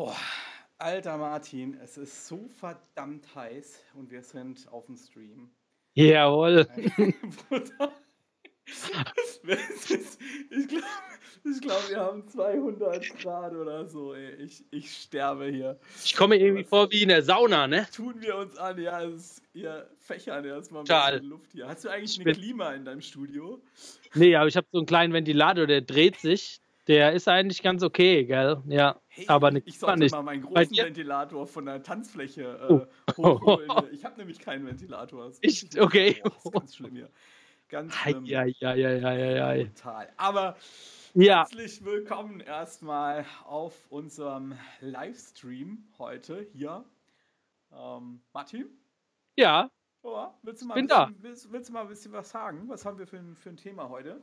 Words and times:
Boah, 0.00 0.16
alter 0.78 1.18
Martin, 1.18 1.76
es 1.84 1.98
ist 1.98 2.26
so 2.26 2.48
verdammt 2.58 3.34
heiß 3.34 3.84
und 3.92 4.10
wir 4.10 4.22
sind 4.22 4.66
auf 4.72 4.86
dem 4.86 4.96
Stream. 4.96 5.50
Jawohl. 5.92 6.64
Bruder. 7.50 7.92
ich 9.44 10.68
glaube, 10.68 11.60
glaub, 11.60 11.90
wir 11.90 11.96
haben 11.98 12.26
200 12.26 13.18
Grad 13.20 13.52
oder 13.52 13.84
so. 13.84 14.14
Ey. 14.14 14.36
Ich, 14.36 14.64
ich 14.70 14.90
sterbe 14.90 15.48
hier. 15.50 15.78
Ich 16.02 16.16
komme 16.16 16.36
irgendwie 16.38 16.64
vor 16.64 16.90
wie 16.90 17.02
in 17.02 17.10
der 17.10 17.22
Sauna, 17.22 17.66
ne? 17.66 17.86
Tun 17.94 18.14
wir 18.22 18.36
uns 18.36 18.56
an, 18.56 18.80
ja, 18.80 19.02
es, 19.02 19.42
ihr 19.52 19.86
fächern 19.98 20.46
erstmal 20.46 20.80
ein 20.80 20.86
Total. 20.86 21.12
bisschen 21.12 21.28
Luft 21.28 21.52
hier. 21.52 21.68
Hast 21.68 21.84
du 21.84 21.90
eigentlich 21.90 22.12
Ich 22.12 22.20
ein 22.20 22.24
bin- 22.24 22.36
Klima 22.36 22.72
in 22.72 22.86
deinem 22.86 23.02
Studio? 23.02 23.60
Nee, 24.14 24.34
aber 24.34 24.48
ich 24.48 24.56
habe 24.56 24.66
so 24.72 24.78
einen 24.78 24.86
kleinen 24.86 25.12
Ventilator, 25.12 25.66
der 25.66 25.82
dreht 25.82 26.16
sich. 26.16 26.62
Der 26.86 27.12
ist 27.12 27.28
eigentlich 27.28 27.62
ganz 27.62 27.82
okay, 27.84 28.24
gell? 28.24 28.62
Ja. 28.66 28.98
Hey, 29.20 29.28
aber 29.28 29.48
eine 29.48 29.58
ich 29.66 29.78
sollte 29.78 29.98
nicht. 29.98 30.12
mal 30.12 30.22
meinen 30.22 30.42
großen? 30.42 30.74
Ventilator 30.76 31.46
von 31.46 31.66
der 31.66 31.82
Tanzfläche 31.82 32.58
Oh. 32.70 33.10
äh, 33.10 33.12
hochholen. 33.18 33.68
Ich 33.92 34.02
habe 34.06 34.16
nämlich 34.16 34.38
keinen 34.38 34.66
Ventilator. 34.66 35.30
Ich- 35.42 35.68
Okay. 35.78 36.22
Boah, 36.22 36.36
ist 36.38 36.52
ganz 36.52 36.76
schlimm 36.76 36.94
hier. 36.94 37.10
Ganz 37.68 37.94
schlimm. 37.94 38.24
Ja, 38.24 38.44
ja, 38.44 38.74
ja, 38.74 38.90
ja, 38.92 39.12
ja, 39.12 39.54
ja. 39.54 39.64
Total. 39.66 40.10
Aber 40.16 40.56
Ja, 41.12 41.40
herzlich 41.40 41.84
willkommen 41.84 42.40
erstmal 42.40 43.26
auf 43.44 43.74
unserem 43.90 44.54
Livestream 44.80 45.84
heute 45.98 46.40
hier. 46.52 46.82
Ähm, 47.72 48.22
Martin? 48.32 48.70
ja. 49.36 49.70
Oh, 50.02 50.28
willst, 50.42 50.62
du 50.62 50.66
mal 50.66 50.74
bin 50.76 50.90
ein 50.90 51.08
bisschen, 51.12 51.22
Willst, 51.22 51.52
willst 51.52 51.68
du 51.68 51.72
mal 51.74 51.82
ein 51.82 51.88
bisschen 51.88 52.12
was 52.12 52.30
sagen? 52.30 52.66
Was 52.70 52.86
haben 52.86 52.98
wir 52.98 53.06
für 53.06 53.18
ein, 53.18 53.36
für 53.36 53.50
ein 53.50 53.58
Thema 53.58 53.90
heute? 53.90 54.22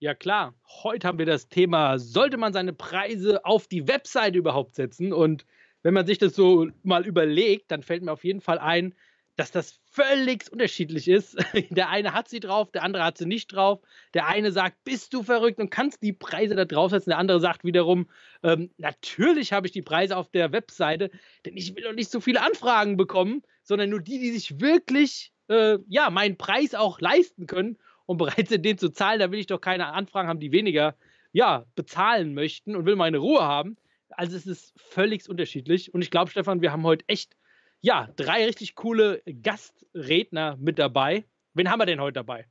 Ja, 0.00 0.14
klar. 0.14 0.54
Heute 0.82 1.06
haben 1.06 1.18
wir 1.18 1.26
das 1.26 1.48
Thema, 1.48 1.98
sollte 1.98 2.36
man 2.36 2.52
seine 2.52 2.72
Preise 2.72 3.44
auf 3.44 3.66
die 3.68 3.88
Webseite 3.88 4.38
überhaupt 4.38 4.74
setzen? 4.74 5.12
Und 5.12 5.46
wenn 5.82 5.94
man 5.94 6.06
sich 6.06 6.18
das 6.18 6.34
so 6.34 6.68
mal 6.82 7.06
überlegt, 7.06 7.70
dann 7.70 7.82
fällt 7.82 8.02
mir 8.02 8.12
auf 8.12 8.24
jeden 8.24 8.40
Fall 8.40 8.58
ein, 8.58 8.94
dass 9.36 9.50
das 9.50 9.80
völlig 9.90 10.52
unterschiedlich 10.52 11.08
ist. 11.08 11.36
Der 11.70 11.88
eine 11.88 12.12
hat 12.12 12.28
sie 12.28 12.40
drauf, 12.40 12.70
der 12.70 12.82
andere 12.82 13.04
hat 13.04 13.18
sie 13.18 13.26
nicht 13.26 13.48
drauf. 13.52 13.80
Der 14.12 14.26
eine 14.26 14.52
sagt, 14.52 14.84
bist 14.84 15.12
du 15.14 15.22
verrückt 15.22 15.58
und 15.58 15.70
kannst 15.70 16.02
die 16.02 16.12
Preise 16.12 16.54
da 16.54 16.64
draufsetzen. 16.64 17.10
Der 17.10 17.18
andere 17.18 17.40
sagt 17.40 17.64
wiederum, 17.64 18.08
ähm, 18.42 18.70
natürlich 18.76 19.52
habe 19.52 19.66
ich 19.66 19.72
die 19.72 19.82
Preise 19.82 20.16
auf 20.16 20.28
der 20.30 20.52
Webseite, 20.52 21.10
denn 21.46 21.56
ich 21.56 21.74
will 21.74 21.82
doch 21.82 21.92
nicht 21.94 22.10
so 22.10 22.20
viele 22.20 22.42
Anfragen 22.42 22.96
bekommen, 22.96 23.42
sondern 23.62 23.90
nur 23.90 24.00
die, 24.00 24.18
die 24.20 24.30
sich 24.30 24.60
wirklich, 24.60 25.32
äh, 25.48 25.78
ja, 25.88 26.10
meinen 26.10 26.36
Preis 26.36 26.74
auch 26.74 27.00
leisten 27.00 27.46
können 27.46 27.78
und 28.06 28.18
bereit 28.18 28.48
sind, 28.48 28.64
den 28.64 28.78
zu 28.78 28.90
zahlen. 28.90 29.20
Da 29.20 29.30
will 29.30 29.38
ich 29.38 29.46
doch 29.46 29.60
keine 29.60 29.86
Anfragen 29.86 30.28
haben, 30.28 30.40
die 30.40 30.52
weniger, 30.52 30.94
ja, 31.32 31.64
bezahlen 31.74 32.34
möchten 32.34 32.76
und 32.76 32.86
will 32.86 32.96
meine 32.96 33.18
Ruhe 33.18 33.42
haben. 33.42 33.76
Also 34.10 34.36
es 34.36 34.46
ist 34.46 34.72
völlig 34.76 35.28
unterschiedlich. 35.28 35.92
Und 35.92 36.02
ich 36.02 36.10
glaube, 36.10 36.30
Stefan, 36.30 36.62
wir 36.62 36.72
haben 36.72 36.84
heute 36.84 37.04
echt, 37.08 37.36
ja, 37.80 38.08
drei 38.16 38.44
richtig 38.44 38.74
coole 38.74 39.22
Gastredner 39.42 40.56
mit 40.60 40.78
dabei. 40.78 41.24
Wen 41.54 41.70
haben 41.70 41.80
wir 41.80 41.86
denn 41.86 42.00
heute 42.00 42.14
dabei? 42.14 42.46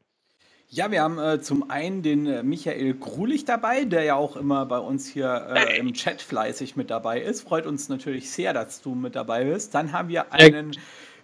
Ja, 0.70 0.90
wir 0.90 1.04
haben 1.04 1.20
äh, 1.20 1.40
zum 1.40 1.70
einen 1.70 2.02
den 2.02 2.26
äh, 2.26 2.42
Michael 2.42 2.96
Grulich 2.96 3.46
dabei, 3.46 3.86
der 3.86 4.04
ja 4.04 4.16
auch 4.16 4.36
immer 4.36 4.66
bei 4.66 4.80
uns 4.80 5.08
hier 5.08 5.54
äh, 5.56 5.78
im 5.78 5.94
Chat 5.94 6.22
fleißig 6.22 6.76
mit 6.76 6.90
dabei 6.90 7.22
ist. 7.22 7.42
Freut 7.42 7.68
uns 7.68 7.90
natürlich 7.90 8.32
sehr, 8.32 8.54
dass 8.54 8.82
du 8.82 8.96
mit 8.96 9.16
dabei 9.16 9.46
bist. 9.46 9.76
Dann 9.76 9.92
haben 9.92 10.10
wir 10.10 10.34
einen 10.34 10.76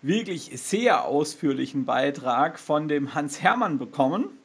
wirklich 0.01 0.51
sehr 0.61 1.05
ausführlichen 1.05 1.85
Beitrag 1.85 2.59
von 2.59 2.87
dem 2.87 3.13
Hans 3.13 3.41
Hermann 3.41 3.77
bekommen. 3.77 4.37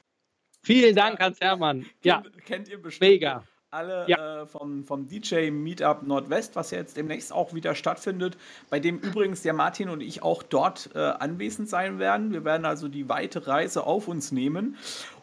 Vielen 0.62 0.96
Dank, 0.96 1.20
Hans 1.20 1.40
Hermann. 1.40 1.86
Ja, 2.02 2.22
Kennt, 2.22 2.44
kennt 2.44 2.68
ihr 2.68 2.80
bestimmt 2.80 3.10
mega. 3.10 3.44
alle 3.70 4.06
Ja. 4.08 4.42
äh, 4.42 4.46
vom, 4.46 4.84
vom 4.84 5.06
DJ 5.06 5.50
Meetup 5.50 6.02
Nordwest, 6.04 6.56
was 6.56 6.70
ja 6.70 6.78
jetzt 6.78 6.96
demnächst 6.96 7.32
auch 7.32 7.52
wieder 7.52 7.74
stattfindet, 7.74 8.36
bei 8.70 8.80
dem 8.80 8.98
übrigens 8.98 9.42
der 9.42 9.52
Martin 9.52 9.88
und 9.90 10.00
ich 10.00 10.22
auch 10.22 10.42
dort 10.42 10.90
äh, 10.94 10.98
anwesend 10.98 11.68
sein 11.68 11.98
werden. 11.98 12.32
Wir 12.32 12.44
werden 12.44 12.64
also 12.64 12.88
die 12.88 13.08
weite 13.08 13.46
Reise 13.46 13.84
auf 13.84 14.08
uns 14.08 14.32
nehmen. 14.32 14.76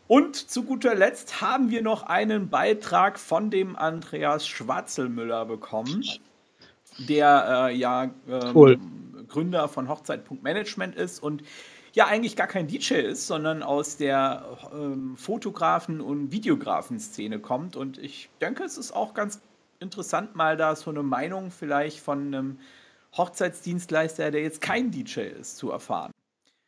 Und 0.08 0.36
zu 0.36 0.64
guter 0.64 0.94
Letzt 0.94 1.42
haben 1.42 1.72
wir 1.72 1.82
noch 1.82 2.04
einen 2.04 2.50
Beitrag 2.50 3.18
von 3.18 3.50
dem 3.50 3.76
Andreas 3.78 4.46
Schwarzelmüller 4.46 5.46
bekommen, 5.46 6.04
der 7.00 7.68
äh, 7.70 7.76
ja 7.76 8.12
ähm, 8.28 8.52
Cool. 8.54 8.78
Gründer 9.32 9.68
von 9.68 9.88
Hochzeit.management 9.88 10.96
ist 10.96 11.24
und 11.24 11.44
ja 11.94 12.08
eigentlich 12.08 12.36
gar 12.36 12.48
kein 12.48 12.68
DJ 12.68 12.96
ist, 12.96 13.28
sondern 13.28 13.64
aus 13.64 13.98
der 13.98 14.58
ähm, 14.74 15.16
Fotografen- 15.18 16.02
und 16.02 16.32
Videografen-Szene 16.32 17.40
kommt. 17.40 17.76
Und 17.76 17.98
ich 17.98 18.30
denke, 18.40 18.64
es 18.64 18.78
ist 18.78 18.92
auch 18.92 19.14
ganz 19.14 19.42
interessant, 19.80 20.36
mal 20.36 20.58
da 20.58 20.76
so 20.76 20.90
eine 20.90 21.04
Meinung 21.04 21.52
vielleicht 21.52 22.00
von 22.00 22.28
einem 22.28 22.60
Hochzeitsdienstleister, 23.18 24.32
der 24.32 24.42
jetzt 24.42 24.62
kein 24.62 24.92
DJ 24.92 25.22
ist, 25.22 25.58
zu 25.58 25.72
erfahren. 25.72 26.12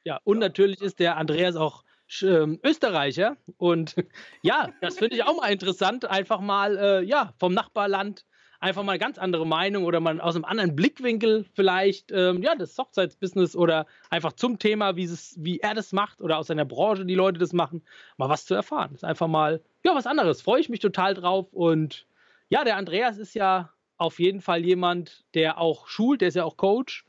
Ja, 0.04 0.20
und 0.24 0.40
natürlich 0.40 0.82
ist 0.82 1.00
der 1.00 1.16
Andreas 1.16 1.56
auch 1.56 1.84
ähm, 2.22 2.60
Österreicher. 2.64 3.38
Und 3.58 3.96
ja, 4.42 4.70
das 4.82 4.98
finde 4.98 5.16
ich 5.16 5.24
auch 5.24 5.38
mal 5.38 5.52
interessant. 5.52 6.06
Einfach 6.06 6.42
mal, 6.42 6.78
äh, 6.78 7.04
ja, 7.04 7.34
vom 7.40 7.54
Nachbarland 7.54 8.26
einfach 8.64 8.84
mal 8.84 8.98
ganz 8.98 9.18
andere 9.18 9.46
Meinung 9.46 9.84
oder 9.84 10.00
mal 10.00 10.22
aus 10.22 10.36
einem 10.36 10.46
anderen 10.46 10.76
Blickwinkel 10.76 11.46
vielleicht, 11.54 12.12
ähm, 12.12 12.42
ja, 12.42 12.56
das 12.56 12.78
Hochzeitsbusiness 12.78 13.56
oder 13.58 13.86
einfach 14.10 14.34
zum 14.34 14.58
Thema, 14.58 14.96
wie, 14.96 15.04
es, 15.04 15.36
wie 15.38 15.60
er 15.60 15.74
das 15.74 15.92
macht 15.92 16.22
oder 16.22 16.38
aus 16.38 16.48
seiner 16.48 16.64
Branche 16.64 17.06
die 17.06 17.14
Leute 17.14 17.40
das 17.40 17.52
machen, 17.52 17.84
mal 18.16 18.30
was 18.30 18.46
zu 18.46 18.56
erfahren. 18.56 18.92
Das 18.92 19.02
ist 19.02 19.04
einfach 19.04 19.28
mal, 19.28 19.62
ja, 19.84 19.94
was 19.94 20.08
anderes. 20.08 20.42
Freue 20.42 20.62
ich 20.62 20.70
mich 20.70 20.80
total 20.80 21.14
drauf. 21.14 21.52
Und 21.52 22.08
ja, 22.48 22.64
der 22.64 22.78
Andreas 22.78 23.18
ist 23.18 23.34
ja 23.34 23.70
auf 23.98 24.20
jeden 24.20 24.40
Fall 24.40 24.64
jemand, 24.64 25.26
der 25.34 25.60
auch 25.60 25.88
schult, 25.88 26.22
der 26.22 26.30
ist 26.30 26.36
ja 26.36 26.46
auch 26.46 26.56
Coach. 26.56 27.06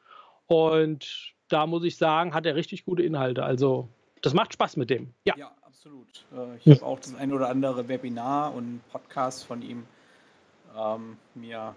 Und 0.47 1.35
da 1.49 1.67
muss 1.67 1.85
ich 1.85 1.97
sagen, 1.97 2.35
hat 2.35 2.47
er 2.47 2.57
richtig 2.57 2.85
gute 2.85 3.05
Inhalte. 3.05 3.45
Also, 3.45 3.89
das 4.23 4.35
macht 4.35 4.53
Spaß 4.53 4.77
mit 4.77 4.91
dem. 4.91 5.15
Ja. 5.25 5.35
Ja, 5.37 5.53
absolut. 5.63 6.25
Äh, 6.37 6.57
ich 6.57 6.83
habe 6.83 6.85
auch 6.85 6.99
das 6.99 7.15
ein 7.15 7.33
oder 7.33 7.49
andere 7.49 7.87
Webinar 7.87 8.53
und 8.53 8.81
Podcast 8.91 9.47
von 9.47 9.63
ihm 9.63 9.87
ähm, 10.79 11.17
mir 11.35 11.75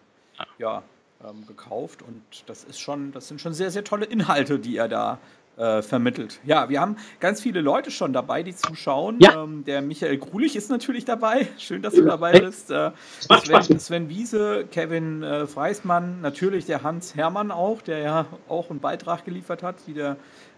ja, 0.58 0.84
ähm, 1.24 1.46
gekauft 1.48 2.02
und 2.02 2.22
das 2.48 2.64
ist 2.64 2.80
schon, 2.80 3.12
das 3.12 3.28
sind 3.28 3.42
schon 3.42 3.54
sehr, 3.54 3.72
sehr 3.72 3.84
tolle 3.84 4.06
Inhalte, 4.06 4.60
die 4.60 4.78
er 4.78 4.88
da 4.88 5.20
äh, 5.58 5.82
vermittelt. 5.82 6.40
Ja, 6.46 6.70
wir 6.70 6.80
haben 6.80 6.98
ganz 7.20 7.42
viele 7.42 7.62
Leute 7.62 7.90
schon 7.90 8.14
dabei, 8.14 8.44
die 8.44 8.56
zuschauen. 8.56 9.18
Ja. 9.20 9.44
Ähm, 9.44 9.66
der 9.66 9.82
Michael 9.82 10.18
Grulich 10.18 10.56
ist 10.56 10.70
natürlich 10.70 11.06
dabei. 11.06 11.48
Schön, 11.58 11.82
dass 11.82 11.96
du 11.96 12.04
dabei 12.06 12.34
Hey. 12.34 12.42
bist. 12.42 12.70
Äh, 12.70 12.92
Sven. 13.20 13.80
Sven 13.80 14.10
Wiese, 14.10 14.66
Kevin 14.72 15.24
äh, 15.24 15.48
Freismann, 15.48 16.22
natürlich 16.22 16.66
der 16.66 16.84
Hans 16.84 17.16
Hermann 17.16 17.50
auch, 17.52 17.82
der 17.82 18.00
ja 18.00 18.26
auch 18.48 18.70
einen 18.70 18.80
Beitrag 18.80 19.26
geliefert 19.26 19.64
hat, 19.64 19.78
wie 19.88 19.94
der 19.94 20.18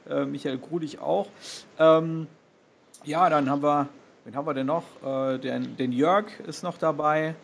äh, 0.09 0.25
Michael 0.25 0.57
Grulich 0.57 0.99
auch. 0.99 1.27
Ähm, 1.77 2.27
ja, 3.05 3.29
dann 3.29 3.49
haben 3.49 3.63
wir, 3.63 3.87
wen 4.25 4.35
haben 4.35 4.45
wir 4.45 4.53
denn 4.53 4.67
noch? 4.67 4.83
Äh, 5.05 5.37
den, 5.37 5.77
den 5.77 5.93
Jörg 5.93 6.25
ist 6.45 6.63
noch 6.63 6.77
dabei 6.77 7.35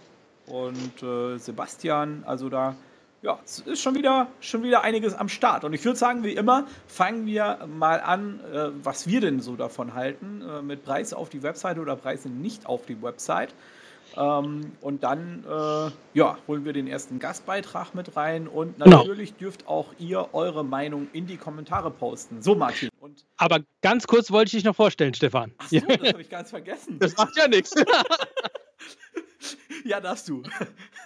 und 0.47 1.03
äh, 1.03 1.37
Sebastian. 1.37 2.23
Also 2.25 2.49
da, 2.49 2.75
ja, 3.21 3.39
es 3.43 3.59
ist 3.59 3.81
schon 3.81 3.95
wieder, 3.95 4.27
schon 4.39 4.63
wieder 4.63 4.83
einiges 4.83 5.13
am 5.15 5.29
Start. 5.29 5.63
Und 5.63 5.73
ich 5.73 5.83
würde 5.85 5.97
sagen, 5.97 6.23
wie 6.23 6.33
immer, 6.33 6.65
fangen 6.87 7.25
wir 7.25 7.67
mal 7.67 7.99
an, 7.99 8.39
äh, 8.53 8.69
was 8.83 9.07
wir 9.07 9.21
denn 9.21 9.39
so 9.39 9.55
davon 9.55 9.93
halten, 9.93 10.41
äh, 10.47 10.61
mit 10.61 10.83
Preise 10.85 11.17
auf 11.17 11.29
die 11.29 11.41
Webseite 11.43 11.79
oder 11.81 11.95
Preise 11.95 12.29
nicht 12.29 12.65
auf 12.67 12.85
die 12.85 13.01
Website. 13.01 13.53
Ähm, 14.17 14.71
und 14.81 15.03
dann 15.03 15.43
äh, 15.49 15.91
ja, 16.17 16.37
holen 16.47 16.63
wir 16.63 16.71
den 16.73 16.87
ersten 16.87 17.17
Gastbeitrag 17.19 17.95
mit 17.95 18.15
rein 18.15 18.47
und 18.47 18.77
Genau. 18.79 18.97
natürlich 18.99 19.33
dürft 19.33 19.67
auch 19.67 19.87
ihr 19.97 20.29
eure 20.33 20.63
Meinung 20.63 21.07
in 21.11 21.25
die 21.25 21.35
Kommentare 21.37 21.89
posten. 21.91 22.41
So, 22.41 22.55
Martin. 22.55 22.89
Und 23.01 23.25
Aber 23.37 23.59
ganz 23.81 24.05
kurz 24.07 24.31
wollte 24.31 24.49
ich 24.49 24.51
dich 24.53 24.63
noch 24.63 24.75
vorstellen, 24.75 25.15
Stefan. 25.15 25.51
ach 25.57 25.67
so, 25.67 25.79
das 25.79 25.87
habe 26.13 26.21
ich 26.21 26.29
ganz 26.29 26.51
vergessen. 26.51 26.97
Das 26.99 27.17
macht 27.17 27.35
ja 27.35 27.47
nichts. 27.47 27.73
Ja, 29.85 30.01
darfst 30.01 30.27
du. 30.27 30.41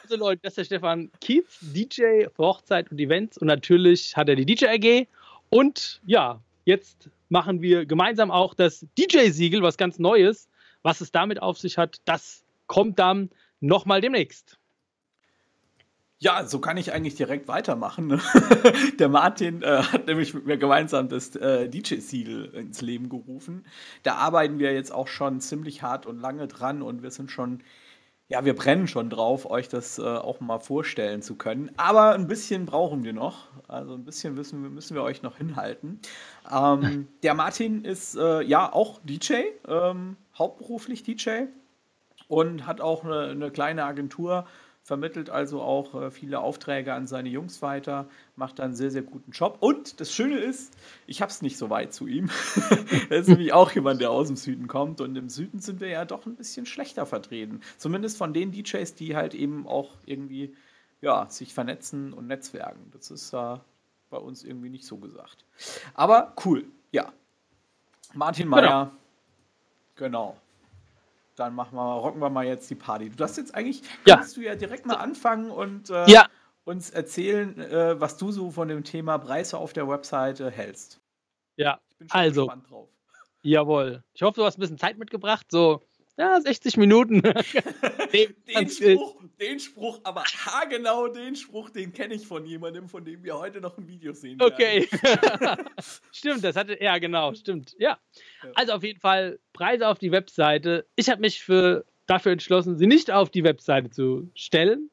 Also 0.04 0.16
Leute, 0.16 0.40
das 0.42 0.52
ist 0.54 0.58
der 0.58 0.64
Stefan 0.64 1.12
Kiez, 1.20 1.60
DJ 1.60 2.28
für 2.34 2.44
Hochzeit 2.44 2.90
und 2.90 3.00
Events 3.00 3.38
und 3.38 3.48
natürlich 3.48 4.16
hat 4.16 4.30
er 4.30 4.36
die 4.36 4.46
DJ 4.46 4.68
AG 4.68 5.08
und 5.50 6.02
ja, 6.06 6.40
jetzt 6.64 7.10
machen 7.28 7.62
wir 7.62 7.86
gemeinsam 7.86 8.32
auch 8.32 8.54
das 8.54 8.86
DJ-Siegel, 8.98 9.62
was 9.62 9.78
ganz 9.78 10.00
Neues. 10.00 10.48
Was 10.82 11.02
es 11.02 11.12
damit 11.12 11.42
auf 11.42 11.60
sich 11.60 11.78
hat, 11.78 11.98
das 12.06 12.46
kommt 12.68 13.00
dann 13.00 13.30
nochmal 13.60 14.00
demnächst. 14.00 14.58
Ja, 16.20 16.46
so 16.46 16.60
kann 16.60 16.78
ich 16.78 16.94
eigentlich 16.94 17.16
direkt 17.16 17.48
weitermachen. 17.48 18.08
ne? 18.08 18.22
Der 19.00 19.10
Martin 19.10 19.62
äh, 19.62 19.84
hat 19.84 20.08
nämlich 20.08 20.34
mit 20.34 20.46
mir 20.46 20.58
gemeinsam 20.58 21.10
das 21.10 21.36
äh, 21.36 21.70
DJ-Siegel 21.70 22.54
ins 22.56 22.82
Leben 22.82 23.10
gerufen. 23.10 23.66
Da 24.04 24.16
arbeiten 24.16 24.60
wir 24.60 24.74
jetzt 24.74 24.92
auch 24.92 25.08
schon 25.08 25.42
ziemlich 25.42 25.82
hart 25.82 26.06
und 26.06 26.20
lange 26.20 26.48
dran 26.48 26.82
und 26.82 27.04
wir 27.04 27.12
sind 27.12 27.30
schon, 27.32 27.62
ja, 28.32 28.46
wir 28.46 28.56
brennen 28.56 28.88
schon 28.88 29.10
drauf, 29.10 29.50
euch 29.50 29.70
das 29.70 29.98
äh, 29.98 30.04
auch 30.04 30.40
mal 30.40 30.60
vorstellen 30.60 31.24
zu 31.24 31.36
können. 31.36 31.72
Aber 31.78 32.14
ein 32.14 32.28
bisschen 32.28 32.68
brauchen 32.68 33.04
wir 33.04 33.12
noch. 33.12 33.48
Also 33.68 33.96
ein 33.96 34.06
bisschen 34.06 34.36
müssen 34.36 34.62
wir, 34.62 34.70
müssen 34.70 34.94
wir 34.96 35.02
euch 35.02 35.24
noch 35.24 35.38
hinhalten. 35.38 36.00
Ähm, 36.52 37.08
der 37.24 37.34
Martin 37.34 37.84
ist 37.84 38.16
äh, 38.16 38.42
ja 38.44 38.72
auch 38.72 39.00
DJ, 39.04 39.46
ähm, 39.68 40.16
hauptberuflich 40.38 41.02
DJ 41.02 41.46
und 42.28 42.68
hat 42.68 42.82
auch 42.82 43.04
eine, 43.04 43.30
eine 43.30 43.50
kleine 43.50 43.84
Agentur 43.86 44.46
vermittelt 44.90 45.30
also 45.30 45.62
auch 45.62 45.94
äh, 45.94 46.10
viele 46.10 46.40
Aufträge 46.40 46.96
an 46.96 47.06
seine 47.06 47.30
Jungs 47.30 47.62
weiter, 47.62 48.10
macht 48.36 48.58
da 48.58 48.64
einen 48.64 48.74
sehr, 48.74 48.90
sehr 48.90 49.04
guten 49.04 49.30
Job. 49.30 49.58
Und 49.60 50.00
das 50.00 50.12
Schöne 50.12 50.40
ist, 50.40 50.74
ich 51.06 51.22
habe 51.22 51.30
es 51.30 51.44
nicht 51.44 51.60
so 51.60 51.70
weit 51.70 51.94
zu 51.94 52.08
ihm. 52.08 52.32
er 53.12 53.20
ist 53.20 53.28
nämlich 53.28 53.54
auch 53.54 53.72
jemand, 53.72 54.02
der 54.02 54.10
aus 54.10 54.26
dem 54.26 54.36
Süden 54.36 54.68
kommt. 54.68 55.00
Und 55.00 55.16
im 55.16 55.30
Süden 55.30 55.60
sind 55.60 55.80
wir 55.80 55.90
ja 55.90 56.06
doch 56.06 56.26
ein 56.26 56.36
bisschen 56.36 56.66
schlechter 56.66 57.06
vertreten. 57.06 57.62
Zumindest 57.78 58.18
von 58.18 58.34
den 58.34 58.52
DJs, 58.52 58.96
die 58.96 59.16
halt 59.16 59.36
eben 59.36 59.68
auch 59.68 59.92
irgendwie 60.08 60.56
ja, 61.02 61.30
sich 61.30 61.54
vernetzen 61.54 62.12
und 62.12 62.26
netzwerken. 62.26 62.90
Das 62.92 63.12
ist 63.12 63.32
äh, 63.32 63.58
bei 64.10 64.18
uns 64.18 64.44
irgendwie 64.44 64.72
nicht 64.72 64.88
so 64.88 64.98
gesagt. 64.98 65.46
Aber 65.94 66.34
cool, 66.46 66.66
ja. 66.92 67.14
Martin 68.16 68.48
Meyer, 68.48 68.92
genau. 69.96 70.32
genau 70.34 70.38
dann 71.40 71.56
machen 71.56 71.76
wir, 71.76 71.96
rocken 71.96 72.22
wir 72.22 72.30
mal 72.30 72.46
jetzt 72.46 72.70
die 72.70 72.76
Party. 72.76 73.10
Du 73.10 73.16
darfst 73.16 73.38
jetzt 73.38 73.56
eigentlich, 73.56 73.82
ja. 74.06 74.18
kannst 74.18 74.38
du 74.38 74.42
ja 74.42 74.56
direkt 74.56 74.86
mal 74.86 74.96
anfangen 74.96 75.52
und 75.52 75.90
äh, 75.90 76.10
ja. 76.10 76.28
uns 76.66 76.90
erzählen, 76.90 77.58
äh, 77.60 78.00
was 78.00 78.18
du 78.18 78.32
so 78.32 78.52
von 78.52 78.68
dem 78.68 78.84
Thema 78.84 79.18
Preise 79.18 79.58
auf 79.58 79.74
der 79.74 79.88
Webseite 79.88 80.52
hältst. 80.52 81.00
Ja, 81.56 81.80
ich 81.90 81.98
bin 81.98 82.10
schon 82.10 82.20
also, 82.20 82.46
gespannt 82.46 82.70
drauf. 82.70 82.90
Jawohl. 83.42 84.04
Ich 84.14 84.22
hoffe, 84.22 84.42
du 84.42 84.46
hast 84.46 84.58
ein 84.58 84.62
bisschen 84.62 84.78
Zeit 84.78 84.98
mitgebracht, 84.98 85.48
so 85.50 85.82
ja, 86.20 86.42
60 86.42 86.76
Minuten. 86.76 87.22
den, 88.14 88.36
den, 88.48 88.70
Spruch, 88.70 89.22
den 89.40 89.60
Spruch, 89.60 90.00
aber 90.04 90.24
haargenau 90.26 91.08
den 91.08 91.36
Spruch, 91.36 91.70
den 91.70 91.94
kenne 91.94 92.16
ich 92.16 92.28
von 92.28 92.46
jemandem, 92.46 92.90
von 92.90 93.06
dem 93.06 93.24
wir 93.24 93.38
heute 93.38 93.62
noch 93.62 93.78
ein 93.78 93.88
Video 93.88 94.12
sehen 94.12 94.38
werden. 94.38 94.54
Okay. 94.54 94.88
stimmt, 96.12 96.44
das 96.44 96.58
hatte, 96.58 96.78
ja 96.84 96.98
genau, 96.98 97.34
stimmt. 97.34 97.74
Ja. 97.80 97.98
ja. 98.44 98.52
Also 98.56 98.74
auf 98.74 98.84
jeden 98.84 99.00
Fall 99.00 99.40
Preise 99.54 99.88
auf 99.88 99.98
die 99.98 100.12
Webseite. 100.12 100.86
Ich 100.98 101.10
habe 101.10 101.22
mich 101.22 101.42
für, 101.42 101.86
dafür 102.06 102.34
entschlossen, 102.34 102.78
sie 102.78 102.88
nicht 102.88 103.12
auf 103.12 103.30
die 103.30 103.46
Webseite 103.46 103.90
zu 103.90 104.30
stellen. 104.36 104.90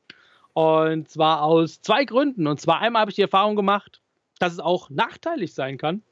Und 0.52 1.10
zwar 1.10 1.42
aus 1.42 1.82
zwei 1.82 2.04
Gründen. 2.04 2.46
Und 2.46 2.60
zwar 2.60 2.80
einmal 2.80 3.00
habe 3.00 3.10
ich 3.10 3.16
die 3.16 3.22
Erfahrung 3.22 3.56
gemacht, 3.56 4.00
dass 4.38 4.52
es 4.52 4.60
auch 4.60 4.90
nachteilig 4.90 5.52
sein 5.52 5.76
kann, 5.76 6.02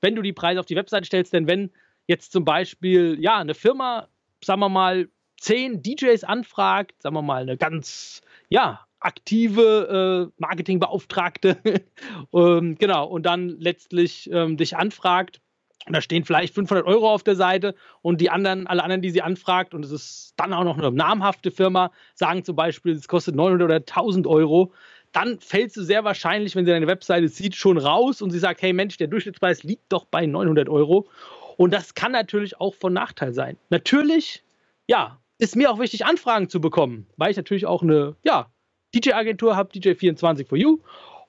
wenn 0.00 0.16
du 0.16 0.22
die 0.22 0.32
Preise 0.32 0.60
auf 0.60 0.66
die 0.66 0.76
Webseite 0.76 1.04
stellst. 1.04 1.34
Denn 1.34 1.46
wenn 1.46 1.70
jetzt 2.06 2.32
zum 2.32 2.44
Beispiel 2.44 3.18
ja 3.20 3.36
eine 3.36 3.54
Firma 3.54 4.08
sagen 4.46 4.60
wir 4.60 4.68
mal, 4.68 5.08
zehn 5.38 5.82
DJs 5.82 6.24
anfragt, 6.24 7.02
sagen 7.02 7.16
wir 7.16 7.22
mal, 7.22 7.42
eine 7.42 7.56
ganz, 7.56 8.22
ja, 8.48 8.80
aktive 9.00 10.30
äh, 10.30 10.40
Marketingbeauftragte, 10.40 11.58
ähm, 12.32 12.76
genau, 12.78 13.06
und 13.06 13.26
dann 13.26 13.48
letztlich 13.58 14.30
ähm, 14.32 14.56
dich 14.56 14.76
anfragt, 14.76 15.40
und 15.86 15.94
da 15.94 16.00
stehen 16.00 16.24
vielleicht 16.24 16.54
500 16.54 16.84
Euro 16.86 17.12
auf 17.12 17.22
der 17.22 17.36
Seite 17.36 17.74
und 18.02 18.20
die 18.20 18.30
anderen, 18.30 18.66
alle 18.66 18.82
anderen, 18.82 19.02
die 19.02 19.10
sie 19.10 19.22
anfragt, 19.22 19.74
und 19.74 19.84
es 19.84 19.90
ist 19.90 20.34
dann 20.36 20.52
auch 20.52 20.64
noch 20.64 20.78
eine 20.78 20.90
namhafte 20.90 21.50
Firma, 21.50 21.90
sagen 22.14 22.44
zum 22.44 22.56
Beispiel, 22.56 22.92
es 22.92 23.08
kostet 23.08 23.34
900 23.34 23.64
oder 23.64 23.76
1000 23.76 24.26
Euro, 24.26 24.72
dann 25.12 25.40
fällst 25.40 25.76
du 25.76 25.82
sehr 25.82 26.04
wahrscheinlich, 26.04 26.54
wenn 26.56 26.66
sie 26.66 26.72
deine 26.72 26.86
Webseite 26.86 27.28
sieht, 27.28 27.54
schon 27.54 27.78
raus 27.78 28.22
und 28.22 28.30
sie 28.30 28.38
sagt, 28.38 28.62
hey 28.62 28.72
Mensch, 28.72 28.96
der 28.96 29.06
Durchschnittspreis 29.06 29.62
liegt 29.62 29.92
doch 29.92 30.04
bei 30.04 30.26
900 30.26 30.68
Euro. 30.68 31.08
Und 31.56 31.72
das 31.72 31.94
kann 31.94 32.12
natürlich 32.12 32.60
auch 32.60 32.74
von 32.74 32.92
Nachteil 32.92 33.32
sein. 33.32 33.56
Natürlich, 33.70 34.42
ja, 34.86 35.18
ist 35.38 35.56
mir 35.56 35.70
auch 35.70 35.78
wichtig, 35.78 36.04
Anfragen 36.04 36.48
zu 36.48 36.60
bekommen, 36.60 37.06
weil 37.16 37.30
ich 37.30 37.36
natürlich 37.36 37.66
auch 37.66 37.82
eine, 37.82 38.16
ja, 38.24 38.50
DJ-Agentur 38.94 39.56
habe, 39.56 39.72
DJ24 39.72 40.46
for 40.46 40.56
You. 40.56 40.78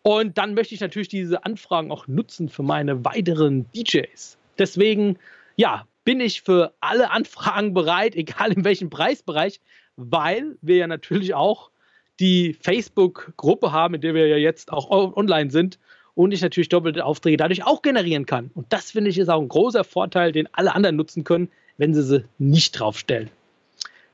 Und 0.04 0.38
dann 0.38 0.54
möchte 0.54 0.74
ich 0.74 0.82
natürlich 0.82 1.10
diese 1.10 1.44
Anfragen 1.44 1.92
auch 1.92 2.08
nutzen 2.08 2.50
für 2.50 2.64
meine 2.64 3.04
weiteren 3.04 3.70
DJs. 3.74 4.38
Deswegen, 4.58 5.18
ja, 5.56 5.86
bin 6.06 6.22
ich 6.22 6.42
für 6.42 6.74
alle 6.80 7.12
Anfragen 7.12 7.74
bereit, 7.74 8.16
egal 8.16 8.54
in 8.54 8.64
welchem 8.64 8.90
Preisbereich, 8.90 9.60
weil 9.98 10.58
wir 10.62 10.78
ja 10.78 10.88
natürlich 10.88 11.34
auch 11.34 11.72
die 12.20 12.54
Facebook-Gruppe 12.62 13.72
haben, 13.72 13.96
in 13.96 14.02
der 14.02 14.14
wir 14.14 14.28
ja 14.28 14.38
jetzt 14.38 14.72
auch 14.72 14.90
online 14.90 15.52
sind 15.52 15.78
und 16.18 16.32
ich 16.32 16.42
natürlich 16.42 16.70
doppelte 16.70 17.06
Aufträge 17.06 17.38
dadurch 17.38 17.64
auch 17.64 17.84
generieren 17.84 18.26
kann. 18.26 18.50
Und 18.56 18.74
das 18.74 18.92
finde 18.92 19.12
ich 19.12 19.20
ist 19.20 19.30
auch 19.30 19.40
ein 19.40 19.48
großer 19.48 19.84
Vorteil, 19.84 20.32
den 20.32 20.50
alle 20.52 20.74
anderen 20.74 20.96
nutzen 20.96 21.24
können, 21.24 21.50
wenn 21.78 21.94
sie 21.94 22.02
sie 22.02 22.26
nicht 22.40 22.72
draufstellen. 22.72 23.30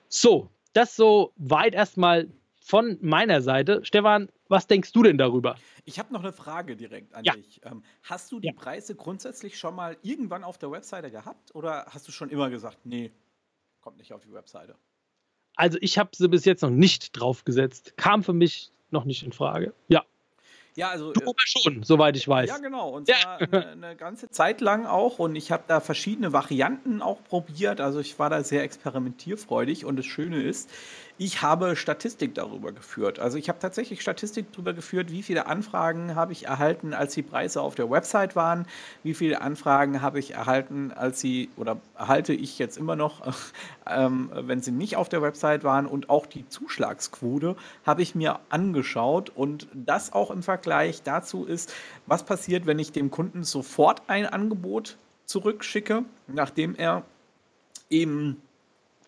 So, 0.09 0.49
das 0.73 0.97
so 0.97 1.31
weit 1.37 1.73
erstmal 1.73 2.27
von 2.59 2.97
meiner 3.01 3.41
Seite. 3.41 3.85
Stefan, 3.85 4.27
was 4.49 4.67
denkst 4.67 4.91
du 4.91 5.03
denn 5.03 5.17
darüber? 5.17 5.55
Ich 5.85 5.97
habe 5.97 6.11
noch 6.11 6.21
eine 6.21 6.33
Frage 6.33 6.75
direkt 6.75 7.13
an 7.13 7.23
ja. 7.23 7.33
dich. 7.33 7.61
Ähm, 7.63 7.83
hast 8.03 8.29
du 8.33 8.41
die 8.41 8.47
ja. 8.47 8.53
Preise 8.53 8.95
grundsätzlich 8.95 9.57
schon 9.57 9.73
mal 9.73 9.95
irgendwann 10.01 10.43
auf 10.43 10.57
der 10.57 10.71
Webseite 10.71 11.09
gehabt 11.09 11.55
oder 11.55 11.85
hast 11.87 12.05
du 12.05 12.11
schon 12.11 12.29
immer 12.29 12.49
gesagt, 12.49 12.79
nee, 12.83 13.13
kommt 13.79 13.97
nicht 13.97 14.11
auf 14.11 14.21
die 14.21 14.33
Webseite? 14.33 14.75
Also 15.55 15.77
ich 15.79 15.97
habe 15.97 16.09
sie 16.13 16.27
bis 16.27 16.43
jetzt 16.43 16.63
noch 16.63 16.69
nicht 16.69 17.17
draufgesetzt. 17.17 17.95
Kam 17.95 18.23
für 18.23 18.33
mich 18.33 18.73
noch 18.91 19.05
nicht 19.05 19.23
in 19.23 19.31
Frage. 19.31 19.73
Ja. 19.87 20.03
Ja, 20.75 20.89
also. 20.89 21.13
Du 21.13 21.21
äh, 21.21 21.33
schon, 21.45 21.83
soweit 21.83 22.17
ich 22.17 22.27
weiß. 22.27 22.49
Ja, 22.49 22.57
genau. 22.57 22.89
Und 22.89 23.07
zwar 23.07 23.41
ja. 23.41 23.47
eine, 23.47 23.67
eine, 23.67 23.95
ganze 23.95 24.29
Zeit 24.29 24.61
lang 24.61 24.85
auch. 24.85 25.19
Und 25.19 25.35
ich 25.35 25.51
habe 25.51 25.63
da 25.67 25.79
verschiedene 25.79 26.33
Varianten 26.33 27.01
auch 27.01 27.23
probiert. 27.23 27.79
Also 27.79 27.99
ich 27.99 28.17
war 28.19 28.29
da 28.29 28.43
sehr 28.43 28.63
experimentierfreudig. 28.63 29.85
Und 29.85 29.97
das 29.97 30.05
Schöne 30.05 30.41
ist, 30.41 30.69
ich 31.17 31.41
habe 31.41 31.75
Statistik 31.75 32.33
darüber 32.33 32.71
geführt. 32.71 33.19
Also 33.19 33.37
ich 33.37 33.47
habe 33.47 33.59
tatsächlich 33.59 34.01
Statistik 34.01 34.51
darüber 34.51 34.73
geführt, 34.73 35.11
wie 35.11 35.21
viele 35.21 35.45
Anfragen 35.45 36.15
habe 36.15 36.31
ich 36.31 36.45
erhalten, 36.45 36.93
als 36.93 37.13
die 37.13 37.21
Preise 37.21 37.61
auf 37.61 37.75
der 37.75 37.89
Website 37.89 38.35
waren, 38.35 38.65
wie 39.03 39.13
viele 39.13 39.41
Anfragen 39.41 40.01
habe 40.01 40.19
ich 40.19 40.31
erhalten, 40.31 40.91
als 40.91 41.19
sie 41.19 41.49
oder 41.55 41.77
erhalte 41.97 42.33
ich 42.33 42.57
jetzt 42.57 42.77
immer 42.77 42.95
noch, 42.95 43.21
ähm, 43.87 44.31
wenn 44.33 44.61
sie 44.61 44.71
nicht 44.71 44.95
auf 44.95 45.07
der 45.07 45.21
Website 45.21 45.63
waren. 45.63 45.85
Und 45.85 46.09
auch 46.09 46.25
die 46.25 46.47
Zuschlagsquote 46.49 47.55
habe 47.85 48.01
ich 48.01 48.15
mir 48.15 48.39
angeschaut. 48.49 49.31
Und 49.35 49.67
das 49.73 50.13
auch 50.13 50.31
im 50.31 50.41
Vergleich 50.41 51.03
dazu 51.03 51.45
ist, 51.45 51.73
was 52.07 52.23
passiert, 52.23 52.65
wenn 52.65 52.79
ich 52.79 52.91
dem 52.91 53.11
Kunden 53.11 53.43
sofort 53.43 54.01
ein 54.07 54.25
Angebot 54.25 54.97
zurückschicke, 55.25 56.03
nachdem 56.27 56.75
er 56.75 57.03
eben 57.89 58.41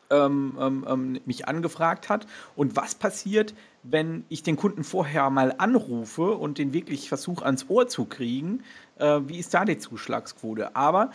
ähm, 0.09 0.57
ähm, 0.59 0.85
ähm, 0.87 1.19
mich 1.25 1.47
angefragt 1.47 2.09
hat 2.09 2.27
und 2.55 2.75
was 2.75 2.95
passiert, 2.95 3.53
wenn 3.83 4.25
ich 4.29 4.43
den 4.43 4.55
Kunden 4.55 4.83
vorher 4.83 5.29
mal 5.29 5.53
anrufe 5.57 6.31
und 6.31 6.57
den 6.57 6.73
wirklich 6.73 7.07
versuche 7.09 7.45
ans 7.45 7.65
Ohr 7.69 7.87
zu 7.87 8.05
kriegen, 8.05 8.63
äh, 8.97 9.21
wie 9.25 9.39
ist 9.39 9.53
da 9.53 9.65
die 9.65 9.77
Zuschlagsquote? 9.77 10.75
Aber 10.75 11.11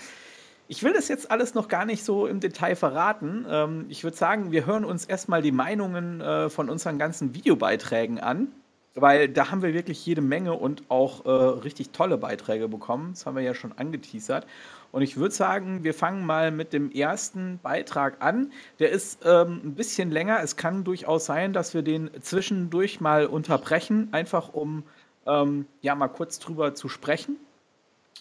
ich 0.69 0.85
will 0.85 0.93
das 0.93 1.09
jetzt 1.09 1.33
alles 1.33 1.55
noch 1.55 1.67
gar 1.67 1.85
nicht 1.85 2.05
so 2.05 2.29
im 2.29 2.39
Detail 2.39 2.77
verraten. 2.77 3.45
Ähm, 3.49 3.87
ich 3.89 4.05
würde 4.05 4.17
sagen, 4.17 4.53
wir 4.53 4.67
hören 4.67 4.85
uns 4.85 5.05
erstmal 5.05 5.43
die 5.43 5.51
Meinungen 5.51 6.21
äh, 6.21 6.49
von 6.49 6.71
unseren 6.71 6.97
ganzen 6.97 7.35
Videobeiträgen 7.35 8.21
an, 8.21 8.49
weil 8.95 9.29
da 9.29 9.51
haben 9.51 9.63
wir 9.63 9.75
wirklich 9.75 10.07
jede 10.07 10.21
Menge 10.21 10.55
und 10.55 10.85
auch 10.89 11.25
äh, 11.25 11.31
richtig 11.31 11.91
tolle 11.91 12.19
Beiträge 12.19 12.69
bekommen. 12.69 13.11
Das 13.15 13.27
haben 13.27 13.35
wir 13.35 13.43
ja 13.43 13.55
schon 13.55 13.73
angeteasert. 13.77 14.47
Und 14.93 15.03
ich 15.03 15.17
würde 15.17 15.35
sagen, 15.35 15.85
wir 15.85 15.95
fangen 15.95 16.27
mal 16.27 16.51
mit 16.51 16.73
dem 16.73 16.91
ersten 16.91 17.59
Beitrag 17.63 18.23
an. 18.23 18.53
Der 18.79 18.91
ist 18.91 19.21
ähm, 19.25 19.61
ein 19.65 19.75
bisschen 19.75 20.11
länger. 20.11 20.41
Es 20.43 20.57
kann 20.57 20.85
durchaus 20.85 21.27
sein, 21.27 21.53
dass 21.53 21.75
wir 21.75 21.83
den 21.83 22.11
zwischendurch 22.21 23.01
mal 23.01 23.27
unterbrechen, 23.27 24.09
einfach 24.13 24.53
um 24.53 24.83
ähm, 25.27 25.67
ja 25.81 25.95
mal 25.95 26.09
kurz 26.09 26.39
drüber 26.39 26.75
zu 26.75 26.89
sprechen 26.89 27.37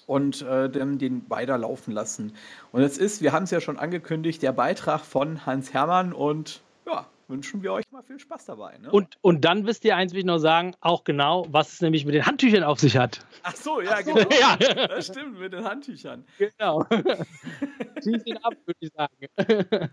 und 0.06 0.42
äh, 0.42 0.70
den, 0.70 0.98
den 0.98 1.24
weiterlaufen 1.30 1.94
lassen. 1.94 2.34
Und 2.72 2.82
es 2.82 2.98
ist, 2.98 3.22
wir 3.22 3.32
haben 3.32 3.44
es 3.44 3.52
ja 3.52 3.62
schon 3.62 3.78
angekündigt, 3.78 4.42
der 4.42 4.52
Beitrag 4.52 5.02
von 5.02 5.46
Hans 5.46 5.74
Hermann 5.74 6.14
und 6.14 6.62
ja, 6.86 7.06
wünschen 7.28 7.64
wir 7.64 7.74
euch 7.74 7.86
mal 8.00 8.06
viel 8.06 8.20
Spaß 8.20 8.46
dabei. 8.46 8.78
Ne? 8.78 8.90
Und, 8.92 9.18
und 9.22 9.44
dann 9.44 9.66
wisst 9.66 9.84
ihr 9.84 9.96
eins, 9.96 10.14
will 10.14 10.20
ich 10.20 10.26
noch 10.26 10.38
sagen, 10.38 10.74
auch 10.80 11.04
genau, 11.04 11.46
was 11.50 11.74
es 11.74 11.82
nämlich 11.82 12.06
mit 12.06 12.16
den 12.16 12.26
Handtüchern 12.26 12.64
auf 12.64 12.80
sich 12.80 12.96
hat. 12.98 13.26
Ach 13.44 13.56
so, 13.56 13.82
ja, 13.82 13.92
Ach 13.94 14.04
so, 14.04 14.14
genau. 14.14 14.30
Ja. 14.40 14.56
Das 14.88 15.08
stimmt, 15.08 15.40
mit 15.40 15.52
den 15.52 15.66
Handtüchern. 15.66 16.26
Genau. 16.38 16.86
Schieß 18.04 18.26
ihn 18.26 18.38
ab, 18.38 18.54
würde 18.66 18.80
ich 18.80 18.92
sagen. 18.94 19.28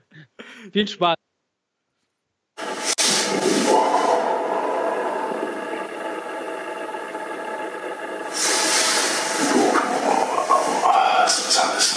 viel 0.73 0.87
Spaß. 0.87 1.17
Das 11.25 11.49
ist 11.49 11.59
alles. 11.59 11.97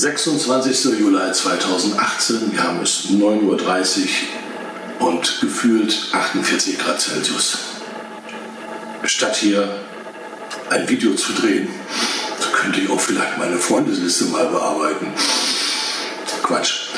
26. 0.00 0.98
Juli 0.98 1.30
2018, 1.30 2.52
wir 2.52 2.62
haben 2.62 2.80
es 2.80 3.10
9.30 3.10 4.08
Uhr 4.98 5.08
und 5.08 5.40
gefühlt 5.42 5.94
48 6.12 6.78
Grad 6.78 6.98
Celsius. 6.98 7.58
Statt 9.04 9.36
hier 9.36 9.68
ein 10.70 10.88
Video 10.88 11.14
zu 11.14 11.34
drehen, 11.34 11.68
könnte 12.54 12.80
ich 12.80 12.88
auch 12.88 12.98
vielleicht 12.98 13.36
meine 13.36 13.58
Freundesliste 13.58 14.24
mal 14.26 14.46
bearbeiten. 14.46 15.12
Quatsch. 16.44 16.88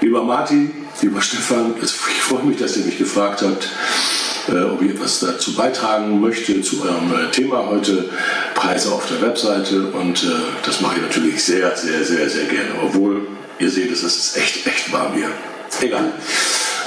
Lieber 0.00 0.22
Martin, 0.22 0.86
lieber 1.02 1.20
Stefan, 1.20 1.74
ich 1.82 1.90
freue 1.90 2.44
mich, 2.44 2.58
dass 2.58 2.76
ihr 2.76 2.84
mich 2.84 2.98
gefragt 2.98 3.42
habt 3.42 3.68
ob 4.54 4.82
ich 4.82 4.90
etwas 4.90 5.20
dazu 5.20 5.54
beitragen 5.54 6.20
möchte 6.20 6.60
zu 6.62 6.82
eurem 6.82 7.12
äh, 7.12 7.30
Thema 7.30 7.66
heute, 7.66 8.04
Preise 8.54 8.92
auf 8.92 9.06
der 9.08 9.20
Webseite. 9.22 9.86
Und 9.86 10.22
äh, 10.22 10.26
das 10.64 10.80
mache 10.80 10.96
ich 10.96 11.02
natürlich 11.02 11.42
sehr, 11.42 11.76
sehr, 11.76 12.04
sehr, 12.04 12.28
sehr 12.28 12.44
gerne. 12.44 12.70
Obwohl 12.84 13.26
Ihr 13.58 13.70
seht 13.70 13.90
es, 13.90 14.02
ist 14.02 14.36
echt, 14.36 14.66
echt 14.66 14.92
warm 14.92 15.14
hier. 15.14 15.30
Egal. 15.80 16.12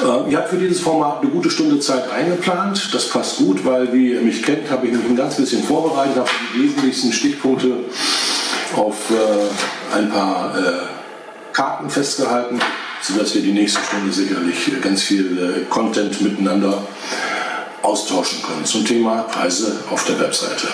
Äh, 0.01 0.31
ihr 0.31 0.37
habt 0.37 0.49
für 0.49 0.57
dieses 0.57 0.81
Format 0.81 1.21
eine 1.21 1.31
gute 1.31 1.49
Stunde 1.49 1.79
Zeit 1.79 2.09
eingeplant. 2.11 2.93
Das 2.93 3.09
passt 3.09 3.37
gut, 3.37 3.65
weil, 3.65 3.91
wie 3.91 4.13
ihr 4.13 4.21
mich 4.21 4.43
kennt, 4.43 4.69
habe 4.69 4.87
ich 4.87 4.93
mich 4.93 5.03
ein 5.03 5.15
ganz 5.15 5.35
bisschen 5.35 5.63
vorbereitet, 5.63 6.17
habe 6.17 6.29
die 6.53 6.63
wesentlichsten 6.63 7.11
Stichpunkte 7.11 7.85
auf 8.75 8.95
äh, 9.09 9.95
ein 9.97 10.09
paar 10.09 10.55
äh, 10.57 11.53
Karten 11.53 11.89
festgehalten, 11.89 12.59
sodass 13.01 13.33
wir 13.33 13.41
die 13.41 13.51
nächste 13.51 13.79
Stunde 13.81 14.13
sicherlich 14.13 14.69
ganz 14.81 15.01
viel 15.01 15.37
äh, 15.37 15.65
Content 15.69 16.21
miteinander 16.21 16.83
austauschen 17.81 18.41
können 18.43 18.65
zum 18.65 18.86
Thema 18.86 19.24
Preise 19.24 19.79
auf 19.89 20.05
der 20.05 20.19
Webseite. 20.19 20.67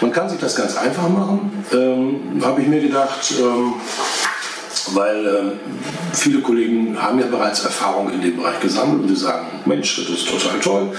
Man 0.00 0.12
kann 0.12 0.28
sich 0.28 0.38
das 0.38 0.56
ganz 0.56 0.76
einfach 0.76 1.08
machen, 1.08 1.64
ähm, 1.72 2.42
habe 2.44 2.62
ich 2.62 2.68
mir 2.68 2.80
gedacht. 2.80 3.34
Ähm, 3.40 3.74
weil 4.94 5.26
äh, 5.26 6.16
viele 6.16 6.40
Kollegen 6.40 7.00
haben 7.00 7.18
ja 7.18 7.26
bereits 7.26 7.64
Erfahrung 7.64 8.10
in 8.12 8.20
dem 8.20 8.36
Bereich 8.36 8.60
gesammelt 8.60 9.02
und 9.02 9.08
sie 9.08 9.16
sagen, 9.16 9.46
Mensch, 9.64 9.96
das 9.96 10.08
ist 10.08 10.28
total 10.28 10.58
toll, 10.60 10.92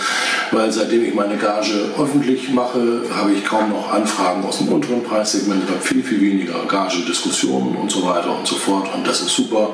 weil 0.52 0.72
seitdem 0.72 1.04
ich 1.06 1.14
meine 1.14 1.38
Gage 1.38 1.90
öffentlich 1.98 2.50
mache, 2.50 3.04
habe 3.16 3.34
ich 3.34 3.44
kaum 3.46 3.70
noch 3.70 3.92
Anfragen 3.92 4.44
aus 4.44 4.60
dem 4.60 4.70
unteren 4.70 5.04
Preissegment, 5.04 5.70
habe 5.70 5.82
viel, 5.82 6.04
viel 6.04 6.22
weniger 6.22 6.66
Gagediskussionen 6.68 7.76
und 7.76 7.92
so 7.92 8.06
weiter 8.06 8.38
und 8.38 8.48
so 8.48 8.56
fort 8.56 8.90
und 8.94 9.06
das 9.06 9.22
ist 9.22 9.32
super 9.32 9.70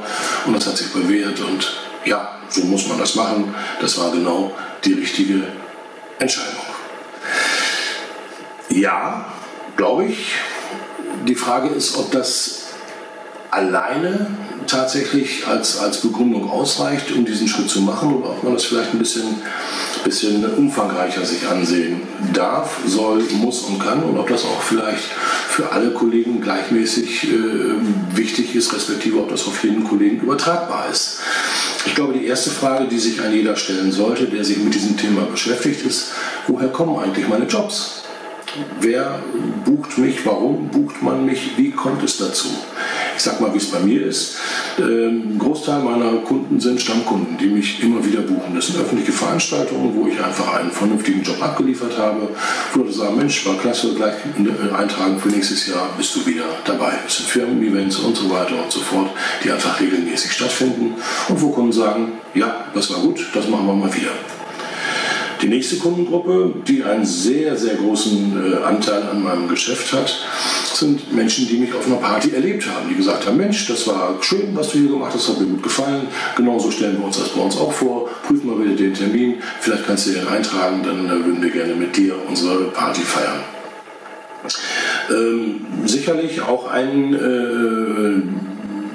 und 0.46 0.56
das 0.56 0.68
hat 0.68 0.78
sich 0.78 0.92
bewährt 0.92 1.40
und 1.42 1.68
ja, 2.06 2.30
so 2.50 2.64
muss 2.64 2.88
man 2.88 2.98
das 2.98 3.16
machen. 3.16 3.54
Das 3.82 3.98
war 4.00 4.12
genau 4.12 4.54
die 4.86 4.94
richtige 4.94 5.44
Entscheidung. 6.20 6.62
Ja, 8.70 9.26
glaube 9.76 10.06
ich. 10.06 10.34
Die 11.26 11.36
Frage 11.36 11.70
ist, 11.70 11.98
ob 11.98 12.12
das 12.12 12.68
alleine 13.52 14.28
tatsächlich 14.68 15.48
als, 15.48 15.80
als 15.80 16.02
Begründung 16.02 16.50
ausreicht, 16.50 17.12
um 17.12 17.26
diesen 17.26 17.48
Schritt 17.48 17.70
zu 17.70 17.82
machen, 17.82 18.14
oder 18.14 18.32
ob 18.32 18.44
man 18.44 18.54
das 18.54 18.66
vielleicht 18.66 18.94
ein 18.94 19.00
bisschen, 19.00 19.42
bisschen 20.04 20.46
umfangreicher 20.56 21.26
sich 21.26 21.48
ansehen 21.48 22.02
darf, 22.34 22.78
soll, 22.86 23.24
muss 23.34 23.62
und 23.62 23.80
kann, 23.80 24.04
und 24.04 24.18
ob 24.18 24.28
das 24.28 24.44
auch 24.44 24.62
vielleicht 24.62 25.10
für 25.58 25.72
alle 25.72 25.90
Kollegen 25.90 26.40
gleichmäßig 26.40 27.30
äh, 27.34 28.16
wichtig 28.16 28.54
ist, 28.54 28.76
respektive 28.76 29.18
ob 29.18 29.30
das 29.30 29.48
auf 29.48 29.64
jeden 29.64 29.84
Kollegen 29.84 30.22
übertragbar 30.22 30.88
ist. 30.92 31.20
Ich 31.88 31.96
glaube, 31.96 32.14
die 32.14 32.28
erste 32.28 32.52
Frage, 32.52 32.88
die 32.88 33.00
sich 33.00 33.20
ein 33.24 33.34
jeder 33.34 33.56
stellen 33.56 33.92
sollte, 33.92 34.26
der 34.26 34.44
sich 34.44 34.58
mit 34.58 34.76
diesem 34.76 34.96
Thema 34.98 35.24
beschäftigt, 35.24 35.84
ist, 35.84 36.12
woher 36.46 36.68
kommen 36.68 37.00
eigentlich 37.00 37.28
meine 37.28 37.46
Jobs? 37.46 38.04
Wer 38.82 39.20
bucht 39.66 39.98
mich? 39.98 40.24
Warum 40.28 40.68
bucht 40.68 41.02
man 41.02 41.26
mich? 41.26 41.58
Wie 41.58 41.72
kommt 41.72 42.04
es 42.04 42.18
dazu? 42.18 42.50
Ich 43.18 43.24
sag 43.24 43.42
mal, 43.42 43.52
wie 43.52 43.58
es 43.58 43.72
bei 43.72 43.80
mir 43.80 44.06
ist. 44.06 44.36
Ähm, 44.78 45.34
ein 45.34 45.40
Großteil 45.40 45.80
meiner 45.80 46.18
Kunden 46.18 46.60
sind 46.60 46.80
Stammkunden, 46.80 47.36
die 47.40 47.48
mich 47.48 47.82
immer 47.82 48.06
wieder 48.06 48.22
buchen. 48.22 48.54
Das 48.54 48.68
sind 48.68 48.80
öffentliche 48.80 49.12
Veranstaltungen, 49.12 49.92
wo 49.96 50.08
ich 50.08 50.24
einfach 50.24 50.54
einen 50.54 50.70
vernünftigen 50.70 51.24
Job 51.24 51.42
abgeliefert 51.42 51.98
habe, 51.98 52.30
wo 52.74 52.80
Leute 52.80 52.94
sagen, 52.94 53.18
Mensch, 53.18 53.44
war 53.48 53.58
klasse, 53.58 53.96
gleich 53.96 54.14
eintragen 54.78 55.18
für 55.20 55.30
nächstes 55.30 55.66
Jahr 55.66 55.90
bist 55.98 56.16
du 56.16 56.28
wieder 56.28 56.46
dabei. 56.64 56.94
Das 57.04 57.18
sind 57.18 57.28
Firmen-Events 57.30 57.98
und 57.98 58.16
so 58.16 58.30
weiter 58.30 58.64
und 58.64 58.72
so 58.72 58.82
fort, 58.82 59.10
die 59.44 59.52
einfach 59.52 59.80
regelmäßig 59.80 60.34
stattfinden 60.34 60.94
und 61.28 61.42
wo 61.42 61.50
Kunden 61.50 61.72
sagen, 61.72 62.12
ja, 62.36 62.66
das 62.76 62.94
war 62.94 63.00
gut, 63.00 63.20
das 63.34 63.48
machen 63.48 63.66
wir 63.66 63.74
mal 63.74 63.96
wieder. 63.96 64.12
Die 65.42 65.48
nächste 65.48 65.78
Kundengruppe, 65.78 66.54
die 66.68 66.84
einen 66.84 67.06
sehr, 67.06 67.56
sehr 67.56 67.76
großen 67.76 68.54
äh, 68.54 68.64
Anteil 68.64 69.04
an 69.04 69.22
meinem 69.22 69.48
Geschäft 69.48 69.94
hat, 69.94 70.26
sind 70.74 71.14
Menschen, 71.14 71.48
die 71.48 71.58
mich 71.58 71.74
auf 71.74 71.86
einer 71.86 71.98
Party 71.98 72.32
erlebt 72.34 72.68
haben, 72.68 72.90
die 72.90 72.96
gesagt 72.96 73.26
haben, 73.28 73.38
Mensch, 73.38 73.68
das 73.68 73.88
war 73.88 74.18
schön, 74.22 74.56
was 74.56 74.70
du 74.70 74.80
hier 74.80 74.90
gemacht 74.90 75.12
hast, 75.14 75.28
hat 75.30 75.40
mir 75.40 75.48
gut 75.48 75.64
gefallen. 75.64 76.08
Genauso 76.36 76.72
stellen 76.72 76.98
wir 76.98 77.06
uns 77.06 77.20
das 77.20 77.30
bei 77.30 77.42
uns 77.42 77.58
auch 77.58 77.72
vor. 77.72 78.10
Prüf 78.26 78.44
mal 78.44 78.56
bitte 78.56 78.76
den 78.76 78.94
Termin, 78.94 79.36
vielleicht 79.60 79.86
kannst 79.86 80.08
du 80.08 80.12
den 80.12 80.28
eintragen, 80.28 80.82
dann 80.84 81.06
äh, 81.06 81.26
würden 81.26 81.42
wir 81.42 81.52
gerne 81.52 81.76
mit 81.76 81.96
dir 81.96 82.16
unsere 82.28 82.66
Party 82.72 83.02
feiern. 83.02 83.44
Ähm, 85.10 85.66
sicherlich 85.86 86.42
auch 86.42 86.70
ein 86.70 87.14
äh, 87.14 88.47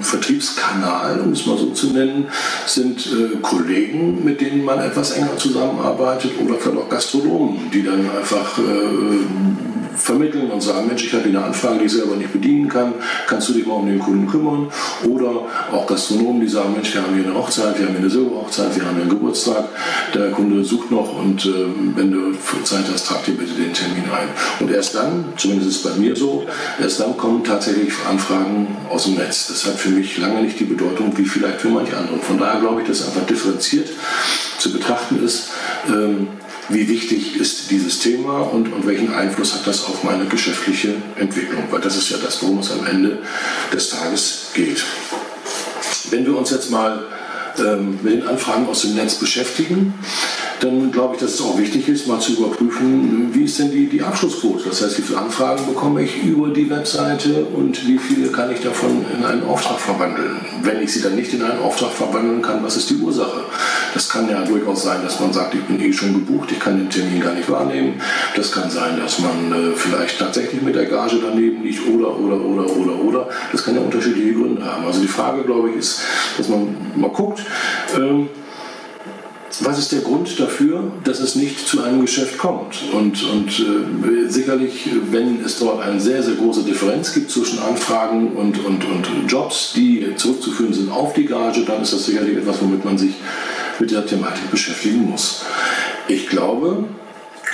Vertriebskanal, 0.03 1.21
um 1.21 1.33
es 1.33 1.47
mal 1.47 1.59
so 1.59 1.71
zu 1.71 1.89
nennen, 1.89 2.29
sind 2.67 3.07
äh, 3.07 3.37
Kollegen, 3.41 4.25
mit 4.25 4.41
denen 4.41 4.65
man 4.65 4.81
etwas 4.81 5.13
enger 5.13 5.37
zusammenarbeitet 5.37 6.33
oder 6.45 6.55
vielleicht 6.55 6.79
auch 6.79 6.89
Gastronomen, 6.89 7.71
die 7.73 7.83
dann 7.83 8.09
einfach 8.11 8.59
äh, 8.59 9.72
vermitteln 9.97 10.51
und 10.51 10.63
sagen, 10.63 10.87
Mensch, 10.87 11.05
ich 11.05 11.13
habe 11.13 11.29
hier 11.29 11.39
eine 11.39 11.47
Anfrage, 11.47 11.81
die 11.81 11.85
ich 11.87 11.93
selber 11.93 12.17
nicht 12.17 12.33
bedienen 12.33 12.69
kann, 12.69 12.95
kannst 13.27 13.49
du 13.49 13.53
dich 13.53 13.67
mal 13.67 13.75
um 13.75 13.87
den 13.87 13.99
Kunden 13.99 14.27
kümmern? 14.27 14.69
Oder 15.09 15.31
auch 15.73 15.87
Gastronomen, 15.87 16.41
die 16.41 16.49
sagen, 16.49 16.73
Mensch, 16.73 16.95
wir 16.95 17.03
haben 17.03 17.15
hier 17.15 17.25
eine 17.25 17.35
Hochzeit, 17.35 17.79
wir 17.79 17.87
haben 17.87 17.93
hier 17.93 18.01
eine 18.01 18.11
Silberhochzeit, 18.11 18.77
wir 18.77 18.85
haben 18.85 18.95
hier 18.95 19.03
einen 19.03 19.11
Geburtstag, 19.11 19.65
der 20.15 20.31
Kunde 20.31 20.65
sucht 20.65 20.91
noch 20.91 21.19
und 21.19 21.45
äh, 21.47 21.67
wenn 21.97 22.11
du 22.11 22.33
Zeit 22.65 22.85
hast, 22.93 23.07
trag 23.07 23.25
dir 23.25 23.35
bitte 23.35 23.55
den 23.55 23.73
Termin 23.73 24.05
ein. 24.05 24.29
Und 24.61 24.73
erst 24.73 24.95
dann, 24.95 25.25
zumindest 25.37 25.71
ist 25.71 25.85
es 25.85 25.93
bei 25.93 25.99
mir 25.99 26.17
so, 26.17 26.47
erst 26.81 27.01
dann 27.01 27.17
kommen 27.17 27.45
tatsächlich 27.45 27.93
Anfragen 28.09 28.77
aus 28.91 29.05
dem 29.05 29.15
Netz. 29.15 29.49
Das 29.49 29.67
hat 29.67 29.75
für 29.75 29.91
mich 29.91 30.19
lange 30.19 30.43
nicht 30.43 30.59
die 30.61 30.65
Bedeutung 30.65 31.17
wie 31.17 31.25
vielleicht 31.25 31.61
für 31.61 31.69
manche 31.69 31.97
andere. 31.97 32.19
Von 32.19 32.39
daher 32.39 32.61
glaube 32.61 32.83
ich, 32.83 32.89
dass 32.89 33.07
einfach 33.07 33.27
differenziert 33.27 33.89
zu 34.59 34.73
betrachten 34.73 35.25
ist, 35.25 35.51
ähm, 35.89 36.29
wie 36.69 36.88
wichtig 36.88 37.37
ist 37.37 37.71
dieses 37.71 37.99
Thema 37.99 38.40
und, 38.40 38.73
und 38.73 38.87
welchen 38.87 39.12
Einfluss 39.12 39.54
hat 39.54 39.66
das 39.66 39.85
auf 39.85 40.04
meine 40.04 40.26
geschäftliche 40.26 40.95
Entwicklung, 41.16 41.64
weil 41.71 41.81
das 41.81 41.97
ist 41.97 42.11
ja 42.11 42.19
das, 42.19 42.42
worum 42.42 42.59
es 42.59 42.71
am 42.71 42.87
Ende 42.87 43.19
des 43.73 43.90
Tages 43.90 44.50
geht. 44.54 44.85
Wenn 46.11 46.26
wir 46.26 46.37
uns 46.37 46.50
jetzt 46.50 46.71
mal 46.71 47.04
ähm, 47.59 47.99
mit 48.03 48.13
den 48.15 48.27
Anfragen 48.27 48.67
aus 48.69 48.83
dem 48.83 48.95
Netz 48.95 49.17
beschäftigen, 49.17 49.95
dann 50.61 50.93
glaube 50.93 51.15
ich, 51.15 51.21
dass 51.21 51.35
es 51.35 51.41
auch 51.41 51.59
wichtig 51.59 51.89
ist, 51.89 52.07
mal 52.07 52.21
zu 52.21 52.35
überprüfen, 52.35 53.31
wie 53.33 53.45
ist 53.45 53.59
denn 53.59 53.73
die, 53.73 53.87
die 53.87 54.03
Abschlussquote. 54.03 54.69
Das 54.69 54.81
heißt, 54.81 54.99
wie 54.99 55.03
viele 55.03 55.19
Anfragen 55.19 55.67
bekomme 55.67 56.03
ich 56.03 56.23
über 56.23 56.51
die 56.51 56.71
Webseite 56.71 57.47
und 57.47 57.87
wie 57.89 57.99
viele 57.99 58.29
kann 58.29 58.53
ich 58.53 58.61
davon 58.61 59.05
in 59.17 59.25
einen 59.25 59.45
Auftrag 59.45 59.81
verwandeln. 59.81 60.37
Wenn 60.63 60.81
ich 60.81 60.93
sie 60.93 61.03
dann 61.03 61.17
nicht 61.17 61.35
in 61.35 61.43
einen 61.43 61.61
Auftrag 61.61 61.91
verwandeln 61.91 62.43
kann, 62.43 62.63
was 62.63 62.77
ist 62.77 62.91
die 62.91 62.97
Ursache? 62.97 63.41
Das 63.93 64.09
kann 64.09 64.31
ja 64.31 64.43
durchaus 64.45 64.85
sein, 64.85 65.03
dass 65.03 65.19
man 65.19 65.33
sagt, 65.33 65.55
ich 65.55 65.63
bin 65.63 65.81
eh 65.81 65.93
schon 65.93 66.15
gebucht, 66.15 66.51
ich 66.53 66.61
kann 66.61 66.79
den 66.79 66.89
Termin 66.89 67.21
gar 67.21 67.35
nicht 67.35 67.51
wahrnehmen. 67.51 68.01
Das 68.37 68.53
kann 68.53 68.71
sein, 68.71 68.99
dass 68.99 69.19
man 69.19 69.53
äh, 69.53 69.75
vielleicht 69.75 70.19
tatsächlich 70.19 70.63
mit 70.63 70.77
der 70.77 70.87
Gage 70.87 71.17
daneben 71.21 71.65
liegt 71.65 71.87
oder, 71.89 72.17
oder, 72.19 72.41
oder, 72.41 72.77
oder, 72.77 73.01
oder. 73.01 73.29
Das 73.51 73.65
kann 73.65 73.75
ja 73.75 73.81
unterschiedliche 73.81 74.35
Gründe 74.35 74.65
haben. 74.65 74.87
Also 74.87 75.01
die 75.01 75.09
Frage, 75.09 75.43
glaube 75.43 75.71
ich, 75.71 75.77
ist, 75.77 76.01
dass 76.39 76.49
man 76.49 76.77
mal 76.95 77.11
guckt, 77.11 77.42
ähm, 77.97 78.29
was 79.61 79.79
ist 79.79 79.93
der 79.93 80.01
Grund 80.01 80.41
dafür, 80.41 80.91
dass 81.05 81.21
es 81.21 81.35
nicht 81.35 81.59
zu 81.67 81.83
einem 81.83 82.01
Geschäft 82.01 82.39
kommt? 82.39 82.83
Und, 82.93 83.23
und 83.25 83.49
äh, 83.61 84.29
sicherlich, 84.29 84.89
wenn 85.11 85.45
es 85.45 85.59
dort 85.59 85.83
eine 85.83 86.01
sehr, 86.01 86.23
sehr 86.23 86.35
große 86.35 86.63
Differenz 86.63 87.13
gibt 87.13 87.31
zwischen 87.31 87.59
Anfragen 87.59 88.33
und, 88.33 88.65
und, 88.65 88.85
und 88.85 89.07
Jobs, 89.29 89.73
die 89.75 90.15
zurückzuführen 90.17 90.73
sind 90.73 90.91
auf 90.91 91.13
die 91.13 91.27
Gage, 91.27 91.65
dann 91.67 91.83
ist 91.83 91.93
das 91.93 92.07
sicherlich 92.07 92.39
etwas, 92.39 92.63
womit 92.63 92.85
man 92.85 92.97
sich 92.97 93.15
mit 93.79 93.91
der 93.91 94.07
Thematik 94.07 94.51
beschäftigen 94.51 95.11
muss. 95.11 95.45
Ich 96.09 96.29
glaube, 96.29 96.85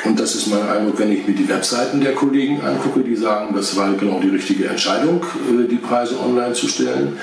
und 0.04 0.20
das 0.20 0.34
ist 0.34 0.46
mein 0.46 0.62
Eindruck, 0.68 0.98
wenn 0.98 1.10
ich 1.10 1.26
mir 1.26 1.34
die 1.34 1.48
Webseiten 1.48 2.00
der 2.00 2.14
Kollegen 2.14 2.60
angucke, 2.60 3.00
die 3.00 3.16
sagen, 3.16 3.54
das 3.54 3.76
war 3.76 3.92
genau 3.94 4.20
die 4.20 4.28
richtige 4.28 4.66
Entscheidung, 4.68 5.24
äh, 5.50 5.66
die 5.66 5.76
Preise 5.76 6.18
online 6.20 6.52
zu 6.52 6.68
stellen. 6.68 7.18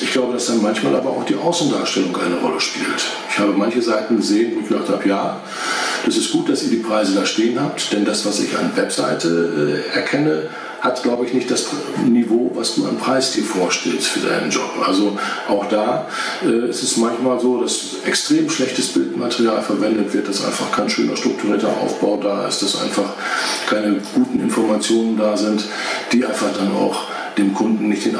Ich 0.00 0.12
glaube, 0.12 0.32
dass 0.32 0.46
dann 0.46 0.60
manchmal 0.60 0.96
aber 0.96 1.10
auch 1.10 1.24
die 1.24 1.36
Außendarstellung 1.36 2.16
eine 2.16 2.36
Rolle 2.36 2.60
spielt. 2.60 3.06
Ich 3.30 3.38
habe 3.38 3.52
manche 3.52 3.80
Seiten 3.80 4.16
gesehen, 4.16 4.56
wo 4.56 4.60
ich 4.60 4.68
gedacht 4.68 4.88
habe, 4.88 5.08
ja, 5.08 5.40
das 6.04 6.16
ist 6.16 6.32
gut, 6.32 6.48
dass 6.48 6.64
ihr 6.64 6.70
die 6.70 6.76
Preise 6.76 7.14
da 7.14 7.24
stehen 7.24 7.60
habt, 7.60 7.92
denn 7.92 8.04
das, 8.04 8.26
was 8.26 8.40
ich 8.40 8.56
an 8.58 8.72
Webseite 8.76 9.82
äh, 9.92 9.96
erkenne, 9.96 10.48
hat, 10.86 11.02
glaube 11.02 11.26
ich, 11.26 11.34
nicht 11.34 11.50
das 11.50 11.66
Niveau, 12.06 12.50
was 12.54 12.76
du 12.76 12.86
an 12.86 12.96
Preis 12.96 13.32
dir 13.32 13.42
vorstellst 13.42 14.06
für 14.06 14.20
deinen 14.20 14.50
Job. 14.50 14.70
Also 14.86 15.18
auch 15.48 15.66
da 15.68 16.08
äh, 16.44 16.70
ist 16.70 16.82
es 16.82 16.96
manchmal 16.96 17.40
so, 17.40 17.60
dass 17.60 17.96
extrem 18.04 18.48
schlechtes 18.48 18.88
Bildmaterial 18.88 19.62
verwendet 19.62 20.14
wird, 20.14 20.28
dass 20.28 20.44
einfach 20.44 20.70
kein 20.70 20.88
schöner 20.88 21.16
strukturierter 21.16 21.68
Aufbau 21.68 22.18
da 22.22 22.46
ist, 22.46 22.62
dass 22.62 22.80
einfach 22.80 23.14
keine 23.68 24.00
guten 24.14 24.40
Informationen 24.40 25.16
da 25.16 25.36
sind, 25.36 25.64
die 26.12 26.24
einfach 26.24 26.52
dann 26.56 26.72
auch 26.72 27.04
dem 27.36 27.52
Kunden 27.52 27.88
nicht 27.88 28.06
den 28.06 28.16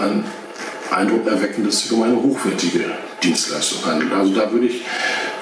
Eindruck 0.90 1.26
erwecken, 1.26 1.64
dass 1.64 1.75
es 1.75 1.83
sich 1.83 1.93
um 1.93 2.02
eine 2.02 2.16
hochwertige 2.16 2.85
Dienstleistung 3.23 3.85
handelt. 3.85 4.12
Also 4.12 4.35
da 4.35 4.50
würde 4.52 4.66
ich 4.66 4.83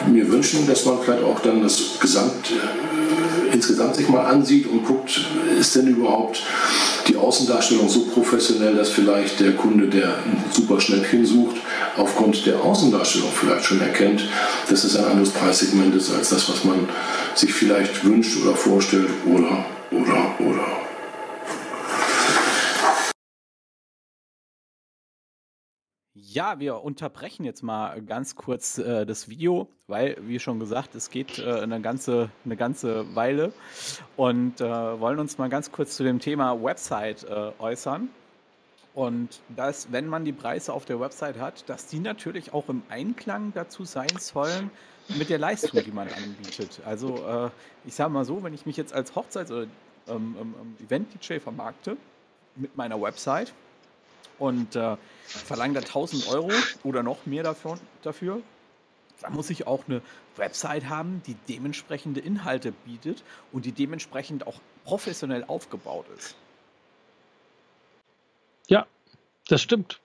mir 0.06 0.30
wünschen, 0.30 0.66
dass 0.66 0.84
man 0.84 0.98
vielleicht 1.02 1.22
auch 1.22 1.40
dann 1.40 1.62
das 1.62 1.98
Gesamt, 2.00 2.50
äh, 2.50 3.54
insgesamt 3.54 3.96
sich 3.96 4.08
mal 4.08 4.24
ansieht 4.24 4.66
und 4.66 4.84
guckt, 4.84 5.20
ist 5.58 5.76
denn 5.76 5.88
überhaupt 5.88 6.42
die 7.08 7.16
Außendarstellung 7.16 7.88
so 7.88 8.06
professionell, 8.06 8.74
dass 8.74 8.90
vielleicht 8.90 9.40
der 9.40 9.52
Kunde, 9.52 9.88
der 9.88 10.08
ein 10.08 10.44
super 10.50 10.80
Schnäppchen 10.80 11.26
sucht, 11.26 11.56
aufgrund 11.96 12.46
der 12.46 12.60
Außendarstellung 12.60 13.28
vielleicht 13.32 13.64
schon 13.64 13.80
erkennt, 13.80 14.24
dass 14.68 14.84
es 14.84 14.96
ein 14.96 15.04
anderes 15.04 15.30
Preissegment 15.30 15.94
ist 15.94 16.12
als 16.12 16.30
das, 16.30 16.48
was 16.48 16.64
man 16.64 16.88
sich 17.34 17.52
vielleicht 17.52 18.04
wünscht 18.04 18.42
oder 18.42 18.54
vorstellt 18.54 19.08
oder, 19.26 19.64
oder, 19.90 20.34
oder. 20.38 20.83
Ja, 26.34 26.58
wir 26.58 26.82
unterbrechen 26.82 27.44
jetzt 27.44 27.62
mal 27.62 28.02
ganz 28.02 28.34
kurz 28.34 28.78
äh, 28.78 29.06
das 29.06 29.28
Video, 29.28 29.68
weil, 29.86 30.16
wie 30.22 30.40
schon 30.40 30.58
gesagt, 30.58 30.96
es 30.96 31.10
geht 31.10 31.38
äh, 31.38 31.60
eine, 31.60 31.80
ganze, 31.80 32.28
eine 32.44 32.56
ganze 32.56 33.14
Weile 33.14 33.52
und 34.16 34.60
äh, 34.60 34.64
wollen 34.64 35.20
uns 35.20 35.38
mal 35.38 35.48
ganz 35.48 35.70
kurz 35.70 35.96
zu 35.96 36.02
dem 36.02 36.18
Thema 36.18 36.60
Website 36.60 37.22
äh, 37.22 37.52
äußern. 37.60 38.08
Und 38.94 39.42
dass, 39.54 39.92
wenn 39.92 40.08
man 40.08 40.24
die 40.24 40.32
Preise 40.32 40.72
auf 40.72 40.84
der 40.84 40.98
Website 40.98 41.38
hat, 41.38 41.68
dass 41.68 41.86
die 41.86 42.00
natürlich 42.00 42.52
auch 42.52 42.68
im 42.68 42.82
Einklang 42.88 43.52
dazu 43.54 43.84
sein 43.84 44.10
sollen 44.18 44.72
mit 45.16 45.30
der 45.30 45.38
Leistung, 45.38 45.84
die 45.84 45.92
man 45.92 46.08
anbietet. 46.08 46.80
Also 46.84 47.14
äh, 47.28 47.50
ich 47.84 47.94
sage 47.94 48.10
mal 48.10 48.24
so, 48.24 48.42
wenn 48.42 48.54
ich 48.54 48.66
mich 48.66 48.76
jetzt 48.76 48.92
als 48.92 49.14
Hochzeits- 49.14 49.52
oder 49.52 49.68
ähm, 50.08 50.34
ähm, 50.40 50.54
Event-DJ 50.84 51.38
vermarkte 51.38 51.96
mit 52.56 52.76
meiner 52.76 53.00
Website, 53.00 53.52
und 54.38 54.76
äh, 54.76 54.96
verlange 55.26 55.74
da 55.74 55.80
1000 55.80 56.28
Euro 56.28 56.50
oder 56.82 57.02
noch 57.02 57.26
mehr 57.26 57.42
dafür, 57.42 57.78
dafür, 58.02 58.40
dann 59.20 59.32
muss 59.32 59.50
ich 59.50 59.66
auch 59.66 59.84
eine 59.88 60.02
Website 60.36 60.88
haben, 60.88 61.22
die 61.26 61.36
dementsprechende 61.48 62.20
Inhalte 62.20 62.72
bietet 62.72 63.22
und 63.52 63.64
die 63.64 63.72
dementsprechend 63.72 64.46
auch 64.46 64.60
professionell 64.84 65.44
aufgebaut 65.44 66.06
ist. 66.16 66.34
Ja, 68.68 68.86
das 69.48 69.62
stimmt. 69.62 70.00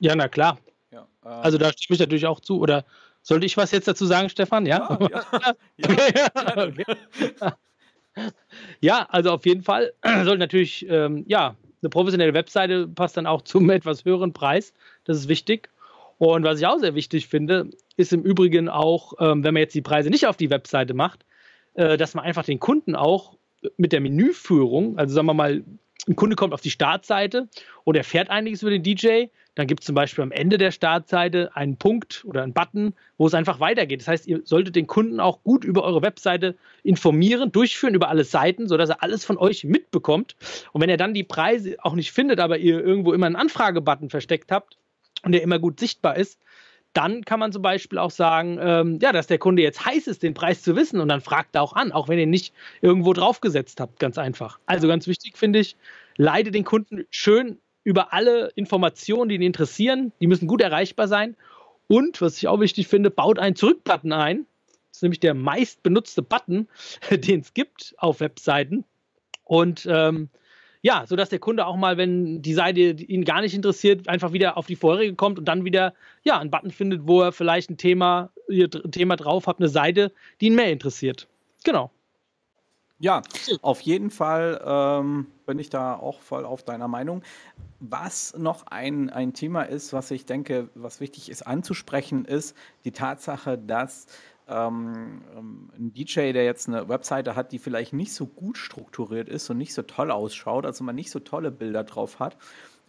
Ja, 0.00 0.14
na 0.14 0.28
klar. 0.28 0.58
Ja, 0.90 1.06
äh, 1.24 1.28
also 1.28 1.58
da 1.58 1.72
stimme 1.72 1.94
ich 1.94 2.00
natürlich 2.00 2.26
auch 2.26 2.40
zu. 2.40 2.60
Oder 2.60 2.84
sollte 3.22 3.46
ich 3.46 3.56
was 3.56 3.70
jetzt 3.70 3.88
dazu 3.88 4.06
sagen, 4.06 4.28
Stefan? 4.28 4.66
Ja. 4.66 4.98
Ja, 5.10 5.54
ja. 5.76 6.66
okay. 6.66 6.84
ja 8.80 9.06
also 9.08 9.32
auf 9.32 9.46
jeden 9.46 9.62
Fall 9.62 9.92
sollte 10.02 10.38
natürlich 10.38 10.86
ähm, 10.88 11.24
ja 11.26 11.56
eine 11.82 11.90
professionelle 11.90 12.34
Webseite 12.34 12.88
passt 12.88 13.16
dann 13.16 13.26
auch 13.26 13.42
zum 13.44 13.70
etwas 13.70 14.04
höheren 14.04 14.32
Preis. 14.32 14.72
Das 15.04 15.16
ist 15.16 15.28
wichtig. 15.28 15.68
Und 16.18 16.44
was 16.44 16.60
ich 16.60 16.66
auch 16.66 16.78
sehr 16.78 16.94
wichtig 16.94 17.26
finde, 17.26 17.70
ist 17.96 18.12
im 18.12 18.22
Übrigen 18.22 18.68
auch, 18.68 19.14
ähm, 19.18 19.42
wenn 19.42 19.54
man 19.54 19.62
jetzt 19.62 19.74
die 19.74 19.82
Preise 19.82 20.08
nicht 20.08 20.26
auf 20.26 20.36
die 20.36 20.50
Webseite 20.50 20.94
macht, 20.94 21.24
äh, 21.74 21.96
dass 21.96 22.14
man 22.14 22.24
einfach 22.24 22.44
den 22.44 22.60
Kunden 22.60 22.94
auch 22.94 23.36
mit 23.76 23.92
der 23.92 24.00
Menüführung, 24.00 24.98
also 24.98 25.14
sagen 25.14 25.26
wir 25.26 25.34
mal, 25.34 25.64
ein 26.08 26.16
Kunde 26.16 26.36
kommt 26.36 26.52
auf 26.52 26.60
die 26.60 26.70
Startseite 26.70 27.48
und 27.84 27.96
er 27.96 28.04
fährt 28.04 28.30
einiges 28.30 28.62
über 28.62 28.70
den 28.70 28.82
DJ, 28.82 29.26
dann 29.54 29.66
gibt 29.66 29.80
es 29.80 29.86
zum 29.86 29.94
Beispiel 29.94 30.22
am 30.22 30.32
Ende 30.32 30.56
der 30.56 30.70
Startseite 30.70 31.54
einen 31.54 31.76
Punkt 31.76 32.24
oder 32.26 32.42
einen 32.42 32.54
Button, 32.54 32.94
wo 33.18 33.26
es 33.26 33.34
einfach 33.34 33.60
weitergeht. 33.60 34.00
Das 34.00 34.08
heißt, 34.08 34.26
ihr 34.26 34.40
solltet 34.44 34.76
den 34.76 34.86
Kunden 34.86 35.20
auch 35.20 35.42
gut 35.42 35.64
über 35.64 35.84
eure 35.84 36.00
Webseite 36.00 36.56
informieren, 36.82 37.52
durchführen 37.52 37.94
über 37.94 38.08
alle 38.08 38.24
Seiten, 38.24 38.66
sodass 38.66 38.88
er 38.88 39.02
alles 39.02 39.24
von 39.24 39.36
euch 39.36 39.64
mitbekommt. 39.64 40.36
Und 40.72 40.80
wenn 40.80 40.88
er 40.88 40.96
dann 40.96 41.12
die 41.12 41.24
Preise 41.24 41.76
auch 41.82 41.94
nicht 41.94 42.12
findet, 42.12 42.40
aber 42.40 42.58
ihr 42.58 42.82
irgendwo 42.82 43.12
immer 43.12 43.26
einen 43.26 43.36
Anfragebutton 43.36 44.08
versteckt 44.08 44.50
habt 44.50 44.78
und 45.22 45.32
der 45.32 45.42
immer 45.42 45.58
gut 45.58 45.78
sichtbar 45.78 46.16
ist, 46.16 46.40
dann 46.92 47.24
kann 47.24 47.40
man 47.40 47.52
zum 47.52 47.62
Beispiel 47.62 47.98
auch 47.98 48.10
sagen, 48.10 48.58
ähm, 48.60 48.98
ja, 49.00 49.12
dass 49.12 49.26
der 49.26 49.38
Kunde 49.38 49.62
jetzt 49.62 49.84
heiß 49.84 50.06
ist, 50.06 50.22
den 50.22 50.34
Preis 50.34 50.62
zu 50.62 50.76
wissen 50.76 51.00
und 51.00 51.08
dann 51.08 51.20
fragt 51.20 51.54
er 51.54 51.62
auch 51.62 51.72
an, 51.72 51.92
auch 51.92 52.08
wenn 52.08 52.18
ihr 52.18 52.26
nicht 52.26 52.52
irgendwo 52.80 53.12
draufgesetzt 53.12 53.80
habt, 53.80 53.98
ganz 53.98 54.18
einfach. 54.18 54.58
Also 54.66 54.88
ganz 54.88 55.06
wichtig 55.06 55.38
finde 55.38 55.60
ich, 55.60 55.76
leite 56.16 56.50
den 56.50 56.64
Kunden 56.64 57.04
schön 57.10 57.58
über 57.84 58.12
alle 58.12 58.48
Informationen, 58.54 59.28
die 59.28 59.36
ihn 59.36 59.42
interessieren. 59.42 60.12
Die 60.20 60.26
müssen 60.26 60.46
gut 60.46 60.60
erreichbar 60.60 61.08
sein. 61.08 61.36
Und, 61.88 62.20
was 62.20 62.38
ich 62.38 62.48
auch 62.48 62.60
wichtig 62.60 62.86
finde, 62.88 63.10
baut 63.10 63.38
einen 63.38 63.56
Zurück-Button 63.56 64.12
ein. 64.12 64.46
Das 64.90 64.98
ist 64.98 65.02
nämlich 65.02 65.20
der 65.20 65.34
meist 65.34 65.82
benutzte 65.82 66.22
Button, 66.22 66.68
den 67.10 67.40
es 67.40 67.54
gibt 67.54 67.94
auf 67.98 68.20
Webseiten. 68.20 68.84
Und 69.44 69.86
ähm, 69.90 70.28
ja, 70.82 71.06
sodass 71.06 71.28
der 71.28 71.38
Kunde 71.38 71.66
auch 71.66 71.76
mal, 71.76 71.96
wenn 71.96 72.42
die 72.42 72.54
Seite 72.54 72.80
ihn 72.80 73.24
gar 73.24 73.40
nicht 73.40 73.54
interessiert, 73.54 74.08
einfach 74.08 74.32
wieder 74.32 74.56
auf 74.56 74.66
die 74.66 74.76
vorherige 74.76 75.14
kommt 75.14 75.38
und 75.38 75.46
dann 75.46 75.64
wieder 75.64 75.94
ja, 76.24 76.38
einen 76.38 76.50
Button 76.50 76.72
findet, 76.72 77.06
wo 77.06 77.22
er 77.22 77.32
vielleicht 77.32 77.70
ein 77.70 77.76
Thema, 77.76 78.30
ein 78.50 78.90
Thema 78.90 79.16
drauf 79.16 79.46
hat, 79.46 79.58
eine 79.58 79.68
Seite, 79.68 80.12
die 80.40 80.46
ihn 80.46 80.56
mehr 80.56 80.72
interessiert. 80.72 81.28
Genau. 81.64 81.90
Ja, 82.98 83.22
auf 83.62 83.80
jeden 83.80 84.10
Fall 84.10 84.60
ähm, 84.64 85.26
bin 85.46 85.58
ich 85.58 85.70
da 85.70 85.96
auch 85.96 86.20
voll 86.20 86.44
auf 86.44 86.62
deiner 86.62 86.86
Meinung. 86.86 87.22
Was 87.80 88.36
noch 88.38 88.66
ein, 88.68 89.10
ein 89.10 89.34
Thema 89.34 89.62
ist, 89.62 89.92
was 89.92 90.12
ich 90.12 90.24
denke, 90.24 90.68
was 90.76 91.00
wichtig 91.00 91.28
ist 91.28 91.42
anzusprechen, 91.42 92.24
ist 92.24 92.56
die 92.84 92.92
Tatsache, 92.92 93.58
dass 93.58 94.06
ähm, 94.48 95.22
ähm 95.36 95.70
ein 95.76 95.92
DJ, 95.92 96.32
der 96.32 96.44
jetzt 96.44 96.68
eine 96.68 96.88
Webseite 96.88 97.36
hat, 97.36 97.52
die 97.52 97.58
vielleicht 97.58 97.92
nicht 97.92 98.12
so 98.12 98.26
gut 98.26 98.58
strukturiert 98.58 99.28
ist 99.28 99.48
und 99.50 99.58
nicht 99.58 99.74
so 99.74 99.82
toll 99.82 100.10
ausschaut, 100.10 100.66
also 100.66 100.84
man 100.84 100.94
nicht 100.94 101.10
so 101.10 101.18
tolle 101.18 101.50
Bilder 101.50 101.84
drauf 101.84 102.18
hat, 102.20 102.36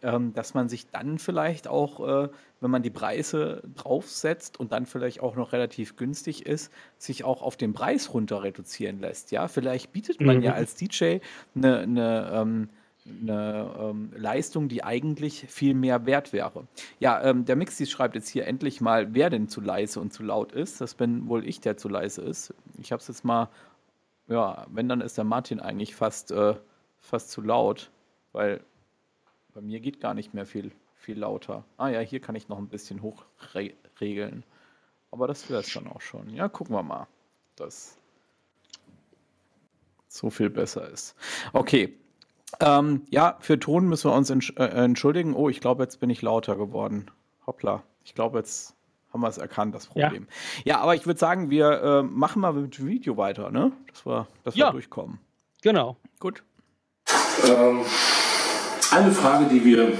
ähm, 0.04 0.34
dass 0.34 0.54
man 0.54 0.70
sich 0.70 0.90
dann 0.92 1.18
vielleicht 1.18 1.68
auch, 1.68 2.26
äh, 2.26 2.30
wenn 2.60 2.72
man 2.72 2.84
die 2.84 2.90
Preise 2.90 3.64
draufsetzt 3.76 4.60
und 4.60 4.72
dann 4.72 4.86
vielleicht 4.86 5.22
auch 5.22 5.36
noch 5.36 5.54
relativ 5.54 5.96
günstig 5.96 6.46
ist, 6.46 6.72
sich 6.98 7.24
auch 7.24 7.42
auf 7.42 7.58
den 7.58 7.74
Preis 7.74 8.14
runter 8.14 8.44
reduzieren 8.44 9.00
lässt. 9.00 9.32
Ja, 9.32 9.48
vielleicht 9.48 9.94
bietet 9.94 10.22
man 10.22 10.38
mhm. 10.38 10.44
ja 10.44 10.54
als 10.54 10.76
DJ 10.76 11.20
eine, 11.56 11.80
eine 11.80 12.32
ähm, 12.34 12.70
eine 13.06 13.76
ähm, 13.80 14.12
Leistung, 14.16 14.70
die 14.70 14.84
eigentlich 14.84 15.46
viel 15.50 15.74
mehr 15.74 16.06
wert 16.06 16.34
wäre. 16.34 16.68
Ja, 17.00 17.22
ähm, 17.24 17.46
der 17.46 17.56
Mixi 17.56 17.86
schreibt 17.86 18.16
jetzt 18.16 18.30
hier 18.30 18.48
endlich 18.48 18.82
mal, 18.82 19.14
wer 19.14 19.30
denn 19.30 19.50
zu 19.50 19.62
leise 19.62 20.00
und 20.00 20.14
zu 20.14 20.24
laut 20.24 20.52
ist. 20.52 20.80
Das 20.80 20.96
bin 20.96 21.28
wohl 21.28 21.48
ich, 21.48 21.60
der 21.60 21.78
zu 21.78 21.90
leise 21.90 22.22
ist. 22.22 22.54
Ich 22.78 22.92
habe 22.92 23.02
es 23.02 23.08
jetzt 23.08 23.26
mal, 23.26 23.50
ja, 24.28 24.66
wenn, 24.70 24.88
dann 24.88 25.02
ist 25.02 25.18
der 25.18 25.26
Martin 25.26 25.60
eigentlich 25.60 25.96
fast, 25.96 26.32
äh, 26.32 26.56
fast 27.00 27.32
zu 27.32 27.42
laut, 27.42 27.92
weil 28.32 28.62
bei 29.54 29.62
mir 29.62 29.80
geht 29.80 30.00
gar 30.00 30.14
nicht 30.14 30.34
mehr 30.34 30.46
viel, 30.46 30.72
viel 30.96 31.20
lauter. 31.20 31.66
Ah 31.78 31.90
ja, 31.90 32.00
hier 32.00 32.22
kann 32.22 32.36
ich 32.36 32.48
noch 32.48 32.58
ein 32.58 32.70
bisschen 32.70 33.02
hochregeln. 33.02 34.44
Aber 35.12 35.28
das 35.28 35.50
wäre 35.50 35.60
es 35.60 35.72
dann 35.72 35.88
auch 35.88 36.02
schon. 36.02 36.30
Ja, 36.30 36.48
gucken 36.48 36.76
wir 36.76 36.84
mal, 36.84 37.08
dass 37.56 37.98
so 40.08 40.30
viel 40.30 40.50
besser 40.50 40.90
ist. 40.90 41.16
Okay. 41.52 41.98
Ähm, 42.60 43.02
ja, 43.10 43.38
für 43.40 43.60
Ton 43.60 43.88
müssen 43.88 44.10
wir 44.10 44.16
uns 44.16 44.30
äh, 44.30 44.64
entschuldigen. 44.64 45.34
Oh, 45.34 45.50
ich 45.50 45.60
glaube, 45.60 45.84
jetzt 45.84 46.00
bin 46.00 46.10
ich 46.10 46.22
lauter 46.22 46.56
geworden. 46.56 47.10
Hoppla. 47.46 47.84
Ich 48.04 48.16
glaube, 48.16 48.38
jetzt 48.38 48.76
haben 49.12 49.22
wir 49.22 49.28
es 49.28 49.38
erkannt, 49.38 49.76
das 49.76 49.88
Problem. 49.88 50.28
Ja, 50.64 50.76
ja 50.76 50.82
aber 50.82 50.96
ich 50.96 51.06
würde 51.06 51.20
sagen, 51.20 51.50
wir 51.50 51.82
äh, 51.82 52.04
machen 52.04 52.42
mal 52.42 52.54
mit 52.54 52.78
dem 52.78 52.88
Video 52.88 53.18
weiter, 53.18 53.52
ne? 53.52 53.72
Dass 53.92 54.06
wir, 54.06 54.28
dass 54.44 54.56
wir 54.56 54.66
ja. 54.66 54.72
durchkommen. 54.72 55.20
Genau. 55.62 55.98
Gut. 56.20 56.44
Ähm, 57.48 57.82
eine 58.92 59.12
Frage, 59.12 59.46
die 59.46 59.64
wir 59.64 59.94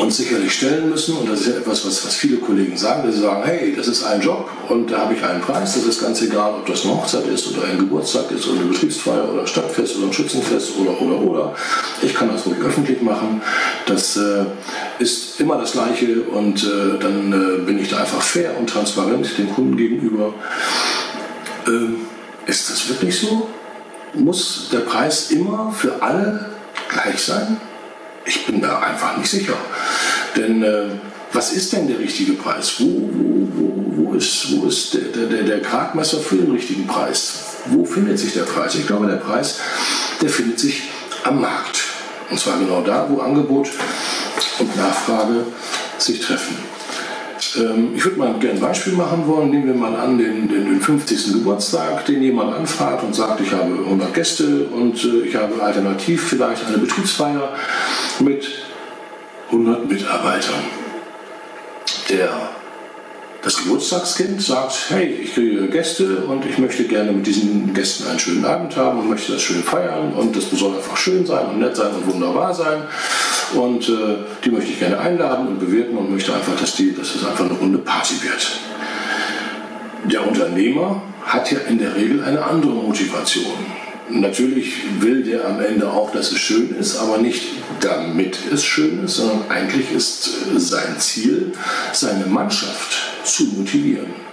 uns 0.00 0.16
sicherlich 0.16 0.52
stellen 0.52 0.90
müssen, 0.90 1.16
und 1.16 1.28
das 1.28 1.40
ist 1.40 1.46
ja 1.48 1.54
etwas, 1.54 1.86
was, 1.86 2.04
was 2.04 2.14
viele 2.14 2.36
Kollegen 2.38 2.76
sagen, 2.76 3.10
sie 3.10 3.20
sagen, 3.20 3.42
hey, 3.44 3.74
das 3.76 3.88
ist 3.88 4.04
ein 4.04 4.20
Job 4.20 4.48
und 4.68 4.90
da 4.90 4.98
habe 4.98 5.14
ich 5.14 5.24
einen 5.24 5.40
Preis, 5.40 5.74
das 5.74 5.84
ist 5.84 6.00
ganz 6.00 6.22
egal, 6.22 6.52
ob 6.54 6.66
das 6.66 6.84
eine 6.84 6.94
Hochzeit 6.94 7.26
ist 7.26 7.48
oder 7.48 7.66
ein 7.66 7.78
Geburtstag 7.78 8.30
ist 8.30 8.46
oder 8.46 8.60
eine 8.60 8.70
Betriebsfeier 8.70 9.28
oder 9.32 9.42
ein 9.42 9.46
Stadtfest 9.46 9.96
oder 9.96 10.06
ein 10.06 10.12
Schützenfest 10.12 10.72
oder, 10.78 11.00
oder, 11.00 11.20
oder. 11.20 11.54
Ich 12.02 12.14
kann 12.14 12.30
das 12.32 12.46
ruhig 12.46 12.58
öffentlich 12.64 13.02
machen, 13.02 13.42
das 13.86 14.16
äh, 14.16 14.44
ist 14.98 15.40
immer 15.40 15.58
das 15.58 15.72
Gleiche 15.72 16.22
und 16.22 16.62
äh, 16.64 16.98
dann 17.00 17.32
äh, 17.32 17.64
bin 17.64 17.78
ich 17.78 17.88
da 17.88 17.98
einfach 17.98 18.22
fair 18.22 18.56
und 18.58 18.68
transparent 18.68 19.36
dem 19.38 19.52
Kunden 19.52 19.76
gegenüber. 19.76 20.34
Ähm, 21.66 21.96
ist 22.46 22.70
das 22.70 22.88
wirklich 22.88 23.18
so? 23.18 23.48
Muss 24.14 24.68
der 24.72 24.78
Preis 24.78 25.30
immer 25.30 25.72
für 25.76 26.02
alle 26.02 26.46
gleich 26.88 27.22
sein? 27.22 27.58
Ich 28.28 28.44
bin 28.44 28.60
da 28.60 28.80
einfach 28.80 29.16
nicht 29.16 29.30
sicher. 29.30 29.54
Denn 30.36 30.62
äh, 30.62 30.90
was 31.32 31.52
ist 31.52 31.72
denn 31.72 31.88
der 31.88 31.98
richtige 31.98 32.34
Preis? 32.34 32.74
Wo, 32.78 32.84
wo, 32.84 33.48
wo, 33.54 34.10
wo 34.10 34.14
ist, 34.14 34.52
wo 34.52 34.66
ist 34.66 34.92
der, 34.92 35.26
der, 35.26 35.42
der 35.44 35.60
Gradmesser 35.60 36.18
für 36.18 36.36
den 36.36 36.50
richtigen 36.50 36.86
Preis? 36.86 37.32
Wo 37.66 37.86
findet 37.86 38.18
sich 38.18 38.34
der 38.34 38.42
Preis? 38.42 38.74
Ich 38.74 38.86
glaube, 38.86 39.06
der 39.06 39.16
Preis, 39.16 39.60
der 40.20 40.28
findet 40.28 40.60
sich 40.60 40.82
am 41.24 41.40
Markt. 41.40 41.84
Und 42.30 42.38
zwar 42.38 42.58
genau 42.58 42.82
da, 42.82 43.06
wo 43.08 43.20
Angebot 43.20 43.70
und 44.58 44.76
Nachfrage 44.76 45.46
sich 45.96 46.20
treffen. 46.20 46.56
Ähm, 47.56 47.92
ich 47.94 48.04
würde 48.04 48.18
mal 48.18 48.34
gerne 48.38 48.58
ein 48.58 48.60
Beispiel 48.60 48.92
machen 48.94 49.26
wollen. 49.26 49.50
Nehmen 49.50 49.66
wir 49.66 49.74
mal 49.74 49.94
an 49.94 50.18
den, 50.18 50.48
den, 50.48 50.64
den 50.66 50.80
50. 50.80 51.34
Geburtstag, 51.34 52.04
den 52.06 52.22
jemand 52.22 52.54
anfragt 52.54 53.02
und 53.04 53.14
sagt, 53.14 53.40
ich 53.40 53.52
habe 53.52 53.72
100 53.84 54.14
Gäste 54.14 54.66
und 54.66 55.02
äh, 55.04 55.26
ich 55.26 55.36
habe 55.36 55.62
alternativ 55.62 56.28
vielleicht 56.28 56.66
eine 56.66 56.78
Betriebsfeier 56.78 57.54
mit 58.20 58.46
100 59.50 59.88
Mitarbeitern. 59.88 60.64
Der 62.10 62.57
das 63.42 63.56
Geburtstagskind 63.58 64.42
sagt, 64.42 64.86
hey, 64.88 65.20
ich 65.22 65.34
kriege 65.34 65.68
Gäste 65.68 66.24
und 66.26 66.44
ich 66.44 66.58
möchte 66.58 66.84
gerne 66.84 67.12
mit 67.12 67.26
diesen 67.26 67.72
Gästen 67.72 68.08
einen 68.08 68.18
schönen 68.18 68.44
Abend 68.44 68.76
haben 68.76 68.98
und 68.98 69.08
möchte 69.08 69.32
das 69.32 69.42
schön 69.42 69.62
feiern 69.62 70.12
und 70.12 70.34
das 70.34 70.50
soll 70.50 70.74
einfach 70.74 70.96
schön 70.96 71.24
sein 71.24 71.46
und 71.46 71.60
nett 71.60 71.76
sein 71.76 71.92
und 71.94 72.06
wunderbar 72.12 72.52
sein. 72.52 72.82
Und 73.54 73.88
äh, 73.88 74.16
die 74.44 74.50
möchte 74.50 74.72
ich 74.72 74.78
gerne 74.78 74.98
einladen 74.98 75.46
und 75.46 75.60
bewerten 75.60 75.96
und 75.96 76.10
möchte 76.10 76.34
einfach, 76.34 76.56
dass, 76.60 76.74
die, 76.74 76.94
dass 76.94 77.14
es 77.14 77.24
einfach 77.24 77.44
eine 77.44 77.54
runde 77.54 77.78
Party 77.78 78.14
wird. 78.22 78.60
Der 80.10 80.26
Unternehmer 80.26 81.02
hat 81.24 81.50
ja 81.50 81.60
in 81.68 81.78
der 81.78 81.94
Regel 81.94 82.22
eine 82.24 82.42
andere 82.42 82.72
Motivation. 82.72 83.52
natürlich 84.10 85.00
will 85.00 85.22
der 85.22 85.46
am 85.46 85.60
Ende 85.60 85.90
auch, 85.90 86.10
dass 86.12 86.32
es 86.32 86.38
schön 86.38 86.74
ist, 86.78 86.96
aber 86.96 87.18
nicht 87.18 87.42
damit 87.80 88.38
es 88.52 88.64
schön 88.64 89.04
ist, 89.04 89.16
sondern 89.16 89.50
eigentlich 89.50 89.92
ist 89.92 90.30
sein 90.56 90.98
Ziel, 90.98 91.52
seine 91.92 92.26
Mannschaft 92.26 93.17
zu 93.28 93.44
motivieren. 93.44 94.28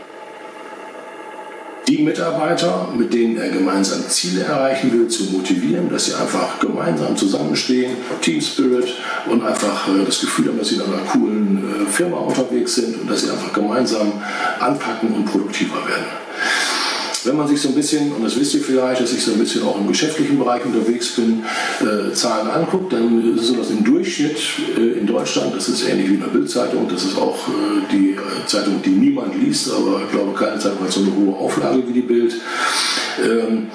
Die 1.88 2.00
Mitarbeiter, 2.00 2.90
mit 2.98 3.14
denen 3.14 3.38
er 3.38 3.50
gemeinsam 3.50 4.02
Ziele 4.10 4.42
erreichen 4.42 4.92
will, 4.92 5.08
zu 5.08 5.26
motivieren, 5.26 5.88
dass 5.88 6.06
sie 6.06 6.16
einfach 6.16 6.60
gemeinsam 6.60 7.16
zusammenstehen, 7.16 7.98
Team 8.22 8.42
Spirit 8.42 8.92
und 9.30 9.46
einfach 9.46 9.88
äh, 9.88 10.04
das 10.04 10.20
Gefühl 10.20 10.48
haben, 10.48 10.58
dass 10.58 10.70
sie 10.70 10.76
in 10.76 10.82
einer 10.82 11.04
coolen 11.04 11.86
äh, 11.86 11.92
Firma 11.92 12.18
unterwegs 12.18 12.76
sind 12.76 13.02
und 13.02 13.12
dass 13.12 13.22
sie 13.22 13.30
einfach 13.30 13.54
gemeinsam 13.54 14.14
anpacken 14.60 15.14
und 15.14 15.26
produktiver 15.26 15.88
werden 15.88 16.25
wenn 17.26 17.38
man 17.38 17.48
sich 17.48 17.62
so 17.62 17.70
ein 17.70 17.76
bisschen, 17.76 18.12
und 18.14 18.24
das 18.24 18.40
wisst 18.40 18.54
ihr 18.56 18.62
vielleicht, 18.62 19.02
dass 19.02 19.14
ich 19.14 19.24
so 19.24 19.32
ein 19.32 19.40
bisschen 19.40 19.64
auch 19.64 19.80
im 19.80 19.88
geschäftlichen 19.88 20.38
Bereich 20.38 20.66
unterwegs 20.66 21.16
bin, 21.16 21.44
äh, 21.82 22.14
Zahlen 22.14 22.48
anguckt, 22.48 22.94
dann 22.94 23.36
ist 23.36 23.42
es 23.42 23.48
so, 23.50 23.56
dass 23.56 23.70
im 23.70 23.84
Durchschnitt 23.84 24.38
äh, 24.78 25.00
in 25.00 25.08
Deutschland, 25.08 25.56
das 25.56 25.70
ist 25.70 25.88
ähnlich 25.88 26.10
wie 26.10 26.14
in 26.16 26.22
der 26.22 26.28
Bildzeitung, 26.28 26.88
das 26.90 27.04
ist 27.04 27.18
auch 27.18 27.48
äh, 27.48 27.92
die 27.92 28.12
äh, 28.12 28.48
Zeitung, 28.48 28.82
die 28.84 28.90
niemand 28.90 29.36
liest, 29.36 29.72
aber 29.72 30.02
ich 30.06 30.12
glaube, 30.12 30.34
keine 30.34 30.60
Zeitung 30.60 30.84
hat 30.84 30.92
so 30.92 31.02
eine 31.02 31.16
hohe 31.16 31.36
Auflage 31.36 31.84
wie 31.88 31.94
die 31.94 32.02
Bild. 32.02 32.36
Ähm, 33.24 33.68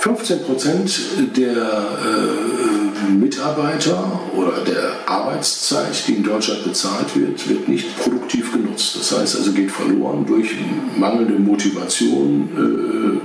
15 0.00 0.44
Prozent 0.44 0.98
der 1.36 1.56
äh, 1.56 3.10
Mitarbeiter 3.12 4.20
oder 4.34 4.64
der 4.66 4.99
Arbeitszeit, 5.10 6.06
die 6.06 6.14
in 6.14 6.22
Deutschland 6.22 6.64
bezahlt 6.64 7.16
wird, 7.16 7.48
wird 7.48 7.68
nicht 7.68 7.98
produktiv 7.98 8.52
genutzt. 8.52 8.96
Das 8.96 9.18
heißt 9.18 9.36
also 9.36 9.52
geht 9.52 9.70
verloren 9.70 10.24
durch 10.24 10.54
mangelnde 10.96 11.38
Motivation 11.38 13.20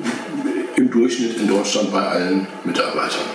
äh, 0.75 0.79
im 0.79 0.89
Durchschnitt 0.89 1.37
in 1.37 1.47
Deutschland 1.47 1.91
bei 1.91 2.01
allen 2.01 2.47
Mitarbeitern. 2.63 3.25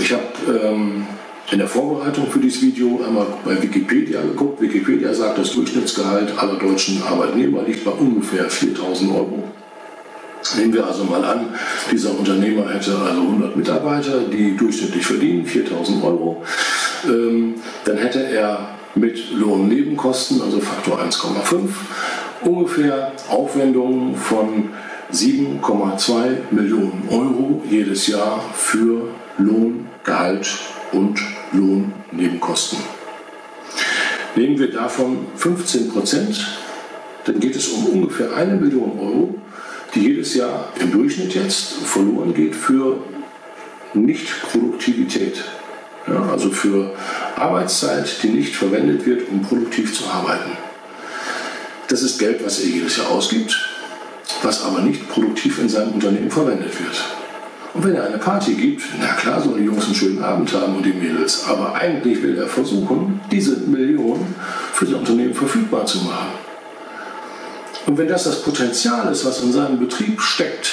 Ich 0.00 0.12
habe 0.12 0.60
ähm, 0.64 1.06
in 1.50 1.58
der 1.58 1.68
Vorbereitung 1.68 2.26
für 2.30 2.38
dieses 2.38 2.62
Video 2.62 3.02
einmal 3.06 3.26
bei 3.44 3.60
Wikipedia 3.62 4.20
geguckt. 4.22 4.60
Wikipedia 4.60 5.12
sagt, 5.12 5.38
das 5.38 5.52
Durchschnittsgehalt 5.52 6.38
aller 6.38 6.58
deutschen 6.58 7.02
Arbeitnehmer 7.02 7.62
liegt 7.62 7.84
bei 7.84 7.90
ungefähr 7.90 8.48
4000 8.48 9.10
Euro. 9.12 9.44
Nehmen 10.56 10.72
wir 10.72 10.86
also 10.86 11.04
mal 11.04 11.24
an, 11.24 11.54
dieser 11.90 12.18
Unternehmer 12.18 12.72
hätte 12.72 12.96
also 12.96 13.20
100 13.20 13.56
Mitarbeiter, 13.56 14.20
die 14.20 14.56
durchschnittlich 14.56 15.04
verdienen 15.04 15.44
4000 15.44 16.02
Euro. 16.04 16.42
Ähm, 17.06 17.56
dann 17.84 17.98
hätte 17.98 18.22
er 18.24 18.70
mit 18.94 19.32
Lohnnebenkosten, 19.32 20.40
also 20.42 20.60
Faktor 20.60 21.00
1,5, 21.00 21.68
ungefähr 22.42 23.12
Aufwendungen 23.28 24.16
von 24.16 24.70
7,2 25.12 26.52
Millionen 26.52 27.08
Euro 27.10 27.62
jedes 27.68 28.06
Jahr 28.06 28.42
für 28.54 29.08
Lohn, 29.38 29.86
Gehalt 30.04 30.48
und 30.92 31.18
Lohnnebenkosten. 31.52 32.78
Nehmen 34.36 34.58
wir 34.58 34.70
davon 34.70 35.26
15 35.36 35.90
Prozent, 35.90 36.46
dann 37.24 37.40
geht 37.40 37.56
es 37.56 37.68
um 37.68 37.86
ungefähr 37.86 38.34
eine 38.34 38.54
Million 38.54 38.98
Euro, 38.98 39.34
die 39.94 40.00
jedes 40.00 40.34
Jahr 40.34 40.72
im 40.78 40.92
Durchschnitt 40.92 41.34
jetzt 41.34 41.72
verloren 41.84 42.34
geht 42.34 42.54
für 42.54 42.98
Nichtproduktivität. 43.94 45.44
Ja, 46.06 46.30
also 46.30 46.50
für 46.50 46.94
Arbeitszeit, 47.36 48.22
die 48.22 48.28
nicht 48.28 48.54
verwendet 48.54 49.04
wird, 49.04 49.28
um 49.30 49.42
produktiv 49.42 49.94
zu 49.94 50.06
arbeiten. 50.06 50.56
Das 51.88 52.02
ist 52.02 52.18
Geld, 52.18 52.44
was 52.44 52.60
er 52.60 52.68
jedes 52.68 52.96
Jahr 52.96 53.10
ausgibt, 53.10 53.56
was 54.42 54.62
aber 54.64 54.80
nicht 54.80 55.08
produktiv 55.08 55.58
in 55.58 55.68
seinem 55.68 55.92
Unternehmen 55.92 56.30
verwendet 56.30 56.78
wird. 56.80 57.04
Und 57.74 57.84
wenn 57.84 57.94
er 57.94 58.06
eine 58.06 58.18
Party 58.18 58.54
gibt, 58.54 58.82
na 58.98 59.08
klar 59.14 59.40
sollen 59.40 59.58
die 59.58 59.64
Jungs 59.64 59.84
einen 59.84 59.94
schönen 59.94 60.22
Abend 60.22 60.52
haben 60.52 60.76
und 60.76 60.84
die 60.84 60.92
Mädels, 60.92 61.44
aber 61.46 61.74
eigentlich 61.74 62.22
will 62.22 62.36
er 62.38 62.46
versuchen, 62.46 63.20
diese 63.30 63.56
Millionen 63.58 64.34
für 64.72 64.86
sein 64.86 64.96
Unternehmen 64.96 65.34
verfügbar 65.34 65.84
zu 65.84 65.98
machen. 65.98 66.37
Und 67.88 67.96
wenn 67.96 68.06
das 68.06 68.24
das 68.24 68.42
Potenzial 68.42 69.10
ist, 69.10 69.24
was 69.24 69.40
in 69.40 69.50
seinem 69.50 69.80
Betrieb 69.80 70.20
steckt, 70.20 70.72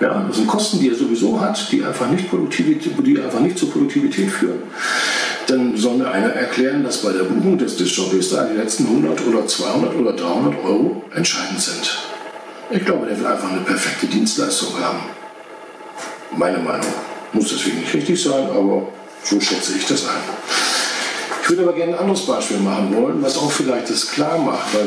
ja, 0.00 0.24
das 0.26 0.36
sind 0.36 0.48
Kosten, 0.48 0.80
die 0.80 0.88
er 0.88 0.96
sowieso 0.96 1.40
hat, 1.40 1.70
die 1.70 1.84
einfach 1.84 2.08
nicht, 2.10 2.26
die 2.28 3.20
einfach 3.22 3.38
nicht 3.38 3.56
zur 3.56 3.70
Produktivität 3.70 4.30
führen. 4.30 4.64
Dann 5.46 5.76
soll 5.76 5.98
mir 5.98 6.10
einer 6.10 6.30
erklären, 6.30 6.82
dass 6.82 7.02
bei 7.02 7.12
der 7.12 7.22
Buchung 7.22 7.56
des 7.56 7.76
Diskjockeys 7.76 8.30
da 8.30 8.46
die 8.46 8.56
letzten 8.56 8.86
100 8.86 9.26
oder 9.28 9.46
200 9.46 9.94
oder 9.94 10.12
300 10.12 10.64
Euro 10.64 11.04
entscheidend 11.14 11.60
sind. 11.60 11.98
Ich 12.70 12.84
glaube, 12.84 13.06
der 13.06 13.16
will 13.16 13.26
einfach 13.26 13.50
eine 13.50 13.60
perfekte 13.60 14.08
Dienstleistung 14.08 14.76
haben. 14.80 14.98
Meine 16.36 16.58
Meinung. 16.58 16.92
Muss 17.32 17.50
deswegen 17.50 17.78
nicht 17.78 17.94
richtig 17.94 18.20
sein, 18.20 18.44
aber 18.50 18.88
so 19.22 19.40
schätze 19.40 19.74
ich 19.76 19.86
das 19.86 20.04
ein. 20.04 20.77
Ich 21.48 21.56
würde 21.56 21.62
aber 21.62 21.78
gerne 21.78 21.94
ein 21.94 21.98
anderes 22.00 22.26
Beispiel 22.26 22.58
machen 22.58 22.94
wollen, 22.94 23.22
was 23.22 23.38
auch 23.38 23.50
vielleicht 23.50 23.88
das 23.88 24.10
klar 24.10 24.36
macht, 24.36 24.74
weil 24.74 24.86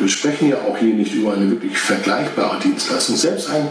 wir, 0.00 0.08
sprechen 0.08 0.48
ja 0.48 0.56
auch 0.56 0.76
hier 0.76 0.92
nicht 0.92 1.14
über 1.14 1.34
eine 1.34 1.48
wirklich 1.48 1.78
vergleichbare 1.78 2.58
Dienstleistung. 2.58 3.14
Selbst 3.14 3.48
ein 3.48 3.68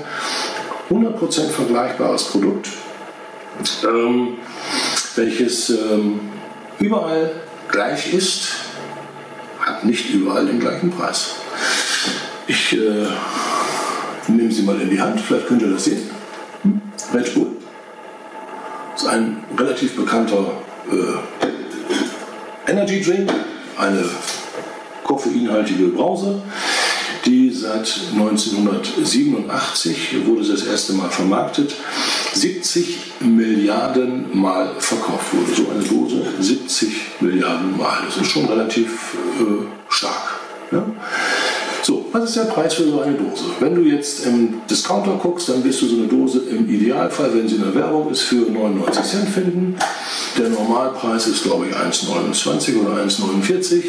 100% 0.90 1.50
vergleichbares 1.50 2.24
Produkt, 2.30 2.70
ähm, 3.84 4.38
welches 5.16 5.72
ähm, 5.72 6.22
überall 6.80 7.30
gleich 7.70 8.14
ist, 8.14 8.52
hat 9.60 9.84
nicht 9.84 10.10
überall 10.14 10.46
den 10.46 10.62
gleichen 10.62 10.92
Preis. 10.92 11.32
Ich 12.48 12.72
äh, 12.72 13.08
nehme 14.30 14.50
sie 14.50 14.62
mal 14.62 14.80
in 14.80 14.90
die 14.90 15.02
Hand, 15.02 15.20
vielleicht 15.20 15.48
könnt 15.48 15.62
ihr 15.62 15.72
das 15.72 15.84
sehen. 15.84 16.10
Hm? 16.62 16.82
Red 17.14 17.34
Bull 17.34 17.48
ist 18.96 19.08
ein 19.08 19.44
relativ 19.58 19.98
bekannter 19.98 20.54
äh, 20.90 21.50
Energy 22.70 23.02
Drink, 23.02 23.34
eine 23.80 24.06
koffeinhaltige 25.04 25.88
Brause, 25.88 26.40
die 27.26 27.50
seit 27.50 28.00
1987 28.14 30.28
wurde 30.28 30.48
das 30.48 30.68
erste 30.68 30.94
Mal 30.94 31.10
vermarktet, 31.10 31.74
70 32.34 33.14
Milliarden 33.22 34.40
Mal 34.40 34.76
verkauft 34.78 35.34
wurde. 35.34 35.56
So 35.56 35.72
eine 35.72 35.84
Dose 35.84 36.28
70 36.40 37.22
Milliarden 37.22 37.76
Mal. 37.76 38.04
Das 38.06 38.18
ist 38.18 38.28
schon 38.28 38.46
relativ 38.46 39.16
äh, 39.40 39.66
stark. 39.90 40.40
Ja? 40.72 40.86
So, 41.82 42.06
was 42.12 42.26
ist 42.26 42.36
der 42.36 42.44
Preis 42.44 42.74
für 42.74 42.84
so 42.84 43.02
eine 43.02 43.14
Dose? 43.14 43.46
Wenn 43.60 43.76
du 43.76 43.82
jetzt 43.82 44.26
im 44.26 44.62
Discounter 44.70 45.18
guckst, 45.22 45.50
dann 45.50 45.64
wirst 45.64 45.82
du 45.82 45.88
so 45.88 45.96
eine 45.98 46.08
Dose 46.08 46.42
im 46.50 46.70
Idealfall, 46.70 47.34
wenn 47.34 47.48
sie 47.48 47.56
in 47.56 47.62
der 47.62 47.74
Werbung 47.74 48.10
ist, 48.12 48.22
für 48.22 48.36
99 48.52 49.04
Cent 49.04 49.30
finden. 49.30 49.76
Der 50.38 50.50
Normalpreis 50.50 51.28
ist, 51.28 51.44
glaube 51.44 51.68
ich, 51.68 51.76
1,29 51.76 52.82
oder 52.82 53.04
1,49 53.04 53.84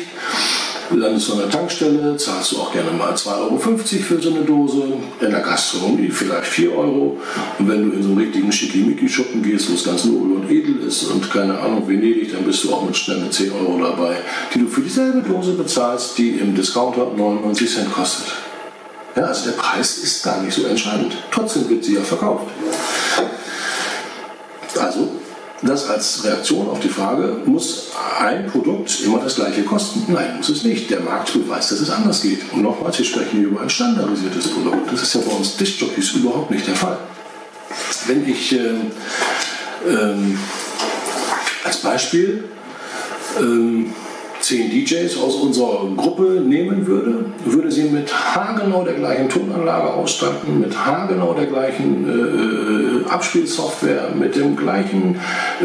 landest 0.99 1.29
du 1.29 1.33
an 1.35 1.39
der 1.41 1.51
Tankstelle, 1.51 2.17
zahlst 2.17 2.53
du 2.53 2.59
auch 2.59 2.73
gerne 2.73 2.91
mal 2.91 3.13
2,50 3.13 3.29
Euro 3.39 3.59
für 3.59 4.21
so 4.21 4.31
eine 4.31 4.41
Dose, 4.41 4.83
in 5.21 5.31
der 5.31 5.41
Gastronomie 5.41 6.11
vielleicht 6.11 6.47
4 6.47 6.73
Euro 6.73 7.19
und 7.59 7.69
wenn 7.69 7.91
du 7.91 7.97
in 7.97 8.03
so 8.03 8.09
einen 8.11 8.19
richtigen 8.19 8.51
Schickimicki-Schuppen 8.51 9.43
gehst, 9.43 9.71
wo 9.71 9.75
es 9.75 9.85
ganz 9.85 10.05
nobel 10.05 10.37
und 10.37 10.51
edel 10.51 10.81
ist 10.87 11.05
und 11.05 11.31
keine 11.31 11.59
Ahnung, 11.59 11.89
Venedig, 11.89 12.33
dann 12.33 12.45
bist 12.45 12.65
du 12.65 12.73
auch 12.73 12.85
mit 12.85 12.97
schnell 12.97 13.19
mit 13.19 13.33
10 13.33 13.53
Euro 13.53 13.79
dabei, 13.83 14.17
die 14.55 14.61
du 14.61 14.67
für 14.67 14.81
dieselbe 14.81 15.21
Dose 15.21 15.53
bezahlst, 15.53 16.19
die 16.19 16.31
im 16.31 16.55
Discounter 16.55 17.07
99 17.17 17.71
Cent 17.71 17.93
kostet. 17.93 18.27
Ja, 19.17 19.25
also 19.25 19.51
der 19.51 19.57
Preis 19.57 19.99
ist 19.99 20.23
gar 20.23 20.41
nicht 20.43 20.55
so 20.55 20.65
entscheidend. 20.67 21.17
Trotzdem 21.31 21.69
wird 21.69 21.85
sie 21.85 21.95
ja 21.95 22.03
verkauft. 22.03 22.47
Also 24.79 25.20
das 25.63 25.89
als 25.89 26.25
Reaktion 26.25 26.69
auf 26.69 26.81
die 26.81 26.89
Frage, 26.89 27.43
muss 27.45 27.89
ein 28.19 28.47
Produkt 28.47 29.01
immer 29.05 29.19
das 29.19 29.37
gleiche 29.37 29.63
kosten? 29.63 30.13
Nein, 30.13 30.39
muss 30.39 30.49
es 30.49 30.65
nicht. 30.65 30.91
Der 30.91 31.01
Markt 31.01 31.33
beweist, 31.33 31.73
dass 31.73 31.81
es 31.81 31.91
anders 31.91 32.23
geht. 32.23 32.41
Und 32.53 32.63
nochmals, 32.63 32.99
wir 32.99 33.05
sprechen 33.05 33.41
hier 33.41 33.49
über 33.49 33.61
ein 33.61 33.71
standardisiertes 33.71 34.49
Produkt. 34.49 34.91
Das 34.91 35.03
ist 35.03 35.15
ja 35.15 35.21
bei 35.21 35.33
uns 35.33 35.57
Diskjockeys 35.57 36.13
überhaupt 36.13 36.51
nicht 36.51 36.67
der 36.67 36.77
Fall. 36.77 36.99
Wenn 38.07 38.29
ich 38.29 38.53
äh, 38.53 38.75
ähm, 39.87 40.39
als 41.65 41.77
Beispiel 41.79 42.45
ähm, 43.39 43.93
zehn 44.51 44.69
DJs 44.69 45.17
aus 45.19 45.37
unserer 45.37 45.87
Gruppe 45.97 46.43
nehmen 46.45 46.85
würde, 46.85 47.27
würde 47.45 47.71
sie 47.71 47.85
mit 47.85 48.13
haargenau 48.13 48.83
der 48.83 48.95
gleichen 48.95 49.29
Tonanlage 49.29 49.93
ausstatten, 49.93 50.61
mit 50.61 50.77
haargenau 50.77 51.35
der 51.35 51.47
gleichen 51.47 52.09
äh, 52.09 53.07
äh 53.07 53.11
Abspielsoftware, 53.11 54.11
mit 54.19 54.35
dem 54.35 54.57
gleichen 54.57 55.21
äh, 55.61 55.65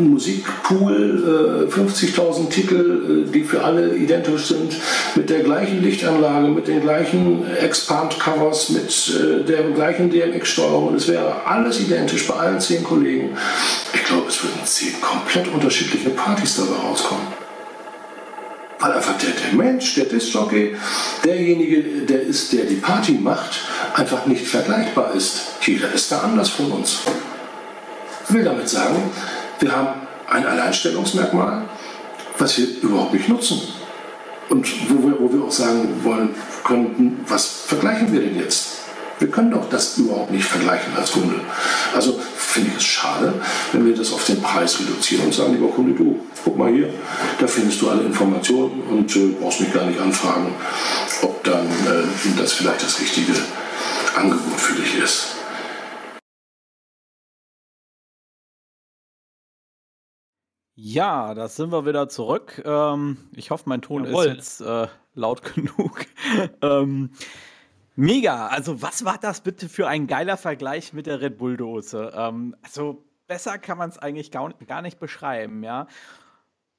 Musikpool, 0.00 1.68
äh, 1.68 1.72
50.000 1.72 2.48
Titel, 2.48 3.26
äh, 3.28 3.30
die 3.30 3.44
für 3.44 3.62
alle 3.62 3.94
identisch 3.94 4.46
sind, 4.46 4.74
mit 5.14 5.28
der 5.28 5.40
gleichen 5.40 5.82
Lichtanlage, 5.82 6.48
mit 6.48 6.66
den 6.66 6.80
gleichen 6.80 7.44
Expand-Covers, 7.62 8.70
mit 8.70 9.20
äh, 9.20 9.44
der 9.44 9.64
gleichen 9.74 10.10
DMX-Steuerung. 10.10 10.94
Es 10.94 11.08
wäre 11.08 11.46
alles 11.46 11.80
identisch 11.80 12.26
bei 12.26 12.34
allen 12.34 12.60
zehn 12.60 12.82
Kollegen. 12.82 13.36
Ich 13.92 14.04
glaube, 14.04 14.28
es 14.28 14.42
würden 14.42 14.64
zehn 14.64 14.98
komplett 15.00 15.52
unterschiedliche 15.52 16.10
Partys 16.10 16.56
dabei 16.56 16.88
rauskommen. 16.88 17.47
Weil 18.80 18.92
einfach 18.92 19.18
der, 19.18 19.30
der 19.30 19.54
Mensch, 19.54 19.94
der 19.94 20.04
Disc-Jockey, 20.04 20.76
derjenige, 21.24 21.82
der 22.06 22.22
ist, 22.22 22.52
der 22.52 22.64
die 22.64 22.76
Party 22.76 23.12
macht, 23.12 23.60
einfach 23.94 24.26
nicht 24.26 24.46
vergleichbar 24.46 25.14
ist. 25.14 25.42
Jeder 25.62 25.92
ist 25.92 26.12
da 26.12 26.20
anders 26.20 26.48
von 26.50 26.70
uns. 26.70 27.00
Ich 28.28 28.34
will 28.34 28.44
damit 28.44 28.68
sagen, 28.68 29.10
wir 29.58 29.74
haben 29.74 30.06
ein 30.28 30.46
Alleinstellungsmerkmal, 30.46 31.62
was 32.38 32.58
wir 32.58 32.66
überhaupt 32.82 33.14
nicht 33.14 33.28
nutzen. 33.28 33.60
Und 34.48 34.66
wo 34.88 35.08
wir, 35.08 35.20
wo 35.20 35.32
wir 35.32 35.44
auch 35.44 35.52
sagen 35.52 36.00
wollen 36.04 36.34
könnten, 36.64 37.20
was 37.26 37.46
vergleichen 37.66 38.12
wir 38.12 38.20
denn 38.20 38.38
jetzt? 38.38 38.78
Wir 39.18 39.28
können 39.28 39.50
doch 39.50 39.68
das 39.68 39.98
überhaupt 39.98 40.30
nicht 40.30 40.44
vergleichen 40.44 40.92
als 40.96 41.12
Kunde. 41.12 41.40
Also 41.94 42.20
finde 42.58 42.72
ich 42.72 42.76
es 42.78 42.84
schade, 42.84 43.40
wenn 43.72 43.86
wir 43.86 43.94
das 43.94 44.12
auf 44.12 44.24
den 44.24 44.42
Preis 44.42 44.80
reduzieren 44.80 45.26
und 45.26 45.34
sagen, 45.34 45.54
lieber 45.54 45.68
Kunde, 45.68 45.94
du, 45.94 46.18
guck 46.42 46.58
mal 46.58 46.72
hier, 46.72 46.92
da 47.38 47.46
findest 47.46 47.80
du 47.80 47.88
alle 47.88 48.02
Informationen 48.02 48.82
und 48.90 49.14
äh, 49.14 49.28
brauchst 49.40 49.60
mich 49.60 49.72
gar 49.72 49.86
nicht 49.86 50.00
anfragen, 50.00 50.52
ob 51.22 51.44
dann 51.44 51.66
äh, 51.66 52.36
das 52.36 52.52
vielleicht 52.54 52.82
das 52.82 53.00
richtige 53.00 53.32
Angebot 54.16 54.58
für 54.58 54.74
dich 54.74 54.98
ist. 54.98 55.36
Ja, 60.74 61.34
da 61.34 61.46
sind 61.46 61.70
wir 61.70 61.86
wieder 61.86 62.08
zurück. 62.08 62.60
Ähm, 62.64 63.18
ich 63.36 63.52
hoffe, 63.52 63.64
mein 63.66 63.82
Ton 63.82 64.04
Jawohl. 64.04 64.26
ist 64.26 64.34
jetzt 64.34 64.60
äh, 64.62 64.88
laut 65.14 65.42
genug. 65.54 66.06
ähm, 66.62 67.10
mega. 67.98 68.46
Also, 68.46 68.80
was 68.80 69.04
war 69.04 69.18
das 69.18 69.42
bitte 69.42 69.68
für 69.68 69.88
ein 69.88 70.06
geiler 70.06 70.36
Vergleich 70.36 70.92
mit 70.92 71.06
der 71.06 71.20
Red 71.20 71.36
Bull-Dose? 71.36 72.12
Ähm, 72.14 72.56
also, 72.62 73.04
besser 73.26 73.58
kann 73.58 73.76
man 73.76 73.90
es 73.90 73.98
eigentlich 73.98 74.30
gar, 74.30 74.82
nicht 74.82 75.00
beschreiben, 75.00 75.62
ja. 75.62 75.86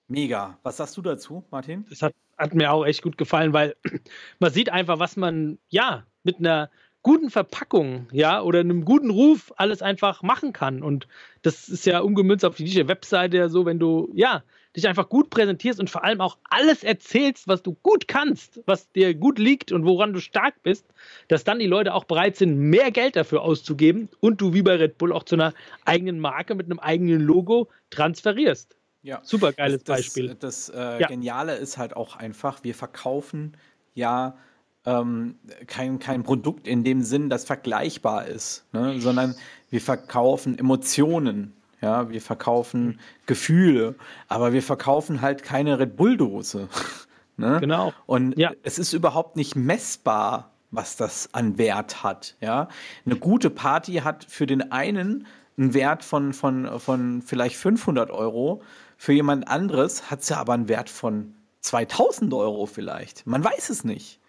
Mega. 0.08 0.58
Was 0.63 0.77
sagst 0.77 0.97
du 0.97 1.01
dazu, 1.01 1.45
Martin? 1.51 1.86
Das 1.89 2.01
hat, 2.01 2.15
hat 2.38 2.55
mir 2.55 2.71
auch 2.71 2.86
echt 2.86 3.03
gut 3.03 3.17
gefallen, 3.17 3.53
weil 3.53 3.75
man 4.39 4.51
sieht 4.51 4.71
einfach, 4.71 4.97
was 4.99 5.17
man, 5.17 5.60
ja, 5.67 6.05
mit 6.23 6.39
einer 6.39 6.71
guten 7.03 7.29
Verpackung, 7.29 8.08
ja, 8.12 8.41
oder 8.41 8.60
einem 8.60 8.86
guten 8.86 9.10
Ruf 9.10 9.53
alles 9.58 9.82
einfach 9.82 10.23
machen 10.23 10.53
kann. 10.53 10.82
Und 10.82 11.08
das 11.41 11.69
ist 11.69 11.86
ja 11.86 11.99
umgemünzt 11.99 12.45
auf 12.45 12.55
die 12.55 12.88
Webseite 12.88 13.38
ja 13.38 13.49
so, 13.49 13.65
wenn 13.65 13.79
du, 13.79 14.10
ja, 14.13 14.43
dich 14.75 14.88
einfach 14.88 15.10
gut 15.10 15.29
präsentierst 15.29 15.79
und 15.79 15.89
vor 15.89 16.03
allem 16.03 16.21
auch 16.21 16.38
alles 16.49 16.84
erzählst, 16.84 17.47
was 17.47 17.63
du 17.63 17.75
gut 17.82 18.08
kannst, 18.08 18.62
was 18.65 18.91
dir 18.91 19.13
gut 19.15 19.39
liegt 19.39 19.71
und 19.71 19.86
woran 19.86 20.13
du 20.13 20.19
stark 20.19 20.62
bist, 20.62 20.86
dass 21.27 21.43
dann 21.43 21.60
die 21.60 21.67
Leute 21.67 21.93
auch 21.93 22.03
bereit 22.03 22.36
sind, 22.36 22.58
mehr 22.58 22.91
Geld 22.91 23.15
dafür 23.15 23.41
auszugeben 23.41 24.10
und 24.19 24.41
du 24.41 24.53
wie 24.53 24.62
bei 24.62 24.75
Red 24.75 24.97
Bull 24.97 25.12
auch 25.12 25.23
zu 25.23 25.36
einer 25.36 25.53
eigenen 25.86 26.19
Marke 26.19 26.55
mit 26.55 26.67
einem 26.67 26.79
eigenen 26.79 27.21
Logo 27.21 27.69
transferierst. 27.89 28.75
Ja. 29.01 29.21
Super 29.23 29.53
geiles 29.53 29.84
Beispiel. 29.84 30.27
Das, 30.27 30.67
das 30.67 30.69
äh, 30.69 31.01
ja. 31.01 31.08
Geniale 31.08 31.55
ist 31.55 31.77
halt 31.77 31.95
auch 31.95 32.15
einfach, 32.15 32.63
wir 32.63 32.75
verkaufen 32.75 33.58
ja 33.95 34.38
ähm, 34.86 35.36
kein, 35.67 35.99
kein 35.99 36.23
Produkt 36.23 36.67
in 36.67 36.84
dem 36.84 37.01
Sinn, 37.01 37.29
das 37.29 37.45
vergleichbar 37.45 38.27
ist, 38.27 38.65
ne? 38.73 38.99
sondern 38.99 39.36
wir 39.69 39.82
verkaufen 39.82 40.58
Emotionen. 40.58 41.53
Ja, 41.82 42.10
wir 42.10 42.22
verkaufen 42.22 43.00
Gefühle, 43.26 43.96
aber 44.28 44.54
wir 44.54 44.62
verkaufen 44.62 45.22
halt 45.22 45.44
keine 45.44 45.80
Red 45.80 45.96
Bull-Dose. 45.96 46.68
ne? 47.38 47.58
Genau. 47.60 47.94
Und 48.06 48.38
ja. 48.38 48.52
es 48.63 48.80
ist 48.80 48.94
überhaupt 48.94 49.36
nicht 49.36 49.56
messbar, 49.56 50.52
was 50.72 50.98
das 50.98 51.34
an 51.34 51.58
Wert 51.58 52.04
hat. 52.04 52.36
Ja, 52.42 52.68
eine 53.06 53.15
gute 53.15 53.50
Party 53.50 53.96
hat 53.96 54.26
für 54.26 54.46
den 54.46 54.72
einen 54.72 55.26
einen 55.58 55.74
Wert 55.74 56.04
von, 56.04 56.34
von, 56.34 56.80
von 56.80 57.22
vielleicht 57.22 57.58
500 57.58 58.12
Euro, 58.12 58.62
für 58.98 59.13
jemand 59.13 59.48
anderes 59.48 60.10
hat 60.10 60.24
sie 60.24 60.38
aber 60.38 60.54
einen 60.54 60.70
Wert 60.70 60.89
von 60.89 61.36
2000 61.62 62.34
Euro 62.34 62.65
vielleicht. 62.65 63.28
Man 63.28 63.44
weiß 63.44 63.70
es 63.70 63.84
nicht. 63.84 64.20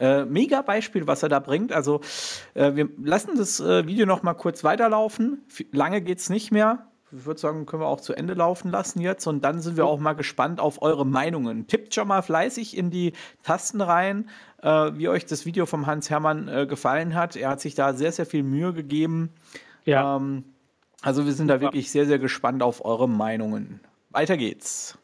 Äh, 0.00 0.24
mega 0.24 0.62
Beispiel, 0.62 1.06
was 1.06 1.22
er 1.22 1.28
da 1.28 1.38
bringt. 1.38 1.72
Also 1.72 2.00
äh, 2.54 2.74
wir 2.74 2.88
lassen 3.02 3.36
das 3.36 3.60
äh, 3.60 3.86
Video 3.86 4.06
noch 4.06 4.22
mal 4.22 4.34
kurz 4.34 4.64
weiterlaufen. 4.64 5.42
F 5.48 5.64
lange 5.72 6.00
geht 6.00 6.18
es 6.18 6.30
nicht 6.30 6.50
mehr. 6.50 6.86
Ich 7.16 7.26
würde 7.26 7.38
sagen, 7.38 7.64
können 7.64 7.82
wir 7.82 7.86
auch 7.86 8.00
zu 8.00 8.12
Ende 8.12 8.34
laufen 8.34 8.70
lassen 8.70 9.00
jetzt. 9.00 9.26
Und 9.26 9.44
dann 9.44 9.60
sind 9.60 9.76
wir 9.76 9.86
auch 9.86 10.00
mal 10.00 10.14
gespannt 10.14 10.58
auf 10.58 10.82
eure 10.82 11.06
Meinungen. 11.06 11.68
Tippt 11.68 11.94
schon 11.94 12.08
mal 12.08 12.22
fleißig 12.22 12.76
in 12.76 12.90
die 12.90 13.12
Tasten 13.44 13.80
rein, 13.80 14.28
äh, 14.62 14.90
wie 14.94 15.08
euch 15.08 15.24
das 15.24 15.46
Video 15.46 15.64
vom 15.64 15.86
Hans 15.86 16.10
Hermann 16.10 16.48
äh, 16.48 16.66
gefallen 16.66 17.14
hat. 17.14 17.36
Er 17.36 17.50
hat 17.50 17.60
sich 17.60 17.76
da 17.76 17.94
sehr, 17.94 18.10
sehr 18.10 18.26
viel 18.26 18.42
Mühe 18.42 18.72
gegeben. 18.72 19.30
Ja. 19.84 20.16
Ähm, 20.16 20.44
also 21.02 21.26
wir 21.26 21.34
sind 21.34 21.48
da 21.48 21.60
wirklich 21.60 21.90
sehr, 21.90 22.06
sehr 22.06 22.18
gespannt 22.18 22.62
auf 22.62 22.84
eure 22.84 23.08
Meinungen. 23.08 23.80
Weiter 24.10 24.36
geht's. 24.36 24.98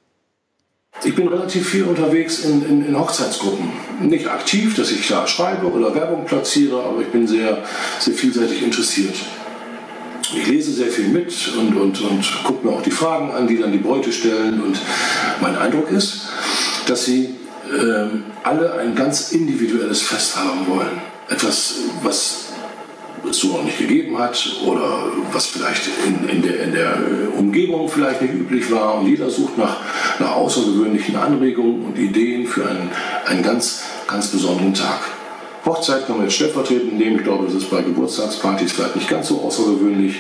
Ich 1.02 1.14
bin 1.14 1.28
relativ 1.28 1.70
viel 1.70 1.84
unterwegs 1.84 2.44
in, 2.44 2.62
in, 2.66 2.86
in, 2.86 2.98
Hochzeitsgruppen. 2.98 3.70
Nicht 4.00 4.28
aktiv, 4.28 4.76
dass 4.76 4.90
ich 4.90 5.08
da 5.08 5.26
schreibe 5.26 5.66
oder 5.66 5.94
Werbung 5.94 6.26
platziere, 6.26 6.82
aber 6.82 7.00
ich 7.00 7.08
bin 7.08 7.26
sehr, 7.26 7.64
sehr 7.98 8.14
vielseitig 8.14 8.62
interessiert. 8.62 9.14
Ich 10.36 10.46
lese 10.46 10.72
sehr 10.72 10.88
viel 10.88 11.08
mit 11.08 11.32
und, 11.58 11.74
und, 11.74 12.00
und 12.02 12.44
gucke 12.44 12.66
mir 12.66 12.72
auch 12.74 12.82
die 12.82 12.90
Fragen 12.90 13.30
an, 13.32 13.46
die 13.46 13.58
dann 13.58 13.72
die 13.72 13.78
Bräute 13.78 14.12
stellen. 14.12 14.60
Und 14.62 14.78
mein 15.40 15.56
Eindruck 15.56 15.90
ist, 15.90 16.28
dass 16.86 17.06
sie 17.06 17.34
äh, 17.72 18.06
alle 18.44 18.74
ein 18.74 18.94
ganz 18.94 19.32
individuelles 19.32 20.02
Fest 20.02 20.36
haben 20.36 20.66
wollen. 20.66 21.00
Etwas, 21.30 21.76
was 22.02 22.48
es 23.28 23.38
so 23.38 23.48
noch 23.48 23.64
nicht 23.64 23.78
gegeben 23.78 24.18
hat 24.18 24.56
oder 24.64 25.04
was 25.32 25.46
vielleicht 25.46 25.82
in, 26.06 26.28
in, 26.28 26.42
der, 26.42 26.62
in 26.62 26.72
der 26.72 26.98
Umgebung 27.36 27.88
vielleicht 27.88 28.22
nicht 28.22 28.34
üblich 28.34 28.70
war. 28.70 28.96
Und 28.96 29.08
jeder 29.08 29.30
sucht 29.30 29.58
nach, 29.58 29.76
nach 30.18 30.36
außergewöhnlichen 30.36 31.16
Anregungen 31.16 31.84
und 31.86 31.98
Ideen 31.98 32.46
für 32.46 32.68
einen, 32.68 32.90
einen 33.26 33.42
ganz, 33.42 33.82
ganz 34.06 34.28
besonderen 34.28 34.74
Tag. 34.74 35.00
Hochzeit 35.64 36.06
kann 36.06 36.16
man 36.16 36.26
jetzt 36.26 36.36
stellvertretend 36.36 36.98
nehmen. 36.98 37.16
Ich 37.16 37.24
glaube, 37.24 37.44
das 37.44 37.54
ist 37.54 37.70
bei 37.70 37.82
Geburtstagspartys 37.82 38.72
vielleicht 38.72 38.96
nicht 38.96 39.08
ganz 39.08 39.28
so 39.28 39.42
außergewöhnlich. 39.42 40.16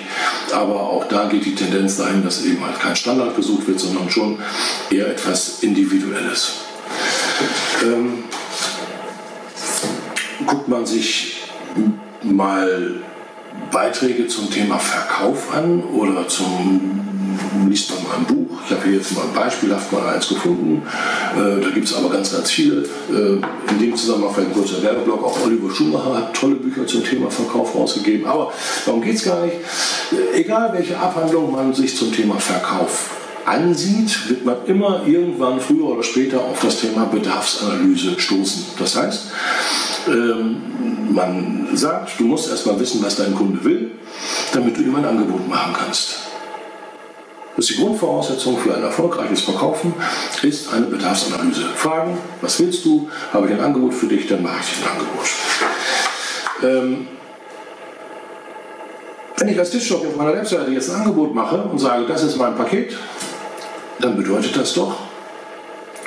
Aber 0.52 0.80
auch 0.80 1.06
da 1.08 1.28
geht 1.28 1.46
die 1.46 1.54
Tendenz 1.54 1.96
dahin, 1.96 2.22
dass 2.22 2.44
eben 2.44 2.64
halt 2.64 2.78
kein 2.78 2.94
Standard 2.94 3.34
gesucht 3.36 3.66
wird, 3.66 3.80
sondern 3.80 4.10
schon 4.10 4.38
eher 4.90 5.08
etwas 5.08 5.62
Individuelles. 5.62 6.56
Ähm, 7.82 8.24
guckt 10.46 10.68
man 10.68 10.84
sich 10.84 11.42
mal 12.22 12.94
Beiträge 13.70 14.26
zum 14.26 14.50
Thema 14.50 14.78
Verkauf 14.78 15.54
an 15.54 15.82
oder 15.82 16.26
zum 16.28 17.00
liest 17.68 17.90
man 17.90 18.02
mal 18.04 18.16
ein 18.18 18.24
Buch. 18.24 18.58
Ich 18.64 18.70
habe 18.72 18.84
hier 18.84 18.98
jetzt 18.98 19.14
mal 19.14 19.24
beispielhaft 19.34 19.92
mal 19.92 20.14
eins 20.14 20.28
gefunden. 20.28 20.82
Äh, 21.34 21.62
da 21.62 21.70
gibt 21.70 21.86
es 21.86 21.94
aber 21.94 22.10
ganz, 22.10 22.32
ganz 22.32 22.50
viele. 22.50 22.82
Äh, 23.10 23.40
in 23.70 23.78
dem 23.80 23.96
Zusammenhang 23.96 24.32
vielleicht 24.34 24.50
ein 24.50 24.54
kurzer 24.54 24.82
Werbeblock. 24.82 25.24
Auch 25.24 25.44
Oliver 25.44 25.72
Schumacher 25.72 26.16
hat 26.16 26.34
tolle 26.34 26.56
Bücher 26.56 26.86
zum 26.86 27.04
Thema 27.04 27.30
Verkauf 27.30 27.74
rausgegeben. 27.74 28.26
Aber 28.26 28.52
darum 28.84 29.00
geht 29.00 29.16
es 29.16 29.24
gar 29.24 29.44
nicht. 29.44 29.56
Egal 30.34 30.72
welche 30.72 30.98
Abhandlung 30.98 31.52
man 31.52 31.72
sich 31.72 31.96
zum 31.96 32.12
Thema 32.12 32.36
Verkauf 32.38 33.19
ansieht, 33.46 34.28
wird 34.28 34.44
man 34.44 34.56
immer 34.66 35.02
irgendwann 35.06 35.60
früher 35.60 35.86
oder 35.86 36.02
später 36.02 36.40
auf 36.40 36.60
das 36.60 36.80
Thema 36.80 37.04
Bedarfsanalyse 37.06 38.18
stoßen. 38.18 38.64
Das 38.78 38.96
heißt, 38.96 39.22
ähm, 40.08 40.62
man 41.12 41.68
sagt, 41.74 42.18
du 42.18 42.24
musst 42.24 42.50
erstmal 42.50 42.78
wissen, 42.80 43.02
was 43.02 43.16
dein 43.16 43.34
Kunde 43.34 43.62
will, 43.64 43.92
damit 44.52 44.76
du 44.76 44.82
ihm 44.82 44.94
ein 44.94 45.04
Angebot 45.04 45.48
machen 45.48 45.72
kannst. 45.72 46.18
Das 47.56 47.68
ist 47.68 47.76
die 47.76 47.82
Grundvoraussetzung 47.82 48.56
für 48.58 48.74
ein 48.74 48.82
erfolgreiches 48.82 49.42
Verkaufen, 49.42 49.92
ist 50.42 50.72
eine 50.72 50.86
Bedarfsanalyse. 50.86 51.64
Fragen, 51.74 52.16
was 52.40 52.58
willst 52.60 52.84
du? 52.84 53.08
Habe 53.32 53.48
ich 53.48 53.52
ein 53.52 53.60
Angebot 53.60 53.92
für 53.92 54.06
dich, 54.06 54.26
dann 54.28 54.42
mache 54.42 54.60
ich 54.60 54.82
ein 54.82 54.92
Angebot. 54.92 55.26
Ähm, 56.62 57.06
wenn 59.36 59.48
ich 59.48 59.58
als 59.58 59.70
Tischshop 59.70 60.06
auf 60.06 60.16
meiner 60.16 60.34
Webseite 60.34 60.70
jetzt 60.70 60.90
ein 60.90 61.00
Angebot 61.00 61.34
mache 61.34 61.62
und 61.62 61.78
sage, 61.78 62.06
das 62.06 62.22
ist 62.22 62.36
mein 62.36 62.54
Paket, 62.54 62.96
dann 64.00 64.16
bedeutet 64.16 64.56
das 64.56 64.74
doch, 64.74 64.96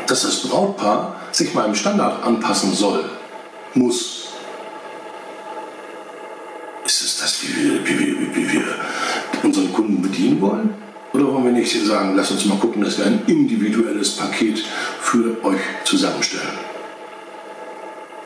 dass 0.08 0.23
das 0.23 0.41
Brautpaar 0.41 1.15
sich 1.32 1.53
meinem 1.53 1.75
Standard 1.75 2.23
anpassen 2.23 2.73
soll, 2.73 3.06
muss. 3.73 4.27
Ist 6.86 7.01
es 7.01 7.19
das, 7.19 7.41
wie 7.43 7.56
wir, 7.56 7.88
wie 7.88 7.99
wir, 7.99 8.36
wie 8.36 8.53
wir 8.53 8.63
unseren 9.43 9.71
Kunden 9.71 10.01
bedienen 10.01 10.41
wollen? 10.41 10.73
Oder 11.13 11.32
wollen 11.32 11.45
wir 11.45 11.51
nicht 11.51 11.71
sagen, 11.86 12.15
lass 12.15 12.32
uns 12.32 12.45
mal 12.45 12.58
gucken, 12.58 12.84
dass 12.84 12.97
wir 12.97 13.06
ein 13.06 13.21
individuelles 13.27 14.12
Paket 14.12 14.63
für 14.99 15.43
euch 15.45 15.62
zusammenstellen? 15.84 16.58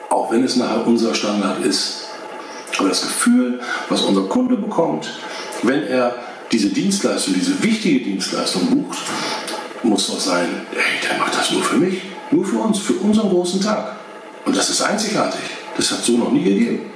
Auch 0.10 0.32
wenn 0.32 0.44
es 0.44 0.56
nachher 0.56 0.88
unser 0.88 1.14
Standard 1.14 1.64
ist. 1.64 2.06
Aber 2.78 2.90
das 2.90 3.02
Gefühl, 3.02 3.60
was 3.90 4.02
unser 4.02 4.24
Kunde 4.24 4.56
bekommt, 4.56 5.10
wenn 5.64 5.84
er 5.84 6.16
diese 6.52 6.70
Dienstleistung, 6.70 7.34
diese 7.34 7.62
wichtige 7.62 8.00
Dienstleistung 8.00 8.68
bucht, 8.68 9.00
muss 9.84 10.08
doch 10.08 10.20
sein, 10.20 10.66
hey, 10.72 11.10
der 11.10 11.18
macht 11.18 11.36
das 11.36 11.52
nur 11.52 11.64
für 11.64 11.78
mich, 11.78 12.02
nur 12.32 12.46
für 12.46 12.58
uns, 12.58 12.80
für 12.80 12.94
unseren 12.94 13.30
großen 13.30 13.62
Tag. 13.62 13.98
Und 14.46 14.56
das 14.56 14.70
ist 14.70 14.82
einzigartig. 14.82 15.42
Das 15.76 15.92
hat 15.92 16.04
so 16.04 16.14
noch 16.14 16.32
nie 16.32 16.44
gegeben. 16.44 16.92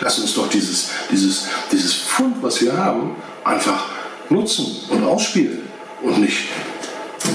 Lass 0.00 0.18
uns 0.18 0.34
doch 0.34 0.48
dieses, 0.48 0.90
dieses, 1.10 1.46
dieses 1.70 1.94
Fund, 1.94 2.36
was 2.40 2.60
wir 2.60 2.76
haben, 2.76 3.14
einfach 3.44 3.86
nutzen 4.28 4.66
und 4.88 5.04
ausspielen 5.04 5.60
und 6.02 6.20
nicht 6.20 6.48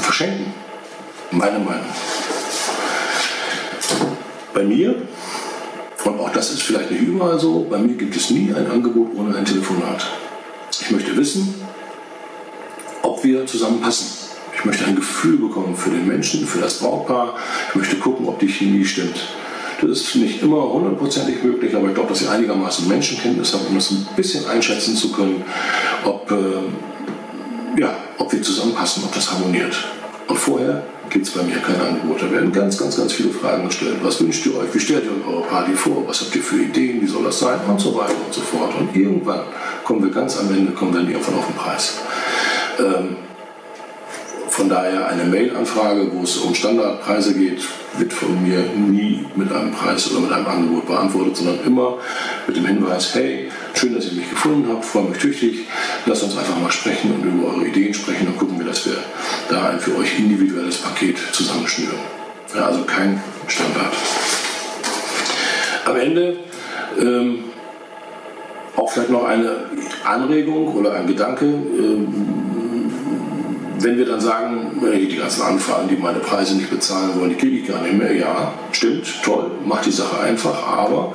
verschenken. 0.02 0.54
Meine 1.32 1.60
Meinung. 1.60 1.86
Bei 4.54 4.64
mir, 4.64 5.02
und 6.04 6.20
auch 6.20 6.32
das 6.32 6.52
ist 6.52 6.64
vielleicht 6.64 6.92
nicht 6.92 7.02
überall 7.02 7.40
so, 7.40 7.68
bei 7.70 7.78
mir 7.78 7.96
gibt 7.96 8.16
es 8.16 8.30
nie 8.30 8.54
ein 8.54 8.70
Angebot 8.70 9.16
ohne 9.16 9.36
ein 9.36 9.46
Telefonat. 9.46 10.06
Ich 10.80 10.92
möchte 10.92 11.16
wissen, 11.16 11.56
ob 13.02 13.24
wir 13.24 13.46
zusammenpassen. 13.46 14.27
Ich 14.58 14.66
möchte 14.66 14.86
ein 14.86 14.96
Gefühl 14.96 15.38
bekommen 15.38 15.76
für 15.76 15.92
den 15.92 16.08
Menschen, 16.08 16.48
für 16.48 16.60
das 16.60 16.80
Brautpaar. 16.80 17.36
Ich 17.70 17.76
möchte 17.76 17.98
gucken, 17.98 18.28
ob 18.28 18.40
die 18.40 18.48
Chemie 18.48 18.84
stimmt. 18.84 19.28
Das 19.80 19.92
ist 19.92 20.16
nicht 20.16 20.42
immer 20.42 20.74
hundertprozentig 20.74 21.44
möglich, 21.44 21.76
aber 21.76 21.90
ich 21.90 21.94
glaube, 21.94 22.10
dass 22.10 22.22
ich 22.22 22.30
einigermaßen 22.30 22.88
Menschenkenntnis 22.88 23.54
habe, 23.54 23.66
um 23.70 23.76
das 23.76 23.92
ein 23.92 24.08
bisschen 24.16 24.48
einschätzen 24.48 24.96
zu 24.96 25.12
können, 25.12 25.44
ob, 26.04 26.32
äh, 26.32 27.80
ja, 27.80 27.96
ob 28.18 28.34
wir 28.34 28.42
zusammenpassen, 28.42 29.04
ob 29.04 29.14
das 29.14 29.32
harmoniert. 29.32 29.76
Und 30.28 30.40
vorher 30.40 30.84
gibt 31.12 31.28
es 31.28 31.34
bei 31.34 31.44
mir 31.44 31.58
kein 31.58 31.80
Angebot. 31.80 32.24
Da 32.24 32.32
werden 32.32 32.52
ganz, 32.52 32.80
ganz, 32.80 32.98
ganz 32.98 33.14
viele 33.14 33.30
Fragen 33.30 33.68
gestellt. 33.68 33.98
Was 34.02 34.20
wünscht 34.20 34.44
ihr 34.48 34.58
euch? 34.58 34.74
Wie 34.74 34.80
stellt 34.80 35.04
ihr 35.06 35.32
eure 35.32 35.44
Party 35.44 35.74
vor? 35.74 36.08
Was 36.08 36.22
habt 36.22 36.36
ihr 36.36 36.42
für 36.42 36.58
Ideen? 36.58 37.00
Wie 37.00 37.08
soll 37.08 37.24
das 37.24 37.38
sein? 37.38 37.60
Und 37.68 37.80
so 37.80 37.96
weiter 37.96 38.16
und 38.26 38.34
so 38.34 38.42
fort. 38.42 38.74
Und 38.80 38.96
irgendwann 38.96 39.42
kommen 39.84 40.04
wir 40.04 40.10
ganz 40.10 40.40
am 40.40 40.50
Ende, 40.50 40.72
kommen 40.72 40.94
wir 40.94 41.02
irgendwann 41.02 41.36
auf 41.36 41.46
den 41.46 41.56
Preis. 41.56 42.00
Ähm, 42.80 43.16
von 44.50 44.70
daher 44.70 45.08
eine 45.08 45.24
Mail-Anfrage, 45.26 46.12
wo 46.14 46.24
es 46.24 46.38
um 46.38 46.56
Standardpreise 46.56 47.34
geht, 47.34 47.62
wird 47.98 48.14
von 48.14 48.42
mir 48.44 48.64
nie 48.76 49.26
mit 49.36 49.52
einem 49.52 49.72
Preis 49.72 50.12
oder 50.12 50.22
mit 50.22 50.32
einem 50.32 50.48
Angebot 50.48 50.88
beantwortet, 50.88 51.38
sondern 51.38 51.60
immer 51.66 51.98
mit 52.48 52.56
dem 52.56 52.66
Hinweis, 52.66 53.14
hey, 53.16 53.50
schön, 53.74 53.96
dass 53.96 54.06
ihr 54.06 54.14
mich 54.14 54.30
gefunden 54.30 54.70
habt, 54.70 54.86
freue 54.86 55.10
mich 55.10 55.18
tüchtig, 55.18 55.66
lasst 56.06 56.24
uns 56.24 56.38
einfach 56.38 56.60
mal 56.60 56.72
sprechen 56.72 57.12
und 57.12 57.26
über 57.26 57.50
eure 57.50 57.68
Ideen 57.68 57.94
sprechen 57.94 58.28
und 58.28 58.38
gucken 58.38 58.58
wir, 58.60 58.66
dass 58.66 58.86
wir 58.86 58.98
da 59.50 59.70
ein 59.70 59.80
für 59.80 59.98
euch 59.98 60.18
individuelles 60.18 60.78
Paket 60.78 61.18
zusammenschnüren. 61.32 62.00
Ja, 62.56 62.68
also 62.68 62.84
kein 62.84 63.22
Standard. 63.48 63.94
Am 65.86 65.96
Ende 65.96 66.38
ähm, 67.00 67.40
auch 68.76 68.92
vielleicht 68.92 69.10
noch 69.10 69.26
eine 69.26 69.66
Anregung 70.06 70.74
oder 70.76 70.94
ein 70.94 71.08
Gedanke. 71.08 71.46
Ähm, 71.46 72.38
wenn 73.80 73.98
wir 73.98 74.06
dann 74.06 74.22
sagen, 74.22 74.82
die 74.82 75.16
ganzen 75.16 75.42
Anfragen, 75.44 75.88
die 75.88 75.96
meine 75.96 76.20
Preise 76.20 76.56
nicht 76.56 76.70
bezahlen 76.70 77.20
wollen, 77.20 77.30
die 77.30 77.36
kriege 77.36 77.58
ich 77.58 77.68
gar 77.68 77.82
nicht 77.82 77.98
mehr, 77.98 78.14
ja, 78.16 78.54
stimmt, 78.72 79.08
toll, 79.24 79.52
macht 79.66 79.86
die 79.86 79.92
Sache 79.92 80.20
einfach, 80.20 80.68
aber 80.68 81.14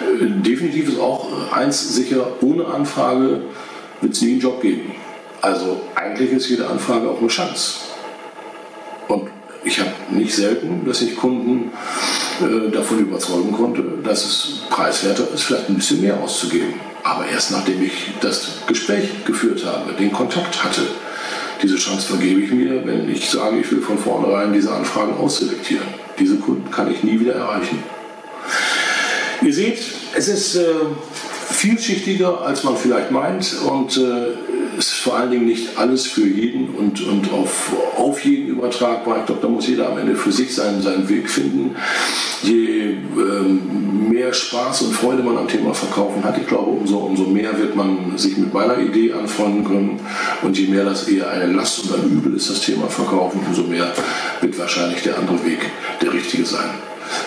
äh, 0.00 0.26
definitiv 0.26 0.88
ist 0.88 1.00
auch 1.00 1.52
eins 1.52 1.94
sicher, 1.94 2.26
ohne 2.40 2.66
Anfrage 2.66 3.42
wird 4.00 4.12
es 4.12 4.22
nie 4.22 4.32
einen 4.32 4.40
Job 4.40 4.60
geben. 4.60 4.92
Also 5.40 5.80
eigentlich 5.94 6.32
ist 6.32 6.48
jede 6.48 6.66
Anfrage 6.66 7.08
auch 7.08 7.18
eine 7.18 7.28
Chance. 7.28 7.80
Und 9.06 9.30
ich 9.64 9.80
habe 9.80 9.90
nicht 10.10 10.34
selten, 10.34 10.84
dass 10.86 11.02
ich 11.02 11.16
Kunden 11.16 11.72
äh, 12.40 12.70
davon 12.70 13.00
überzeugen 13.00 13.52
konnte, 13.52 13.82
dass 14.02 14.24
es 14.24 14.62
preiswerter 14.70 15.28
ist, 15.32 15.42
vielleicht 15.42 15.68
ein 15.68 15.76
bisschen 15.76 16.00
mehr 16.00 16.20
auszugeben. 16.20 16.74
Aber 17.02 17.26
erst 17.26 17.52
nachdem 17.52 17.82
ich 17.82 18.12
das 18.20 18.58
Gespräch 18.66 19.24
geführt 19.24 19.64
habe, 19.64 19.92
den 19.92 20.12
Kontakt 20.12 20.62
hatte. 20.62 20.82
Diese 21.62 21.76
Chance 21.76 22.06
vergebe 22.08 22.40
ich 22.40 22.52
mir, 22.52 22.86
wenn 22.86 23.08
ich 23.10 23.28
sage, 23.28 23.58
ich 23.58 23.70
will 23.70 23.80
von 23.80 23.98
vornherein 23.98 24.52
diese 24.52 24.72
Anfragen 24.72 25.16
ausselektieren. 25.16 25.86
Diese 26.18 26.36
Kunden 26.36 26.70
kann 26.70 26.90
ich 26.92 27.02
nie 27.02 27.18
wieder 27.18 27.34
erreichen. 27.34 27.82
Ihr 29.42 29.52
seht, 29.52 29.78
es 30.14 30.28
ist 30.28 30.56
äh, 30.56 30.66
vielschichtiger, 31.50 32.42
als 32.42 32.64
man 32.64 32.76
vielleicht 32.76 33.10
meint 33.10 33.56
und 33.62 33.96
äh, 33.96 34.47
ist 34.78 34.92
vor 34.92 35.16
allen 35.16 35.30
Dingen 35.30 35.46
nicht 35.46 35.76
alles 35.76 36.06
für 36.06 36.26
jeden 36.26 36.70
und, 36.70 37.00
und 37.02 37.32
auf, 37.32 37.72
auf 37.96 38.24
jeden 38.24 38.48
übertragbar. 38.48 39.18
Ich 39.18 39.26
glaube, 39.26 39.42
da 39.42 39.48
muss 39.48 39.66
jeder 39.66 39.90
am 39.90 39.98
Ende 39.98 40.14
für 40.14 40.30
sich 40.30 40.54
seinen, 40.54 40.80
seinen 40.80 41.08
Weg 41.08 41.28
finden. 41.28 41.74
Je 42.42 42.90
ähm, 42.92 44.08
mehr 44.08 44.32
Spaß 44.32 44.82
und 44.82 44.94
Freude 44.94 45.24
man 45.24 45.36
am 45.36 45.48
Thema 45.48 45.74
Verkaufen 45.74 46.22
hat, 46.22 46.38
ich 46.38 46.46
glaube, 46.46 46.70
umso, 46.70 46.98
umso 46.98 47.24
mehr 47.24 47.58
wird 47.58 47.74
man 47.74 48.16
sich 48.16 48.36
mit 48.36 48.54
meiner 48.54 48.78
Idee 48.78 49.12
anfreunden 49.12 49.64
können. 49.64 50.00
Und 50.42 50.56
je 50.56 50.68
mehr 50.68 50.84
das 50.84 51.08
eher 51.08 51.28
eine 51.28 51.52
Last 51.52 51.84
und 51.84 51.94
ein 51.94 52.10
Übel 52.10 52.36
ist, 52.36 52.48
das 52.48 52.60
Thema 52.60 52.86
Verkaufen, 52.86 53.40
umso 53.48 53.64
mehr 53.64 53.92
wird 54.40 54.56
wahrscheinlich 54.58 55.02
der 55.02 55.18
andere 55.18 55.44
Weg 55.44 55.58
der 56.00 56.12
richtige 56.12 56.44
sein. 56.44 56.70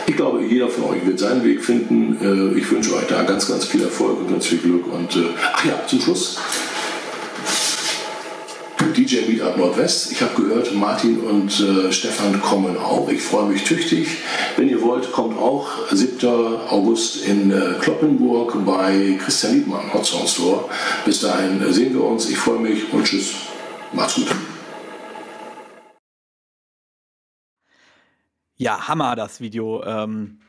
Ich 0.07 0.15
glaube, 0.15 0.41
jeder 0.43 0.69
von 0.69 0.85
euch 0.85 1.05
wird 1.05 1.19
seinen 1.19 1.43
Weg 1.43 1.63
finden. 1.63 2.17
Äh, 2.21 2.57
ich 2.57 2.71
wünsche 2.71 2.95
euch 2.95 3.07
da 3.07 3.23
ganz, 3.23 3.47
ganz 3.47 3.65
viel 3.65 3.81
Erfolg 3.83 4.19
und 4.19 4.29
ganz 4.31 4.45
viel 4.45 4.59
Glück. 4.59 4.85
Und 4.87 5.15
äh, 5.17 5.29
ach 5.53 5.65
ja, 5.65 5.81
zum 5.85 5.99
Schluss. 5.99 6.37
DJ 9.01 9.25
Meetup 9.27 9.57
Nordwest. 9.57 10.11
Ich 10.11 10.21
habe 10.21 10.35
gehört, 10.35 10.75
Martin 10.75 11.21
und 11.21 11.59
äh, 11.59 11.91
Stefan 11.91 12.39
kommen 12.39 12.77
auch. 12.77 13.09
Ich 13.09 13.23
freue 13.23 13.49
mich 13.49 13.63
tüchtig. 13.63 14.07
Wenn 14.57 14.69
ihr 14.69 14.79
wollt, 14.83 15.11
kommt 15.11 15.39
auch 15.39 15.67
7. 15.89 16.23
August 16.69 17.25
in 17.25 17.49
äh, 17.49 17.79
Kloppenburg 17.79 18.63
bei 18.63 19.17
Christian 19.19 19.55
Liebmann, 19.55 19.91
Hot 19.91 20.05
Sound 20.05 20.29
Store. 20.29 20.69
Bis 21.03 21.19
dahin 21.19 21.63
äh, 21.63 21.73
sehen 21.73 21.95
wir 21.95 22.03
uns. 22.03 22.29
Ich 22.29 22.37
freue 22.37 22.59
mich 22.59 22.93
und 22.93 23.03
tschüss. 23.03 23.33
Macht's 23.91 24.15
gut. 24.15 24.27
Ja, 28.57 28.87
Hammer, 28.87 29.15
das 29.15 29.41
Video. 29.41 29.83
Ähm, 29.83 30.41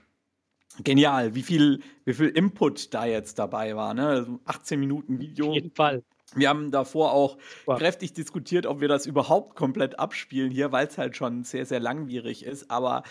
genial, 0.84 1.34
wie 1.34 1.42
viel, 1.42 1.80
wie 2.04 2.12
viel 2.12 2.28
Input 2.28 2.92
da 2.92 3.06
jetzt 3.06 3.38
dabei 3.38 3.74
war. 3.76 3.94
Ne? 3.94 4.38
18 4.44 4.78
Minuten 4.78 5.18
Video. 5.20 5.48
Auf 5.48 5.54
jeden 5.54 5.74
Fall. 5.74 6.02
Wir 6.34 6.48
haben 6.48 6.70
davor 6.70 7.12
auch 7.12 7.38
wow. 7.66 7.78
kräftig 7.78 8.12
diskutiert, 8.12 8.66
ob 8.66 8.80
wir 8.80 8.88
das 8.88 9.06
überhaupt 9.06 9.56
komplett 9.56 9.98
abspielen 9.98 10.50
hier, 10.50 10.72
weil 10.72 10.86
es 10.86 10.98
halt 10.98 11.16
schon 11.16 11.44
sehr, 11.44 11.66
sehr 11.66 11.80
langwierig 11.80 12.44
ist. 12.44 12.70
Aber 12.70 13.02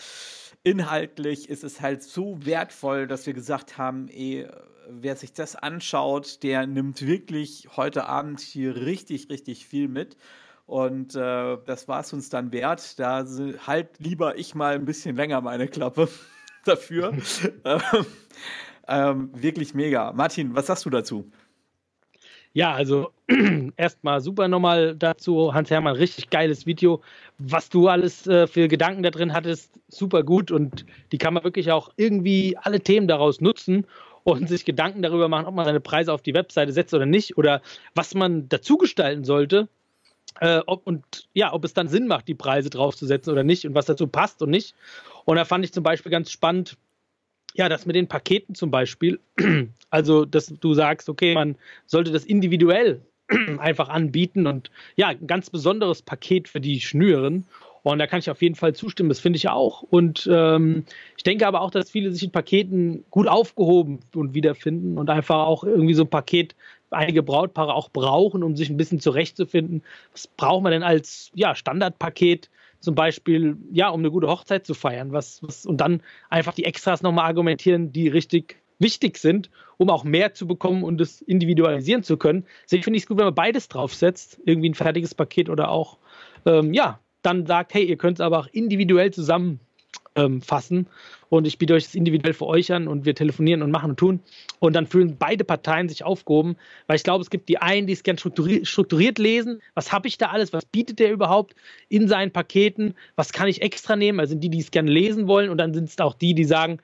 inhaltlich 0.64 1.50
ist 1.50 1.64
es 1.64 1.82
halt 1.82 2.04
so 2.04 2.38
wertvoll, 2.46 3.08
dass 3.08 3.26
wir 3.26 3.34
gesagt 3.34 3.78
haben, 3.78 4.08
ey, 4.08 4.48
wer 4.90 5.16
sich 5.16 5.34
das 5.34 5.56
anschaut, 5.56 6.44
der 6.44 6.68
nimmt 6.68 7.06
wirklich 7.06 7.70
heute 7.76 8.08
Abend 8.08 8.40
hier 8.40 8.76
richtig, 8.76 9.30
richtig 9.30 9.66
viel 9.66 9.88
mit. 9.88 10.18
Und 10.66 11.16
äh, 11.16 11.58
das 11.66 11.88
war 11.88 12.02
es 12.02 12.14
uns 12.14 12.30
dann 12.30 12.52
wert. 12.52 13.00
Da 13.00 13.26
halt 13.68 13.90
lieber 14.00 14.38
ich 14.38 14.56
mal 14.56 14.76
ein 14.76 14.86
bisschen 14.86 15.16
länger 15.16 15.42
meine 15.42 15.68
Klappe 15.68 16.08
dafür. 16.66 17.14
ähm, 17.66 17.82
ähm, 18.88 19.30
wirklich 19.34 19.74
mega. 19.74 20.12
Martin, 20.14 20.56
was 20.56 20.68
sagst 20.68 20.86
du 20.86 20.90
dazu? 20.90 21.32
Ja, 22.54 22.74
also 22.74 23.12
erstmal 23.78 24.20
super 24.20 24.48
nochmal 24.50 24.96
dazu, 24.96 25.54
Hans-Hermann, 25.54 25.96
richtig 25.96 26.30
geiles 26.30 26.66
Video. 26.66 27.02
Was 27.38 27.70
du 27.70 27.88
alles 27.88 28.28
äh, 28.28 28.46
für 28.46 28.68
Gedanken 28.68 29.04
da 29.04 29.10
drin 29.10 29.32
hattest, 29.34 29.80
super 29.88 30.24
gut 30.24 30.52
und 30.52 30.86
die 31.14 31.18
kann 31.18 31.34
man 31.34 31.46
wirklich 31.46 31.72
auch 31.72 31.92
irgendwie 31.96 32.58
alle 32.58 32.82
Themen 32.82 33.08
daraus 33.08 33.40
nutzen 33.40 33.88
und 34.24 34.50
sich 34.50 34.66
Gedanken 34.66 35.02
darüber 35.02 35.30
machen, 35.30 35.46
ob 35.46 35.56
man 35.56 35.66
seine 35.66 35.80
Preise 35.80 36.12
auf 36.12 36.22
die 36.22 36.34
Webseite 36.34 36.74
setzt 36.74 36.94
oder 36.94 37.06
nicht 37.06 37.38
oder 37.38 37.62
was 37.96 38.16
man 38.16 38.50
dazu 38.50 38.78
gestalten 38.78 39.24
sollte, 39.24 39.70
äh, 40.42 40.60
ob, 40.68 40.86
und 40.86 41.30
ja, 41.34 41.54
ob 41.54 41.64
es 41.64 41.74
dann 41.74 41.88
Sinn 41.88 42.08
macht, 42.08 42.28
die 42.28 42.36
Preise 42.36 42.70
draufzusetzen 42.70 43.32
oder 43.32 43.44
nicht 43.44 43.66
und 43.66 43.76
was 43.76 43.86
dazu 43.86 44.08
passt 44.08 44.42
und 44.42 44.50
nicht. 44.50 44.76
Und 45.24 45.38
da 45.38 45.46
fand 45.46 45.64
ich 45.64 45.72
zum 45.74 45.84
Beispiel 45.84 46.12
ganz 46.12 46.32
spannend, 46.32 46.78
ja, 47.54 47.70
das 47.70 47.86
mit 47.86 47.96
den 47.96 48.08
Paketen 48.08 48.56
zum 48.56 48.72
Beispiel. 48.72 49.20
Also, 49.94 50.24
dass 50.24 50.46
du 50.46 50.74
sagst, 50.74 51.10
okay, 51.10 51.34
man 51.34 51.58
sollte 51.86 52.14
das 52.14 52.24
individuell 52.24 53.02
einfach 53.58 53.90
anbieten 53.90 54.48
und 54.48 54.72
ja, 54.96 55.10
ein 55.10 55.28
ganz 55.28 55.50
besonderes 55.50 56.02
Paket 56.02 56.48
für 56.48 56.62
die 56.62 56.80
Schnüren. 56.80 57.46
Und 57.84 58.00
da 58.00 58.08
kann 58.08 58.20
ich 58.20 58.30
auf 58.30 58.42
jeden 58.42 58.56
Fall 58.56 58.74
zustimmen, 58.74 59.10
das 59.10 59.20
finde 59.20 59.38
ich 59.38 59.50
auch. 59.50 59.82
Und 59.82 60.30
ähm, 60.32 60.86
ich 61.18 61.24
denke 61.24 61.46
aber 61.46 61.60
auch, 61.60 61.72
dass 61.72 61.90
viele 61.90 62.12
sich 62.12 62.24
in 62.24 62.32
Paketen 62.32 63.04
gut 63.10 63.28
aufgehoben 63.28 64.00
und 64.16 64.34
wiederfinden 64.34 64.98
und 64.98 65.10
einfach 65.10 65.46
auch 65.46 65.66
irgendwie 65.66 65.96
so 65.96 66.04
ein 66.04 66.10
Paket 66.10 66.56
einige 66.92 67.24
Brautpaare 67.24 67.74
auch 67.74 67.90
brauchen, 67.90 68.44
um 68.44 68.56
sich 68.56 68.70
ein 68.70 68.78
bisschen 68.78 69.00
zurechtzufinden. 69.00 69.84
Was 70.12 70.28
braucht 70.28 70.64
man 70.64 70.72
denn 70.72 70.84
als 70.84 71.32
ja, 71.34 71.56
Standardpaket? 71.56 72.50
Zum 72.82 72.96
Beispiel, 72.96 73.58
ja, 73.72 73.89
um 73.89 74.02
eine 74.02 74.12
gute 74.12 74.28
Hochzeit 74.28 74.65
zu 74.65 74.74
feiern, 74.74 75.13
was, 75.13 75.41
was, 75.44 75.65
und 75.65 75.78
dann 75.78 76.02
einfach 76.30 76.54
die 76.54 76.65
Extras 76.65 77.02
nochmal 77.02 77.26
argumentieren, 77.26 77.94
die 77.94 78.10
richtig 78.10 78.58
wichtig 78.80 79.17
sind, 79.17 79.50
um 79.78 79.89
auch 79.89 80.04
mehr 80.04 80.34
zu 80.34 80.48
bekommen 80.48 80.84
und 80.84 81.00
es 81.00 81.22
individualisieren 81.22 82.04
zu 82.04 82.17
können. 82.17 82.46
Deswegen 82.65 82.84
finde 82.84 82.98
ich 82.98 83.04
es 83.04 83.08
gut, 83.08 83.17
wenn 83.17 83.26
man 83.26 83.36
beides 83.36 83.67
draufsetzt, 83.67 84.42
irgendwie 84.46 84.69
ein 84.69 84.73
fertiges 84.73 85.15
Paket 85.15 85.50
oder 85.50 85.69
auch, 85.69 86.00
ähm, 86.46 86.73
ja, 86.73 87.00
dann 87.21 87.46
sagt, 87.46 87.73
hey, 87.73 87.84
ihr 87.84 87.98
könnt 87.98 88.17
es 88.17 88.21
aber 88.21 88.40
auch 88.40 88.48
individuell 88.52 89.13
zusammen 89.13 89.60
ähm, 90.16 90.42
fassen 90.42 90.88
und 91.30 91.48
ich 91.48 91.58
biete 91.58 91.74
euch 91.74 91.86
das 91.86 91.96
individuell 91.96 92.34
für 92.34 92.48
euch 92.48 92.72
an 92.74 92.88
und 92.88 93.06
wir 93.06 93.16
telefonieren 93.16 93.62
und 93.62 93.72
machen 93.72 93.92
und 93.92 93.98
tun 93.98 94.20
und 94.60 94.76
dann 94.76 94.88
fühlen 94.88 95.18
beide 95.18 95.44
Parteien 95.44 95.88
sich 95.88 96.04
aufgehoben, 96.04 96.58
weil 96.88 96.98
ich 96.98 97.04
glaube, 97.04 97.22
es 97.22 97.30
gibt 97.30 97.48
die 97.50 97.58
einen, 97.58 97.88
die 97.88 97.94
es 97.94 98.04
gern 98.04 98.18
strukturiert, 98.18 98.68
strukturiert 98.68 99.20
lesen, 99.20 99.62
was 99.74 99.92
habe 99.92 100.08
ich 100.08 100.18
da 100.18 100.28
alles, 100.30 100.54
was 100.54 100.66
bietet 100.66 101.00
der 101.00 101.12
überhaupt 101.12 101.56
in 101.90 102.08
seinen 102.08 102.32
Paketen, 102.32 102.96
was 103.16 103.32
kann 103.32 103.48
ich 103.48 103.62
extra 103.62 103.96
nehmen, 103.96 104.20
also 104.20 104.32
sind 104.32 104.44
die, 104.44 104.50
die 104.50 104.60
es 104.60 104.72
gerne 104.72 104.92
lesen 104.92 105.28
wollen 105.28 105.50
und 105.50 105.58
dann 105.58 105.74
sind 105.74 105.90
es 105.90 105.98
auch 106.00 106.14
die, 106.14 106.34
die 106.34 106.46
sagen, 106.46 106.80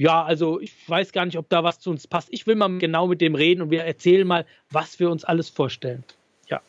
ja, 0.00 0.24
also 0.24 0.58
ich 0.60 0.72
weiß 0.88 1.12
gar 1.12 1.26
nicht, 1.26 1.36
ob 1.36 1.50
da 1.50 1.62
was 1.62 1.78
zu 1.78 1.90
uns 1.90 2.06
passt. 2.06 2.28
Ich 2.30 2.46
will 2.46 2.54
mal 2.54 2.78
genau 2.78 3.06
mit 3.06 3.20
dem 3.20 3.34
reden 3.34 3.60
und 3.60 3.70
wir 3.70 3.84
erzählen 3.84 4.26
mal, 4.26 4.46
was 4.70 4.98
wir 4.98 5.10
uns 5.10 5.24
alles 5.24 5.50
vorstellen. 5.50 6.04
Ja. 6.48 6.62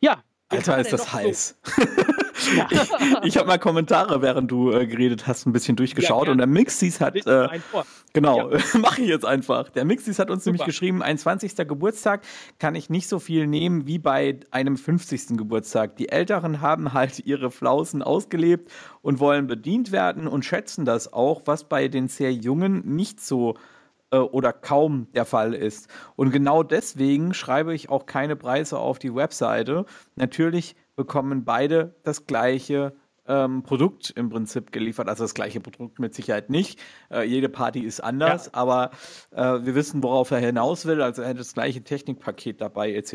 Ja. 0.00 0.24
Alter, 0.48 0.78
ist 0.78 0.94
das 0.94 1.12
heiß. 1.12 1.58
So 1.62 1.82
ich, 2.46 3.24
ich 3.24 3.36
habe 3.36 3.46
mal 3.46 3.58
Kommentare, 3.58 4.22
während 4.22 4.50
du 4.50 4.72
äh, 4.72 4.86
geredet 4.86 5.26
hast, 5.26 5.46
ein 5.46 5.52
bisschen 5.52 5.76
durchgeschaut 5.76 6.26
ja, 6.26 6.32
und 6.32 6.38
der 6.38 6.46
Mixis 6.46 7.00
hat. 7.00 7.16
Äh, 7.26 7.48
genau, 8.12 8.50
ja. 8.50 8.58
mache 8.78 9.02
ich 9.02 9.08
jetzt 9.08 9.24
einfach. 9.24 9.68
Der 9.70 9.84
Mixis 9.84 10.18
hat 10.18 10.30
uns 10.30 10.44
Super. 10.44 10.52
nämlich 10.52 10.66
geschrieben: 10.66 11.02
ein 11.02 11.18
20. 11.18 11.56
Geburtstag 11.68 12.22
kann 12.58 12.74
ich 12.74 12.90
nicht 12.90 13.08
so 13.08 13.18
viel 13.18 13.46
nehmen 13.46 13.86
wie 13.86 13.98
bei 13.98 14.40
einem 14.50 14.76
50. 14.76 15.36
Geburtstag. 15.36 15.96
Die 15.96 16.08
Älteren 16.08 16.60
haben 16.60 16.92
halt 16.92 17.18
ihre 17.24 17.50
Flausen 17.50 18.02
ausgelebt 18.02 18.70
und 19.02 19.20
wollen 19.20 19.46
bedient 19.46 19.92
werden 19.92 20.26
und 20.26 20.44
schätzen 20.44 20.84
das 20.84 21.12
auch, 21.12 21.42
was 21.44 21.64
bei 21.64 21.88
den 21.88 22.08
sehr 22.08 22.32
Jungen 22.32 22.82
nicht 22.94 23.20
so 23.20 23.54
äh, 24.10 24.18
oder 24.18 24.52
kaum 24.52 25.08
der 25.14 25.24
Fall 25.24 25.54
ist. 25.54 25.88
Und 26.16 26.30
genau 26.30 26.62
deswegen 26.62 27.34
schreibe 27.34 27.74
ich 27.74 27.88
auch 27.88 28.06
keine 28.06 28.36
Preise 28.36 28.78
auf 28.78 28.98
die 28.98 29.14
Webseite. 29.14 29.86
Natürlich 30.16 30.76
bekommen 31.00 31.46
beide 31.46 31.94
das 32.04 32.26
gleiche 32.26 32.92
ähm, 33.26 33.62
Produkt 33.62 34.12
im 34.16 34.28
Prinzip 34.28 34.70
geliefert. 34.70 35.08
Also 35.08 35.24
das 35.24 35.32
gleiche 35.32 35.60
Produkt 35.60 35.98
mit 35.98 36.14
Sicherheit 36.14 36.50
nicht. 36.50 36.78
Äh, 37.10 37.22
jede 37.22 37.48
Party 37.48 37.80
ist 37.80 38.00
anders, 38.00 38.46
ja. 38.46 38.50
aber 38.52 38.90
äh, 39.30 39.64
wir 39.64 39.74
wissen, 39.74 40.02
worauf 40.02 40.30
er 40.30 40.40
hinaus 40.40 40.84
will. 40.84 41.00
Also 41.00 41.22
er 41.22 41.30
hat 41.30 41.38
das 41.38 41.54
gleiche 41.54 41.82
Technikpaket 41.82 42.60
dabei 42.60 42.92
etc. 42.92 43.12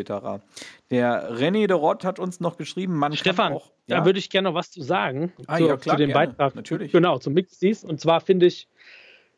Der 0.90 1.32
René 1.32 1.68
de 1.68 1.74
Rott 1.74 2.04
hat 2.04 2.18
uns 2.18 2.40
noch 2.40 2.58
geschrieben, 2.58 2.96
man 2.96 3.14
Stefan, 3.14 3.54
auch, 3.54 3.72
ja? 3.86 4.00
da 4.00 4.06
würde 4.06 4.18
ich 4.18 4.32
gerne 4.32 4.50
noch 4.50 4.56
was 4.56 4.72
zu 4.72 4.82
sagen 4.82 5.32
ah, 5.46 5.58
zu, 5.58 5.68
ja, 5.68 5.78
klar, 5.78 5.96
zu 5.96 6.02
dem 6.02 6.10
gerne. 6.10 6.28
Beitrag. 6.32 6.56
Natürlich. 6.56 6.92
Genau, 6.92 7.20
zum 7.20 7.34
Mixdies. 7.34 7.84
Und 7.84 8.02
zwar 8.02 8.20
finde 8.20 8.48
ich, 8.48 8.68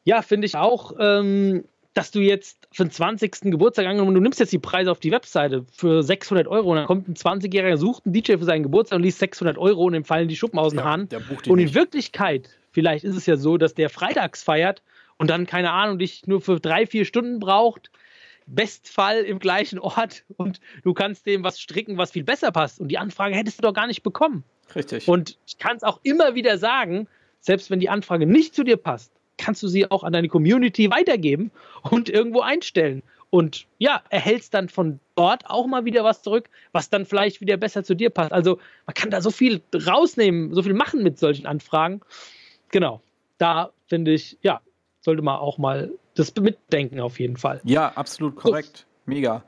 ja, 0.05 0.21
finde 0.21 0.45
ich 0.45 0.55
auch, 0.55 0.93
ähm, 0.97 1.65
dass 1.93 2.11
du 2.11 2.19
jetzt 2.19 2.67
für 2.71 2.85
den 2.85 2.91
20. 2.91 3.41
Geburtstag 3.51 3.87
angenommen, 3.87 4.13
du 4.13 4.21
nimmst 4.21 4.39
jetzt 4.39 4.53
die 4.53 4.59
Preise 4.59 4.91
auf 4.91 4.99
die 4.99 5.11
Webseite 5.11 5.65
für 5.71 6.03
600 6.03 6.47
Euro 6.47 6.71
und 6.71 6.77
dann 6.77 6.85
kommt 6.85 7.07
ein 7.07 7.15
20-Jähriger, 7.15 7.77
sucht 7.77 8.05
einen 8.05 8.13
DJ 8.13 8.33
für 8.33 8.45
seinen 8.45 8.63
Geburtstag 8.63 8.97
und 8.97 9.03
liest 9.03 9.19
600 9.19 9.57
Euro 9.57 9.85
und 9.85 9.93
ihm 9.93 10.03
fallen 10.03 10.27
die 10.27 10.35
Schuppen 10.35 10.59
aus 10.59 10.73
den 10.73 10.79
ja, 10.79 10.85
Haaren. 10.85 11.09
Und 11.47 11.59
in 11.59 11.65
nicht. 11.65 11.75
Wirklichkeit, 11.75 12.49
vielleicht 12.71 13.03
ist 13.03 13.15
es 13.15 13.25
ja 13.25 13.35
so, 13.35 13.57
dass 13.57 13.73
der 13.73 13.89
freitags 13.89 14.43
feiert 14.43 14.83
und 15.17 15.29
dann, 15.29 15.47
keine 15.47 15.71
Ahnung, 15.71 15.97
dich 15.97 16.27
nur 16.27 16.41
für 16.41 16.59
drei, 16.59 16.85
vier 16.85 17.05
Stunden 17.05 17.39
braucht. 17.39 17.89
Bestfall 18.49 19.23
im 19.23 19.39
gleichen 19.39 19.77
Ort 19.77 20.23
und 20.37 20.59
du 20.83 20.93
kannst 20.93 21.25
dem 21.25 21.43
was 21.43 21.59
stricken, 21.59 21.97
was 21.97 22.11
viel 22.11 22.23
besser 22.23 22.51
passt. 22.51 22.79
Und 22.79 22.87
die 22.89 22.97
Anfrage 22.97 23.35
hättest 23.35 23.59
du 23.59 23.61
doch 23.63 23.73
gar 23.73 23.87
nicht 23.87 24.03
bekommen. 24.03 24.43
Richtig. 24.75 25.07
Und 25.07 25.37
ich 25.45 25.57
kann 25.57 25.77
es 25.77 25.83
auch 25.83 25.99
immer 26.03 26.35
wieder 26.35 26.57
sagen, 26.57 27.07
selbst 27.39 27.69
wenn 27.69 27.79
die 27.79 27.89
Anfrage 27.89 28.25
nicht 28.25 28.55
zu 28.55 28.63
dir 28.63 28.77
passt, 28.77 29.11
kannst 29.37 29.63
du 29.63 29.67
sie 29.67 29.89
auch 29.89 30.03
an 30.03 30.13
deine 30.13 30.27
Community 30.27 30.89
weitergeben 30.89 31.51
und 31.89 32.09
irgendwo 32.09 32.41
einstellen. 32.41 33.03
Und 33.29 33.65
ja, 33.77 34.01
erhältst 34.09 34.53
dann 34.53 34.69
von 34.69 34.99
dort 35.15 35.49
auch 35.49 35.67
mal 35.67 35.83
wieder 35.85 36.03
was 36.03 36.21
zurück, 36.21 36.49
was 36.71 36.89
dann 36.89 37.05
vielleicht 37.05 37.41
wieder 37.41 37.57
besser 37.57 37.83
zu 37.83 37.93
dir 37.93 38.09
passt. 38.09 38.31
Also 38.31 38.59
man 38.85 38.93
kann 38.93 39.09
da 39.09 39.21
so 39.21 39.31
viel 39.31 39.61
rausnehmen, 39.73 40.53
so 40.53 40.63
viel 40.63 40.73
machen 40.73 41.03
mit 41.03 41.19
solchen 41.19 41.45
Anfragen. 41.45 42.01
Genau, 42.71 43.01
da 43.37 43.71
finde 43.87 44.13
ich, 44.13 44.37
ja, 44.41 44.61
sollte 45.01 45.21
man 45.21 45.37
auch 45.39 45.57
mal 45.57 45.91
das 46.15 46.33
mitdenken 46.35 46.99
auf 46.99 47.19
jeden 47.19 47.37
Fall. 47.37 47.61
Ja, 47.63 47.89
absolut 47.89 48.35
korrekt. 48.35 48.77
So. 48.77 49.11
Mega. 49.13 49.43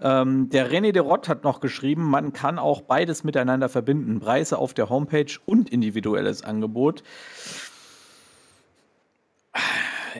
Ähm, 0.00 0.50
der 0.50 0.70
René 0.70 0.92
de 0.92 1.02
Rott 1.02 1.28
hat 1.28 1.44
noch 1.44 1.60
geschrieben, 1.60 2.02
man 2.10 2.32
kann 2.32 2.58
auch 2.58 2.80
beides 2.80 3.22
miteinander 3.22 3.68
verbinden. 3.68 4.18
Preise 4.18 4.58
auf 4.58 4.74
der 4.74 4.88
Homepage 4.88 5.38
und 5.46 5.70
individuelles 5.70 6.42
Angebot. 6.42 7.04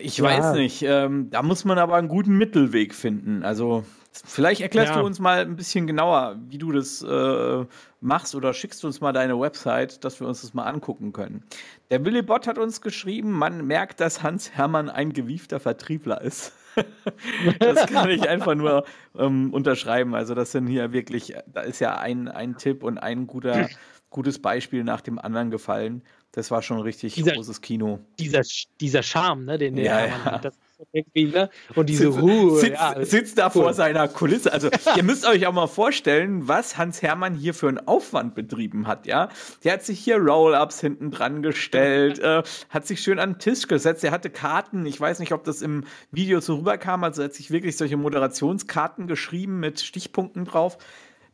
Ich 0.01 0.19
ja. 0.19 0.25
weiß 0.25 0.55
nicht. 0.55 0.83
Ähm, 0.83 1.31
da 1.31 1.43
muss 1.43 1.65
man 1.65 1.79
aber 1.79 1.97
einen 1.97 2.09
guten 2.09 2.37
Mittelweg 2.37 2.95
finden. 2.95 3.43
Also 3.43 3.85
vielleicht 4.25 4.61
erklärst 4.61 4.95
ja. 4.95 5.01
du 5.01 5.07
uns 5.07 5.19
mal 5.19 5.41
ein 5.41 5.57
bisschen 5.57 5.87
genauer, 5.87 6.37
wie 6.49 6.59
du 6.59 6.73
das 6.73 7.03
äh, 7.03 7.65
machst 8.01 8.35
oder 8.35 8.53
schickst 8.53 8.83
du 8.83 8.87
uns 8.87 9.01
mal 9.01 9.13
deine 9.13 9.39
Website, 9.39 10.05
dass 10.05 10.21
wir 10.21 10.29
uns 10.29 10.43
das 10.43 10.55
mal 10.55 10.65
angucken 10.65 11.13
können. 11.13 11.45
Der 11.91 12.05
Willy 12.05 12.23
Bott 12.23 12.47
hat 12.47 12.59
uns 12.59 12.81
geschrieben, 12.81 13.33
man 13.33 13.67
merkt, 13.67 14.01
dass 14.01 14.23
Hans 14.23 14.53
Hermann 14.53 14.89
ein 14.89 15.13
gewiefter 15.13 15.61
Vertriebler 15.61 16.21
ist. 16.21 16.53
das 17.59 17.87
kann 17.87 18.11
ich 18.11 18.29
einfach 18.29 18.55
nur 18.55 18.85
ähm, 19.19 19.53
unterschreiben. 19.53 20.15
Also 20.15 20.35
das 20.35 20.53
sind 20.53 20.67
hier 20.67 20.93
wirklich, 20.93 21.35
da 21.47 21.61
ist 21.61 21.81
ja 21.81 21.99
ein, 21.99 22.29
ein 22.29 22.57
Tipp 22.57 22.83
und 22.83 22.99
ein 22.99 23.27
guter, 23.27 23.69
gutes 24.11 24.41
Beispiel 24.41 24.85
nach 24.85 25.01
dem 25.01 25.19
anderen 25.19 25.51
gefallen. 25.51 26.03
Das 26.33 26.51
war 26.51 26.63
schon 26.63 26.81
richtig 26.81 27.15
dieser, 27.15 27.33
großes 27.33 27.61
Kino. 27.61 28.01
Dieser, 28.19 28.41
dieser 28.81 29.03
Charme, 29.03 29.45
ne, 29.45 29.59
den 29.59 29.77
ja, 29.77 30.01
der 30.01 30.09
ja. 30.09 30.39
das 30.39 30.55
irgendwie, 30.93 31.27
ne? 31.27 31.51
Und 31.75 31.89
diese 31.89 32.09
Ruhe. 32.09 32.59
Sitzt, 32.59 32.73
ja, 32.73 33.05
sitzt 33.05 33.39
da 33.39 33.47
cool. 33.47 33.63
vor 33.63 33.75
seiner 33.75 34.09
Kulisse. 34.09 34.53
Also, 34.53 34.71
ihr 34.97 35.03
müsst 35.03 35.27
euch 35.27 35.47
auch 35.47 35.53
mal 35.53 35.67
vorstellen, 35.67 36.49
was 36.49 36.79
Hans 36.79 37.03
Hermann 37.03 37.35
hier 37.35 37.53
für 37.53 37.69
einen 37.69 37.87
Aufwand 37.87 38.35
betrieben 38.35 38.87
hat, 38.87 39.07
ja? 39.07 39.29
Der 39.63 39.75
hat 39.75 39.85
sich 39.85 40.01
hier 40.01 40.17
Roll-Ups 40.17 40.81
hinten 40.81 41.11
dran 41.11 41.43
gestellt, 41.43 42.19
äh, 42.21 42.43
hat 42.71 42.87
sich 42.87 43.01
schön 43.01 43.19
an 43.19 43.35
den 43.35 43.39
Tisch 43.39 43.69
gesetzt. 43.69 44.03
Er 44.03 44.11
hatte 44.11 44.31
Karten. 44.31 44.87
Ich 44.87 44.99
weiß 44.99 45.19
nicht, 45.19 45.33
ob 45.33 45.45
das 45.45 45.63
im 45.63 45.85
Video 46.11 46.41
so 46.41 46.57
rüberkam. 46.57 47.05
Also, 47.05 47.23
er 47.23 47.27
hat 47.27 47.35
sich 47.35 47.51
wirklich 47.51 47.77
solche 47.77 47.99
Moderationskarten 47.99 49.07
geschrieben 49.07 49.61
mit 49.61 49.81
Stichpunkten 49.81 50.47
drauf. 50.47 50.79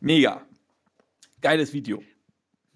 Mega. 0.01 0.41
Geiles 1.41 1.71
Video. 1.71 2.03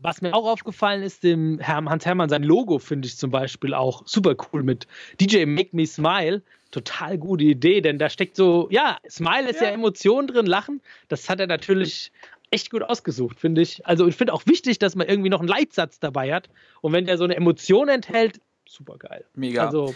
Was 0.04 0.22
mir 0.22 0.34
auch 0.34 0.46
aufgefallen 0.46 1.02
ist, 1.02 1.24
dem 1.24 1.60
Herrn 1.60 1.90
Hans 1.90 2.06
Hermann, 2.06 2.30
sein 2.30 2.44
Logo 2.44 2.78
finde 2.78 3.08
ich 3.08 3.18
zum 3.18 3.32
Beispiel 3.32 3.74
auch 3.74 4.04
super 4.06 4.36
cool 4.52 4.62
mit 4.62 4.86
DJ 5.20 5.46
Make 5.46 5.70
Me 5.72 5.88
Smile. 5.88 6.42
Total 6.72 7.18
gute 7.18 7.46
Idee, 7.46 7.82
denn 7.82 8.00
da 8.00 8.10
steckt 8.10 8.36
so, 8.36 8.68
ja, 8.70 8.98
Smile 9.10 9.50
ist 9.50 9.62
ja, 9.62 9.68
ja 9.68 9.74
Emotion 9.74 10.28
drin, 10.28 10.46
Lachen. 10.46 10.82
Das 11.08 11.30
hat 11.30 11.40
er 11.40 11.48
natürlich 11.48 12.12
echt 12.52 12.70
gut 12.70 12.84
ausgesucht, 12.84 13.40
finde 13.40 13.62
ich. 13.62 13.86
Also 13.86 14.08
ich 14.08 14.16
finde 14.16 14.34
auch 14.34 14.46
wichtig, 14.46 14.78
dass 14.78 14.96
man 14.96 15.08
irgendwie 15.08 15.30
noch 15.30 15.40
einen 15.40 15.48
Leitsatz 15.48 16.00
dabei 16.00 16.34
hat. 16.34 16.50
Und 16.82 16.92
wenn 16.92 17.06
der 17.06 17.18
so 17.18 17.24
eine 17.24 17.36
Emotion 17.36 17.88
enthält, 17.88 18.42
super 18.68 18.98
geil. 18.98 19.24
Mega. 19.36 19.66
Also 19.66 19.96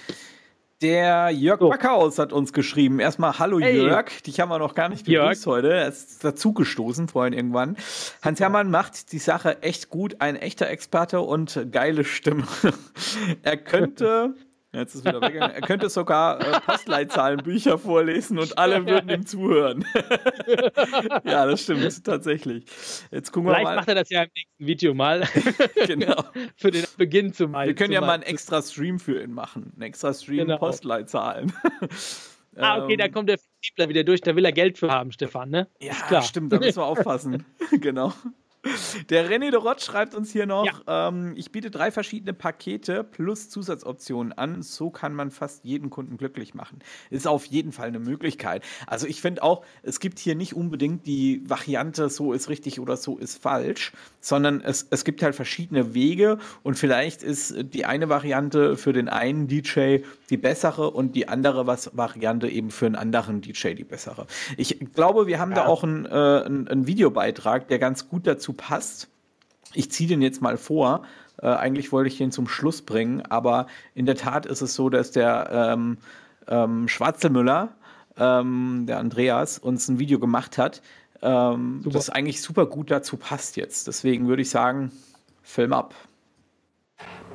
der 0.82 1.30
Jörg 1.32 1.60
so. 1.60 1.70
Backhaus 1.70 2.20
hat 2.20 2.34
uns 2.34 2.54
geschrieben. 2.54 3.00
Erstmal 3.00 3.40
Hallo 3.40 3.60
hey. 3.60 3.78
Jörg. 3.78 4.22
Dich 4.24 4.40
haben 4.40 4.50
wir 4.50 4.60
noch 4.60 4.76
gar 4.76 4.90
nicht 4.90 5.06
begrüßt 5.06 5.46
Jörg. 5.46 5.58
heute. 5.58 5.74
Er 5.74 5.88
ist 5.88 6.24
dazugestoßen 6.24 7.08
vorhin 7.08 7.34
irgendwann. 7.34 7.78
Hans 8.22 8.40
Hermann 8.40 8.70
macht 8.70 9.12
die 9.12 9.20
Sache 9.20 9.62
echt 9.64 9.90
gut. 9.90 10.18
Ein 10.20 10.36
echter 10.36 10.70
Experte 10.70 11.22
und 11.22 11.68
geile 11.72 12.04
Stimme. 12.04 12.44
er 13.44 13.58
könnte 13.58 14.36
Jetzt 14.74 14.96
ist 14.96 15.06
wieder 15.06 15.22
weggegangen. 15.22 15.56
Er 15.56 15.62
könnte 15.62 15.90
sogar 15.90 16.42
äh, 16.42 16.60
Postleitzahlenbücher 16.60 17.78
vorlesen 17.78 18.38
und 18.38 18.58
alle 18.58 18.86
würden 18.86 19.10
ihm 19.10 19.26
zuhören. 19.26 19.86
ja, 21.24 21.46
das 21.46 21.64
stimmt, 21.64 22.04
tatsächlich. 22.04 22.66
Jetzt 23.10 23.32
gucken 23.32 23.50
Vielleicht 23.50 23.66
wir 23.66 23.70
mal. 23.70 23.76
macht 23.78 23.88
er 23.88 23.96
das 23.96 24.10
ja 24.10 24.24
im 24.24 24.30
nächsten 24.36 24.68
Video 24.68 24.94
mal. 24.94 25.28
genau. 25.88 26.22
für 26.58 26.72
den 26.72 26.86
Beginn 26.98 27.32
zu 27.32 27.48
machen. 27.48 27.68
Wir 27.68 27.76
können 27.76 27.94
ja 27.94 28.02
mal 28.02 28.12
einen 28.12 28.24
extra 28.24 28.62
Stream 28.62 29.00
für 29.00 29.24
ihn 29.24 29.32
machen. 29.32 29.72
Ein 29.78 29.84
extra 29.84 30.14
Stream 30.14 30.48
genau. 30.48 30.58
Postleitzahlen. 30.58 31.54
Ah, 32.58 32.84
okay, 32.84 32.98
da 32.98 33.06
ähm, 33.06 33.12
kommt 33.12 33.30
der 33.30 33.38
Vertriebler 33.38 33.90
wieder 33.90 34.04
durch, 34.04 34.22
da 34.22 34.36
will 34.36 34.44
er 34.44 34.52
Geld 34.52 34.78
für 34.78 34.90
haben, 34.90 35.12
Stefan, 35.12 35.50
ne? 35.50 35.68
Ja, 35.80 36.22
stimmt, 36.24 36.52
da 36.52 36.60
müssen 36.60 36.78
wir 36.78 36.86
aufpassen. 36.86 37.46
genau. 37.72 38.14
Der 39.10 39.30
René 39.30 39.52
de 39.52 39.60
Rott 39.60 39.82
schreibt 39.82 40.16
uns 40.16 40.32
hier 40.32 40.46
noch, 40.46 40.66
ja. 40.66 41.10
ähm, 41.10 41.34
ich 41.36 41.52
biete 41.52 41.72
drei 41.72 41.92
verschiedene 41.92 42.34
Pakete 42.34 43.04
plus 43.04 43.50
Zusatzoptionen 43.50 44.34
an. 44.34 44.62
So 44.62 44.90
kann 44.90 45.14
man 45.14 45.32
fast 45.32 45.64
jeden 45.64 45.90
Kunden 45.90 46.18
glücklich 46.18 46.54
machen. 46.54 46.80
Ist 47.10 47.28
auf 47.28 47.46
jeden 47.46 47.72
Fall 47.72 47.88
eine 47.88 48.00
Möglichkeit. 48.00 48.64
Also 48.86 49.08
ich 49.08 49.22
finde 49.22 49.44
auch, 49.44 49.66
es 49.84 50.00
gibt 50.00 50.20
hier 50.20 50.36
nicht 50.36 50.56
unbedingt 50.56 51.06
die 51.06 51.44
Variante, 51.48 52.10
so 52.10 52.34
ist 52.34 52.50
richtig 52.50 52.80
oder 52.80 52.98
so 52.98 53.18
ist 53.18 53.42
falsch, 53.42 53.92
sondern 54.20 54.62
es, 54.62 54.88
es 54.90 55.04
gibt 55.04 55.22
halt 55.24 55.36
verschiedene 55.36 55.94
Wege 55.94 56.38
und 56.64 56.78
vielleicht 56.78 57.24
ist 57.24 57.56
die 57.74 57.86
eine 57.86 58.10
Variante 58.10 58.78
für 58.78 58.94
den 58.94 59.10
einen 59.10 59.48
DJ 59.48 60.00
die 60.30 60.38
bessere 60.38 60.92
und 60.92 61.16
die 61.16 61.28
andere 61.28 61.68
was 61.68 61.92
Variante 61.94 62.48
eben 62.50 62.72
für 62.72 62.86
einen 62.86 62.96
anderen 62.96 63.42
DJ 63.42 63.74
die 63.74 63.84
bessere. 63.84 64.28
Ich 64.58 64.78
glaube, 64.94 65.28
wir 65.28 65.40
haben 65.40 65.52
ja. 65.52 65.64
da 65.64 65.66
auch 65.68 65.84
einen, 65.84 66.06
äh, 66.06 66.10
einen, 66.10 66.68
einen 66.68 66.88
Videobeitrag, 66.88 67.68
der 67.68 67.80
ganz 67.80 68.10
gut 68.10 68.28
dazu 68.28 68.54
passt. 68.58 69.08
Ich 69.74 69.92
ziehe 69.92 70.10
den 70.10 70.22
jetzt 70.22 70.42
mal 70.42 70.58
vor. 70.58 71.04
Äh, 71.42 71.48
eigentlich 71.48 71.92
wollte 71.92 72.08
ich 72.08 72.18
den 72.18 72.32
zum 72.32 72.48
Schluss 72.48 72.82
bringen, 72.82 73.22
aber 73.30 73.68
in 73.94 74.06
der 74.06 74.16
Tat 74.16 74.46
ist 74.46 74.62
es 74.62 74.74
so, 74.74 74.90
dass 74.90 75.12
der 75.12 75.50
ähm, 75.52 75.98
ähm, 76.48 76.88
Schwarzelmüller, 76.88 77.70
ähm, 78.18 78.86
der 78.88 78.98
Andreas, 79.00 79.60
uns 79.60 79.88
ein 79.88 80.00
Video 80.00 80.20
gemacht 80.20 80.58
hat, 80.58 80.82
ähm, 81.22 81.82
das 81.86 82.10
eigentlich 82.10 82.42
super 82.42 82.66
gut 82.66 82.92
dazu 82.92 83.18
passt 83.18 83.58
jetzt. 83.58 83.88
Deswegen 83.88 84.28
würde 84.28 84.42
ich 84.42 84.50
sagen, 84.50 84.92
Film 85.44 85.74
ab. 85.74 85.94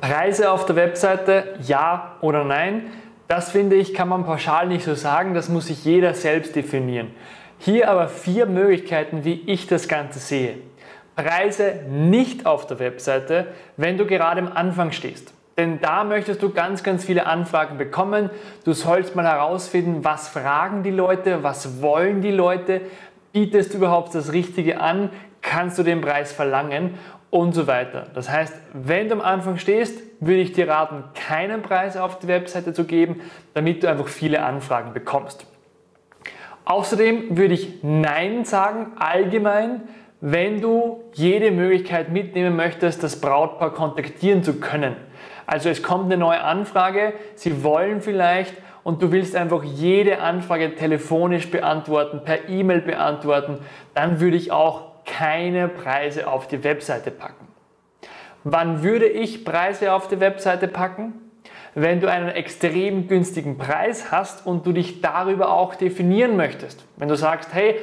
Preise 0.01 0.51
auf 0.51 0.65
der 0.65 0.75
Webseite, 0.75 1.57
ja 1.65 2.17
oder 2.21 2.43
nein? 2.43 2.91
Das 3.27 3.51
finde 3.51 3.77
ich, 3.77 3.93
kann 3.93 4.09
man 4.09 4.25
pauschal 4.25 4.67
nicht 4.67 4.83
so 4.83 4.95
sagen, 4.95 5.33
das 5.33 5.49
muss 5.49 5.67
sich 5.67 5.85
jeder 5.85 6.13
selbst 6.13 6.55
definieren. 6.55 7.11
Hier 7.57 7.89
aber 7.89 8.09
vier 8.09 8.45
Möglichkeiten, 8.45 9.23
wie 9.23 9.41
ich 9.45 9.67
das 9.67 9.87
Ganze 9.87 10.19
sehe. 10.19 10.57
Preise 11.15 11.81
nicht 11.89 12.45
auf 12.45 12.67
der 12.67 12.79
Webseite, 12.79 13.47
wenn 13.77 13.97
du 13.97 14.05
gerade 14.05 14.41
am 14.41 14.51
Anfang 14.53 14.91
stehst. 14.91 15.33
Denn 15.57 15.79
da 15.81 16.03
möchtest 16.03 16.41
du 16.41 16.49
ganz, 16.49 16.81
ganz 16.81 17.05
viele 17.05 17.27
Anfragen 17.27 17.77
bekommen. 17.77 18.31
Du 18.65 18.73
sollst 18.73 19.15
mal 19.15 19.25
herausfinden, 19.25 20.03
was 20.03 20.27
fragen 20.27 20.81
die 20.81 20.91
Leute, 20.91 21.43
was 21.43 21.81
wollen 21.81 22.21
die 22.21 22.31
Leute, 22.31 22.81
bietest 23.33 23.73
du 23.73 23.77
überhaupt 23.77 24.15
das 24.15 24.33
Richtige 24.33 24.81
an, 24.81 25.11
kannst 25.41 25.77
du 25.77 25.83
den 25.83 26.01
Preis 26.01 26.31
verlangen. 26.31 26.95
und 27.33 27.53
so 27.53 27.65
weiter. 27.65 28.05
Das 28.13 28.29
heißt, 28.29 28.53
wenn 28.73 29.09
du 29.09 29.15
am 29.15 29.21
Anfang 29.21 29.57
stehst, 29.57 29.99
würde 30.19 30.41
ich 30.41 30.51
dir 30.51 30.69
raten, 30.69 31.03
keinen 31.15 31.63
Preis 31.63 31.97
auf 31.97 32.19
die 32.19 32.27
Webseite 32.27 32.73
zu 32.73 32.83
geben, 32.83 33.21
damit 33.55 33.81
du 33.81 33.89
einfach 33.89 34.07
viele 34.07 34.43
Anfragen 34.43 34.93
bekommst. 34.93 35.47
Außerdem 36.65 37.35
würde 37.35 37.55
ich 37.55 37.79
Nein 37.81 38.45
sagen, 38.45 38.91
allgemein, 38.99 39.81
wenn 40.25 40.61
du 40.61 41.03
jede 41.11 41.51
Möglichkeit 41.51 42.09
mitnehmen 42.09 42.55
möchtest, 42.55 43.03
das 43.03 43.19
Brautpaar 43.19 43.73
kontaktieren 43.73 44.41
zu 44.41 44.53
können. 44.53 44.95
Also 45.45 45.67
es 45.67 45.83
kommt 45.83 46.05
eine 46.05 46.15
neue 46.15 46.41
Anfrage, 46.41 47.11
sie 47.35 47.61
wollen 47.61 47.99
vielleicht 47.99 48.53
und 48.83 49.01
du 49.01 49.11
willst 49.11 49.35
einfach 49.35 49.65
jede 49.65 50.21
Anfrage 50.21 50.75
telefonisch 50.75 51.51
beantworten, 51.51 52.21
per 52.23 52.47
E-Mail 52.47 52.79
beantworten, 52.79 53.57
dann 53.95 54.21
würde 54.21 54.37
ich 54.37 54.53
auch 54.53 55.03
keine 55.03 55.67
Preise 55.67 56.25
auf 56.29 56.47
die 56.47 56.63
Webseite 56.63 57.11
packen. 57.11 57.49
Wann 58.45 58.81
würde 58.81 59.07
ich 59.07 59.43
Preise 59.43 59.91
auf 59.91 60.07
die 60.07 60.21
Webseite 60.21 60.69
packen? 60.69 61.15
Wenn 61.75 61.99
du 61.99 62.09
einen 62.09 62.29
extrem 62.29 63.09
günstigen 63.09 63.57
Preis 63.57 64.09
hast 64.09 64.45
und 64.45 64.65
du 64.65 64.71
dich 64.71 65.01
darüber 65.01 65.51
auch 65.51 65.75
definieren 65.75 66.37
möchtest. 66.37 66.85
Wenn 66.95 67.09
du 67.09 67.15
sagst, 67.15 67.53
hey, 67.53 67.75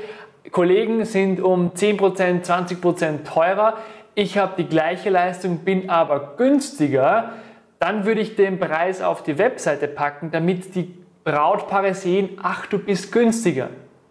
Kollegen 0.50 1.04
sind 1.04 1.40
um 1.40 1.72
10%, 1.72 2.44
20% 2.44 3.24
teurer, 3.24 3.76
ich 4.14 4.38
habe 4.38 4.54
die 4.58 4.68
gleiche 4.68 5.10
Leistung, 5.10 5.58
bin 5.58 5.88
aber 5.88 6.34
günstiger, 6.36 7.32
dann 7.78 8.04
würde 8.04 8.20
ich 8.20 8.36
den 8.36 8.58
Preis 8.58 9.00
auf 9.00 9.22
die 9.22 9.38
Webseite 9.38 9.88
packen, 9.88 10.30
damit 10.30 10.74
die 10.74 10.94
Brautpaare 11.24 11.94
sehen, 11.94 12.38
ach, 12.42 12.66
du 12.66 12.78
bist 12.78 13.12
günstiger. 13.12 13.68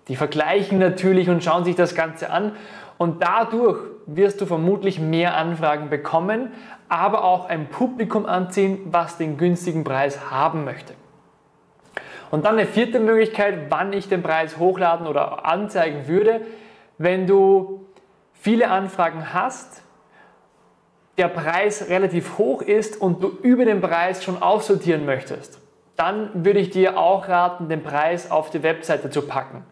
Die 0.07 0.15
vergleichen 0.15 0.79
natürlich 0.79 1.29
und 1.29 1.43
schauen 1.43 1.65
sich 1.65 1.75
das 1.75 1.93
Ganze 1.93 2.31
an 2.31 2.53
und 2.97 3.21
dadurch 3.21 3.79
wirst 4.07 4.41
du 4.41 4.45
vermutlich 4.45 4.99
mehr 4.99 5.35
Anfragen 5.35 5.89
bekommen, 5.89 6.51
aber 6.87 7.23
auch 7.23 7.47
ein 7.47 7.67
Publikum 7.67 8.25
anziehen, 8.25 8.79
was 8.91 9.17
den 9.17 9.37
günstigen 9.37 9.83
Preis 9.83 10.31
haben 10.31 10.65
möchte. 10.65 10.93
Und 12.31 12.45
dann 12.45 12.57
eine 12.57 12.67
vierte 12.67 12.99
Möglichkeit, 12.99 13.69
wann 13.69 13.93
ich 13.93 14.07
den 14.07 14.21
Preis 14.21 14.57
hochladen 14.57 15.07
oder 15.07 15.45
anzeigen 15.45 16.07
würde, 16.07 16.41
wenn 16.97 17.27
du 17.27 17.85
viele 18.33 18.69
Anfragen 18.69 19.33
hast, 19.33 19.83
der 21.17 21.27
Preis 21.27 21.89
relativ 21.89 22.37
hoch 22.37 22.61
ist 22.61 22.99
und 22.99 23.21
du 23.23 23.27
über 23.41 23.65
den 23.65 23.81
Preis 23.81 24.23
schon 24.23 24.41
aussortieren 24.41 25.05
möchtest, 25.05 25.59
dann 25.97 26.45
würde 26.45 26.59
ich 26.59 26.69
dir 26.69 26.97
auch 26.97 27.27
raten, 27.27 27.67
den 27.67 27.83
Preis 27.83 28.31
auf 28.31 28.49
die 28.49 28.63
Webseite 28.63 29.09
zu 29.09 29.23
packen. 29.23 29.65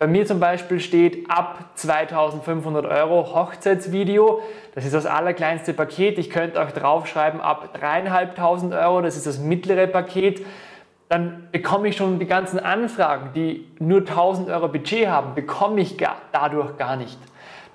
Bei 0.00 0.06
mir 0.06 0.26
zum 0.26 0.38
Beispiel 0.38 0.78
steht 0.78 1.28
ab 1.28 1.70
2500 1.74 2.86
Euro 2.86 3.34
Hochzeitsvideo. 3.34 4.42
Das 4.74 4.84
ist 4.84 4.94
das 4.94 5.06
allerkleinste 5.06 5.72
Paket. 5.74 6.18
Ich 6.18 6.30
könnte 6.30 6.62
auch 6.62 6.70
draufschreiben 6.70 7.40
ab 7.40 7.74
3500 7.78 8.80
Euro. 8.80 9.02
Das 9.02 9.16
ist 9.16 9.26
das 9.26 9.38
mittlere 9.38 9.88
Paket. 9.88 10.44
Dann 11.08 11.48
bekomme 11.52 11.88
ich 11.88 11.96
schon 11.96 12.18
die 12.18 12.26
ganzen 12.26 12.58
Anfragen, 12.58 13.30
die 13.34 13.66
nur 13.78 14.00
1000 14.00 14.50
Euro 14.50 14.68
Budget 14.68 15.08
haben, 15.08 15.34
bekomme 15.34 15.80
ich 15.80 15.96
gar, 15.96 16.16
dadurch 16.32 16.76
gar 16.76 16.96
nicht. 16.96 17.18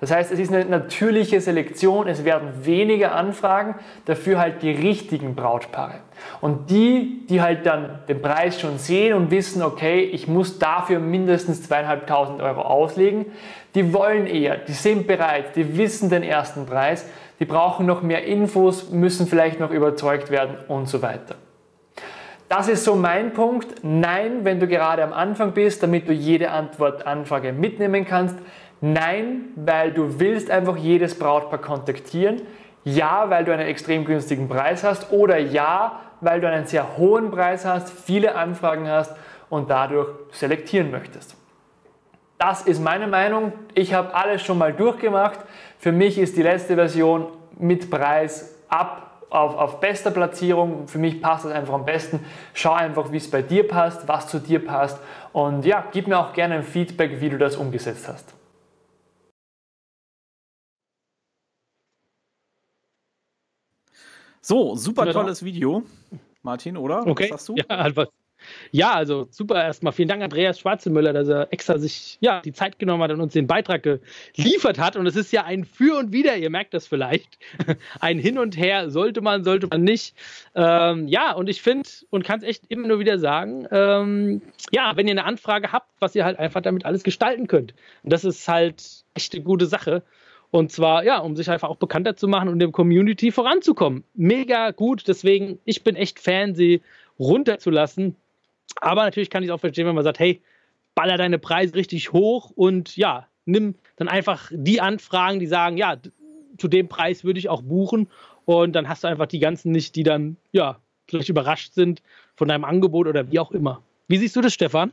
Das 0.00 0.10
heißt, 0.10 0.32
es 0.32 0.38
ist 0.38 0.52
eine 0.52 0.66
natürliche 0.66 1.40
Selektion, 1.40 2.08
es 2.08 2.24
werden 2.24 2.66
weniger 2.66 3.14
Anfragen, 3.14 3.76
dafür 4.04 4.38
halt 4.38 4.62
die 4.62 4.70
richtigen 4.70 5.34
Brautpaare. 5.34 5.94
Und 6.40 6.68
die, 6.70 7.26
die 7.28 7.40
halt 7.40 7.64
dann 7.64 8.00
den 8.08 8.20
Preis 8.20 8.60
schon 8.60 8.78
sehen 8.78 9.14
und 9.14 9.30
wissen, 9.30 9.62
okay, 9.62 10.00
ich 10.00 10.28
muss 10.28 10.58
dafür 10.58 10.98
mindestens 10.98 11.62
zweieinhalbtausend 11.62 12.42
Euro 12.42 12.62
auslegen, 12.62 13.26
die 13.74 13.92
wollen 13.92 14.26
eher, 14.26 14.58
die 14.58 14.72
sind 14.72 15.06
bereit, 15.06 15.56
die 15.56 15.78
wissen 15.78 16.10
den 16.10 16.22
ersten 16.22 16.66
Preis, 16.66 17.08
die 17.40 17.46
brauchen 17.46 17.86
noch 17.86 18.02
mehr 18.02 18.24
Infos, 18.24 18.90
müssen 18.90 19.26
vielleicht 19.26 19.58
noch 19.58 19.70
überzeugt 19.70 20.30
werden 20.30 20.56
und 20.68 20.88
so 20.88 21.02
weiter. 21.02 21.36
Das 22.48 22.68
ist 22.68 22.84
so 22.84 22.94
mein 22.94 23.32
Punkt. 23.32 23.82
Nein, 23.82 24.44
wenn 24.44 24.60
du 24.60 24.66
gerade 24.66 25.02
am 25.02 25.12
Anfang 25.12 25.52
bist, 25.52 25.82
damit 25.82 26.08
du 26.08 26.12
jede 26.12 26.50
Antwort, 26.50 27.06
Anfrage 27.06 27.52
mitnehmen 27.52 28.04
kannst. 28.04 28.36
Nein, 28.80 29.46
weil 29.56 29.92
du 29.92 30.20
willst 30.20 30.50
einfach 30.50 30.76
jedes 30.76 31.18
Brautpaar 31.18 31.60
kontaktieren. 31.60 32.42
Ja, 32.84 33.30
weil 33.30 33.44
du 33.44 33.52
einen 33.52 33.66
extrem 33.66 34.04
günstigen 34.04 34.48
Preis 34.48 34.84
hast. 34.84 35.10
Oder 35.10 35.38
ja, 35.38 36.00
weil 36.20 36.40
du 36.40 36.48
einen 36.48 36.66
sehr 36.66 36.98
hohen 36.98 37.30
Preis 37.30 37.64
hast, 37.64 37.90
viele 37.90 38.34
Anfragen 38.34 38.88
hast 38.88 39.16
und 39.48 39.70
dadurch 39.70 40.08
selektieren 40.32 40.90
möchtest. 40.90 41.36
Das 42.38 42.62
ist 42.62 42.82
meine 42.82 43.06
Meinung. 43.06 43.52
Ich 43.74 43.94
habe 43.94 44.14
alles 44.14 44.42
schon 44.42 44.58
mal 44.58 44.72
durchgemacht. 44.72 45.38
Für 45.78 45.92
mich 45.92 46.18
ist 46.18 46.36
die 46.36 46.42
letzte 46.42 46.74
Version 46.74 47.28
mit 47.58 47.90
Preis 47.90 48.56
ab 48.68 49.13
auf, 49.34 49.56
auf 49.56 49.80
bester 49.80 50.10
Platzierung. 50.10 50.86
Für 50.86 50.98
mich 50.98 51.20
passt 51.20 51.44
das 51.44 51.52
einfach 51.52 51.74
am 51.74 51.84
besten. 51.84 52.24
Schau 52.52 52.72
einfach, 52.72 53.10
wie 53.10 53.16
es 53.16 53.30
bei 53.30 53.42
dir 53.42 53.66
passt, 53.66 54.06
was 54.06 54.28
zu 54.28 54.38
dir 54.38 54.64
passt. 54.64 54.98
Und 55.32 55.64
ja, 55.64 55.84
gib 55.92 56.06
mir 56.06 56.18
auch 56.18 56.32
gerne 56.32 56.54
ein 56.54 56.62
Feedback, 56.62 57.20
wie 57.20 57.30
du 57.30 57.38
das 57.38 57.56
umgesetzt 57.56 58.08
hast. 58.08 58.32
So, 64.40 64.76
super 64.76 65.10
tolles 65.10 65.42
Video, 65.42 65.82
Martin, 66.42 66.76
oder? 66.76 67.06
Okay. 67.06 67.24
Was 67.24 67.46
sagst 67.46 67.48
du? 67.48 67.54
Ja, 67.56 67.96
was, 67.96 68.08
ja, 68.70 68.92
also 68.92 69.26
super 69.30 69.62
erstmal. 69.62 69.92
Vielen 69.92 70.08
Dank, 70.08 70.22
Andreas 70.22 70.58
Schwarzenmüller, 70.58 71.12
dass 71.12 71.28
er 71.28 71.52
extra 71.52 71.78
sich 71.78 72.18
ja, 72.20 72.40
die 72.40 72.52
Zeit 72.52 72.78
genommen 72.78 73.02
hat 73.02 73.10
und 73.10 73.20
uns 73.20 73.32
den 73.32 73.46
Beitrag 73.46 73.82
geliefert 74.34 74.78
hat. 74.78 74.96
Und 74.96 75.06
es 75.06 75.16
ist 75.16 75.32
ja 75.32 75.44
ein 75.44 75.64
Für 75.64 75.98
und 75.98 76.12
Wider, 76.12 76.36
ihr 76.36 76.50
merkt 76.50 76.74
das 76.74 76.86
vielleicht. 76.86 77.38
Ein 78.00 78.18
Hin 78.18 78.38
und 78.38 78.56
Her, 78.56 78.90
sollte 78.90 79.20
man, 79.20 79.44
sollte 79.44 79.66
man 79.66 79.82
nicht. 79.82 80.14
Ähm, 80.54 81.08
ja, 81.08 81.32
und 81.32 81.48
ich 81.48 81.62
finde 81.62 81.88
und 82.10 82.24
kann 82.24 82.40
es 82.40 82.44
echt 82.44 82.64
immer 82.68 82.88
nur 82.88 82.98
wieder 82.98 83.18
sagen, 83.18 83.66
ähm, 83.70 84.42
ja, 84.72 84.96
wenn 84.96 85.06
ihr 85.06 85.12
eine 85.12 85.24
Anfrage 85.24 85.72
habt, 85.72 85.90
was 86.00 86.14
ihr 86.14 86.24
halt 86.24 86.38
einfach 86.38 86.60
damit 86.62 86.84
alles 86.84 87.02
gestalten 87.02 87.46
könnt. 87.46 87.74
Und 88.02 88.12
das 88.12 88.24
ist 88.24 88.46
halt 88.48 89.04
echt 89.14 89.34
eine 89.34 89.44
gute 89.44 89.66
Sache. 89.66 90.02
Und 90.50 90.70
zwar, 90.70 91.04
ja, 91.04 91.18
um 91.18 91.34
sich 91.34 91.50
einfach 91.50 91.68
auch 91.68 91.78
bekannter 91.78 92.14
zu 92.14 92.28
machen 92.28 92.48
und 92.48 92.60
dem 92.60 92.70
Community 92.70 93.32
voranzukommen. 93.32 94.04
Mega 94.14 94.70
gut. 94.70 95.08
Deswegen, 95.08 95.58
ich 95.64 95.82
bin 95.82 95.96
echt 95.96 96.20
Fan, 96.20 96.54
sie 96.54 96.80
runterzulassen. 97.18 98.14
Aber 98.80 99.04
natürlich 99.04 99.30
kann 99.30 99.42
ich 99.42 99.50
auch 99.50 99.60
verstehen, 99.60 99.86
wenn 99.86 99.94
man 99.94 100.04
sagt, 100.04 100.18
hey, 100.18 100.42
baller 100.94 101.16
deine 101.16 101.38
Preise 101.38 101.74
richtig 101.74 102.12
hoch 102.12 102.50
und 102.50 102.96
ja, 102.96 103.26
nimm 103.46 103.74
dann 103.96 104.08
einfach 104.08 104.50
die 104.52 104.80
Anfragen, 104.80 105.38
die 105.38 105.46
sagen, 105.46 105.76
ja, 105.76 105.96
zu 106.58 106.68
dem 106.68 106.88
Preis 106.88 107.24
würde 107.24 107.38
ich 107.38 107.48
auch 107.48 107.62
buchen. 107.62 108.08
Und 108.44 108.72
dann 108.74 108.88
hast 108.88 109.04
du 109.04 109.08
einfach 109.08 109.26
die 109.26 109.38
ganzen 109.38 109.72
nicht, 109.72 109.96
die 109.96 110.02
dann, 110.02 110.36
ja, 110.52 110.78
vielleicht 111.08 111.28
überrascht 111.28 111.72
sind 111.72 112.02
von 112.36 112.48
deinem 112.48 112.64
Angebot 112.64 113.06
oder 113.06 113.30
wie 113.30 113.38
auch 113.38 113.50
immer. 113.50 113.82
Wie 114.08 114.18
siehst 114.18 114.36
du 114.36 114.40
das, 114.40 114.52
Stefan? 114.52 114.92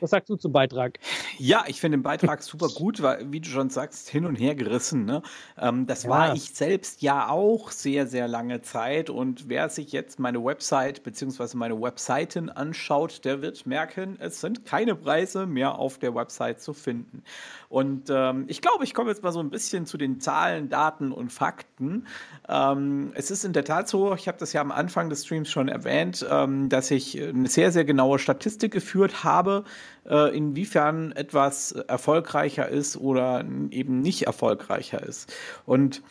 Was 0.00 0.10
sagst 0.10 0.30
du 0.30 0.36
zum 0.36 0.52
Beitrag? 0.52 0.98
Ja, 1.38 1.64
ich 1.66 1.80
finde 1.80 1.98
den 1.98 2.02
Beitrag 2.02 2.42
super 2.44 2.68
gut, 2.68 3.02
weil, 3.02 3.30
wie 3.32 3.40
du 3.40 3.48
schon 3.48 3.70
sagst, 3.70 4.08
hin 4.08 4.24
und 4.26 4.36
her 4.36 4.54
gerissen. 4.54 5.04
Ne? 5.04 5.22
Ähm, 5.58 5.86
das 5.86 6.04
ja. 6.04 6.10
war 6.10 6.34
ich 6.34 6.54
selbst 6.54 7.02
ja 7.02 7.28
auch 7.28 7.70
sehr, 7.70 8.06
sehr 8.06 8.28
lange 8.28 8.62
Zeit. 8.62 9.10
Und 9.10 9.48
wer 9.48 9.68
sich 9.68 9.92
jetzt 9.92 10.18
meine 10.18 10.44
Website 10.44 11.02
bzw. 11.02 11.56
meine 11.56 11.80
Webseiten 11.80 12.50
anschaut, 12.50 13.24
der 13.24 13.42
wird 13.42 13.66
merken, 13.66 14.16
es 14.20 14.40
sind 14.40 14.64
keine 14.64 14.94
Preise 14.94 15.46
mehr 15.46 15.78
auf 15.78 15.98
der 15.98 16.14
Website 16.14 16.60
zu 16.60 16.72
finden. 16.72 17.22
Und 17.68 18.08
ähm, 18.08 18.44
ich 18.48 18.62
glaube, 18.62 18.84
ich 18.84 18.94
komme 18.94 19.10
jetzt 19.10 19.22
mal 19.22 19.32
so 19.32 19.40
ein 19.40 19.50
bisschen 19.50 19.86
zu 19.86 19.98
den 19.98 20.20
Zahlen, 20.20 20.68
Daten 20.68 21.10
und 21.10 21.32
Fakten. 21.32 22.06
Ähm, 22.48 23.10
es 23.14 23.30
ist 23.30 23.44
in 23.44 23.52
der 23.52 23.64
Tat 23.64 23.88
so, 23.88 24.14
ich 24.14 24.28
habe 24.28 24.38
das 24.38 24.52
ja 24.52 24.60
am 24.60 24.70
Anfang 24.70 25.08
des 25.10 25.24
Streams 25.24 25.50
schon 25.50 25.68
erwähnt, 25.68 26.24
ähm, 26.30 26.68
dass 26.68 26.90
ich 26.90 27.20
eine 27.20 27.48
sehr, 27.48 27.72
sehr 27.72 27.84
genaue 27.84 28.18
Statistik 28.18 28.72
geführt 28.72 29.24
habe, 29.24 29.64
inwiefern 30.04 31.12
etwas 31.12 31.72
erfolgreicher 31.72 32.68
ist 32.68 32.96
oder 32.96 33.44
eben 33.70 34.00
nicht 34.00 34.22
erfolgreicher 34.22 35.02
ist. 35.02 35.32
Und 35.64 36.02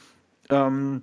ähm, 0.50 1.02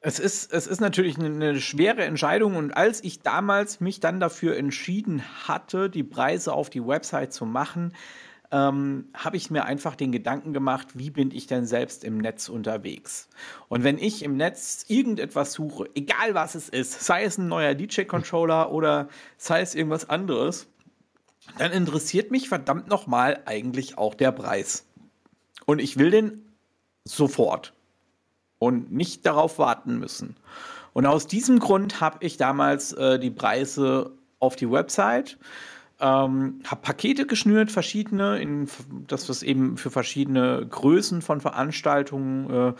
es 0.00 0.20
ist, 0.20 0.52
es 0.52 0.66
ist 0.66 0.80
natürlich 0.80 1.18
eine 1.18 1.60
schwere 1.60 2.04
Entscheidung 2.04 2.54
und 2.54 2.76
als 2.76 3.02
ich 3.02 3.22
damals 3.22 3.80
mich 3.80 3.98
dann 3.98 4.20
dafür 4.20 4.56
entschieden 4.56 5.22
hatte, 5.48 5.90
die 5.90 6.04
Preise 6.04 6.52
auf 6.52 6.70
die 6.70 6.86
Website 6.86 7.32
zu 7.32 7.44
machen, 7.44 7.92
ähm, 8.52 9.08
habe 9.14 9.36
ich 9.36 9.50
mir 9.50 9.64
einfach 9.64 9.96
den 9.96 10.12
Gedanken 10.12 10.52
gemacht, 10.52 10.88
wie 10.94 11.10
bin 11.10 11.32
ich 11.32 11.48
denn 11.48 11.66
selbst 11.66 12.04
im 12.04 12.18
Netz 12.18 12.48
unterwegs? 12.48 13.28
Und 13.68 13.82
wenn 13.82 13.98
ich 13.98 14.22
im 14.22 14.36
Netz 14.36 14.84
irgendetwas 14.86 15.52
suche, 15.52 15.90
egal 15.96 16.34
was 16.34 16.54
es 16.54 16.68
ist, 16.68 17.04
sei 17.04 17.24
es 17.24 17.38
ein 17.38 17.48
neuer 17.48 17.74
DJ-Controller 17.74 18.70
oder 18.70 19.08
sei 19.36 19.60
es 19.60 19.74
irgendwas 19.74 20.08
anderes, 20.08 20.68
dann 21.58 21.72
interessiert 21.72 22.30
mich 22.30 22.48
verdammt 22.48 22.88
nochmal 22.88 23.42
eigentlich 23.46 23.98
auch 23.98 24.14
der 24.14 24.32
Preis. 24.32 24.86
Und 25.64 25.80
ich 25.80 25.98
will 25.98 26.10
den 26.10 26.44
sofort 27.04 27.72
und 28.58 28.92
nicht 28.92 29.26
darauf 29.26 29.58
warten 29.58 29.98
müssen. 29.98 30.36
Und 30.92 31.06
aus 31.06 31.26
diesem 31.26 31.58
Grund 31.58 32.00
habe 32.00 32.18
ich 32.20 32.36
damals 32.36 32.92
äh, 32.92 33.18
die 33.18 33.30
Preise 33.30 34.12
auf 34.38 34.56
die 34.56 34.70
Website 34.70 35.38
Ähm, 35.98 36.60
habe 36.66 36.82
Pakete 36.82 37.24
geschnürt, 37.24 37.72
verschiedene, 37.72 38.38
in, 38.38 38.68
das 39.06 39.30
was 39.30 39.42
eben 39.42 39.78
für 39.78 39.90
verschiedene 39.90 40.66
Größen 40.68 41.22
von 41.22 41.40
Veranstaltungen 41.40 42.50
äh, 42.50 42.72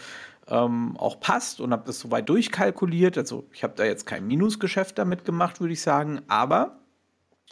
ähm, 0.48 0.98
auch 0.98 1.18
passt 1.18 1.62
und 1.62 1.72
habe 1.72 1.84
das 1.86 1.98
soweit 1.98 2.28
durchkalkuliert. 2.28 3.16
Also 3.16 3.46
ich 3.54 3.62
habe 3.62 3.72
da 3.74 3.84
jetzt 3.84 4.04
kein 4.04 4.26
Minusgeschäft 4.26 4.98
damit 4.98 5.24
gemacht, 5.24 5.60
würde 5.60 5.72
ich 5.72 5.80
sagen. 5.80 6.20
Aber, 6.28 6.76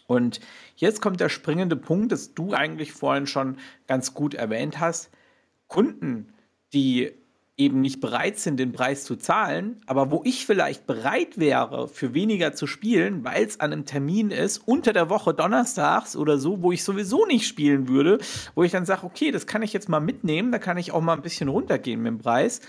und 0.06 0.40
jetzt 0.76 1.00
kommt 1.00 1.20
der 1.20 1.28
springende 1.28 1.76
Punkt, 1.76 2.12
dass 2.12 2.34
du 2.34 2.52
eigentlich 2.52 2.92
vorhin 2.92 3.26
schon 3.26 3.56
ganz 3.86 4.14
gut 4.14 4.34
erwähnt 4.34 4.80
hast, 4.80 5.10
Kunden, 5.68 6.32
die 6.72 7.12
eben 7.56 7.80
nicht 7.80 8.00
bereit 8.00 8.38
sind, 8.38 8.58
den 8.58 8.72
Preis 8.72 9.04
zu 9.04 9.14
zahlen, 9.14 9.80
aber 9.86 10.10
wo 10.10 10.22
ich 10.24 10.44
vielleicht 10.44 10.88
bereit 10.88 11.38
wäre, 11.38 11.86
für 11.86 12.12
weniger 12.12 12.52
zu 12.52 12.66
spielen, 12.66 13.24
weil 13.24 13.44
es 13.44 13.60
an 13.60 13.72
einem 13.72 13.84
Termin 13.84 14.32
ist, 14.32 14.58
unter 14.58 14.92
der 14.92 15.08
Woche 15.08 15.32
donnerstags 15.34 16.16
oder 16.16 16.38
so, 16.38 16.62
wo 16.62 16.72
ich 16.72 16.82
sowieso 16.82 17.26
nicht 17.26 17.46
spielen 17.46 17.86
würde, 17.86 18.18
wo 18.56 18.64
ich 18.64 18.72
dann 18.72 18.86
sage, 18.86 19.04
okay, 19.04 19.30
das 19.30 19.46
kann 19.46 19.62
ich 19.62 19.72
jetzt 19.72 19.88
mal 19.88 20.00
mitnehmen, 20.00 20.50
da 20.50 20.58
kann 20.58 20.78
ich 20.78 20.90
auch 20.90 21.00
mal 21.00 21.14
ein 21.14 21.22
bisschen 21.22 21.48
runtergehen 21.48 22.02
mit 22.02 22.10
dem 22.10 22.18
Preis. 22.18 22.60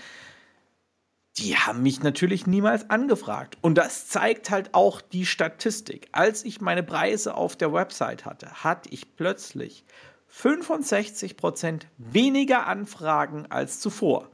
Die 1.38 1.56
haben 1.56 1.82
mich 1.82 2.02
natürlich 2.02 2.46
niemals 2.46 2.88
angefragt. 2.88 3.58
Und 3.60 3.76
das 3.76 4.08
zeigt 4.08 4.50
halt 4.50 4.72
auch 4.72 5.00
die 5.02 5.26
Statistik. 5.26 6.08
Als 6.12 6.44
ich 6.44 6.60
meine 6.60 6.82
Preise 6.82 7.34
auf 7.34 7.56
der 7.56 7.72
Website 7.72 8.24
hatte, 8.24 8.64
hatte 8.64 8.88
ich 8.90 9.16
plötzlich 9.16 9.84
65% 10.32 11.82
weniger 11.98 12.66
Anfragen 12.66 13.46
als 13.50 13.80
zuvor. 13.80 14.30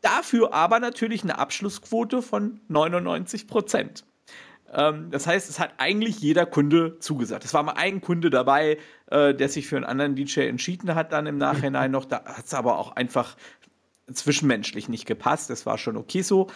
Dafür 0.00 0.54
aber 0.54 0.80
natürlich 0.80 1.22
eine 1.22 1.38
Abschlussquote 1.38 2.22
von 2.22 2.60
99 2.68 3.46
Prozent. 3.46 4.04
Ähm, 4.72 5.10
das 5.10 5.26
heißt, 5.26 5.48
es 5.48 5.58
hat 5.58 5.74
eigentlich 5.78 6.18
jeder 6.20 6.46
Kunde 6.46 6.98
zugesagt. 6.98 7.44
Es 7.44 7.54
war 7.54 7.62
mal 7.62 7.74
ein 7.74 8.00
Kunde 8.00 8.30
dabei, 8.30 8.78
äh, 9.06 9.34
der 9.34 9.48
sich 9.48 9.66
für 9.66 9.76
einen 9.76 9.84
anderen 9.84 10.16
DJ 10.16 10.40
entschieden 10.40 10.94
hat, 10.94 11.12
dann 11.12 11.26
im 11.26 11.38
Nachhinein 11.38 11.90
noch. 11.90 12.04
Da 12.04 12.24
hat 12.24 12.44
es 12.44 12.54
aber 12.54 12.78
auch 12.78 12.96
einfach 12.96 13.36
zwischenmenschlich 14.12 14.88
nicht 14.88 15.06
gepasst. 15.06 15.50
Das 15.50 15.66
war 15.66 15.78
schon 15.78 15.96
okay 15.96 16.22
so. 16.22 16.48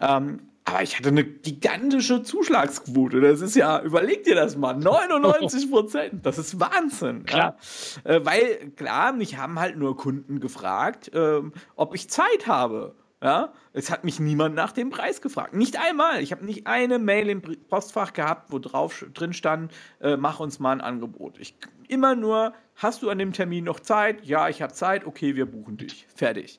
Ähm, 0.00 0.40
aber 0.66 0.82
ich 0.82 0.96
hatte 0.96 1.10
eine 1.10 1.24
gigantische 1.24 2.22
Zuschlagsquote. 2.22 3.20
Das 3.20 3.42
ist 3.42 3.54
ja, 3.54 3.82
überleg 3.82 4.24
dir 4.24 4.34
das 4.34 4.56
mal, 4.56 4.74
99 4.74 5.70
Prozent. 5.70 6.24
Das 6.24 6.38
ist 6.38 6.58
Wahnsinn. 6.58 7.24
Klar. 7.24 7.58
Ja. 8.04 8.10
Äh, 8.10 8.24
weil, 8.24 8.70
klar, 8.70 9.12
mich 9.12 9.36
haben 9.36 9.60
halt 9.60 9.76
nur 9.76 9.96
Kunden 9.96 10.40
gefragt, 10.40 11.10
ähm, 11.14 11.52
ob 11.76 11.94
ich 11.94 12.08
Zeit 12.08 12.46
habe. 12.46 12.94
Ja, 13.24 13.54
es 13.72 13.90
hat 13.90 14.04
mich 14.04 14.20
niemand 14.20 14.54
nach 14.54 14.72
dem 14.72 14.90
Preis 14.90 15.22
gefragt. 15.22 15.54
Nicht 15.54 15.80
einmal. 15.80 16.20
Ich 16.20 16.30
habe 16.30 16.44
nicht 16.44 16.66
eine 16.66 16.98
Mail 16.98 17.30
im 17.30 17.40
Postfach 17.40 18.12
gehabt, 18.12 18.52
wo 18.52 18.58
drauf 18.58 19.06
drin 19.14 19.32
stand, 19.32 19.72
äh, 20.00 20.18
mach 20.18 20.40
uns 20.40 20.58
mal 20.58 20.72
ein 20.72 20.82
Angebot. 20.82 21.38
Ich 21.38 21.56
immer 21.88 22.16
nur, 22.16 22.52
hast 22.74 23.00
du 23.00 23.08
an 23.08 23.18
dem 23.18 23.32
Termin 23.32 23.64
noch 23.64 23.80
Zeit? 23.80 24.26
Ja, 24.26 24.50
ich 24.50 24.60
habe 24.60 24.74
Zeit. 24.74 25.06
Okay, 25.06 25.36
wir 25.36 25.46
buchen 25.46 25.78
dich. 25.78 26.06
Fertig. 26.14 26.58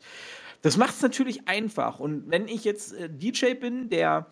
Das 0.64 0.76
macht 0.76 0.96
es 0.96 1.04
natürlich 1.04 1.48
einfach. 1.48 2.00
Und 2.00 2.32
wenn 2.32 2.48
ich 2.48 2.64
jetzt 2.64 2.94
äh, 2.94 3.12
DJ 3.12 3.54
bin, 3.54 3.90
der, 3.90 4.26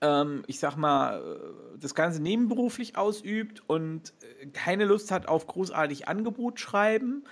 ähm, 0.00 0.44
ich 0.46 0.60
sag 0.60 0.76
mal, 0.76 1.20
äh, 1.20 1.78
das 1.78 1.94
Ganze 1.94 2.22
nebenberuflich 2.22 2.96
ausübt 2.96 3.62
und 3.66 4.14
äh, 4.40 4.46
keine 4.46 4.86
Lust 4.86 5.10
hat 5.10 5.28
auf 5.28 5.46
großartig 5.46 6.08
Angebot 6.08 6.58
schreiben, 6.58 7.24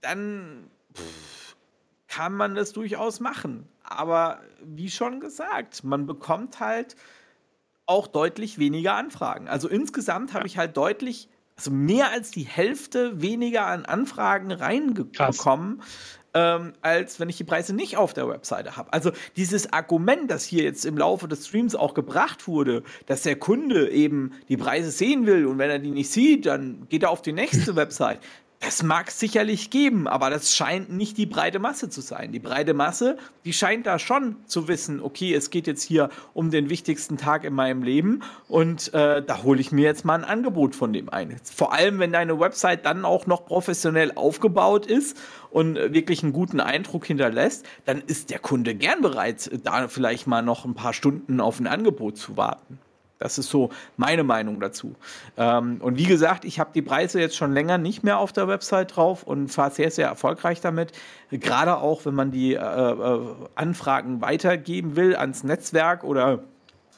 dann 0.00 0.70
pff, 0.94 1.41
kann 2.12 2.34
man 2.34 2.54
das 2.54 2.72
durchaus 2.72 3.20
machen. 3.20 3.66
Aber 3.82 4.40
wie 4.62 4.90
schon 4.90 5.20
gesagt, 5.20 5.82
man 5.82 6.06
bekommt 6.06 6.60
halt 6.60 6.94
auch 7.86 8.06
deutlich 8.06 8.58
weniger 8.58 8.94
Anfragen. 8.94 9.48
Also 9.48 9.68
insgesamt 9.68 10.34
habe 10.34 10.46
ich 10.46 10.58
halt 10.58 10.76
deutlich, 10.76 11.28
also 11.56 11.70
mehr 11.70 12.10
als 12.10 12.30
die 12.30 12.42
Hälfte 12.42 13.22
weniger 13.22 13.66
an 13.66 13.86
Anfragen 13.86 14.52
reingekommen, 14.52 15.82
ähm, 16.34 16.74
als 16.82 17.18
wenn 17.18 17.30
ich 17.30 17.38
die 17.38 17.44
Preise 17.44 17.74
nicht 17.74 17.96
auf 17.96 18.12
der 18.12 18.28
Webseite 18.28 18.76
habe. 18.76 18.92
Also 18.92 19.12
dieses 19.36 19.72
Argument, 19.72 20.30
das 20.30 20.44
hier 20.44 20.64
jetzt 20.64 20.84
im 20.84 20.98
Laufe 20.98 21.28
des 21.28 21.46
Streams 21.46 21.74
auch 21.74 21.94
gebracht 21.94 22.46
wurde, 22.46 22.82
dass 23.06 23.22
der 23.22 23.36
Kunde 23.36 23.90
eben 23.90 24.32
die 24.48 24.58
Preise 24.58 24.90
sehen 24.90 25.26
will 25.26 25.46
und 25.46 25.56
wenn 25.56 25.70
er 25.70 25.78
die 25.78 25.90
nicht 25.90 26.10
sieht, 26.10 26.44
dann 26.44 26.86
geht 26.90 27.04
er 27.04 27.10
auf 27.10 27.22
die 27.22 27.32
nächste 27.32 27.74
Website. 27.76 28.20
Das 28.64 28.84
mag 28.84 29.08
es 29.08 29.18
sicherlich 29.18 29.70
geben, 29.70 30.06
aber 30.06 30.30
das 30.30 30.54
scheint 30.54 30.88
nicht 30.88 31.18
die 31.18 31.26
breite 31.26 31.58
Masse 31.58 31.90
zu 31.90 32.00
sein. 32.00 32.30
Die 32.30 32.38
breite 32.38 32.74
Masse, 32.74 33.16
die 33.44 33.52
scheint 33.52 33.86
da 33.86 33.98
schon 33.98 34.36
zu 34.46 34.68
wissen, 34.68 35.02
okay, 35.02 35.34
es 35.34 35.50
geht 35.50 35.66
jetzt 35.66 35.82
hier 35.82 36.10
um 36.32 36.52
den 36.52 36.70
wichtigsten 36.70 37.16
Tag 37.16 37.42
in 37.42 37.54
meinem 37.54 37.82
Leben 37.82 38.22
und 38.46 38.94
äh, 38.94 39.20
da 39.20 39.42
hole 39.42 39.60
ich 39.60 39.72
mir 39.72 39.82
jetzt 39.82 40.04
mal 40.04 40.14
ein 40.14 40.24
Angebot 40.24 40.76
von 40.76 40.92
dem 40.92 41.08
ein. 41.08 41.40
Vor 41.42 41.72
allem, 41.72 41.98
wenn 41.98 42.12
deine 42.12 42.38
Website 42.38 42.86
dann 42.86 43.04
auch 43.04 43.26
noch 43.26 43.46
professionell 43.46 44.12
aufgebaut 44.14 44.86
ist 44.86 45.16
und 45.50 45.74
wirklich 45.74 46.22
einen 46.22 46.32
guten 46.32 46.60
Eindruck 46.60 47.04
hinterlässt, 47.04 47.66
dann 47.84 48.00
ist 48.00 48.30
der 48.30 48.38
Kunde 48.38 48.76
gern 48.76 49.02
bereit, 49.02 49.50
da 49.64 49.88
vielleicht 49.88 50.28
mal 50.28 50.42
noch 50.42 50.64
ein 50.64 50.74
paar 50.74 50.92
Stunden 50.92 51.40
auf 51.40 51.58
ein 51.58 51.66
Angebot 51.66 52.16
zu 52.16 52.36
warten. 52.36 52.78
Das 53.22 53.38
ist 53.38 53.50
so 53.50 53.70
meine 53.96 54.24
Meinung 54.24 54.58
dazu. 54.58 54.96
Ähm, 55.36 55.78
und 55.80 55.96
wie 55.96 56.06
gesagt, 56.06 56.44
ich 56.44 56.58
habe 56.58 56.70
die 56.74 56.82
Preise 56.82 57.20
jetzt 57.20 57.36
schon 57.36 57.52
länger 57.52 57.78
nicht 57.78 58.02
mehr 58.02 58.18
auf 58.18 58.32
der 58.32 58.48
Website 58.48 58.96
drauf 58.96 59.22
und 59.22 59.48
fahre 59.48 59.70
sehr, 59.70 59.92
sehr 59.92 60.08
erfolgreich 60.08 60.60
damit. 60.60 60.90
Gerade 61.30 61.76
auch, 61.76 62.04
wenn 62.04 62.14
man 62.14 62.32
die 62.32 62.54
äh, 62.54 62.58
äh, 62.58 63.20
Anfragen 63.54 64.20
weitergeben 64.20 64.96
will 64.96 65.14
ans 65.14 65.44
Netzwerk 65.44 66.02
oder 66.02 66.40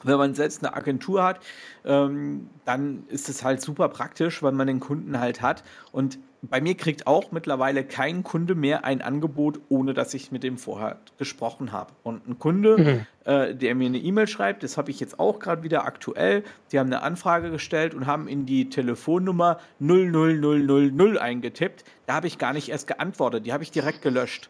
wenn 0.03 0.17
man 0.17 0.33
selbst 0.33 0.63
eine 0.63 0.75
Agentur 0.75 1.23
hat, 1.23 1.39
ähm, 1.85 2.49
dann 2.65 3.03
ist 3.07 3.29
es 3.29 3.43
halt 3.43 3.61
super 3.61 3.89
praktisch, 3.89 4.41
weil 4.41 4.51
man 4.51 4.65
den 4.65 4.79
Kunden 4.79 5.19
halt 5.19 5.41
hat. 5.43 5.63
Und 5.91 6.17
bei 6.49 6.61
mir 6.61 6.75
kriegt 6.75 7.07
auch 7.07 7.31
mittlerweile 7.31 7.83
kein 7.83 8.23
Kunde 8.23 8.55
mehr 8.55 8.83
ein 8.83 9.01
Angebot, 9.01 9.59
ohne 9.69 9.93
dass 9.93 10.13
ich 10.13 10.31
mit 10.31 10.43
dem 10.43 10.57
vorher 10.57 10.99
gesprochen 11.17 11.71
habe. 11.71 11.93
Und 12.03 12.27
ein 12.27 12.39
Kunde, 12.39 12.77
mhm. 12.77 13.05
äh, 13.31 13.55
der 13.55 13.75
mir 13.75 13.87
eine 13.87 13.97
E-Mail 13.97 14.27
schreibt, 14.27 14.63
das 14.63 14.77
habe 14.77 14.91
ich 14.91 14.99
jetzt 14.99 15.19
auch 15.19 15.39
gerade 15.39 15.63
wieder 15.63 15.85
aktuell, 15.85 16.43
die 16.71 16.79
haben 16.79 16.87
eine 16.87 17.03
Anfrage 17.03 17.51
gestellt 17.51 17.93
und 17.93 18.05
haben 18.05 18.27
in 18.27 18.45
die 18.45 18.69
Telefonnummer 18.69 19.59
00000 19.79 21.17
eingetippt. 21.17 21.83
Da 22.05 22.15
habe 22.15 22.27
ich 22.27 22.37
gar 22.37 22.53
nicht 22.53 22.69
erst 22.69 22.87
geantwortet, 22.87 23.45
die 23.45 23.53
habe 23.53 23.63
ich 23.63 23.71
direkt 23.71 24.01
gelöscht. 24.01 24.49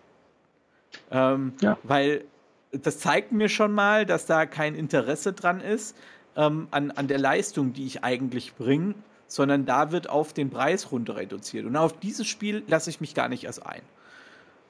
Ähm, 1.11 1.53
ja. 1.61 1.77
Weil 1.83 2.25
das 2.71 2.99
zeigt 2.99 3.31
mir 3.31 3.49
schon 3.49 3.73
mal, 3.73 4.05
dass 4.05 4.25
da 4.25 4.45
kein 4.45 4.75
Interesse 4.75 5.33
dran 5.33 5.61
ist 5.61 5.95
ähm, 6.35 6.67
an, 6.71 6.91
an 6.91 7.07
der 7.07 7.19
Leistung, 7.19 7.73
die 7.73 7.85
ich 7.85 8.03
eigentlich 8.03 8.55
bringe 8.55 8.95
sondern 9.27 9.65
da 9.65 9.91
wird 9.91 10.09
auf 10.09 10.33
den 10.33 10.49
Preis 10.49 10.91
runter 10.91 11.15
reduziert. 11.15 11.65
Und 11.65 11.75
auf 11.75 11.99
dieses 11.99 12.27
Spiel 12.27 12.63
lasse 12.67 12.89
ich 12.89 13.01
mich 13.01 13.15
gar 13.15 13.27
nicht 13.27 13.43
erst 13.43 13.65
ein. 13.65 13.81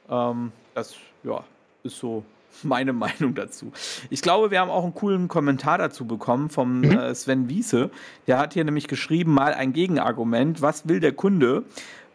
Ähm, 0.10 0.52
das 0.74 0.96
ja, 1.24 1.44
ist 1.84 1.98
so 1.98 2.24
meine 2.64 2.94
Meinung 2.94 3.36
dazu. 3.36 3.72
Ich 4.10 4.22
glaube, 4.22 4.52
wir 4.52 4.60
haben 4.60 4.70
auch 4.70 4.84
einen 4.84 4.96
coolen 4.96 5.28
Kommentar 5.28 5.78
dazu 5.78 6.06
bekommen 6.06 6.50
vom 6.50 6.80
mhm. 6.80 6.92
äh, 6.92 7.16
Sven 7.16 7.50
Wiese. 7.50 7.90
Der 8.28 8.38
hat 8.38 8.54
hier 8.54 8.64
nämlich 8.64 8.88
geschrieben, 8.88 9.34
mal 9.34 9.54
ein 9.54 9.74
Gegenargument. 9.74 10.62
Was 10.62 10.88
will 10.88 11.00
der 11.00 11.14
Kunde? 11.14 11.64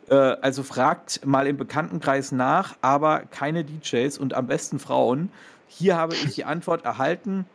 Äh, 0.09 0.14
also 0.14 0.62
fragt 0.62 1.24
mal 1.26 1.47
im 1.47 1.57
Bekanntenkreis 1.57 2.32
nach, 2.32 2.76
aber 2.80 3.20
keine 3.30 3.64
DJs 3.64 4.18
und 4.18 4.34
am 4.34 4.47
besten 4.47 4.78
Frauen. 4.78 5.30
Hier 5.68 5.97
habe 5.97 6.14
ich 6.14 6.34
die 6.34 6.45
Antwort 6.45 6.84
erhalten. 6.84 7.47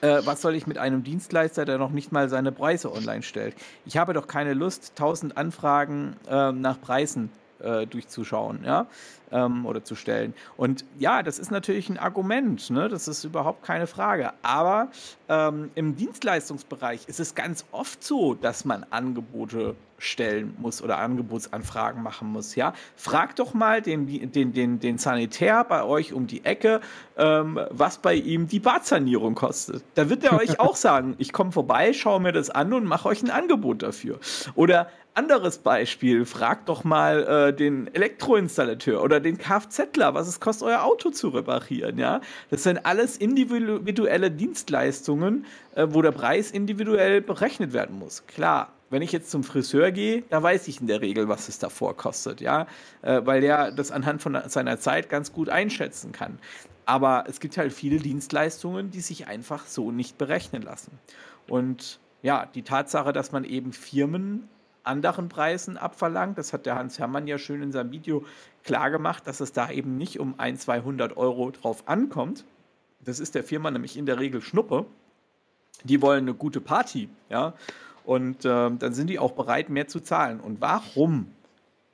Äh, 0.00 0.20
was 0.24 0.42
soll 0.42 0.54
ich 0.54 0.66
mit 0.66 0.78
einem 0.78 1.04
Dienstleister, 1.04 1.64
der 1.64 1.78
noch 1.78 1.90
nicht 1.90 2.12
mal 2.12 2.28
seine 2.28 2.52
Preise 2.52 2.92
online 2.92 3.22
stellt? 3.22 3.54
Ich 3.84 3.96
habe 3.96 4.12
doch 4.12 4.26
keine 4.26 4.54
Lust, 4.54 4.96
tausend 4.96 5.36
Anfragen 5.36 6.16
äh, 6.28 6.52
nach 6.52 6.80
Preisen 6.80 7.30
äh, 7.60 7.86
durchzuschauen, 7.86 8.64
ja, 8.64 8.86
ähm, 9.32 9.66
oder 9.66 9.84
zu 9.84 9.94
stellen. 9.94 10.34
Und 10.56 10.84
ja, 10.98 11.22
das 11.22 11.38
ist 11.38 11.50
natürlich 11.50 11.88
ein 11.88 11.98
Argument, 11.98 12.70
ne? 12.70 12.88
das 12.88 13.08
ist 13.08 13.24
überhaupt 13.24 13.62
keine 13.64 13.86
Frage. 13.86 14.32
Aber 14.42 14.88
ähm, 15.28 15.70
im 15.74 15.96
Dienstleistungsbereich 15.96 17.08
ist 17.08 17.20
es 17.20 17.34
ganz 17.34 17.64
oft 17.72 18.04
so, 18.04 18.34
dass 18.34 18.64
man 18.64 18.84
Angebote 18.90 19.74
stellen 20.02 20.54
muss 20.58 20.82
oder 20.82 20.98
Angebotsanfragen 20.98 22.02
machen 22.02 22.28
muss. 22.28 22.56
Ja, 22.56 22.74
fragt 22.96 23.38
doch 23.38 23.54
mal 23.54 23.80
den, 23.80 24.32
den, 24.32 24.52
den, 24.52 24.80
den 24.80 24.98
Sanitär 24.98 25.64
bei 25.64 25.84
euch 25.84 26.12
um 26.12 26.26
die 26.26 26.44
Ecke, 26.44 26.80
ähm, 27.16 27.58
was 27.70 27.98
bei 27.98 28.14
ihm 28.14 28.48
die 28.48 28.58
Badsanierung 28.58 29.34
kostet. 29.34 29.84
Da 29.94 30.10
wird 30.10 30.24
er 30.24 30.38
euch 30.38 30.58
auch 30.58 30.76
sagen, 30.82 31.14
ich 31.18 31.32
komme 31.32 31.52
vorbei, 31.52 31.92
schaue 31.92 32.20
mir 32.20 32.32
das 32.32 32.50
an 32.50 32.72
und 32.72 32.84
mache 32.84 33.08
euch 33.08 33.22
ein 33.22 33.30
Angebot 33.30 33.82
dafür. 33.82 34.18
Oder 34.56 34.88
anderes 35.14 35.58
Beispiel, 35.58 36.24
fragt 36.24 36.68
doch 36.68 36.84
mal 36.84 37.22
äh, 37.24 37.52
den 37.54 37.94
Elektroinstallateur 37.94 39.02
oder 39.02 39.20
den 39.22 39.38
Kfzler, 39.38 40.14
was 40.14 40.28
es 40.28 40.40
kostet, 40.40 40.68
euer 40.68 40.82
Auto 40.82 41.10
zu 41.10 41.28
reparieren. 41.28 41.98
Ja, 41.98 42.20
das 42.50 42.62
sind 42.62 42.84
alles 42.84 43.16
individuelle 43.16 44.30
Dienstleistungen, 44.30 45.46
äh, 45.74 45.86
wo 45.90 46.02
der 46.02 46.12
Preis 46.12 46.50
individuell 46.50 47.20
berechnet 47.20 47.72
werden 47.72 47.98
muss. 47.98 48.26
Klar, 48.26 48.72
wenn 48.90 49.02
ich 49.02 49.12
jetzt 49.12 49.30
zum 49.30 49.42
Friseur 49.42 49.90
gehe, 49.90 50.22
da 50.28 50.42
weiß 50.42 50.68
ich 50.68 50.80
in 50.80 50.86
der 50.86 51.00
Regel, 51.00 51.28
was 51.28 51.48
es 51.48 51.58
davor 51.58 51.96
kostet, 51.96 52.40
ja, 52.40 52.66
äh, 53.00 53.22
weil 53.24 53.40
der 53.40 53.72
das 53.72 53.90
anhand 53.90 54.20
von 54.20 54.38
seiner 54.48 54.78
Zeit 54.78 55.08
ganz 55.08 55.32
gut 55.32 55.48
einschätzen 55.48 56.12
kann. 56.12 56.38
Aber 56.84 57.24
es 57.26 57.40
gibt 57.40 57.56
halt 57.56 57.72
viele 57.72 57.98
Dienstleistungen, 57.98 58.90
die 58.90 59.00
sich 59.00 59.28
einfach 59.28 59.66
so 59.66 59.92
nicht 59.92 60.18
berechnen 60.18 60.62
lassen. 60.62 60.98
Und 61.48 62.00
ja, 62.22 62.46
die 62.54 62.62
Tatsache, 62.62 63.12
dass 63.12 63.32
man 63.32 63.44
eben 63.44 63.72
Firmen 63.72 64.48
anderen 64.84 65.28
Preisen 65.28 65.76
abverlangt. 65.76 66.38
Das 66.38 66.52
hat 66.52 66.66
der 66.66 66.76
Hans 66.76 66.98
Hermann 66.98 67.26
ja 67.26 67.38
schön 67.38 67.62
in 67.62 67.72
seinem 67.72 67.92
Video 67.92 68.24
klar 68.64 68.90
gemacht, 68.90 69.26
dass 69.26 69.40
es 69.40 69.52
da 69.52 69.70
eben 69.70 69.96
nicht 69.96 70.20
um 70.20 70.34
ein, 70.38 70.56
200 70.56 71.16
Euro 71.16 71.50
drauf 71.50 71.84
ankommt. 71.86 72.44
Das 73.04 73.20
ist 73.20 73.34
der 73.34 73.44
Firma 73.44 73.70
nämlich 73.70 73.96
in 73.96 74.06
der 74.06 74.18
Regel 74.18 74.40
Schnuppe. 74.40 74.86
Die 75.84 76.00
wollen 76.00 76.24
eine 76.24 76.34
gute 76.34 76.60
Party, 76.60 77.08
ja. 77.28 77.54
Und 78.04 78.44
äh, 78.44 78.70
dann 78.70 78.94
sind 78.94 79.08
die 79.08 79.18
auch 79.18 79.32
bereit, 79.32 79.68
mehr 79.68 79.88
zu 79.88 80.00
zahlen. 80.00 80.40
Und 80.40 80.60
warum, 80.60 81.30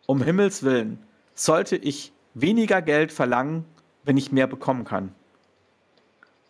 um 0.07 0.23
Himmels 0.23 0.62
Willen, 0.62 0.99
sollte 1.35 1.77
ich 1.77 2.12
weniger 2.35 2.83
Geld 2.83 3.12
verlangen, 3.12 3.64
wenn 4.05 4.16
ich 4.16 4.33
mehr 4.33 4.47
bekommen 4.47 4.85
kann? 4.85 5.12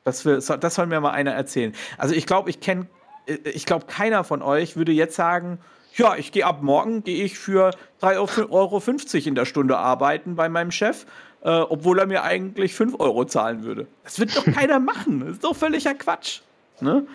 Das, 0.05 0.25
will, 0.25 0.41
das 0.41 0.75
soll 0.75 0.87
mir 0.87 1.01
mal 1.01 1.11
einer 1.11 1.33
erzählen. 1.33 1.75
Also 1.99 2.15
ich 2.15 2.27
glaube, 2.27 2.51
ich 2.51 2.61
kenne, 2.61 2.87
äh, 3.27 3.35
ich 3.51 3.67
glaube, 3.67 3.87
keiner 3.87 4.25
von 4.25 4.43
euch 4.43 4.77
würde 4.77 4.93
jetzt 4.93 5.17
sagen, 5.17 5.59
ja, 5.97 6.17
ich 6.17 6.33
gehe 6.33 6.47
ab 6.47 6.63
morgen, 6.63 7.03
gehe 7.03 7.25
ich 7.25 7.39
für 7.39 7.71
3,50 8.03 8.51
Euro 8.51 8.83
in 9.29 9.35
der 9.35 9.45
Stunde 9.45 9.77
arbeiten 9.79 10.37
bei 10.37 10.49
meinem 10.49 10.71
Chef, 10.71 11.07
äh, 11.43 11.51
obwohl 11.51 11.99
er 11.99 12.07
mir 12.07 12.23
eigentlich 12.23 12.75
5 12.75 13.01
Euro 13.01 13.25
zahlen 13.25 13.65
würde. 13.65 13.87
Das 14.05 14.19
wird 14.19 14.37
doch 14.37 14.45
keiner 14.55 14.79
machen. 14.79 15.21
Das 15.21 15.31
ist 15.31 15.45
doch 15.45 15.57
völliger 15.57 15.95
Quatsch. 15.95 16.41
Ne? 16.81 17.07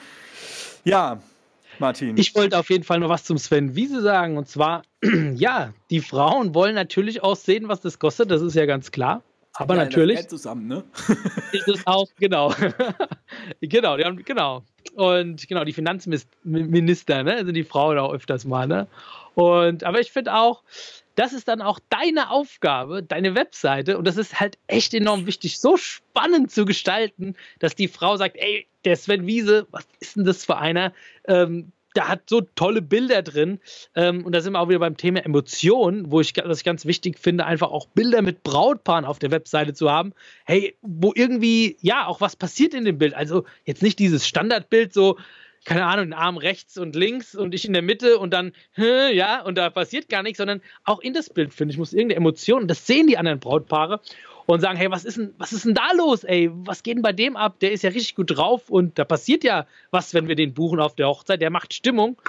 Ja, 0.83 1.19
Martin. 1.79 2.17
Ich 2.17 2.35
wollte 2.35 2.57
auf 2.57 2.69
jeden 2.69 2.83
Fall 2.83 2.99
noch 2.99 3.09
was 3.09 3.23
zum 3.23 3.37
Sven 3.37 3.75
Wiese 3.75 4.01
sagen. 4.01 4.37
Und 4.37 4.47
zwar, 4.47 4.83
ja, 5.33 5.73
die 5.89 6.01
Frauen 6.01 6.53
wollen 6.53 6.75
natürlich 6.75 7.23
auch 7.23 7.35
sehen, 7.35 7.67
was 7.67 7.81
das 7.81 7.99
kostet. 7.99 8.31
Das 8.31 8.41
ist 8.41 8.55
ja 8.55 8.65
ganz 8.65 8.91
klar. 8.91 9.21
Aber 9.53 9.75
ja, 9.75 9.83
natürlich. 9.83 10.27
zusammen, 10.27 10.67
ne? 10.67 10.83
ist 11.51 11.67
es 11.67 11.85
auch, 11.85 12.07
genau. 12.19 12.53
genau, 13.61 13.97
die 13.97 14.03
haben, 14.03 14.23
genau. 14.23 14.63
Und 14.95 15.47
genau, 15.47 15.63
die 15.63 15.73
Finanzminister, 15.73 17.23
ne, 17.23 17.45
sind 17.45 17.53
die 17.53 17.63
Frauen 17.63 17.97
auch 17.99 18.13
öfters 18.13 18.45
mal, 18.45 18.67
ne? 18.67 18.87
Und, 19.35 19.83
aber 19.83 19.99
ich 19.99 20.11
finde 20.11 20.33
auch, 20.33 20.63
das 21.15 21.33
ist 21.33 21.47
dann 21.47 21.61
auch 21.61 21.79
deine 21.89 22.31
Aufgabe, 22.31 23.03
deine 23.03 23.35
Webseite. 23.35 23.97
Und 23.97 24.07
das 24.07 24.17
ist 24.17 24.39
halt 24.39 24.57
echt 24.67 24.93
enorm 24.93 25.25
wichtig, 25.25 25.59
so 25.59 25.77
spannend 25.77 26.51
zu 26.51 26.65
gestalten, 26.65 27.35
dass 27.59 27.75
die 27.75 27.87
Frau 27.87 28.17
sagt, 28.17 28.35
ey, 28.37 28.67
der 28.85 28.95
Sven 28.95 29.27
Wiese, 29.27 29.67
was 29.71 29.85
ist 29.99 30.15
denn 30.15 30.25
das 30.25 30.45
für 30.45 30.57
einer? 30.57 30.93
Ähm, 31.27 31.71
da 31.93 32.07
hat 32.07 32.29
so 32.29 32.41
tolle 32.41 32.81
Bilder 32.81 33.21
drin. 33.21 33.59
Ähm, 33.95 34.25
und 34.25 34.33
da 34.33 34.41
sind 34.41 34.53
wir 34.53 34.59
auch 34.59 34.69
wieder 34.69 34.79
beim 34.79 34.97
Thema 34.97 35.25
Emotionen, 35.25 36.11
wo 36.11 36.21
ich 36.21 36.33
das 36.33 36.63
ganz 36.63 36.85
wichtig 36.85 37.19
finde, 37.19 37.45
einfach 37.45 37.71
auch 37.71 37.87
Bilder 37.87 38.21
mit 38.21 38.43
Brautpaaren 38.43 39.05
auf 39.05 39.19
der 39.19 39.31
Webseite 39.31 39.73
zu 39.73 39.91
haben. 39.91 40.13
Hey, 40.45 40.75
wo 40.81 41.13
irgendwie, 41.15 41.77
ja, 41.81 42.07
auch 42.07 42.21
was 42.21 42.35
passiert 42.35 42.73
in 42.73 42.85
dem 42.85 42.97
Bild. 42.97 43.13
Also 43.13 43.45
jetzt 43.65 43.83
nicht 43.83 43.99
dieses 43.99 44.27
Standardbild, 44.27 44.93
so, 44.93 45.17
keine 45.65 45.85
Ahnung, 45.85 46.07
ein 46.07 46.13
Arm 46.13 46.37
rechts 46.37 46.77
und 46.77 46.95
links 46.95 47.35
und 47.35 47.53
ich 47.53 47.65
in 47.65 47.73
der 47.73 47.81
Mitte 47.81 48.17
und 48.19 48.31
dann, 48.31 48.51
ja, 48.75 49.41
und 49.43 49.57
da 49.57 49.69
passiert 49.69 50.09
gar 50.09 50.23
nichts, 50.23 50.37
sondern 50.37 50.61
auch 50.83 50.99
in 50.99 51.13
das 51.13 51.29
Bild, 51.29 51.53
finde 51.53 51.71
ich, 51.73 51.77
muss 51.77 51.93
irgendeine 51.93 52.17
Emotion, 52.17 52.67
das 52.67 52.85
sehen 52.85 53.07
die 53.07 53.17
anderen 53.17 53.39
Brautpaare 53.39 54.01
und 54.45 54.59
sagen, 54.59 54.77
hey, 54.77 54.91
was 54.91 55.05
ist 55.05 55.17
denn, 55.17 55.33
was 55.37 55.53
ist 55.53 55.65
denn 55.65 55.73
da 55.73 55.91
los, 55.95 56.23
ey? 56.23 56.49
Was 56.51 56.83
geht 56.83 56.95
denn 56.95 57.01
bei 57.01 57.13
dem 57.13 57.35
ab? 57.37 57.59
Der 57.59 57.71
ist 57.71 57.83
ja 57.83 57.89
richtig 57.89 58.15
gut 58.15 58.35
drauf 58.35 58.69
und 58.69 58.99
da 58.99 59.05
passiert 59.05 59.43
ja 59.43 59.65
was, 59.91 60.13
wenn 60.13 60.27
wir 60.27 60.35
den 60.35 60.53
buchen 60.53 60.79
auf 60.79 60.95
der 60.95 61.07
Hochzeit. 61.07 61.41
Der 61.41 61.49
macht 61.49 61.73
Stimmung. 61.73 62.21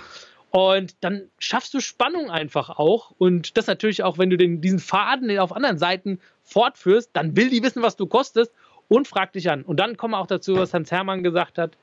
Und 0.51 0.95
dann 1.01 1.31
schaffst 1.41 1.75
du 1.75 1.81
Spannung 1.81 2.31
einfach 2.31 2.71
auch. 2.71 3.13
Und 3.19 3.57
das 3.57 3.67
natürlich 3.67 4.05
auch, 4.05 4.19
wenn 4.19 4.31
du 4.31 4.37
den, 4.37 4.61
diesen 4.61 4.79
Faden 4.79 5.37
auf 5.41 5.53
anderen 5.53 5.79
Seiten 5.79 6.21
fortführst, 6.45 7.11
dann 7.13 7.37
will 7.37 7.51
die 7.51 7.63
wissen, 7.65 7.83
was 7.83 7.97
du 7.97 8.07
kostest 8.07 8.53
und 8.87 9.09
frag 9.09 9.33
dich 9.33 9.51
an. 9.51 9.63
Und 9.65 9.81
dann 9.81 9.97
kommen 9.97 10.13
wir 10.15 10.19
auch 10.19 10.29
dazu, 10.29 10.57
was 10.57 10.73
Hans 10.73 10.93
Hermann 10.93 11.25
gesagt 11.25 11.59
hat. 11.59 11.77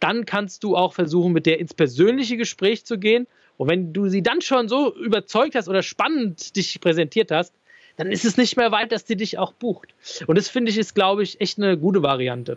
Dann 0.00 0.26
kannst 0.26 0.64
du 0.64 0.76
auch 0.76 0.92
versuchen, 0.92 1.32
mit 1.32 1.46
der 1.46 1.60
ins 1.60 1.72
persönliche 1.72 2.36
Gespräch 2.36 2.84
zu 2.84 2.98
gehen. 2.98 3.26
Und 3.56 3.68
wenn 3.68 3.94
du 3.94 4.08
sie 4.08 4.22
dann 4.22 4.42
schon 4.42 4.68
so 4.68 4.94
überzeugt 4.94 5.54
hast 5.54 5.68
oder 5.68 5.82
spannend 5.82 6.56
dich 6.56 6.78
präsentiert 6.78 7.30
hast, 7.30 7.54
dann 8.00 8.10
ist 8.10 8.24
es 8.24 8.38
nicht 8.38 8.56
mehr 8.56 8.72
weit, 8.72 8.92
dass 8.92 9.04
die 9.04 9.14
dich 9.14 9.36
auch 9.36 9.52
bucht. 9.52 9.88
Und 10.26 10.38
das 10.38 10.48
finde 10.48 10.70
ich 10.70 10.78
ist, 10.78 10.94
glaube 10.94 11.22
ich, 11.22 11.38
echt 11.40 11.58
eine 11.58 11.76
gute 11.76 12.02
Variante. 12.02 12.56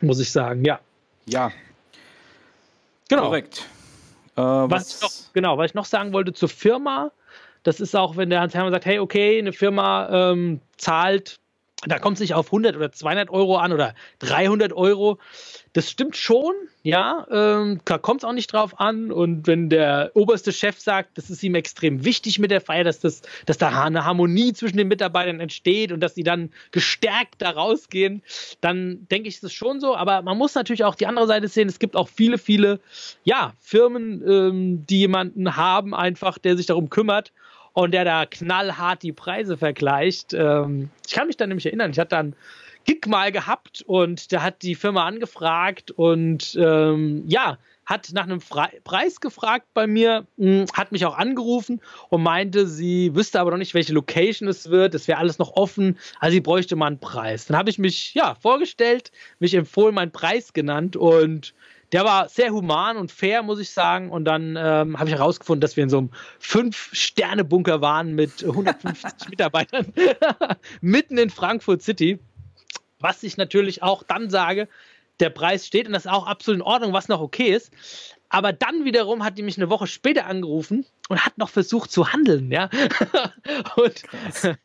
Muss 0.00 0.18
ich 0.18 0.32
sagen, 0.32 0.64
ja. 0.64 0.80
Ja. 1.26 1.52
Genau. 3.08 3.26
Korrekt. 3.26 3.66
Äh, 4.36 4.40
was, 4.40 4.70
was, 4.70 4.94
ich 4.96 5.02
noch, 5.02 5.32
genau, 5.32 5.58
was 5.58 5.70
ich 5.70 5.74
noch 5.74 5.84
sagen 5.84 6.12
wollte 6.12 6.32
zur 6.32 6.48
Firma, 6.48 7.12
das 7.62 7.78
ist 7.78 7.94
auch, 7.94 8.16
wenn 8.16 8.30
der 8.30 8.40
Hans 8.40 8.52
Hermann 8.52 8.72
sagt, 8.72 8.84
hey, 8.84 8.98
okay, 8.98 9.38
eine 9.38 9.52
Firma 9.52 10.32
ähm, 10.32 10.60
zahlt 10.76 11.38
da 11.86 11.98
kommt 11.98 12.16
es 12.16 12.20
nicht 12.20 12.34
auf 12.34 12.46
100 12.46 12.76
oder 12.76 12.90
200 12.92 13.28
Euro 13.28 13.58
an 13.58 13.72
oder 13.72 13.94
300 14.20 14.72
Euro. 14.72 15.18
Das 15.74 15.90
stimmt 15.90 16.16
schon, 16.16 16.54
ja. 16.84 17.26
Ähm, 17.32 17.80
da 17.84 17.98
kommt 17.98 18.20
es 18.20 18.24
auch 18.24 18.32
nicht 18.32 18.52
drauf 18.52 18.78
an. 18.78 19.10
Und 19.10 19.48
wenn 19.48 19.68
der 19.68 20.12
oberste 20.14 20.52
Chef 20.52 20.78
sagt, 20.78 21.18
das 21.18 21.30
ist 21.30 21.42
ihm 21.42 21.56
extrem 21.56 22.04
wichtig 22.04 22.38
mit 22.38 22.52
der 22.52 22.60
Feier, 22.60 22.84
dass, 22.84 23.00
das, 23.00 23.22
dass 23.44 23.58
da 23.58 23.82
eine 23.82 24.04
Harmonie 24.04 24.52
zwischen 24.52 24.76
den 24.76 24.86
Mitarbeitern 24.86 25.40
entsteht 25.40 25.90
und 25.90 25.98
dass 25.98 26.14
sie 26.14 26.22
dann 26.22 26.50
gestärkt 26.70 27.42
da 27.42 27.50
rausgehen, 27.50 28.22
dann 28.60 29.08
denke 29.10 29.28
ich, 29.28 29.34
ist 29.34 29.42
es 29.42 29.52
schon 29.52 29.80
so. 29.80 29.96
Aber 29.96 30.22
man 30.22 30.38
muss 30.38 30.54
natürlich 30.54 30.84
auch 30.84 30.94
die 30.94 31.08
andere 31.08 31.26
Seite 31.26 31.48
sehen. 31.48 31.68
Es 31.68 31.80
gibt 31.80 31.96
auch 31.96 32.08
viele, 32.08 32.38
viele 32.38 32.78
ja, 33.24 33.52
Firmen, 33.60 34.22
ähm, 34.24 34.86
die 34.86 35.00
jemanden 35.00 35.56
haben, 35.56 35.92
einfach, 35.92 36.38
der 36.38 36.56
sich 36.56 36.66
darum 36.66 36.88
kümmert 36.88 37.32
und 37.72 37.92
der 37.92 38.04
da 38.04 38.26
knallhart 38.26 39.02
die 39.02 39.12
Preise 39.12 39.56
vergleicht. 39.56 40.34
Ähm, 40.34 40.90
ich 41.04 41.14
kann 41.14 41.26
mich 41.26 41.36
da 41.36 41.48
nämlich 41.48 41.66
erinnern, 41.66 41.90
ich 41.90 41.98
hatte 41.98 42.10
dann 42.10 42.36
Gig 42.84 43.06
mal 43.06 43.32
gehabt 43.32 43.82
und 43.86 44.32
da 44.32 44.42
hat 44.42 44.62
die 44.62 44.74
Firma 44.74 45.04
angefragt 45.04 45.90
und 45.90 46.56
ähm, 46.60 47.24
ja, 47.26 47.58
hat 47.86 48.10
nach 48.12 48.24
einem 48.24 48.40
Fre 48.40 48.68
Preis 48.82 49.20
gefragt 49.20 49.66
bei 49.74 49.86
mir, 49.86 50.26
mh, 50.36 50.46
hm, 50.46 50.66
hat 50.72 50.92
mich 50.92 51.04
auch 51.06 51.16
angerufen 51.16 51.80
und 52.08 52.22
meinte, 52.22 52.66
sie 52.66 53.14
wüsste 53.14 53.40
aber 53.40 53.50
noch 53.50 53.58
nicht, 53.58 53.74
welche 53.74 53.92
Location 53.92 54.48
es 54.48 54.70
wird, 54.70 54.94
es 54.94 55.08
wäre 55.08 55.18
alles 55.18 55.38
noch 55.38 55.52
offen, 55.56 55.98
also 56.20 56.34
sie 56.34 56.40
bräuchte 56.40 56.76
mal 56.76 56.86
einen 56.86 57.00
Preis. 57.00 57.46
Dann 57.46 57.56
habe 57.56 57.70
ich 57.70 57.78
mich 57.78 58.14
ja 58.14 58.34
vorgestellt, 58.34 59.12
mich 59.38 59.54
empfohlen, 59.54 59.94
meinen 59.94 60.12
Preis 60.12 60.52
genannt 60.52 60.96
und 60.96 61.54
der 61.92 62.04
war 62.04 62.28
sehr 62.28 62.50
human 62.50 62.96
und 62.96 63.12
fair, 63.12 63.44
muss 63.44 63.60
ich 63.60 63.70
sagen. 63.70 64.10
Und 64.10 64.24
dann 64.24 64.56
ähm, 64.58 64.98
habe 64.98 65.08
ich 65.08 65.14
herausgefunden, 65.14 65.60
dass 65.60 65.76
wir 65.76 65.84
in 65.84 65.90
so 65.90 65.98
einem 65.98 66.10
Fünf-Sterne-Bunker 66.40 67.80
waren 67.80 68.16
mit 68.16 68.42
150 68.48 69.28
Mitarbeitern 69.28 69.92
mitten 70.80 71.18
in 71.18 71.30
Frankfurt 71.30 71.82
City. 71.82 72.18
Was 73.04 73.22
ich 73.22 73.36
natürlich 73.36 73.82
auch 73.82 74.02
dann 74.02 74.30
sage, 74.30 74.66
der 75.20 75.28
Preis 75.28 75.66
steht 75.66 75.86
und 75.86 75.92
das 75.92 76.06
ist 76.06 76.10
auch 76.10 76.26
absolut 76.26 76.60
in 76.60 76.66
Ordnung, 76.66 76.94
was 76.94 77.08
noch 77.08 77.20
okay 77.20 77.50
ist. 77.50 77.70
Aber 78.30 78.54
dann 78.54 78.86
wiederum 78.86 79.22
hat 79.22 79.36
die 79.36 79.42
mich 79.42 79.58
eine 79.58 79.68
Woche 79.68 79.86
später 79.86 80.24
angerufen 80.24 80.86
und 81.10 81.22
hat 81.22 81.36
noch 81.36 81.50
versucht 81.50 81.92
zu 81.92 82.10
handeln, 82.10 82.50
ja. 82.50 82.70
und 83.76 84.02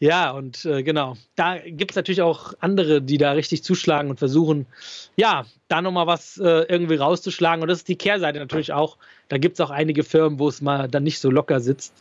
ja, 0.00 0.32
und 0.32 0.64
äh, 0.64 0.82
genau. 0.82 1.16
Da 1.36 1.58
gibt 1.58 1.92
es 1.92 1.96
natürlich 1.96 2.22
auch 2.22 2.54
andere, 2.58 3.00
die 3.00 3.16
da 3.16 3.30
richtig 3.30 3.62
zuschlagen 3.62 4.10
und 4.10 4.18
versuchen, 4.18 4.66
ja, 5.14 5.46
da 5.68 5.80
nochmal 5.80 6.08
was 6.08 6.36
äh, 6.38 6.64
irgendwie 6.64 6.96
rauszuschlagen. 6.96 7.62
Und 7.62 7.68
das 7.68 7.78
ist 7.78 7.88
die 7.88 7.94
Kehrseite 7.94 8.40
natürlich 8.40 8.72
auch. 8.72 8.98
Da 9.28 9.38
gibt 9.38 9.54
es 9.54 9.60
auch 9.60 9.70
einige 9.70 10.02
Firmen, 10.02 10.40
wo 10.40 10.48
es 10.48 10.60
mal 10.60 10.88
dann 10.88 11.04
nicht 11.04 11.20
so 11.20 11.30
locker 11.30 11.60
sitzt. 11.60 11.94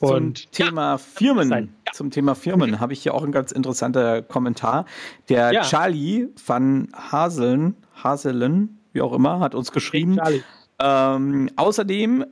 Und 0.00 0.38
zum 0.38 0.50
Thema 0.52 0.92
ja, 0.92 0.98
Firmen, 0.98 1.50
ja. 1.50 1.92
zum 1.92 2.10
Thema 2.10 2.34
Firmen 2.34 2.80
habe 2.80 2.92
ich 2.92 3.02
hier 3.02 3.14
auch 3.14 3.22
einen 3.22 3.32
ganz 3.32 3.52
interessanten 3.52 4.26
Kommentar. 4.28 4.84
Der 5.28 5.52
ja. 5.52 5.62
Charlie 5.62 6.28
van 6.46 6.88
Haseln, 6.94 7.76
Haselen, 7.94 8.78
wie 8.92 9.00
auch 9.00 9.12
immer, 9.12 9.40
hat 9.40 9.54
uns 9.54 9.72
geschrieben. 9.72 10.18
Ähm, 10.78 11.50
außerdem 11.56 12.26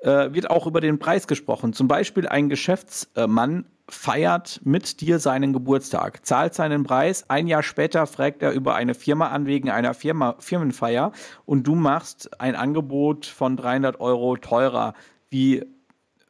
äh, 0.00 0.32
wird 0.32 0.50
auch 0.50 0.66
über 0.66 0.80
den 0.80 0.98
Preis 0.98 1.26
gesprochen. 1.26 1.72
Zum 1.72 1.88
Beispiel 1.88 2.28
ein 2.28 2.48
Geschäftsmann 2.48 3.64
feiert 3.88 4.60
mit 4.64 5.00
dir 5.00 5.18
seinen 5.18 5.54
Geburtstag, 5.54 6.26
zahlt 6.26 6.52
seinen 6.54 6.84
Preis, 6.84 7.24
ein 7.28 7.46
Jahr 7.46 7.62
später 7.62 8.06
fragt 8.06 8.42
er 8.42 8.52
über 8.52 8.74
eine 8.74 8.94
Firma 8.94 9.28
an 9.28 9.46
wegen 9.46 9.70
einer 9.70 9.94
Firma, 9.94 10.36
Firmenfeier 10.38 11.12
und 11.46 11.66
du 11.66 11.74
machst 11.74 12.38
ein 12.38 12.54
Angebot 12.54 13.24
von 13.24 13.56
300 13.56 13.98
Euro 13.98 14.36
teurer, 14.36 14.92
wie 15.30 15.64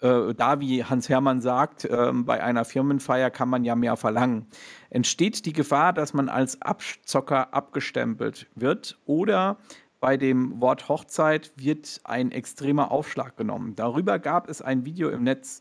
äh, 0.01 0.35
da, 0.35 0.61
wie 0.61 0.85
Hans 0.85 1.09
Hermann 1.09 1.41
sagt, 1.41 1.85
äh, 1.85 2.13
bei 2.13 2.43
einer 2.43 2.65
Firmenfeier 2.65 3.31
kann 3.31 3.49
man 3.49 3.65
ja 3.65 3.75
mehr 3.75 3.97
verlangen. 3.97 4.47
Entsteht 4.91 5.47
die 5.47 5.53
Gefahr, 5.53 5.93
dass 5.93 6.15
man 6.15 6.29
als 6.29 6.61
Abzocker 6.63 7.53
abgestempelt 7.53 8.47
wird 8.55 8.99
oder 9.07 9.59
bei 10.01 10.17
dem 10.17 10.61
Wort 10.61 10.89
Hochzeit 10.89 11.53
wird 11.57 12.01
ein 12.05 12.31
extremer 12.31 12.93
Aufschlag 12.93 13.37
genommen. 13.37 13.75
Darüber 13.75 14.19
gab 14.19 14.49
es 14.49 14.63
ein 14.63 14.85
Video 14.85 15.09
im 15.09 15.25
Netz, 15.25 15.61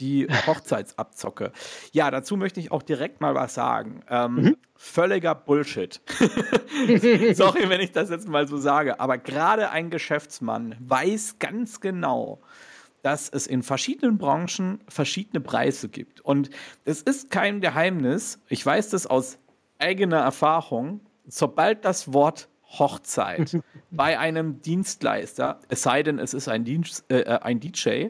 die 0.00 0.26
Hochzeitsabzocke. 0.46 1.52
Ja, 1.92 2.10
dazu 2.10 2.36
möchte 2.36 2.60
ich 2.60 2.72
auch 2.72 2.82
direkt 2.82 3.20
mal 3.20 3.34
was 3.34 3.54
sagen. 3.54 4.02
Ähm, 4.10 4.34
mhm. 4.34 4.56
Völliger 4.74 5.34
Bullshit. 5.34 6.00
Sorry, 7.32 7.68
wenn 7.68 7.80
ich 7.80 7.92
das 7.92 8.10
jetzt 8.10 8.28
mal 8.28 8.46
so 8.46 8.58
sage, 8.58 9.00
aber 9.00 9.16
gerade 9.18 9.70
ein 9.70 9.88
Geschäftsmann 9.88 10.74
weiß 10.80 11.38
ganz 11.38 11.80
genau, 11.80 12.40
dass 13.06 13.28
es 13.28 13.46
in 13.46 13.62
verschiedenen 13.62 14.18
Branchen 14.18 14.80
verschiedene 14.88 15.40
Preise 15.40 15.88
gibt. 15.88 16.22
Und 16.22 16.50
es 16.84 17.02
ist 17.02 17.30
kein 17.30 17.60
Geheimnis, 17.60 18.40
ich 18.48 18.66
weiß 18.66 18.90
das 18.90 19.06
aus 19.06 19.38
eigener 19.78 20.16
Erfahrung, 20.16 20.98
sobald 21.24 21.84
das 21.84 22.12
Wort 22.12 22.48
Hochzeit 22.64 23.60
bei 23.92 24.18
einem 24.18 24.60
Dienstleister, 24.60 25.60
es 25.68 25.82
sei 25.82 26.02
denn, 26.02 26.18
es 26.18 26.34
ist 26.34 26.48
ein, 26.48 26.64
Dienst, 26.64 27.04
äh, 27.08 27.20
äh 27.20 27.38
ein 27.42 27.60
DJ, 27.60 28.06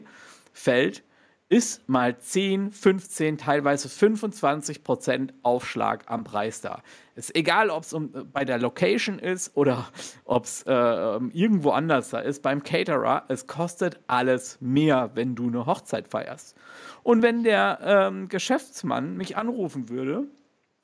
fällt, 0.51 1.03
ist 1.47 1.87
mal 1.87 2.17
10, 2.17 2.71
15, 2.71 3.37
teilweise 3.37 3.89
25 3.89 4.83
Prozent 4.83 5.31
Aufschlag 5.43 6.05
am 6.07 6.23
Preis 6.23 6.61
da. 6.61 6.81
Ist 7.17 7.35
egal, 7.35 7.71
ob 7.71 7.81
es 7.81 7.93
um, 7.93 8.13
äh, 8.13 8.23
bei 8.31 8.45
der 8.45 8.59
Location 8.59 9.17
ist 9.17 9.57
oder 9.57 9.89
ob 10.23 10.45
es 10.45 10.61
äh, 10.67 10.71
ähm, 10.71 11.31
irgendwo 11.33 11.71
anders 11.71 12.11
da 12.11 12.19
ist. 12.19 12.43
Beim 12.43 12.61
Caterer, 12.61 13.25
es 13.27 13.47
kostet 13.47 13.99
alles 14.05 14.59
mehr, 14.61 15.09
wenn 15.15 15.33
du 15.33 15.47
eine 15.47 15.65
Hochzeit 15.65 16.07
feierst. 16.07 16.55
Und 17.01 17.23
wenn 17.23 17.43
der 17.43 17.79
ähm, 17.81 18.29
Geschäftsmann 18.29 19.17
mich 19.17 19.35
anrufen 19.35 19.89
würde, 19.89 20.27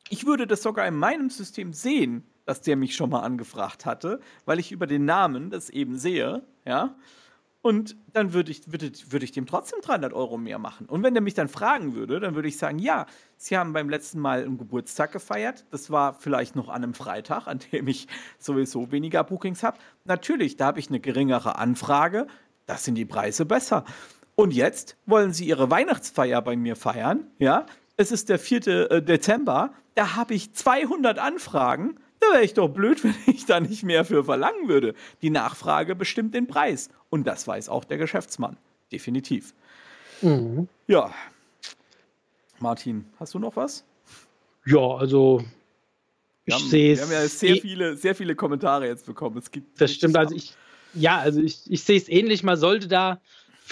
ich 0.10 0.26
würde 0.26 0.48
das 0.48 0.64
sogar 0.64 0.88
in 0.88 0.96
meinem 0.96 1.30
System 1.30 1.72
sehen, 1.72 2.24
dass 2.46 2.62
der 2.62 2.78
mich 2.78 2.96
schon 2.96 3.12
mal 3.12 3.22
angefragt 3.22 3.86
hatte, 3.86 4.20
weil 4.46 4.58
ich 4.58 4.72
über 4.72 4.88
den 4.88 5.06
Namen 5.06 5.52
das 5.52 5.70
eben 5.70 6.00
sehe, 6.00 6.42
ja. 6.66 6.96
Und 7.64 7.96
dann 8.12 8.34
würde 8.34 8.52
ich, 8.52 8.70
würde, 8.74 8.92
würde 9.08 9.24
ich 9.24 9.32
dem 9.32 9.46
trotzdem 9.46 9.80
300 9.82 10.12
Euro 10.12 10.38
mehr 10.38 10.60
machen. 10.60 10.86
Und 10.86 11.02
wenn 11.02 11.14
der 11.14 11.24
mich 11.24 11.34
dann 11.34 11.48
fragen 11.48 11.96
würde, 11.96 12.20
dann 12.20 12.36
würde 12.36 12.50
ich 12.50 12.58
sagen, 12.58 12.78
ja, 12.78 13.06
Sie 13.38 13.58
haben 13.58 13.72
beim 13.72 13.90
letzten 13.90 14.20
Mal 14.20 14.44
einen 14.44 14.58
Geburtstag 14.58 15.14
gefeiert. 15.14 15.64
Das 15.72 15.90
war 15.90 16.14
vielleicht 16.14 16.58
noch 16.58 16.68
an 16.68 16.84
einem 16.84 16.94
Freitag, 16.94 17.48
an 17.48 17.62
dem 17.72 17.88
ich 17.88 18.10
sowieso 18.38 18.92
weniger 18.92 19.24
Bookings 19.24 19.64
habe. 19.64 19.78
Natürlich, 20.04 20.58
da 20.58 20.66
habe 20.66 20.80
ich 20.82 20.90
eine 20.90 21.00
geringere 21.00 21.58
Anfrage. 21.58 22.28
Das 22.66 22.84
sind 22.84 22.96
die 22.96 23.06
Preise 23.06 23.46
besser. 23.46 23.86
Und 24.36 24.54
jetzt 24.54 24.98
wollen 25.06 25.32
Sie 25.32 25.46
Ihre 25.46 25.72
Weihnachtsfeier 25.72 26.42
bei 26.42 26.58
mir 26.58 26.76
feiern, 26.76 27.28
ja? 27.40 27.66
Es 27.96 28.12
ist 28.12 28.28
der 28.28 28.40
4. 28.40 28.68
Äh, 28.68 29.02
Dezember. 29.02 29.72
Da 29.96 30.18
habe 30.18 30.34
ich 30.34 30.52
200 30.52 31.18
Anfragen 31.18 31.96
da 32.30 32.36
wäre 32.36 32.44
ich 32.44 32.54
doch 32.54 32.70
blöd, 32.70 33.04
wenn 33.04 33.16
ich 33.28 33.46
da 33.46 33.60
nicht 33.60 33.84
mehr 33.84 34.06
für 34.06 34.24
verlangen 34.24 34.68
würde. 34.68 34.96
Die 35.22 35.30
Nachfrage 35.30 35.96
bestimmt 35.96 36.34
den 36.34 36.48
Preis. 36.48 36.90
Und 37.10 37.28
das 37.28 37.48
weiß 37.48 37.70
auch 37.70 37.86
der 37.86 37.98
Geschäftsmann. 37.98 38.58
Definitiv. 38.92 39.54
Mhm. 40.22 40.68
Ja. 40.88 41.14
Martin, 42.60 43.06
hast 43.20 43.34
du 43.34 43.40
noch 43.40 43.56
was? 43.56 43.84
Ja, 44.66 44.96
also 44.96 45.44
ich 46.46 46.56
sehe 46.56 46.94
es. 46.94 47.00
Wir 47.00 47.06
haben 47.06 47.24
ja 47.24 47.28
sehr 47.28 47.58
viele, 47.58 47.98
sehr 47.98 48.16
viele 48.16 48.36
Kommentare 48.36 48.88
jetzt 48.88 49.06
bekommen. 49.06 49.38
Es 49.38 49.52
gibt 49.52 49.80
das 49.80 49.92
stimmt. 49.92 50.16
Also 50.18 50.36
ich, 50.36 50.54
ja, 50.94 51.18
also 51.18 51.42
ich, 51.42 51.60
ich 51.70 51.84
sehe 51.84 51.98
es 51.98 52.10
ähnlich. 52.10 52.44
Man 52.44 52.58
sollte 52.58 52.88
da 52.88 53.22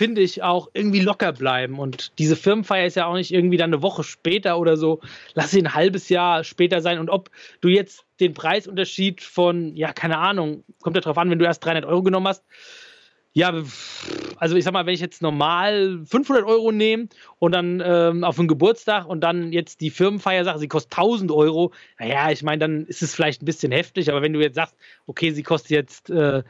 finde 0.02 0.22
ich, 0.22 0.42
auch 0.42 0.68
irgendwie 0.74 1.00
locker 1.00 1.32
bleiben. 1.32 1.78
Und 1.78 2.12
diese 2.18 2.36
Firmenfeier 2.36 2.88
ist 2.88 2.96
ja 2.96 3.06
auch 3.06 3.14
nicht 3.14 3.32
irgendwie 3.32 3.58
dann 3.58 3.72
eine 3.72 3.84
Woche 3.84 4.04
später 4.04 4.58
oder 4.58 4.76
so. 4.76 5.00
Lass 5.36 5.52
sie 5.52 5.62
ein 5.62 5.76
halbes 5.76 6.10
Jahr 6.10 6.44
später 6.44 6.82
sein. 6.82 6.98
Und 6.98 7.12
ob 7.12 7.30
du 7.62 7.68
jetzt 7.68 8.04
den 8.20 8.34
Preisunterschied 8.34 9.22
von, 9.22 9.76
ja, 9.76 9.94
keine 9.94 10.18
Ahnung, 10.18 10.64
kommt 10.82 10.96
ja 10.96 11.04
drauf 11.04 11.20
an, 11.20 11.30
wenn 11.30 11.38
du 11.38 11.46
erst 11.46 11.64
300 11.64 11.86
Euro 11.86 12.02
genommen 12.02 12.28
hast. 12.28 12.44
Ja, 13.34 13.54
also 14.38 14.56
ich 14.56 14.64
sag 14.64 14.74
mal, 14.74 14.88
wenn 14.88 14.96
ich 14.96 15.02
jetzt 15.02 15.22
normal 15.22 16.02
500 16.04 16.46
Euro 16.46 16.72
nehme 16.72 17.08
und 17.38 17.52
dann 17.52 17.80
ähm, 17.86 18.24
auf 18.24 18.40
einen 18.40 18.48
Geburtstag 18.48 19.06
und 19.06 19.22
dann 19.22 19.54
jetzt 19.54 19.82
die 19.82 19.92
Firmenfeier 19.92 20.44
sage, 20.46 20.58
sie 20.58 20.68
kostet 20.68 20.98
1000 20.98 21.32
Euro, 21.32 21.74
naja, 22.00 22.32
ich 22.32 22.42
meine, 22.42 22.58
dann 22.58 22.88
ist 22.88 23.04
es 23.04 23.14
vielleicht 23.14 23.44
ein 23.44 23.46
bisschen 23.46 23.72
heftig, 23.72 24.10
aber 24.10 24.24
wenn 24.24 24.34
du 24.34 24.42
jetzt 24.42 24.56
sagst, 24.56 24.76
okay, 25.06 25.30
sie 25.30 25.44
kostet 25.44 25.70
jetzt 25.70 26.10
äh, 26.10 26.42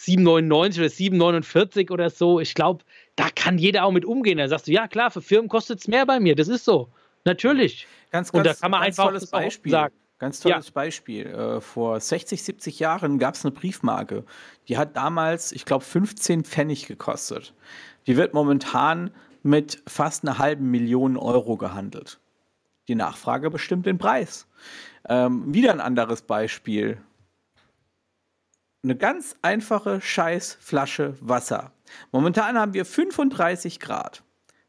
7,99 0.00 0.78
oder 0.78 0.86
7,49 0.86 1.90
oder 1.90 2.10
so. 2.10 2.40
Ich 2.40 2.54
glaube, 2.54 2.84
da 3.16 3.28
kann 3.34 3.58
jeder 3.58 3.84
auch 3.84 3.92
mit 3.92 4.04
umgehen. 4.04 4.38
Da 4.38 4.48
sagst 4.48 4.66
du, 4.66 4.72
ja 4.72 4.88
klar, 4.88 5.10
für 5.10 5.20
Firmen 5.20 5.48
kostet 5.48 5.80
es 5.80 5.88
mehr 5.88 6.06
bei 6.06 6.20
mir. 6.20 6.34
Das 6.34 6.48
ist 6.48 6.64
so. 6.64 6.88
Natürlich. 7.24 7.86
Ganz, 8.10 8.32
ganz, 8.32 8.38
Und 8.38 8.46
da 8.46 8.54
kann 8.54 8.70
man 8.70 8.82
einfach 8.82 9.04
tolles 9.04 9.26
Beispiel. 9.26 9.72
sagen. 9.72 9.94
Ganz 10.18 10.40
tolles 10.40 10.66
ja. 10.66 10.72
Beispiel. 10.72 11.26
Äh, 11.26 11.60
vor 11.60 12.00
60, 12.00 12.42
70 12.42 12.78
Jahren 12.78 13.18
gab 13.18 13.34
es 13.34 13.44
eine 13.44 13.52
Briefmarke. 13.52 14.24
Die 14.68 14.78
hat 14.78 14.96
damals, 14.96 15.52
ich 15.52 15.64
glaube, 15.64 15.84
15 15.84 16.44
Pfennig 16.44 16.86
gekostet. 16.86 17.54
Die 18.06 18.16
wird 18.16 18.34
momentan 18.34 19.10
mit 19.42 19.82
fast 19.86 20.24
einer 20.24 20.38
halben 20.38 20.70
Million 20.70 21.16
Euro 21.16 21.56
gehandelt. 21.56 22.20
Die 22.88 22.94
Nachfrage 22.94 23.50
bestimmt 23.50 23.86
den 23.86 23.98
Preis. 23.98 24.46
Ähm, 25.08 25.54
wieder 25.54 25.72
ein 25.72 25.80
anderes 25.80 26.22
Beispiel 26.22 26.98
eine 28.82 28.96
ganz 28.96 29.36
einfache 29.42 30.00
Scheißflasche 30.00 31.14
Wasser. 31.20 31.72
Momentan 32.12 32.58
haben 32.58 32.74
wir 32.74 32.84
35 32.84 33.80
Grad. 33.80 34.22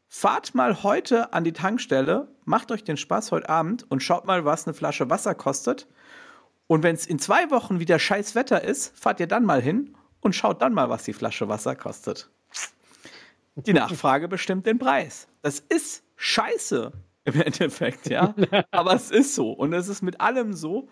Fahrt 0.08 0.54
mal 0.54 0.82
heute 0.82 1.32
an 1.32 1.44
die 1.44 1.54
Tankstelle, 1.54 2.28
macht 2.44 2.70
euch 2.70 2.84
den 2.84 2.98
Spaß 2.98 3.32
heute 3.32 3.48
Abend 3.48 3.90
und 3.90 4.02
schaut 4.02 4.26
mal, 4.26 4.44
was 4.44 4.66
eine 4.66 4.74
Flasche 4.74 5.08
Wasser 5.08 5.34
kostet. 5.34 5.88
Und 6.66 6.82
wenn 6.82 6.94
es 6.94 7.06
in 7.06 7.18
zwei 7.18 7.50
Wochen 7.50 7.80
wieder 7.80 7.98
scheiß 7.98 8.34
Wetter 8.34 8.62
ist, 8.62 8.96
fahrt 8.98 9.20
ihr 9.20 9.26
dann 9.26 9.44
mal 9.44 9.62
hin 9.62 9.96
und 10.20 10.34
schaut 10.34 10.60
dann 10.60 10.74
mal, 10.74 10.90
was 10.90 11.04
die 11.04 11.14
Flasche 11.14 11.48
Wasser 11.48 11.74
kostet. 11.74 12.30
Die 13.54 13.72
Nachfrage 13.72 14.28
bestimmt 14.28 14.66
den 14.66 14.78
Preis. 14.78 15.28
Das 15.40 15.60
ist 15.60 16.04
scheiße 16.16 16.92
im 17.24 17.40
Endeffekt, 17.40 18.08
ja. 18.08 18.34
Aber 18.70 18.94
es 18.94 19.10
ist 19.10 19.34
so. 19.34 19.52
Und 19.52 19.72
es 19.72 19.88
ist 19.88 20.02
mit 20.02 20.20
allem 20.20 20.52
so. 20.52 20.88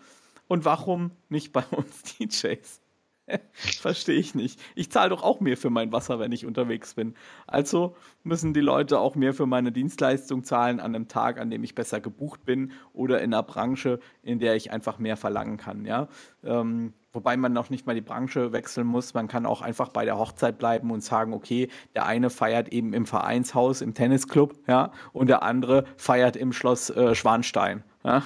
Und 0.47 0.65
warum 0.65 1.11
nicht 1.29 1.51
bei 1.51 1.63
uns 1.71 2.03
DJs? 2.19 2.81
Verstehe 3.53 4.19
ich 4.19 4.35
nicht. 4.35 4.59
Ich 4.75 4.91
zahle 4.91 5.09
doch 5.09 5.23
auch 5.23 5.39
mehr 5.39 5.57
für 5.57 5.69
mein 5.69 5.91
Wasser, 5.91 6.19
wenn 6.19 6.31
ich 6.31 6.45
unterwegs 6.45 6.93
bin. 6.93 7.15
Also 7.47 7.95
müssen 8.23 8.53
die 8.53 8.61
Leute 8.61 8.99
auch 8.99 9.15
mehr 9.15 9.33
für 9.33 9.45
meine 9.45 9.71
Dienstleistung 9.71 10.43
zahlen 10.43 10.79
an 10.79 10.95
einem 10.95 11.07
Tag, 11.07 11.39
an 11.39 11.49
dem 11.49 11.63
ich 11.63 11.75
besser 11.75 11.99
gebucht 12.01 12.45
bin 12.45 12.71
oder 12.93 13.21
in 13.21 13.33
einer 13.33 13.43
Branche, 13.43 13.99
in 14.23 14.39
der 14.39 14.55
ich 14.55 14.71
einfach 14.71 14.99
mehr 14.99 15.17
verlangen 15.17 15.57
kann. 15.57 15.85
Ja? 15.85 16.07
Ähm, 16.43 16.93
wobei 17.13 17.37
man 17.37 17.53
noch 17.53 17.69
nicht 17.69 17.85
mal 17.85 17.95
die 17.95 18.01
Branche 18.01 18.51
wechseln 18.51 18.87
muss. 18.87 19.13
Man 19.13 19.27
kann 19.27 19.45
auch 19.45 19.61
einfach 19.61 19.89
bei 19.89 20.05
der 20.05 20.17
Hochzeit 20.17 20.57
bleiben 20.57 20.91
und 20.91 21.03
sagen, 21.03 21.33
okay, 21.33 21.69
der 21.95 22.05
eine 22.05 22.29
feiert 22.29 22.69
eben 22.69 22.93
im 22.93 23.05
Vereinshaus, 23.05 23.81
im 23.81 23.93
Tennisclub, 23.93 24.55
ja, 24.67 24.91
und 25.13 25.27
der 25.27 25.43
andere 25.43 25.85
feiert 25.97 26.35
im 26.35 26.53
Schloss 26.53 26.89
äh, 26.89 27.15
Schwanstein. 27.15 27.83
Ja? 28.03 28.23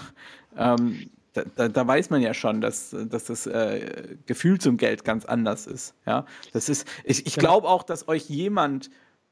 Ähm, 0.57 1.09
da, 1.35 1.43
da, 1.43 1.67
da, 1.67 1.85
weiß 1.87 2.09
man 2.09 2.21
ja 2.21 2.33
schon, 2.33 2.61
dass, 2.61 2.95
dass 3.09 3.25
das 3.25 3.45
äh, 3.45 4.15
Gefühl 4.25 4.59
zum 4.59 4.77
Geld 4.77 5.03
ganz 5.03 5.25
anders 5.25 5.67
ist. 5.67 5.93
Ja, 6.05 6.25
das 6.53 6.69
ist, 6.69 6.87
ich, 7.03 7.25
ich 7.27 7.35
glaube 7.35 7.67
auch, 7.67 7.83
dass 7.83 8.07
euch 8.07 8.29
jemand, 8.29 8.89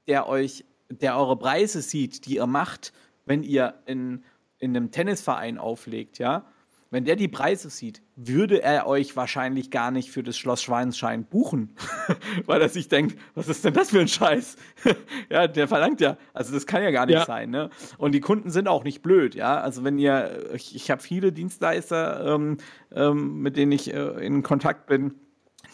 der 0.08 0.28
euch, 0.28 0.66
der 0.90 1.18
eure 1.18 1.38
Preise 1.38 1.82
sieht, 1.82 2.26
die 2.26 2.36
ihr 2.36 2.46
macht, 2.46 2.92
wenn 3.26 3.42
ihr 3.42 3.76
in, 3.86 4.24
in 4.60 4.76
einem 4.76 4.92
Tennisverein 4.92 5.58
auflegt, 5.58 6.20
ja, 6.20 6.46
wenn 6.94 7.06
der 7.06 7.16
die 7.16 7.28
Preise 7.28 7.72
sieht, 7.72 8.04
würde 8.16 8.62
er 8.62 8.86
euch 8.86 9.16
wahrscheinlich 9.16 9.72
gar 9.72 9.90
nicht 9.90 10.12
für 10.12 10.22
das 10.22 10.38
Schloss 10.38 10.62
Schweinschein 10.62 11.26
buchen, 11.26 11.76
weil 12.46 12.62
er 12.62 12.70
sich 12.70 12.88
denkt, 12.88 13.18
was 13.34 13.48
ist 13.48 13.66
denn 13.66 13.74
das 13.74 13.90
für 13.90 14.00
ein 14.00 14.08
Scheiß? 14.08 14.58
ja, 15.32 15.48
der 15.48 15.68
verlangt 15.68 16.02
ja, 16.02 16.18
also 16.36 16.54
das 16.54 16.68
kann 16.68 16.84
ja 16.84 16.92
gar 16.92 17.08
nicht 17.08 17.16
ja. 17.16 17.26
sein. 17.26 17.50
Ne? 17.50 17.72
Und 17.98 18.14
die 18.14 18.20
Kunden 18.20 18.52
sind 18.52 18.68
auch 18.68 18.84
nicht 18.84 19.02
blöd, 19.02 19.34
ja. 19.34 19.60
Also 19.60 19.84
wenn 19.84 19.98
ihr, 19.98 20.52
ich, 20.54 20.76
ich 20.76 20.92
habe 20.92 21.02
viele 21.02 21.32
Dienstleister, 21.32 22.36
ähm, 22.36 22.58
ähm, 22.92 23.42
mit 23.42 23.58
denen 23.58 23.72
ich 23.72 23.92
äh, 23.92 24.24
in 24.24 24.44
Kontakt 24.44 24.86
bin, 24.86 25.16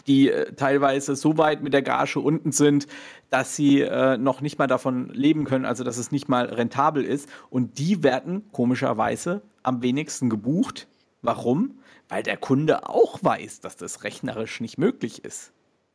die 0.07 0.31
äh, 0.31 0.53
teilweise 0.53 1.17
so 1.17 1.37
weit 1.37 1.61
mit 1.61 1.73
der 1.73 1.81
Gage 1.81 2.21
unten 2.21 2.53
sind, 2.53 2.87
dass 3.29 3.57
sie 3.57 3.81
äh, 3.81 4.17
noch 4.17 4.39
nicht 4.39 4.57
mal 4.57 4.67
davon 4.67 5.09
leben 5.09 5.43
können, 5.43 5.65
also 5.65 5.83
dass 5.83 5.97
es 5.97 6.13
nicht 6.13 6.29
mal 6.29 6.45
rentabel 6.45 7.03
ist. 7.03 7.27
Und 7.49 7.77
die 7.77 8.03
werden 8.03 8.49
komischerweise 8.53 9.41
am 9.63 9.81
wenigsten 9.83 10.29
gebucht 10.29 10.87
Warum? 11.21 11.79
Weil 12.07 12.23
der 12.23 12.37
Kunde 12.37 12.87
auch 12.89 13.23
weiß, 13.23 13.61
dass 13.61 13.77
das 13.77 14.03
rechnerisch 14.03 14.61
nicht 14.61 14.77
möglich 14.77 15.23
ist. 15.23 15.51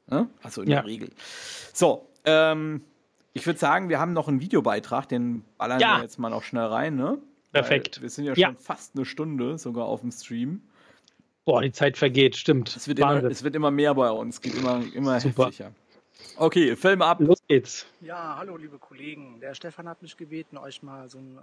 Ne? 0.07 0.29
Also 0.43 0.62
in 0.62 0.70
ja. 0.70 0.77
der 0.77 0.87
Regel. 0.87 1.11
So, 1.72 2.09
ähm, 2.25 2.83
ich 3.33 3.47
würde 3.47 3.59
sagen, 3.59 3.89
wir 3.89 3.99
haben 3.99 4.12
noch 4.12 4.29
einen 4.29 4.41
Videobeitrag, 4.41 5.09
den 5.09 5.45
ballern 5.59 5.81
ja. 5.81 5.97
wir 5.97 6.03
jetzt 6.03 6.18
mal 6.18 6.31
noch 6.31 6.43
schnell 6.43 6.66
rein. 6.66 6.97
Ne? 6.97 7.18
Perfekt. 7.53 7.97
Weil 7.97 8.03
wir 8.03 8.11
sind 8.11 8.25
ja 8.25 8.35
schon 8.35 8.43
ja. 8.43 8.55
fast 8.59 8.95
eine 8.95 9.05
Stunde 9.05 9.59
sogar 9.59 9.87
auf 9.87 10.01
dem 10.01 10.12
Stream. 10.12 10.62
Boah, 11.45 11.61
die 11.61 11.72
Zeit 11.72 11.99
vergeht, 11.99 12.37
stimmt. 12.37 12.75
Es 12.75 12.89
wird, 12.89 12.99
immer, 12.99 13.22
es 13.25 13.43
wird 13.43 13.55
immer 13.55 13.70
mehr 13.70 13.95
bei 13.95 14.11
uns, 14.11 14.41
geht 14.41 14.55
immer, 14.55 14.83
immer 14.95 15.20
heftiger. 15.20 15.72
Okay, 16.37 16.75
Film 16.75 17.03
ab. 17.03 17.20
Los 17.20 17.39
geht's. 17.47 17.87
Ja, 18.01 18.37
hallo 18.39 18.57
liebe 18.57 18.79
Kollegen. 18.79 19.41
Der 19.41 19.55
Stefan 19.55 19.89
hat 19.89 20.01
mich 20.01 20.16
gebeten, 20.16 20.57
euch 20.57 20.83
mal 20.83 21.09
so 21.09 21.18
ein 21.18 21.37
äh, 21.37 21.41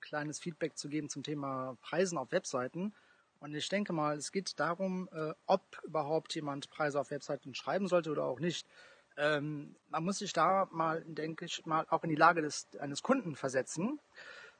kleines 0.00 0.38
Feedback 0.38 0.76
zu 0.76 0.88
geben 0.88 1.08
zum 1.08 1.22
Thema 1.22 1.76
Preisen 1.80 2.18
auf 2.18 2.30
Webseiten. 2.30 2.92
Und 3.40 3.54
ich 3.54 3.68
denke 3.68 3.92
mal, 3.92 4.16
es 4.16 4.32
geht 4.32 4.58
darum, 4.58 5.08
äh, 5.12 5.32
ob 5.46 5.62
überhaupt 5.84 6.34
jemand 6.34 6.70
Preise 6.70 7.00
auf 7.00 7.10
Webseiten 7.10 7.54
schreiben 7.54 7.86
sollte 7.86 8.10
oder 8.10 8.24
auch 8.24 8.40
nicht. 8.40 8.66
Ähm, 9.16 9.76
man 9.88 10.04
muss 10.04 10.18
sich 10.18 10.32
da 10.32 10.68
mal, 10.70 11.04
denke 11.04 11.44
ich, 11.44 11.64
mal 11.66 11.86
auch 11.90 12.04
in 12.04 12.10
die 12.10 12.16
Lage 12.16 12.42
des, 12.42 12.68
eines 12.78 13.02
Kunden 13.02 13.36
versetzen. 13.36 14.00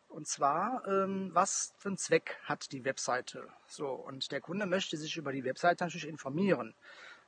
Und 0.09 0.27
zwar, 0.27 0.87
ähm, 0.87 1.31
was 1.35 1.75
für 1.79 1.89
einen 1.89 1.99
Zweck 1.99 2.39
hat 2.45 2.73
die 2.73 2.85
Webseite? 2.85 3.49
So, 3.67 3.89
und 3.91 4.31
der 4.33 4.41
Kunde 4.41 4.67
möchte 4.67 4.97
sich 4.97 5.17
über 5.17 5.33
die 5.33 5.45
Webseite 5.45 5.85
natürlich 5.85 6.09
informieren. 6.09 6.75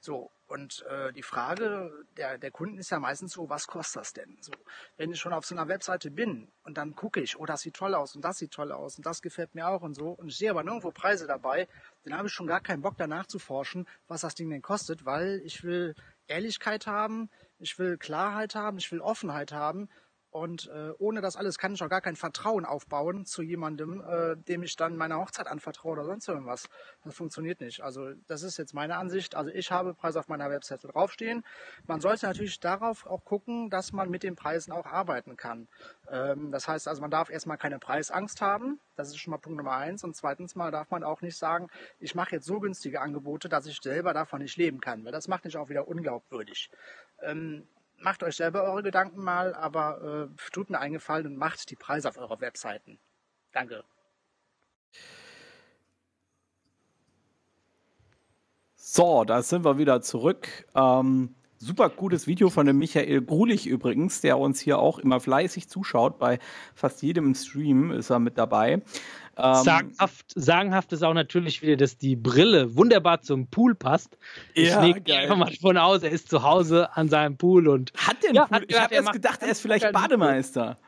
So, 0.01 0.31
und 0.51 0.85
äh, 0.87 1.13
die 1.13 1.23
Frage 1.23 1.93
der, 2.17 2.37
der 2.37 2.51
Kunden 2.51 2.79
ist 2.79 2.91
ja 2.91 2.99
meistens 2.99 3.33
so, 3.33 3.49
was 3.49 3.69
kostet 3.69 4.01
das 4.01 4.13
denn? 4.13 4.37
So, 4.41 4.53
wenn 4.97 5.13
ich 5.13 5.21
schon 5.21 5.33
auf 5.33 5.47
so 5.47 5.55
einer 5.55 5.69
Webseite 5.69 6.11
bin 6.11 6.49
und 6.65 6.77
dann 6.77 6.97
gucke 6.97 7.21
ich, 7.21 7.39
oh, 7.39 7.47
das 7.47 7.61
sieht 7.61 7.75
toll 7.75 7.95
aus 7.95 8.17
und 8.17 8.25
das 8.25 8.39
sieht 8.39 8.51
toll 8.51 8.73
aus 8.73 8.97
und 8.97 9.07
das 9.07 9.23
gefällt 9.23 9.55
mir 9.55 9.69
auch 9.69 9.83
und 9.83 9.95
so 9.95 10.11
und 10.11 10.29
ich 10.29 10.37
sehe 10.37 10.51
aber 10.51 10.65
nirgendwo 10.65 10.91
Preise 10.91 11.29
dabei, 11.29 11.69
dann 12.03 12.19
habe 12.19 12.27
ich 12.27 12.35
schon 12.35 12.49
gar 12.49 12.61
keinen 12.61 12.83
Bock 12.83 12.97
danach 12.99 13.27
zu 13.27 13.39
forschen, 13.39 13.87
was 14.09 14.23
das 14.23 14.35
Ding 14.35 14.51
denn 14.51 14.61
kostet, 14.61 15.05
weil 15.05 15.41
ich 15.45 15.63
will 15.63 15.95
Ehrlichkeit 16.27 16.89
haben, 16.89 17.31
ich 17.61 17.79
will 17.79 17.97
Klarheit 17.97 18.57
haben, 18.57 18.79
ich 18.79 18.91
will 18.91 19.01
Offenheit 19.01 19.53
haben 19.53 19.89
und 20.31 20.69
äh, 20.69 20.93
ohne 20.99 21.21
das 21.21 21.37
alles 21.37 21.59
kann 21.59 21.75
ich 21.75 21.83
auch 21.83 21.89
gar 21.89 22.01
kein 22.01 22.15
Vertrauen 22.15 22.65
aufbauen 22.65 23.27
zu 23.27 23.43
jemandem, 23.43 24.01
äh, 24.01 24.37
dem 24.37 24.63
ich 24.63 24.77
dann 24.77 24.97
meine 24.97 25.17
Hochzeit 25.17 25.49
anvertraue 25.49 25.93
oder 25.93 26.05
sonst 26.05 26.29
irgendwas. 26.29 26.69
Das 27.05 27.17
funktioniert 27.17 27.61
nicht. 27.61 27.81
Also 27.81 28.13
das 28.29 28.45
ist 28.45 28.57
jetzt 28.57 28.73
meine 28.73 28.97
Ansicht. 28.97 29.35
Also 29.35 29.51
ich 29.51 29.73
habe 29.73 29.93
Preise 29.93 30.21
auf 30.21 30.29
meiner 30.29 30.49
Webseite 30.49 30.87
draufstehen. 30.87 31.45
Man 31.87 32.01
sollte 32.01 32.27
natürlich 32.27 32.61
darauf 32.61 33.07
auch 33.07 33.25
gucken, 33.25 33.71
dass 33.71 33.93
man 33.93 34.09
mit 34.09 34.23
den 34.23 34.37
Preisen 34.37 34.71
auch 34.71 34.87
arbeiten 34.87 35.37
kann. 35.37 35.67
Ähm, 36.09 36.53
das 36.53 36.69
heißt 36.69 36.87
also, 36.87 37.01
man 37.01 37.11
darf 37.11 37.29
erstmal 37.29 37.59
keine 37.59 37.81
Preisangst 37.81 38.41
haben. 38.41 38.79
Das 38.95 39.09
ist 39.09 39.19
schon 39.19 39.33
mal 39.33 39.39
Punkt 39.39 39.57
Nummer 39.57 39.73
eins. 39.73 40.05
Und 40.05 40.15
zweitens 40.15 40.55
mal 40.55 40.71
darf 40.71 40.91
man 40.93 41.03
auch 41.03 41.23
nicht 41.23 41.37
sagen, 41.37 41.69
ich 41.99 42.15
mache 42.15 42.37
jetzt 42.37 42.47
so 42.47 42.61
günstige 42.61 43.01
Angebote, 43.01 43.49
dass 43.49 43.67
ich 43.67 43.81
selber 43.81 44.15
davon 44.15 44.43
nicht 44.43 44.57
leben 44.57 44.81
kann. 44.81 45.05
Weil 45.05 45.13
das 45.13 45.27
macht 45.27 45.45
mich 45.45 45.57
auch 45.57 45.71
wieder 45.71 45.89
unglaubwürdig. 45.89 46.71
Ähm, 47.23 47.67
macht 48.01 48.23
euch 48.23 48.37
selber 48.37 48.65
eure 48.65 48.83
Gedanken 48.83 49.23
mal, 49.23 49.55
aber 49.55 50.29
äh, 50.31 50.51
tut 50.53 50.71
mir 50.71 50.81
einen 50.81 50.95
Gefallen 50.95 51.27
und 51.27 51.37
macht 51.37 51.71
die 51.71 51.77
Preise 51.77 52.09
auf 52.09 52.19
eurer 52.19 52.41
Webseiten. 52.41 52.99
Danke. 53.53 53.85
So, 58.75 59.25
da 59.25 59.43
sind 59.43 59.65
wir 59.65 59.79
wieder 59.79 60.01
zurück. 60.03 60.67
Ähm, 60.75 61.35
super 61.61 61.91
gutes 61.91 62.27
Video 62.27 62.49
von 62.51 62.67
dem 62.67 62.79
Michael 62.79 63.21
Grulich 63.23 63.67
übrigens, 63.67 64.21
der 64.23 64.39
uns 64.39 64.61
hier 64.61 64.79
auch 64.79 64.99
immer 64.99 65.21
fleißig 65.21 65.69
zuschaut. 65.69 66.19
Bei 66.19 66.39
fast 66.75 67.03
jedem 67.03 67.35
Stream 67.35 67.93
ist 67.93 68.11
er 68.11 68.19
mit 68.19 68.39
dabei. 68.39 68.83
Ähm, 69.37 69.55
sagenhaft, 69.63 70.33
sagenhaft 70.35 70.93
ist 70.93 71.03
auch 71.03 71.15
natürlich 71.15 71.63
wieder, 71.63 71.77
dass 71.77 71.99
die 71.99 72.17
Brille 72.17 72.75
wunderbar 72.77 73.21
zum 73.21 73.47
Pool 73.47 73.75
passt. 73.75 74.17
Ich 74.55 74.71
ja, 74.71 74.83
lege 74.83 75.15
einfach 75.15 75.37
mal 75.37 75.51
davon 75.51 75.77
aus, 75.77 76.03
er 76.03 76.11
ist 76.11 76.29
zu 76.29 76.43
Hause 76.43 76.97
an 76.97 77.09
seinem 77.09 77.37
Pool 77.37 77.69
und. 77.69 77.93
Hat 77.97 78.17
einen 78.27 78.35
ja, 78.35 78.47
Pool? 78.47 78.65
ich 78.67 78.81
habe 78.81 78.95
erst 78.95 79.13
gedacht, 79.13 79.43
er 79.43 79.51
ist 79.51 79.61
vielleicht 79.61 79.93
Bademeister. 79.93 80.79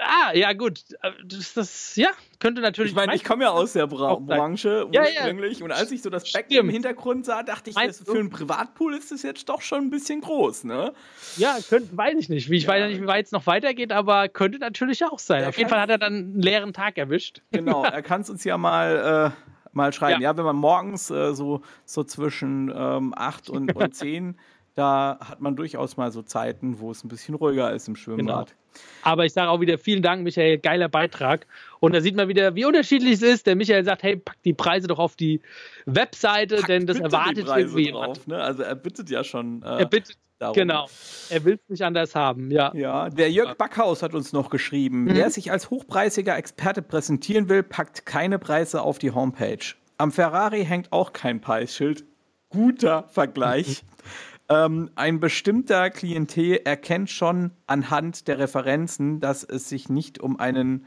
Ah, 0.00 0.32
ja, 0.34 0.52
gut. 0.52 0.80
Äh, 1.02 1.10
das, 1.24 1.54
das 1.54 1.96
ja, 1.96 2.10
könnte 2.38 2.60
natürlich. 2.60 2.92
Ich 2.92 2.96
meine, 2.96 3.14
ich 3.14 3.24
komme 3.24 3.44
ja 3.44 3.50
aus 3.50 3.72
der 3.72 3.86
Bra 3.86 4.16
Branche 4.16 4.88
ja, 4.92 5.02
ursprünglich 5.02 5.60
ja. 5.60 5.64
und 5.64 5.72
als 5.72 5.90
ich 5.90 6.02
so 6.02 6.10
das 6.10 6.30
Becken 6.32 6.56
im 6.56 6.68
Hintergrund 6.68 7.24
sah, 7.24 7.42
dachte 7.42 7.70
ich, 7.70 7.76
das, 7.76 8.00
für 8.00 8.18
einen 8.18 8.30
Privatpool 8.30 8.94
ist 8.94 9.12
das 9.12 9.22
jetzt 9.22 9.48
doch 9.48 9.62
schon 9.62 9.84
ein 9.84 9.90
bisschen 9.90 10.20
groß, 10.20 10.64
ne? 10.64 10.92
Ja, 11.36 11.56
könnte, 11.68 11.96
weiß 11.96 12.14
ich 12.18 12.28
nicht. 12.28 12.50
Wie, 12.50 12.56
ich 12.56 12.64
ja. 12.64 12.70
weiß 12.70 12.80
ja 12.80 12.88
nicht, 12.88 13.02
wie 13.02 13.06
weit 13.06 13.26
es 13.26 13.32
noch 13.32 13.46
weitergeht, 13.46 13.92
aber 13.92 14.28
könnte 14.28 14.58
natürlich 14.58 15.04
auch 15.04 15.18
sein. 15.18 15.40
Der 15.40 15.48
Auf 15.48 15.58
jeden 15.58 15.70
Fall 15.70 15.80
hat 15.80 15.90
er 15.90 15.98
dann 15.98 16.14
einen 16.14 16.42
leeren 16.42 16.72
Tag 16.72 16.98
erwischt. 16.98 17.42
Genau, 17.52 17.84
er 17.84 18.02
kann 18.02 18.20
es 18.20 18.30
uns 18.30 18.44
ja 18.44 18.58
mal. 18.58 19.32
Äh, 19.34 19.46
mal 19.76 19.92
schreiben. 19.92 20.22
Ja. 20.22 20.30
ja, 20.30 20.36
wenn 20.38 20.44
man 20.46 20.56
morgens 20.56 21.10
äh, 21.10 21.34
so, 21.34 21.60
so 21.84 22.02
zwischen 22.02 22.72
ähm, 22.74 23.12
8 23.14 23.50
und, 23.50 23.72
und 23.76 23.94
10 23.94 24.38
da 24.76 25.18
hat 25.20 25.40
man 25.40 25.56
durchaus 25.56 25.96
mal 25.96 26.12
so 26.12 26.22
Zeiten, 26.22 26.78
wo 26.78 26.90
es 26.90 27.02
ein 27.02 27.08
bisschen 27.08 27.34
ruhiger 27.34 27.72
ist 27.72 27.88
im 27.88 27.96
Schwimmbad. 27.96 28.48
Genau. 28.48 28.60
Aber 29.02 29.24
ich 29.24 29.32
sage 29.32 29.50
auch 29.50 29.60
wieder 29.60 29.78
vielen 29.78 30.02
Dank, 30.02 30.22
Michael, 30.22 30.58
geiler 30.58 30.90
Beitrag. 30.90 31.46
Und 31.80 31.94
da 31.94 32.02
sieht 32.02 32.14
man 32.14 32.28
wieder, 32.28 32.54
wie 32.54 32.66
unterschiedlich 32.66 33.14
es 33.14 33.22
ist. 33.22 33.46
Der 33.46 33.56
Michael 33.56 33.84
sagt, 33.84 34.02
hey, 34.02 34.16
pack 34.16 34.36
die 34.44 34.52
Preise 34.52 34.86
doch 34.86 34.98
auf 34.98 35.16
die 35.16 35.40
Webseite, 35.86 36.56
Packt 36.56 36.68
denn 36.68 36.86
das 36.86 37.00
erwartet 37.00 37.46
irgendwie 37.48 37.90
drauf, 37.90 38.26
ne? 38.26 38.36
Also 38.36 38.62
er 38.62 38.74
bittet 38.74 39.08
ja 39.08 39.24
schon. 39.24 39.62
Äh, 39.62 39.78
er 39.78 39.86
bittet 39.86 40.18
Darum. 40.38 40.54
Genau. 40.54 40.86
Er 41.30 41.44
will 41.46 41.54
es 41.54 41.70
nicht 41.70 41.82
anders 41.82 42.14
haben, 42.14 42.50
ja. 42.50 42.70
Ja, 42.74 43.08
der 43.08 43.30
Jörg 43.30 43.54
Backhaus 43.54 44.02
hat 44.02 44.14
uns 44.14 44.34
noch 44.34 44.50
geschrieben, 44.50 45.04
mhm. 45.04 45.14
wer 45.14 45.30
sich 45.30 45.50
als 45.50 45.70
hochpreisiger 45.70 46.36
Experte 46.36 46.82
präsentieren 46.82 47.48
will, 47.48 47.62
packt 47.62 48.04
keine 48.04 48.38
Preise 48.38 48.82
auf 48.82 48.98
die 48.98 49.12
Homepage. 49.12 49.64
Am 49.96 50.12
Ferrari 50.12 50.66
hängt 50.66 50.92
auch 50.92 51.14
kein 51.14 51.40
Preisschild. 51.40 52.04
Guter 52.50 53.04
Vergleich. 53.08 53.82
Ähm, 54.48 54.90
ein 54.94 55.18
bestimmter 55.20 55.90
Klientel 55.90 56.60
erkennt 56.64 57.10
schon 57.10 57.50
anhand 57.66 58.28
der 58.28 58.38
Referenzen, 58.38 59.20
dass 59.20 59.42
es 59.42 59.68
sich 59.68 59.88
nicht 59.88 60.20
um 60.20 60.38
einen 60.38 60.86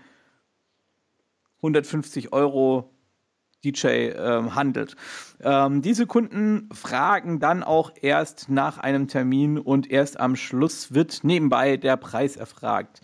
150 1.57 2.31
Euro 2.31 2.93
DJ 3.63 4.11
ähm, 4.15 4.55
handelt. 4.55 4.95
Ähm, 5.41 5.81
diese 5.81 6.07
Kunden 6.07 6.69
fragen 6.73 7.39
dann 7.39 7.63
auch 7.63 7.91
erst 8.01 8.49
nach 8.49 8.77
einem 8.77 9.09
Termin 9.09 9.57
und 9.57 9.91
erst 9.91 10.19
am 10.19 10.37
Schluss 10.37 10.93
wird 10.93 11.23
nebenbei 11.23 11.75
der 11.75 11.97
Preis 11.97 12.37
erfragt. 12.37 13.01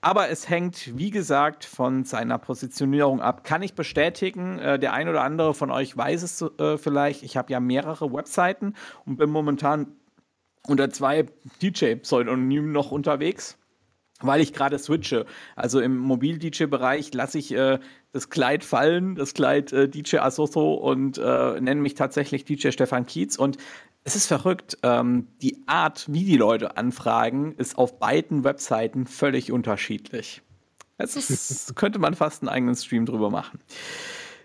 Aber 0.00 0.28
es 0.28 0.48
hängt, 0.48 0.96
wie 0.96 1.10
gesagt, 1.10 1.64
von 1.64 2.04
seiner 2.04 2.38
Positionierung 2.38 3.20
ab. 3.20 3.44
Kann 3.44 3.62
ich 3.62 3.74
bestätigen, 3.74 4.58
äh, 4.58 4.78
der 4.78 4.92
ein 4.92 5.08
oder 5.08 5.22
andere 5.22 5.54
von 5.54 5.70
euch 5.70 5.96
weiß 5.96 6.22
es 6.22 6.42
äh, 6.42 6.78
vielleicht. 6.78 7.22
Ich 7.22 7.36
habe 7.36 7.52
ja 7.52 7.60
mehrere 7.60 8.12
Webseiten 8.12 8.74
und 9.04 9.16
bin 9.16 9.30
momentan 9.30 9.88
unter 10.66 10.90
zwei 10.90 11.26
DJ-Pseudonymen 11.62 12.72
noch 12.72 12.90
unterwegs 12.92 13.58
weil 14.20 14.40
ich 14.40 14.52
gerade 14.52 14.78
switche. 14.78 15.26
Also 15.56 15.80
im 15.80 15.98
Mobil-DJ-Bereich 15.98 17.12
lasse 17.12 17.38
ich 17.38 17.52
äh, 17.52 17.78
das 18.12 18.30
Kleid 18.30 18.64
fallen, 18.64 19.14
das 19.14 19.34
Kleid 19.34 19.72
äh, 19.72 19.88
DJ 19.88 20.18
Asoso 20.18 20.74
und 20.74 21.18
äh, 21.18 21.60
nenne 21.60 21.80
mich 21.80 21.94
tatsächlich 21.94 22.44
DJ 22.44 22.70
Stefan 22.70 23.06
Kietz. 23.06 23.36
Und 23.36 23.58
es 24.06 24.16
ist 24.16 24.26
verrückt, 24.26 24.78
ähm, 24.82 25.28
die 25.42 25.62
Art, 25.66 26.06
wie 26.08 26.24
die 26.24 26.36
Leute 26.36 26.76
anfragen, 26.76 27.54
ist 27.58 27.76
auf 27.76 27.98
beiden 27.98 28.44
Webseiten 28.44 29.06
völlig 29.06 29.52
unterschiedlich. 29.52 30.42
Es 30.96 31.16
ist, 31.16 31.74
könnte 31.76 31.98
man 31.98 32.14
fast 32.14 32.42
einen 32.42 32.48
eigenen 32.48 32.74
Stream 32.74 33.04
drüber 33.04 33.30
machen. 33.30 33.60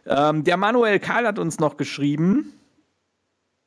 Ähm, 0.05 0.43
der 0.43 0.57
Manuel 0.57 0.99
Karl 0.99 1.26
hat 1.26 1.39
uns 1.39 1.59
noch 1.59 1.78
geschrieben. 1.78 2.53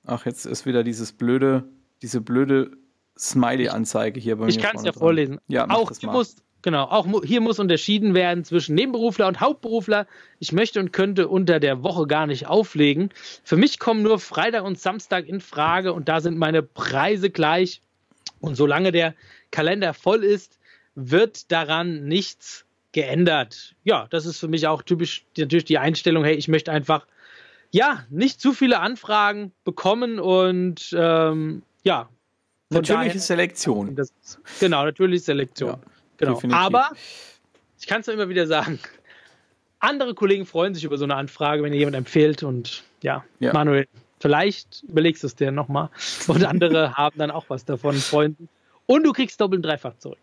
Ach, 0.05 0.27
jetzt 0.27 0.45
ist 0.45 0.67
wieder 0.67 0.85
dieses 0.85 1.13
blöde 1.13 1.65
diese 2.05 2.21
blöde 2.21 2.77
Smiley-Anzeige 3.19 4.21
hier 4.21 4.37
bei 4.37 4.47
ich 4.49 4.57
mir. 4.57 4.61
Ich 4.61 4.67
kann 4.67 4.77
es 4.77 4.85
ja 4.85 4.93
dran. 4.93 5.01
vorlesen. 5.01 5.41
Ja, 5.49 5.69
auch 5.71 5.91
hier 5.91 6.11
muss, 6.11 6.37
genau, 6.65 6.85
auch 6.85 7.07
hier 7.23 7.41
muss 7.41 7.61
unterschieden 7.61 8.15
werden 8.15 8.43
zwischen 8.43 8.75
Nebenberufler 8.75 9.29
und 9.29 9.41
Hauptberufler. 9.41 10.09
Ich 10.41 10.51
möchte 10.51 10.81
und 10.81 10.93
könnte 10.93 11.29
unter 11.29 11.61
der 11.61 11.85
Woche 11.85 12.09
gar 12.09 12.27
nicht 12.27 12.49
auflegen. 12.49 13.11
Für 13.45 13.57
mich 13.57 13.79
kommen 13.79 14.03
nur 14.03 14.19
Freitag 14.19 14.65
und 14.65 14.81
Samstag 14.81 15.27
in 15.27 15.41
Frage 15.41 15.93
und 15.93 16.09
da 16.09 16.21
sind 16.21 16.37
meine 16.37 16.63
Preise 16.63 17.31
gleich. 17.31 17.83
Und 18.41 18.57
solange 18.57 18.91
der 18.91 19.15
Kalender 19.53 19.95
voll 19.95 20.25
ist, 20.25 20.59
wird 20.95 21.53
daran 21.53 22.07
nichts 22.07 22.65
geändert. 22.93 23.75
Ja, 23.85 24.07
das 24.09 24.25
ist 24.25 24.39
für 24.39 24.49
mich 24.49 24.67
auch 24.67 24.83
typisch 24.83 25.25
natürlich 25.37 25.67
die 25.67 25.79
Einstellung, 25.79 26.25
hey, 26.25 26.35
ich 26.35 26.49
möchte 26.49 26.73
einfach 26.73 27.07
ja, 27.73 28.05
nicht 28.09 28.41
zu 28.41 28.53
viele 28.53 28.81
Anfragen 28.81 29.53
bekommen 29.65 30.19
und 30.19 30.95
ähm, 30.97 31.63
ja. 31.83 32.09
Natürliche 32.71 33.19
Selektion. 33.19 33.95
Das, 33.95 34.13
genau, 34.61 34.85
natürliche 34.85 35.23
Selektion. 35.23 35.71
Ja, 35.71 35.79
genau. 36.17 36.35
Definitiv. 36.35 36.61
Aber 36.61 36.91
ich 37.81 37.87
kann 37.87 38.01
es 38.01 38.09
immer 38.09 38.29
wieder 38.29 38.47
sagen, 38.47 38.79
andere 39.81 40.15
Kollegen 40.15 40.47
freuen 40.47 40.75
sich 40.75 40.85
über 40.85 40.97
so 40.97 41.05
eine 41.05 41.17
Anfrage, 41.17 41.63
wenn 41.63 41.73
ihr 41.73 41.81
jemand 41.81 41.97
empfiehlt 41.97 42.43
und 42.43 42.85
ja, 43.03 43.25
ja. 43.39 43.53
Manuel, 43.53 43.87
vielleicht 44.19 44.83
überlegst 44.85 45.23
du 45.23 45.27
es 45.27 45.37
dir 45.37 45.51
nochmal 45.51 45.91
und 46.27 46.45
andere 46.45 46.95
haben 46.97 47.19
dann 47.19 47.31
auch 47.31 47.45
was 47.49 47.65
davon, 47.65 47.95
Freunden. 47.95 48.49
Und 48.87 49.05
du 49.05 49.13
kriegst 49.13 49.41
doppelt 49.41 49.59
und 49.59 49.67
dreifach 49.67 49.97
zurück. 49.99 50.19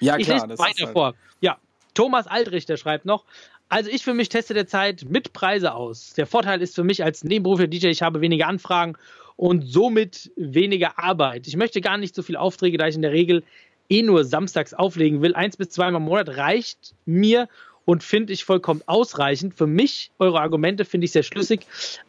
Ja, 0.00 0.16
ich 0.16 0.26
klar. 0.26 0.46
Lese 0.46 0.58
weiter 0.58 0.84
halt 0.84 0.92
vor. 0.92 1.14
Ja, 1.40 1.58
Thomas 1.94 2.26
Altrichter 2.26 2.76
schreibt 2.76 3.04
noch, 3.04 3.24
also 3.68 3.88
ich 3.88 4.02
für 4.02 4.14
mich 4.14 4.28
teste 4.28 4.52
derzeit 4.52 5.06
mit 5.08 5.32
Preise 5.32 5.74
aus. 5.74 6.14
Der 6.14 6.26
Vorteil 6.26 6.60
ist 6.60 6.74
für 6.74 6.84
mich 6.84 7.04
als 7.04 7.24
nebenberuflicher 7.24 7.68
DJ, 7.68 7.86
ich 7.88 8.02
habe 8.02 8.20
weniger 8.20 8.48
Anfragen 8.48 8.96
und 9.36 9.62
somit 9.62 10.30
weniger 10.36 10.98
Arbeit. 10.98 11.46
Ich 11.46 11.56
möchte 11.56 11.80
gar 11.80 11.96
nicht 11.96 12.14
so 12.14 12.22
viele 12.22 12.40
Aufträge, 12.40 12.78
da 12.78 12.88
ich 12.88 12.96
in 12.96 13.02
der 13.02 13.12
Regel 13.12 13.42
eh 13.90 14.02
nur 14.02 14.24
samstags 14.24 14.72
auflegen 14.72 15.20
will. 15.20 15.34
Eins 15.34 15.56
bis 15.56 15.70
zweimal 15.70 16.00
im 16.00 16.06
Monat 16.06 16.36
reicht 16.36 16.94
mir 17.04 17.48
und 17.84 18.02
finde 18.02 18.32
ich 18.32 18.44
vollkommen 18.44 18.82
ausreichend. 18.86 19.54
Für 19.54 19.66
mich, 19.66 20.12
eure 20.18 20.40
Argumente 20.40 20.84
finde 20.84 21.06
ich 21.06 21.12
sehr 21.12 21.22
schlüssig, 21.22 21.66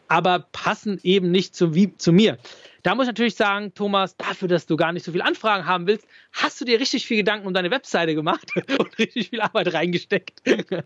aber 0.08 0.46
passen 0.52 1.00
eben 1.02 1.30
nicht 1.30 1.54
zu, 1.54 1.74
wie, 1.74 1.94
zu 1.96 2.12
mir. 2.12 2.38
Da 2.82 2.96
muss 2.96 3.04
ich 3.04 3.10
natürlich 3.10 3.36
sagen, 3.36 3.72
Thomas, 3.74 4.16
dafür, 4.16 4.48
dass 4.48 4.66
du 4.66 4.76
gar 4.76 4.92
nicht 4.92 5.04
so 5.04 5.12
viele 5.12 5.24
Anfragen 5.24 5.66
haben 5.66 5.86
willst, 5.86 6.04
hast 6.32 6.60
du 6.60 6.64
dir 6.64 6.80
richtig 6.80 7.06
viel 7.06 7.18
Gedanken 7.18 7.46
um 7.46 7.54
deine 7.54 7.70
Webseite 7.70 8.16
gemacht 8.16 8.50
und 8.78 8.98
richtig 8.98 9.28
viel 9.28 9.40
Arbeit 9.40 9.72
reingesteckt. 9.72 10.42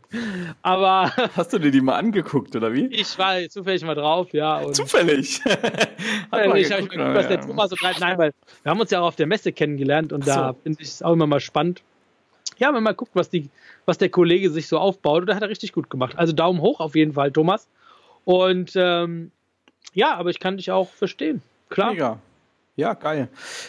Aber. 0.63 1.11
Hast 1.35 1.55
du 1.55 1.59
dir 1.59 1.71
die 1.71 1.81
mal 1.81 1.97
angeguckt, 1.97 2.55
oder 2.55 2.75
wie? 2.75 2.87
Ich 2.89 3.19
war 3.19 3.49
zufällig 3.49 3.83
mal 3.83 3.95
drauf, 3.95 4.33
ja. 4.35 4.71
zufällig? 4.73 5.41
zufällig 5.41 6.71
habe 6.71 6.83
ich 6.83 6.89
mal 6.89 6.97
geguckt, 6.97 7.15
was 7.15 7.29
der 7.29 7.41
Thomas 7.41 7.71
so 7.71 7.77
treibt. 7.77 8.01
Nein, 8.01 8.19
weil 8.19 8.33
wir 8.63 8.71
haben 8.71 8.81
uns 8.81 8.91
ja 8.91 9.01
auch 9.01 9.07
auf 9.07 9.17
der 9.17 9.27
Messe 9.27 9.53
kennengelernt 9.53 10.13
und 10.13 10.25
so. 10.25 10.31
da 10.31 10.53
finde 10.53 10.83
ich 10.83 10.89
es 10.89 11.03
auch 11.03 11.15
immer 11.15 11.27
mal 11.27 11.41
spannend. 11.41 11.83
Ja, 12.59 12.69
wenn 12.69 12.75
man 12.75 12.85
mal 12.85 12.95
guckt, 12.95 13.13
was, 13.15 13.31
die, 13.31 13.49
was 13.87 13.97
der 13.97 14.11
Kollege 14.11 14.51
sich 14.51 14.69
so 14.69 14.79
aufbaut, 14.79 15.23
und 15.23 15.27
da 15.29 15.35
hat 15.35 15.43
er 15.43 15.49
richtig 15.49 15.73
gut 15.73 15.89
gemacht. 15.89 16.17
Also 16.17 16.35
Daumen 16.35 16.61
hoch 16.61 16.81
auf 16.81 16.95
jeden 16.95 17.15
Fall, 17.15 17.33
Thomas. 17.33 17.69
Und 18.25 18.73
ähm, 18.77 19.31
ja, 19.95 20.15
aber 20.15 20.29
ich 20.31 20.41
kann 20.41 20.59
dich 20.59 20.71
auch 20.71 20.91
verstehen. 20.91 21.43
Klar. 21.69 21.93
Mega. 21.93 22.19
Ja, 22.77 22.93
geil. 22.93 23.29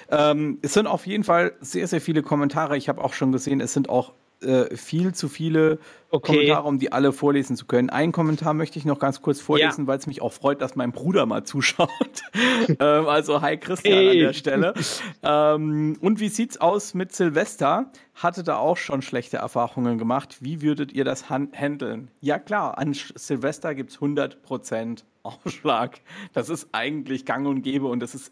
Ähm, 0.09 0.59
es 0.61 0.73
sind 0.73 0.85
auf 0.85 1.07
jeden 1.07 1.23
Fall 1.23 1.53
sehr, 1.61 1.87
sehr 1.87 2.01
viele 2.01 2.23
Kommentare. 2.23 2.75
Ich 2.75 2.89
habe 2.89 3.01
auch 3.01 3.13
schon 3.13 3.31
gesehen, 3.31 3.61
es 3.61 3.73
sind 3.73 3.87
auch 3.87 4.13
äh, 4.41 4.75
viel 4.75 5.13
zu 5.13 5.27
viele 5.29 5.79
Okay. 6.09 6.31
Kommentare, 6.37 6.67
um 6.67 6.79
die 6.79 6.93
alle 6.93 7.11
vorlesen 7.11 7.57
zu 7.57 7.65
können. 7.65 7.89
Einen 7.89 8.13
Kommentar 8.13 8.53
möchte 8.53 8.79
ich 8.79 8.85
noch 8.85 8.97
ganz 8.97 9.21
kurz 9.21 9.41
vorlesen, 9.41 9.87
weil 9.87 9.97
es 9.97 10.07
mich 10.07 10.21
auch 10.21 10.31
freut, 10.31 10.61
dass 10.61 10.77
mein 10.77 10.93
Bruder 10.93 11.25
mal 11.25 11.43
zuschaut. 11.43 11.89
ähm, 12.79 13.07
also 13.07 13.41
hi 13.41 13.57
Christian 13.57 13.93
Hey. 13.97 14.11
an 14.11 14.17
der 14.19 14.33
Stelle. 14.33 14.73
ähm, 15.21 15.97
und 15.99 16.21
wie 16.21 16.29
sieht's 16.29 16.61
aus 16.61 16.93
mit 16.93 17.11
Silvester? 17.13 17.91
Hatte 18.15 18.43
da 18.43 18.55
auch 18.57 18.77
schon 18.77 19.01
schlechte 19.01 19.37
Erfahrungen 19.37 19.97
gemacht. 19.97 20.37
Wie 20.39 20.61
würdet 20.61 20.93
ihr 20.93 21.03
das 21.03 21.29
han 21.29 21.49
handeln? 21.53 22.09
Ja 22.21 22.39
klar, 22.39 22.77
an 22.77 22.93
Silvester 22.93 23.75
gibt's 23.75 23.97
100% 23.97 25.03
Aufschlag. 25.23 25.99
Das 26.31 26.49
ist 26.49 26.69
eigentlich 26.71 27.25
gang 27.25 27.47
und 27.47 27.63
gäbe 27.63 27.87
und 27.87 27.99
das 27.99 28.15
ist 28.15 28.31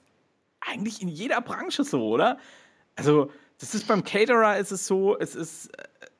eigentlich 0.62 1.02
in 1.02 1.10
jeder 1.10 1.42
Branche 1.42 1.84
so, 1.84 2.08
oder? 2.08 2.38
Also, 2.96 3.30
das 3.60 3.74
ist 3.74 3.88
beim 3.88 4.04
Caterer 4.04 4.58
ist 4.58 4.72
es 4.72 4.86
so, 4.86 5.18
es 5.18 5.36
ist, 5.36 5.70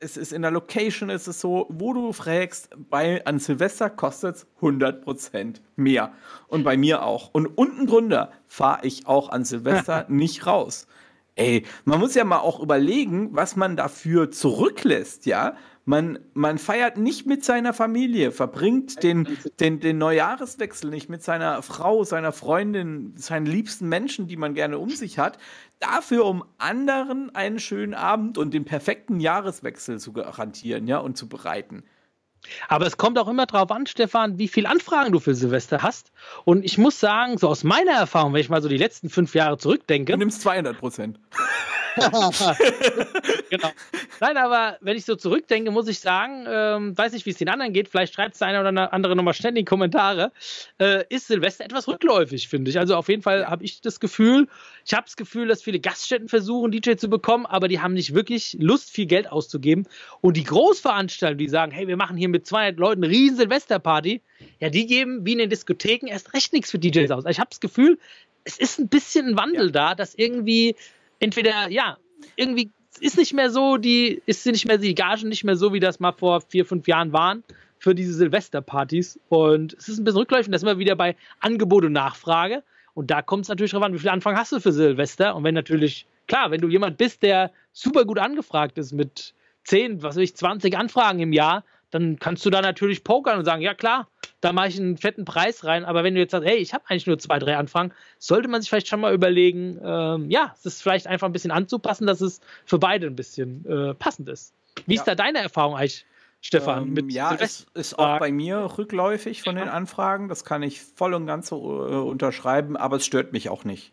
es 0.00 0.16
ist 0.16 0.32
in 0.32 0.42
der 0.42 0.50
Location 0.50 1.10
ist 1.10 1.26
es 1.26 1.40
so, 1.40 1.66
wo 1.68 1.92
du 1.92 2.12
fragst, 2.12 2.70
bei, 2.90 3.24
an 3.26 3.38
Silvester 3.38 3.90
kostet 3.90 4.36
es 4.36 4.46
100% 4.60 5.60
mehr. 5.76 6.12
Und 6.48 6.64
bei 6.64 6.76
mir 6.76 7.02
auch. 7.02 7.30
Und 7.32 7.46
unten 7.46 7.86
drunter 7.86 8.32
fahre 8.46 8.86
ich 8.86 9.06
auch 9.06 9.28
an 9.28 9.44
Silvester 9.44 10.06
nicht 10.08 10.46
raus. 10.46 10.86
Ey, 11.34 11.66
man 11.84 12.00
muss 12.00 12.14
ja 12.14 12.24
mal 12.24 12.38
auch 12.38 12.60
überlegen, 12.60 13.28
was 13.32 13.56
man 13.56 13.76
dafür 13.76 14.30
zurücklässt, 14.30 15.26
ja? 15.26 15.54
Man, 15.88 16.18
man 16.34 16.58
feiert 16.58 16.96
nicht 16.96 17.26
mit 17.26 17.44
seiner 17.44 17.72
Familie, 17.72 18.32
verbringt 18.32 19.04
den, 19.04 19.38
den, 19.60 19.78
den 19.78 19.98
Neujahreswechsel 19.98 20.90
nicht 20.90 21.08
mit 21.08 21.22
seiner 21.22 21.62
Frau, 21.62 22.02
seiner 22.02 22.32
Freundin, 22.32 23.14
seinen 23.16 23.46
liebsten 23.46 23.88
Menschen, 23.88 24.26
die 24.26 24.36
man 24.36 24.54
gerne 24.54 24.78
um 24.80 24.90
sich 24.90 25.20
hat, 25.20 25.38
dafür, 25.78 26.26
um 26.26 26.44
anderen 26.58 27.32
einen 27.36 27.60
schönen 27.60 27.94
Abend 27.94 28.36
und 28.36 28.52
den 28.52 28.64
perfekten 28.64 29.20
Jahreswechsel 29.20 30.00
zu 30.00 30.12
garantieren, 30.12 30.88
ja, 30.88 30.98
und 30.98 31.16
zu 31.16 31.28
bereiten. 31.28 31.84
Aber 32.66 32.86
es 32.86 32.96
kommt 32.96 33.16
auch 33.16 33.28
immer 33.28 33.46
drauf 33.46 33.70
an, 33.70 33.86
Stefan, 33.86 34.38
wie 34.38 34.48
viele 34.48 34.68
Anfragen 34.68 35.12
du 35.12 35.20
für 35.20 35.36
Silvester 35.36 35.82
hast. 35.82 36.10
Und 36.44 36.64
ich 36.64 36.78
muss 36.78 36.98
sagen, 36.98 37.38
so 37.38 37.48
aus 37.48 37.62
meiner 37.62 37.92
Erfahrung, 37.92 38.32
wenn 38.32 38.40
ich 38.40 38.48
mal 38.48 38.60
so 38.60 38.68
die 38.68 38.76
letzten 38.76 39.08
fünf 39.08 39.36
Jahre 39.36 39.56
zurückdenke, 39.56 40.12
Du 40.12 40.18
nimmst 40.18 40.42
200 40.42 40.76
Prozent. 40.78 41.20
genau. 43.50 43.70
Nein, 44.20 44.36
aber 44.36 44.76
wenn 44.80 44.96
ich 44.96 45.04
so 45.04 45.16
zurückdenke, 45.16 45.70
muss 45.70 45.88
ich 45.88 46.00
sagen, 46.00 46.44
ähm, 46.46 46.96
weiß 46.96 47.12
nicht, 47.12 47.24
wie 47.24 47.30
es 47.30 47.38
den 47.38 47.48
anderen 47.48 47.72
geht, 47.72 47.88
vielleicht 47.88 48.14
schreibt 48.14 48.34
es 48.34 48.40
der 48.40 48.48
eine 48.48 48.60
oder 48.60 48.92
andere 48.92 49.16
nochmal 49.16 49.34
schnell 49.34 49.50
in 49.50 49.56
die 49.56 49.64
Kommentare, 49.64 50.32
äh, 50.78 51.04
ist 51.08 51.28
Silvester 51.28 51.64
etwas 51.64 51.88
rückläufig, 51.88 52.48
finde 52.48 52.70
ich. 52.70 52.78
Also 52.78 52.96
auf 52.96 53.08
jeden 53.08 53.22
Fall 53.22 53.46
habe 53.46 53.64
ich 53.64 53.80
das 53.80 53.98
Gefühl, 54.00 54.48
ich 54.84 54.92
habe 54.92 55.04
das 55.04 55.16
Gefühl, 55.16 55.48
dass 55.48 55.62
viele 55.62 55.80
Gaststätten 55.80 56.28
versuchen, 56.28 56.70
DJ 56.70 56.96
zu 56.96 57.08
bekommen, 57.08 57.46
aber 57.46 57.68
die 57.68 57.80
haben 57.80 57.94
nicht 57.94 58.14
wirklich 58.14 58.56
Lust, 58.60 58.90
viel 58.90 59.06
Geld 59.06 59.30
auszugeben. 59.32 59.86
Und 60.20 60.36
die 60.36 60.44
Großveranstalter, 60.44 61.36
die 61.36 61.48
sagen, 61.48 61.72
hey, 61.72 61.88
wir 61.88 61.96
machen 61.96 62.16
hier 62.16 62.28
mit 62.28 62.46
200 62.46 62.78
Leuten 62.78 63.04
eine 63.04 63.12
riesen 63.12 63.36
Silvesterparty, 63.36 64.22
ja, 64.60 64.68
die 64.68 64.86
geben 64.86 65.24
wie 65.24 65.32
in 65.32 65.38
den 65.38 65.50
Diskotheken 65.50 66.08
erst 66.08 66.34
recht 66.34 66.52
nichts 66.52 66.70
für 66.70 66.78
DJs 66.78 67.10
aus. 67.10 67.24
Also 67.24 67.30
ich 67.30 67.40
habe 67.40 67.50
das 67.50 67.60
Gefühl, 67.60 67.98
es 68.44 68.58
ist 68.58 68.78
ein 68.78 68.88
bisschen 68.88 69.26
ein 69.26 69.36
Wandel 69.36 69.72
da, 69.72 69.94
dass 69.94 70.14
irgendwie 70.14 70.76
entweder, 71.20 71.68
ja, 71.70 71.98
irgendwie 72.36 72.70
ist 73.00 73.18
nicht 73.18 73.34
mehr 73.34 73.50
so, 73.50 73.76
die, 73.76 74.22
ist 74.26 74.46
nicht 74.46 74.66
mehr 74.66 74.78
die 74.78 74.94
Gagen 74.94 75.28
nicht 75.28 75.44
mehr 75.44 75.56
so, 75.56 75.72
wie 75.72 75.80
das 75.80 76.00
mal 76.00 76.12
vor 76.12 76.40
vier, 76.40 76.64
fünf 76.64 76.88
Jahren 76.88 77.12
waren 77.12 77.44
für 77.78 77.94
diese 77.94 78.14
Silvesterpartys. 78.14 79.20
Und 79.28 79.74
es 79.74 79.88
ist 79.88 79.98
ein 79.98 80.04
bisschen 80.04 80.20
rückläufig, 80.20 80.50
da 80.50 80.58
sind 80.58 80.68
wir 80.68 80.78
wieder 80.78 80.96
bei 80.96 81.16
Angebot 81.40 81.84
und 81.84 81.92
Nachfrage. 81.92 82.62
Und 82.94 83.10
da 83.10 83.20
kommt 83.20 83.44
es 83.44 83.48
natürlich 83.48 83.72
drauf 83.72 83.82
an, 83.82 83.92
wie 83.92 83.98
viel 83.98 84.08
Anfang 84.08 84.36
hast 84.36 84.52
du 84.52 84.60
für 84.60 84.72
Silvester? 84.72 85.36
Und 85.36 85.44
wenn 85.44 85.54
natürlich, 85.54 86.06
klar, 86.26 86.50
wenn 86.50 86.60
du 86.60 86.68
jemand 86.68 86.96
bist, 86.96 87.22
der 87.22 87.52
super 87.72 88.04
gut 88.06 88.18
angefragt 88.18 88.78
ist 88.78 88.92
mit 88.92 89.34
10, 89.64 90.02
was 90.02 90.16
weiß 90.16 90.22
ich, 90.22 90.36
20 90.36 90.76
Anfragen 90.78 91.20
im 91.20 91.32
Jahr, 91.32 91.64
dann 91.90 92.18
kannst 92.18 92.44
du 92.46 92.50
da 92.50 92.62
natürlich 92.62 93.04
pokern 93.04 93.38
und 93.38 93.44
sagen, 93.44 93.62
ja 93.62 93.74
klar, 93.74 94.08
da 94.40 94.52
mache 94.52 94.68
ich 94.68 94.78
einen 94.78 94.96
fetten 94.96 95.24
Preis 95.24 95.64
rein. 95.64 95.84
Aber 95.84 96.04
wenn 96.04 96.14
du 96.14 96.20
jetzt 96.20 96.32
sagst, 96.32 96.46
hey, 96.46 96.56
ich 96.56 96.74
habe 96.74 96.84
eigentlich 96.88 97.06
nur 97.06 97.18
zwei, 97.18 97.38
drei 97.38 97.56
Anfragen, 97.56 97.92
sollte 98.18 98.48
man 98.48 98.60
sich 98.60 98.68
vielleicht 98.70 98.88
schon 98.88 99.00
mal 99.00 99.14
überlegen, 99.14 99.78
ähm, 99.82 100.30
ja, 100.30 100.54
es 100.58 100.66
ist 100.66 100.82
vielleicht 100.82 101.06
einfach 101.06 101.26
ein 101.26 101.32
bisschen 101.32 101.50
anzupassen, 101.50 102.06
dass 102.06 102.20
es 102.20 102.40
für 102.64 102.78
beide 102.78 103.06
ein 103.06 103.16
bisschen 103.16 103.64
äh, 103.66 103.94
passend 103.94 104.28
ist. 104.28 104.52
Wie 104.86 104.94
ist 104.94 105.06
Ja. 105.06 105.14
da 105.14 105.24
deine 105.24 105.38
Erfahrung 105.38 105.74
eigentlich, 105.76 106.04
Stefan? 106.42 106.84
Ähm, 106.84 106.92
mit 106.92 107.12
ja, 107.12 107.34
es 107.34 107.66
ist 107.74 107.98
auch 107.98 108.18
bei 108.18 108.30
mir 108.30 108.58
rückläufig 108.78 109.42
von 109.42 109.56
den 109.56 109.68
Anfragen. 109.68 110.28
Das 110.28 110.44
kann 110.44 110.62
ich 110.62 110.80
voll 110.82 111.14
und 111.14 111.26
ganz 111.26 111.48
so 111.48 111.86
äh, 111.86 111.94
unterschreiben, 111.94 112.76
aber 112.76 112.96
es 112.96 113.06
stört 113.06 113.32
mich 113.32 113.48
auch 113.48 113.64
nicht. 113.64 113.92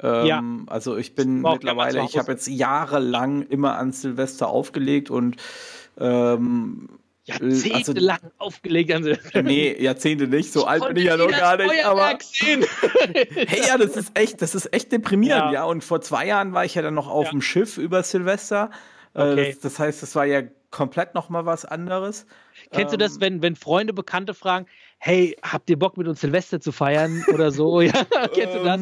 Ähm, 0.00 0.26
Ja. 0.26 0.42
Also 0.68 0.96
ich 0.96 1.14
bin 1.14 1.44
Auch 1.44 1.52
mittlerweile, 1.52 2.02
ich 2.04 2.16
habe 2.18 2.32
jetzt 2.32 2.48
jahrelang 2.48 3.42
immer 3.42 3.76
an 3.76 3.92
Silvester 3.92 4.48
aufgelegt 4.48 5.10
und 5.10 5.36
ähm, 5.98 6.88
Jahrzehntelang 7.24 8.18
aufgelegt 8.38 8.92
an 8.92 9.04
Silvester. 9.04 9.42
nee, 9.44 9.76
Jahrzehnte 9.80 10.26
nicht, 10.26 10.52
so 10.52 10.64
alt 10.66 10.86
bin 10.88 10.96
ich 10.96 11.04
ja 11.04 11.16
noch 11.16 11.30
gar 11.30 11.56
nicht, 11.56 11.84
aber 11.84 12.18
hey, 13.14 13.60
ja, 13.66 13.78
das 13.78 13.96
ist 13.96 14.18
echt, 14.18 14.42
das 14.42 14.54
ist 14.54 14.72
echt 14.72 14.90
deprimierend, 14.92 15.46
Ja. 15.46 15.52
ja. 15.52 15.64
Und 15.64 15.84
vor 15.84 16.00
zwei 16.00 16.26
Jahren 16.26 16.52
war 16.52 16.64
ich 16.64 16.74
ja 16.74 16.82
dann 16.82 16.94
noch 16.94 17.08
auf 17.08 17.26
Ja. 17.26 17.30
dem 17.30 17.42
Schiff 17.42 17.78
über 17.78 18.02
Silvester. 18.02 18.70
Äh, 19.14 19.22
Okay. 19.22 19.50
Das, 19.52 19.60
das 19.60 19.78
heißt, 19.78 20.02
das 20.02 20.14
war 20.16 20.24
ja 20.24 20.42
komplett 20.70 21.14
noch 21.14 21.28
mal 21.28 21.44
was 21.46 21.64
anderes. 21.66 22.26
Kennst 22.70 22.94
du 22.94 22.96
das, 22.98 23.16
Ähm, 23.16 23.20
wenn, 23.20 23.42
wenn 23.42 23.56
Freunde, 23.56 23.92
Bekannte 23.92 24.32
fragen, 24.34 24.66
hey, 24.98 25.36
habt 25.42 25.68
ihr 25.68 25.78
Bock 25.78 25.98
mit 25.98 26.08
uns 26.08 26.22
Silvester 26.22 26.60
zu 26.60 26.72
feiern 26.72 27.24
oder 27.32 27.50
so? 27.52 27.80
Ja, 27.82 27.92
kennst 28.32 28.54
du 28.56 28.64
das? 28.64 28.80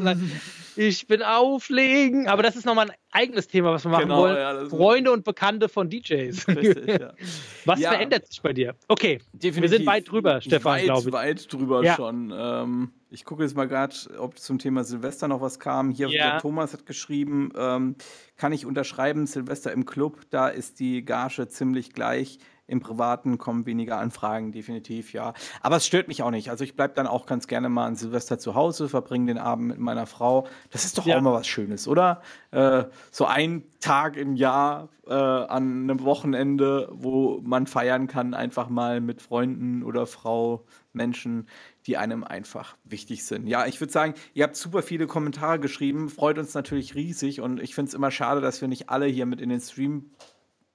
Ich 0.77 1.07
bin 1.07 1.23
auflegen. 1.23 2.29
Aber 2.29 2.43
das 2.43 2.57
ist 2.57 2.64
nochmal 2.64 2.91
ein 2.91 2.97
eigenes 3.12 3.49
Thema, 3.49 3.73
was 3.73 3.85
wir 3.85 3.91
machen 3.91 4.03
Genau, 4.05 4.18
wollen. 4.18 4.37
ja, 4.37 4.64
Freunde 4.68 5.12
und 5.12 5.25
Bekannte 5.25 5.68
von 5.68 5.91
DJs. 5.91 6.47
Richtig, 6.49 6.87
ja. 7.01 7.12
Was 7.64 7.81
Ja. 7.81 7.91
verändert 7.91 8.27
sich 8.27 8.41
bei 8.41 8.53
dir? 8.53 8.75
Okay, 8.89 9.21
wir 9.33 9.41
Definitiv. 9.41 9.77
sind 9.79 9.87
weit 9.87 10.11
drüber, 10.11 10.41
Stefan, 10.41 10.73
weit, 10.75 10.85
glaube 10.85 11.09
ich. 11.09 11.12
Weit 11.12 11.53
drüber 11.53 11.85
schon. 11.95 12.33
Ähm, 12.35 12.93
ich 13.11 13.25
gucke 13.25 13.43
jetzt 13.43 13.57
mal 13.57 13.66
gerade, 13.68 13.95
ob 14.18 14.39
zum 14.39 14.59
Thema 14.59 14.85
Silvester 14.85 15.29
noch 15.29 15.41
was 15.41 15.59
kam. 15.59 15.91
Hier, 15.91 16.09
Ja. 16.09 16.31
der 16.33 16.41
Thomas 16.41 16.73
hat 16.73 16.87
geschrieben, 16.87 17.53
ähm, 17.57 17.97
kann 18.37 18.53
ich 18.53 18.64
unterschreiben, 18.64 19.27
Silvester 19.27 19.73
im 19.73 19.85
Club, 19.85 20.21
da 20.31 20.49
ist 20.49 20.79
die 20.81 21.05
Gage 21.05 21.49
ziemlich 21.49 21.93
gleich. 21.93 22.39
Im 22.71 22.81
Privaten 22.81 23.37
kommen 23.37 23.66
weniger 23.66 23.99
Anfragen, 23.99 24.53
definitiv, 24.53 25.12
ja. 25.12 25.35
Aber 25.61 25.77
es 25.77 25.87
stört 25.87 26.09
mich 26.09 26.23
auch 26.23 26.31
nicht. 26.31 26.51
Also 26.51 26.64
ich 26.64 26.77
bleibe 26.77 26.95
dann 26.95 27.07
auch 27.07 27.27
ganz 27.27 27.47
gerne 27.49 27.68
mal 27.68 27.87
an 27.87 27.97
Silvester 27.97 28.39
zu 28.39 28.55
Hause, 28.55 28.89
verbringe 28.89 29.27
den 29.27 29.39
Abend 29.39 29.68
mit 29.68 29.79
meiner 29.79 30.07
Frau. 30.07 30.47
Das 30.71 30.85
ist 30.85 30.97
doch 30.97 31.07
Ja. 31.07 31.16
auch 31.18 31.21
mal 31.21 31.33
was 31.33 31.47
Schönes, 31.47 31.89
oder? 31.89 32.23
Äh, 32.53 32.85
so 33.11 33.27
ein 33.27 33.64
Tag 33.81 34.16
im 34.16 34.37
Jahr 34.37 34.89
äh, 35.07 35.12
an 35.14 35.83
einem 35.91 36.03
Wochenende, 36.05 36.89
wo 36.93 37.41
man 37.43 37.66
feiern 37.66 38.07
kann, 38.07 38.35
einfach 38.35 38.68
mal 38.68 39.01
mit 39.01 39.21
Freunden 39.21 39.83
oder 39.83 40.07
Frau, 40.07 40.64
Menschen, 40.93 41.49
die 41.87 41.97
einem 41.97 42.25
einfach 42.25 42.77
wichtig 42.85 43.25
sind. 43.25 43.47
Ja, 43.47 43.66
ich 43.66 43.81
würde 43.81 43.93
sagen, 43.93 44.14
ihr 44.35 44.45
habt 44.45 44.57
super 44.57 44.83
viele 44.83 45.07
Kommentare 45.07 45.59
geschrieben, 45.59 46.09
freut 46.09 46.39
uns 46.39 46.53
natürlich 46.55 46.95
riesig 46.95 47.41
und 47.41 47.61
ich 47.61 47.75
finde 47.75 47.89
es 47.89 47.95
immer 47.95 48.11
schade, 48.11 48.41
dass 48.41 48.61
wir 48.61 48.68
nicht 48.68 48.91
alle 48.91 49.07
hier 49.07 49.27
mit 49.27 49.41
in 49.41 49.49
den 49.49 49.61
Stream 49.61 50.11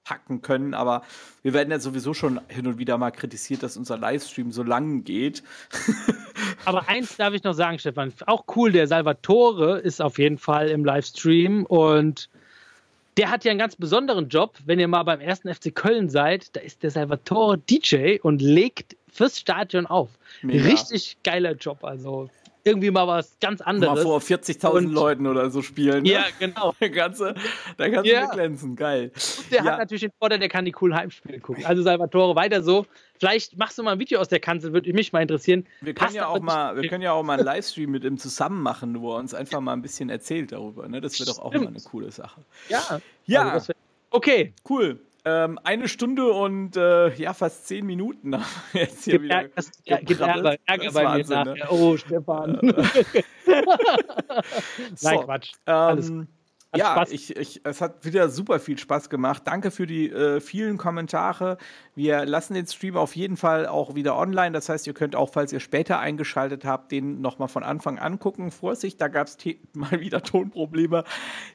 packen 0.06 0.40
können, 0.40 0.72
aber 0.72 1.02
wir 1.42 1.52
werden 1.52 1.70
ja 1.70 1.80
sowieso 1.80 2.14
schon 2.14 2.40
hin 2.48 2.66
und 2.68 2.78
wieder 2.78 2.96
mal 2.96 3.10
kritisiert, 3.10 3.62
dass 3.64 3.76
unser 3.76 3.98
Livestream 3.98 4.52
so 4.52 4.62
lang 4.62 5.02
geht. 5.02 5.42
Aber 6.64 6.88
eins 6.88 7.16
darf 7.16 7.34
ich 7.34 7.42
noch 7.42 7.54
sagen, 7.54 7.78
Stefan. 7.78 8.12
Auch 8.26 8.44
cool, 8.54 8.72
der 8.72 8.86
Salvatore 8.86 9.78
ist 9.78 10.00
auf 10.00 10.18
jeden 10.18 10.38
Fall 10.38 10.68
im 10.68 10.84
Livestream 10.84 11.64
und 11.66 12.28
der 13.16 13.30
hat 13.30 13.44
ja 13.44 13.50
einen 13.50 13.58
ganz 13.58 13.76
besonderen 13.76 14.28
Job. 14.28 14.56
Wenn 14.64 14.78
ihr 14.78 14.88
mal 14.88 15.02
beim 15.02 15.20
ersten 15.20 15.52
FC 15.52 15.74
Köln 15.74 16.08
seid, 16.08 16.54
da 16.54 16.60
ist 16.60 16.82
der 16.82 16.90
Salvatore 16.90 17.58
DJ 17.58 18.18
und 18.22 18.42
legt 18.42 18.96
fürs 19.10 19.38
Stadion 19.38 19.86
auf. 19.86 20.10
Mega. 20.42 20.68
Richtig 20.68 21.16
geiler 21.24 21.52
Job. 21.52 21.82
Also 21.82 22.28
irgendwie 22.66 22.90
mal 22.90 23.06
was 23.06 23.36
ganz 23.40 23.60
Mal 23.60 23.66
anderes. 23.66 24.02
vor 24.02 24.20
40.000 24.20 24.70
Und- 24.88 24.92
Leuten 24.92 25.26
oder 25.26 25.50
so 25.50 25.62
spielen. 25.62 26.02
ne? 26.02 26.10
Ja, 26.10 26.24
genau. 26.38 26.74
Da 26.80 26.88
kannst 26.88 27.20
du, 27.20 27.34
da 27.76 27.88
kannst 27.88 28.10
Ja. 28.10 28.26
du 28.26 28.32
glänzen. 28.32 28.76
Geil. 28.76 29.10
Der 29.50 29.58
Ja. 29.64 29.72
hat 29.72 29.78
natürlich 29.78 30.02
den 30.02 30.12
Vorteil, 30.18 30.38
der 30.38 30.48
kann 30.48 30.64
die 30.64 30.72
coolen 30.72 30.94
Heimspiele 30.96 31.40
gucken. 31.40 31.64
Also 31.64 31.82
Salvatore, 31.82 32.34
weiter 32.36 32.62
so. 32.62 32.86
Vielleicht 33.18 33.56
machst 33.56 33.78
du 33.78 33.82
mal 33.82 33.92
ein 33.92 33.98
Video 33.98 34.20
aus 34.20 34.28
der 34.28 34.40
Kanzel, 34.40 34.72
würde 34.74 34.92
mich 34.92 35.12
mal 35.12 35.22
interessieren. 35.22 35.66
Wir 35.80 35.94
können, 35.94 36.04
Passt 36.04 36.14
ja 36.16 36.26
auch 36.28 36.40
mal, 36.40 36.76
wir 36.80 36.86
können 36.88 37.02
ja 37.02 37.12
auch 37.12 37.22
mal 37.22 37.34
einen 37.38 37.44
Livestream 37.46 37.90
mit 37.90 38.04
ihm 38.04 38.18
zusammen 38.18 38.62
machen, 38.62 39.00
wo 39.00 39.12
er 39.14 39.18
uns 39.18 39.32
einfach 39.32 39.60
mal 39.60 39.72
ein 39.72 39.80
bisschen 39.80 40.10
erzählt 40.10 40.52
darüber. 40.52 40.86
Ne? 40.88 41.00
Das 41.00 41.18
wäre 41.18 41.30
doch 41.30 41.38
auch 41.38 41.54
mal 41.54 41.66
eine 41.68 41.80
coole 41.80 42.10
Sache. 42.10 42.42
Ja. 42.68 43.00
Ja. 43.24 43.48
Also 43.50 43.72
okay. 44.10 44.52
Cool. 44.68 44.98
Ähm, 45.28 45.58
eine 45.64 45.88
Stunde 45.88 46.26
und 46.32 46.76
äh, 46.76 47.12
ja, 47.14 47.34
fast 47.34 47.66
zehn 47.66 47.84
Minuten 47.84 48.34
haben 48.36 48.44
wir 48.72 48.82
jetzt 48.82 49.02
hier 49.04 49.20
wieder. 49.20 49.34
Ärger, 49.42 49.62
ja, 49.84 49.98
gibt 49.98 50.20
Ärger. 50.20 50.56
Ärger 50.66 50.92
bei 50.92 51.16
mir 51.18 51.24
nachher. 51.26 51.44
ne? 51.56 51.66
Oh, 51.68 51.96
Stefan. 51.96 52.60
Nein, 53.46 53.64
So, 54.94 55.20
Quatsch. 55.22 55.52
Alles- 55.64 56.10
Ähm, 56.10 56.28
Ja, 56.78 57.04
ich, 57.08 57.36
ich, 57.36 57.60
es 57.64 57.80
hat 57.80 58.04
wieder 58.04 58.28
super 58.28 58.58
viel 58.60 58.78
Spaß 58.78 59.10
gemacht. 59.10 59.42
Danke 59.44 59.70
für 59.70 59.86
die 59.86 60.10
äh, 60.10 60.40
vielen 60.40 60.76
Kommentare. 60.78 61.58
Wir 61.94 62.26
lassen 62.26 62.54
den 62.54 62.66
Stream 62.66 62.96
auf 62.96 63.16
jeden 63.16 63.36
Fall 63.36 63.66
auch 63.66 63.94
wieder 63.94 64.16
online. 64.16 64.52
Das 64.52 64.68
heißt, 64.68 64.86
ihr 64.86 64.94
könnt 64.94 65.16
auch, 65.16 65.30
falls 65.32 65.52
ihr 65.52 65.60
später 65.60 65.98
eingeschaltet 65.98 66.64
habt, 66.64 66.92
den 66.92 67.20
nochmal 67.20 67.48
von 67.48 67.62
Anfang 67.62 67.98
angucken. 67.98 68.50
Vorsicht, 68.50 69.00
da 69.00 69.08
gab 69.08 69.28
es 69.28 69.38
mal 69.72 70.00
wieder 70.00 70.22
Tonprobleme. 70.22 71.04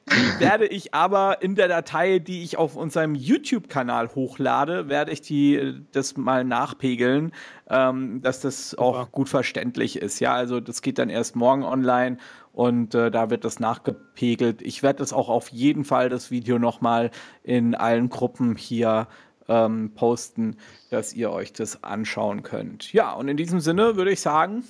Die 0.10 0.39
werde 0.39 0.68
ich 0.68 0.93
aber 0.93 1.41
in 1.41 1.56
der 1.56 1.68
Datei, 1.68 2.19
die 2.19 2.43
ich 2.43 2.57
auf 2.57 2.76
unserem 2.76 3.15
YouTube-Kanal 3.15 4.15
hochlade, 4.15 4.89
werde 4.89 5.11
ich 5.11 5.22
die 5.22 5.56
äh, 5.56 5.76
das 5.91 6.18
mal 6.18 6.43
nachpegeln, 6.43 7.31
ähm, 7.69 8.22
dass 8.22 8.41
das 8.41 8.76
auch 8.76 9.11
gut 9.11 9.30
verständlich 9.30 9.98
ist. 9.98 10.19
Ja, 10.19 10.34
also 10.34 10.60
das 10.60 10.81
geht 10.81 10.98
dann 10.98 11.10
erst 11.10 11.35
morgen 11.35 11.64
online 11.64 12.18
und 12.53 12.95
äh, 12.95 13.11
da 13.11 13.30
wird 13.30 13.45
das 13.45 13.60
nachgepegelt. 13.60 14.61
Ich 14.61 14.84
werde 14.84 14.99
das 14.99 15.14
auch 15.14 15.30
auf 15.30 15.49
jeden 15.49 15.86
Fall 15.86 16.10
das 16.10 16.32
Video 16.32 16.60
nochmal 16.60 17.11
in 17.44 17.76
allen 17.76 18.10
Gruppen 18.10 18.56
hier 18.56 19.07
ähm, 19.48 19.94
posten, 19.95 20.57
dass 20.90 21.14
ihr 21.14 21.32
euch 21.32 21.53
das 21.53 21.84
anschauen 21.84 22.44
könnt. 22.44 22.94
Ja, 22.94 23.14
und 23.14 23.28
in 23.28 23.38
diesem 23.38 23.60
Sinne 23.60 23.95
würde 23.95 24.11
ich 24.11 24.22
sagen. 24.22 24.64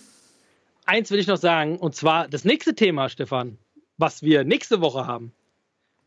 Eins 0.85 1.11
will 1.11 1.19
ich 1.19 1.27
noch 1.27 1.37
sagen, 1.37 1.77
und 1.77 1.95
zwar 1.95 2.27
das 2.27 2.43
nächste 2.43 2.75
Thema, 2.75 3.09
Stefan, 3.09 3.57
was 3.97 4.23
wir 4.23 4.43
nächste 4.43 4.81
Woche 4.81 5.05
haben. 5.05 5.31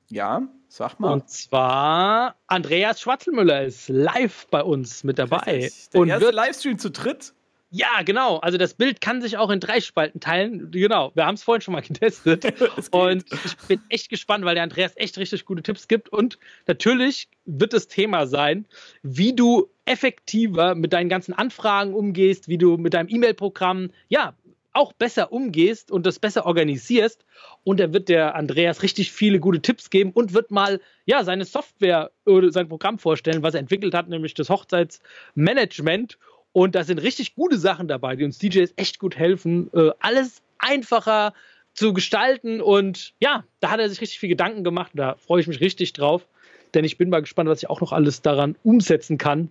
Ja, 0.09 0.43
sag 0.69 1.01
mal. 1.01 1.13
Und 1.13 1.31
zwar 1.31 2.37
Andreas 2.47 3.01
Schwarzelmüller 3.01 3.65
ist 3.65 3.89
live 3.89 4.47
bei 4.51 4.63
uns 4.63 5.05
mit 5.05 5.19
dabei. 5.19 5.63
Richtig. 5.63 5.91
Der 5.91 6.01
und 6.01 6.09
erste 6.09 6.27
wird 6.27 6.35
Livestream 6.35 6.79
zu 6.79 6.91
dritt. 6.91 7.33
Ja, 7.77 8.03
genau. 8.05 8.37
Also 8.37 8.57
das 8.57 8.75
Bild 8.75 9.01
kann 9.01 9.21
sich 9.21 9.37
auch 9.37 9.51
in 9.51 9.59
drei 9.59 9.81
Spalten 9.81 10.21
teilen. 10.21 10.71
Genau, 10.71 11.11
wir 11.17 11.27
haben 11.27 11.35
es 11.35 11.43
vorhin 11.43 11.61
schon 11.61 11.73
mal 11.73 11.81
getestet. 11.83 12.45
und 12.93 13.25
ich 13.33 13.57
bin 13.67 13.81
echt 13.89 14.11
gespannt, 14.11 14.45
weil 14.45 14.55
der 14.55 14.63
Andreas 14.63 14.93
echt 14.95 15.19
richtig 15.19 15.45
gute 15.45 15.61
Tipps 15.61 15.89
gibt. 15.89 16.09
Und 16.09 16.39
natürlich 16.69 17.29
wird 17.47 17.73
das 17.73 17.89
Thema 17.89 18.29
sein, 18.29 18.65
wie 19.03 19.35
du 19.35 19.69
effektiver 19.87 20.77
mit 20.77 20.93
deinen 20.93 21.09
ganzen 21.09 21.35
Anfragen 21.35 21.95
umgehst, 21.95 22.47
wie 22.47 22.59
du 22.59 22.77
mit 22.77 22.95
deinem 22.95 23.09
E-Mail-Programm, 23.09 23.91
ja, 24.09 24.35
auch 24.73 24.93
besser 24.93 25.33
umgehst 25.33 25.91
und 25.91 26.07
das 26.07 26.21
besser 26.21 26.47
organisierst. 26.47 27.25
Und 27.65 27.81
da 27.81 27.93
wird 27.93 28.09
der 28.09 28.37
Andreas 28.37 28.85
richtig 28.85 29.11
viele 29.11 29.41
gute 29.41 29.63
Tipps 29.63 29.91
geben 29.91 30.13
und 30.13 30.33
wird 30.33 30.53
mal 30.53 30.81
ja 31.07 31.25
seine 31.25 31.45
Software 31.45 32.13
oder 32.25 32.53
sein 32.53 32.69
Programm 32.69 33.01
vorstellen, 33.01 33.43
was 33.43 33.55
er 33.55 33.61
entwickelt 33.61 33.95
hat, 33.95 34.09
nämlich 34.09 34.35
das 34.35 34.49
Hochzeitsmanagement. 34.49 36.19
Und 36.55 36.77
da 36.77 36.85
sind 36.85 36.99
richtig 37.03 37.35
gute 37.35 37.59
Sachen 37.59 37.89
dabei, 37.89 38.15
die 38.15 38.23
uns 38.23 38.39
DJs 38.39 38.75
echt 38.77 39.01
gut 39.01 39.17
helfen, 39.17 39.71
äh, 39.75 39.91
alles 39.99 40.41
einfacher 40.59 41.35
zu 41.75 41.93
gestalten. 41.93 42.61
Und 42.61 43.13
ja, 43.19 43.45
da 43.59 43.71
hat 43.71 43.81
er 43.81 43.89
sich 43.89 44.01
richtig 44.01 44.21
viel 44.21 44.29
Gedanken 44.29 44.63
gemacht. 44.63 44.93
Da 44.95 45.17
freue 45.17 45.41
ich 45.41 45.49
mich 45.49 45.61
richtig 45.61 45.95
drauf, 45.95 46.29
denn 46.73 46.85
ich 46.85 46.97
bin 46.97 47.11
mal 47.11 47.21
gespannt, 47.21 47.51
was 47.51 47.59
ich 47.59 47.69
auch 47.69 47.81
noch 47.81 47.91
alles 47.91 48.23
daran 48.23 48.55
umsetzen 48.63 49.19
kann. 49.19 49.49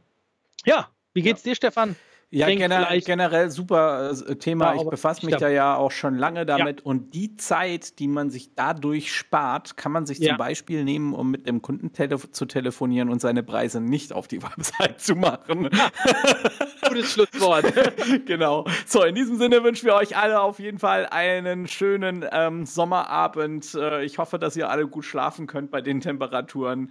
Ja, 0.64 0.90
wie 1.14 1.22
geht's 1.22 1.44
ja. 1.44 1.52
dir, 1.52 1.56
Stefan? 1.58 1.98
Ja, 2.36 2.48
generell, 2.48 3.00
generell 3.02 3.52
super 3.52 4.10
äh, 4.10 4.36
Thema. 4.36 4.74
Ja, 4.74 4.82
ich 4.82 4.90
befasse 4.90 5.24
mich 5.24 5.36
da 5.36 5.50
ja 5.50 5.76
auch 5.76 5.92
schon 5.92 6.16
lange 6.16 6.48
damit. 6.48 6.80
Ja. 6.80 6.86
Und 6.86 7.14
die 7.14 7.38
Zeit, 7.38 8.00
die 8.00 8.08
man 8.08 8.32
sich 8.32 8.56
dadurch 8.56 9.16
spart, 9.16 9.78
kann 9.78 9.92
man 9.92 10.08
sich 10.08 10.18
ja. 10.18 10.30
zum 10.30 10.38
Beispiel 10.38 10.84
nehmen, 10.84 11.14
um 11.14 11.30
mit 11.30 11.46
dem 11.46 11.62
Kunden 11.62 11.94
tele 11.94 12.18
zu 12.18 12.46
telefonieren 12.48 13.10
und 13.10 13.22
seine 13.22 13.44
Preise 13.44 13.82
nicht 13.82 14.14
auf 14.14 14.28
die 14.28 14.42
Website 14.44 15.00
zu 15.00 15.16
machen. 15.16 15.70
Gutes 16.88 17.12
Schlusswort. 17.12 17.72
genau. 18.26 18.66
So, 18.88 19.04
in 19.04 19.14
diesem 19.14 19.38
Sinne 19.38 19.64
wünschen 19.64 19.86
wir 19.86 19.94
euch 19.94 20.18
alle 20.18 20.42
auf 20.42 20.58
jeden 20.58 20.80
Fall 20.80 21.06
einen 21.06 21.68
schönen 21.68 22.26
ähm, 22.32 22.66
Sommerabend. 22.66 23.76
Äh, 23.76 24.06
ich 24.06 24.18
hoffe, 24.18 24.40
dass 24.40 24.56
ihr 24.56 24.72
alle 24.72 24.88
gut 24.88 25.06
schlafen 25.06 25.46
könnt 25.46 25.70
bei 25.70 25.82
den 25.82 26.02
Temperaturen. 26.02 26.90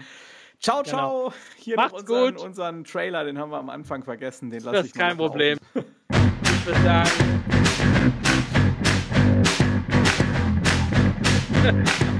Ciao, 0.62 0.84
ciao. 0.84 1.24
Genau. 1.24 1.34
Hier 1.56 1.76
Macht's 1.76 1.92
noch 1.92 2.00
unseren, 2.00 2.34
gut. 2.34 2.44
unseren 2.44 2.84
Trailer, 2.84 3.24
den 3.24 3.36
haben 3.36 3.50
wir 3.50 3.58
am 3.58 3.68
Anfang 3.68 4.04
vergessen. 4.04 4.50
Den 4.50 4.62
lasse 4.62 4.78
ich 4.80 4.86
ist 4.86 4.94
kein 4.94 5.16
Problem. 5.16 5.58
würde 5.74 6.82
sagen. 6.82 7.10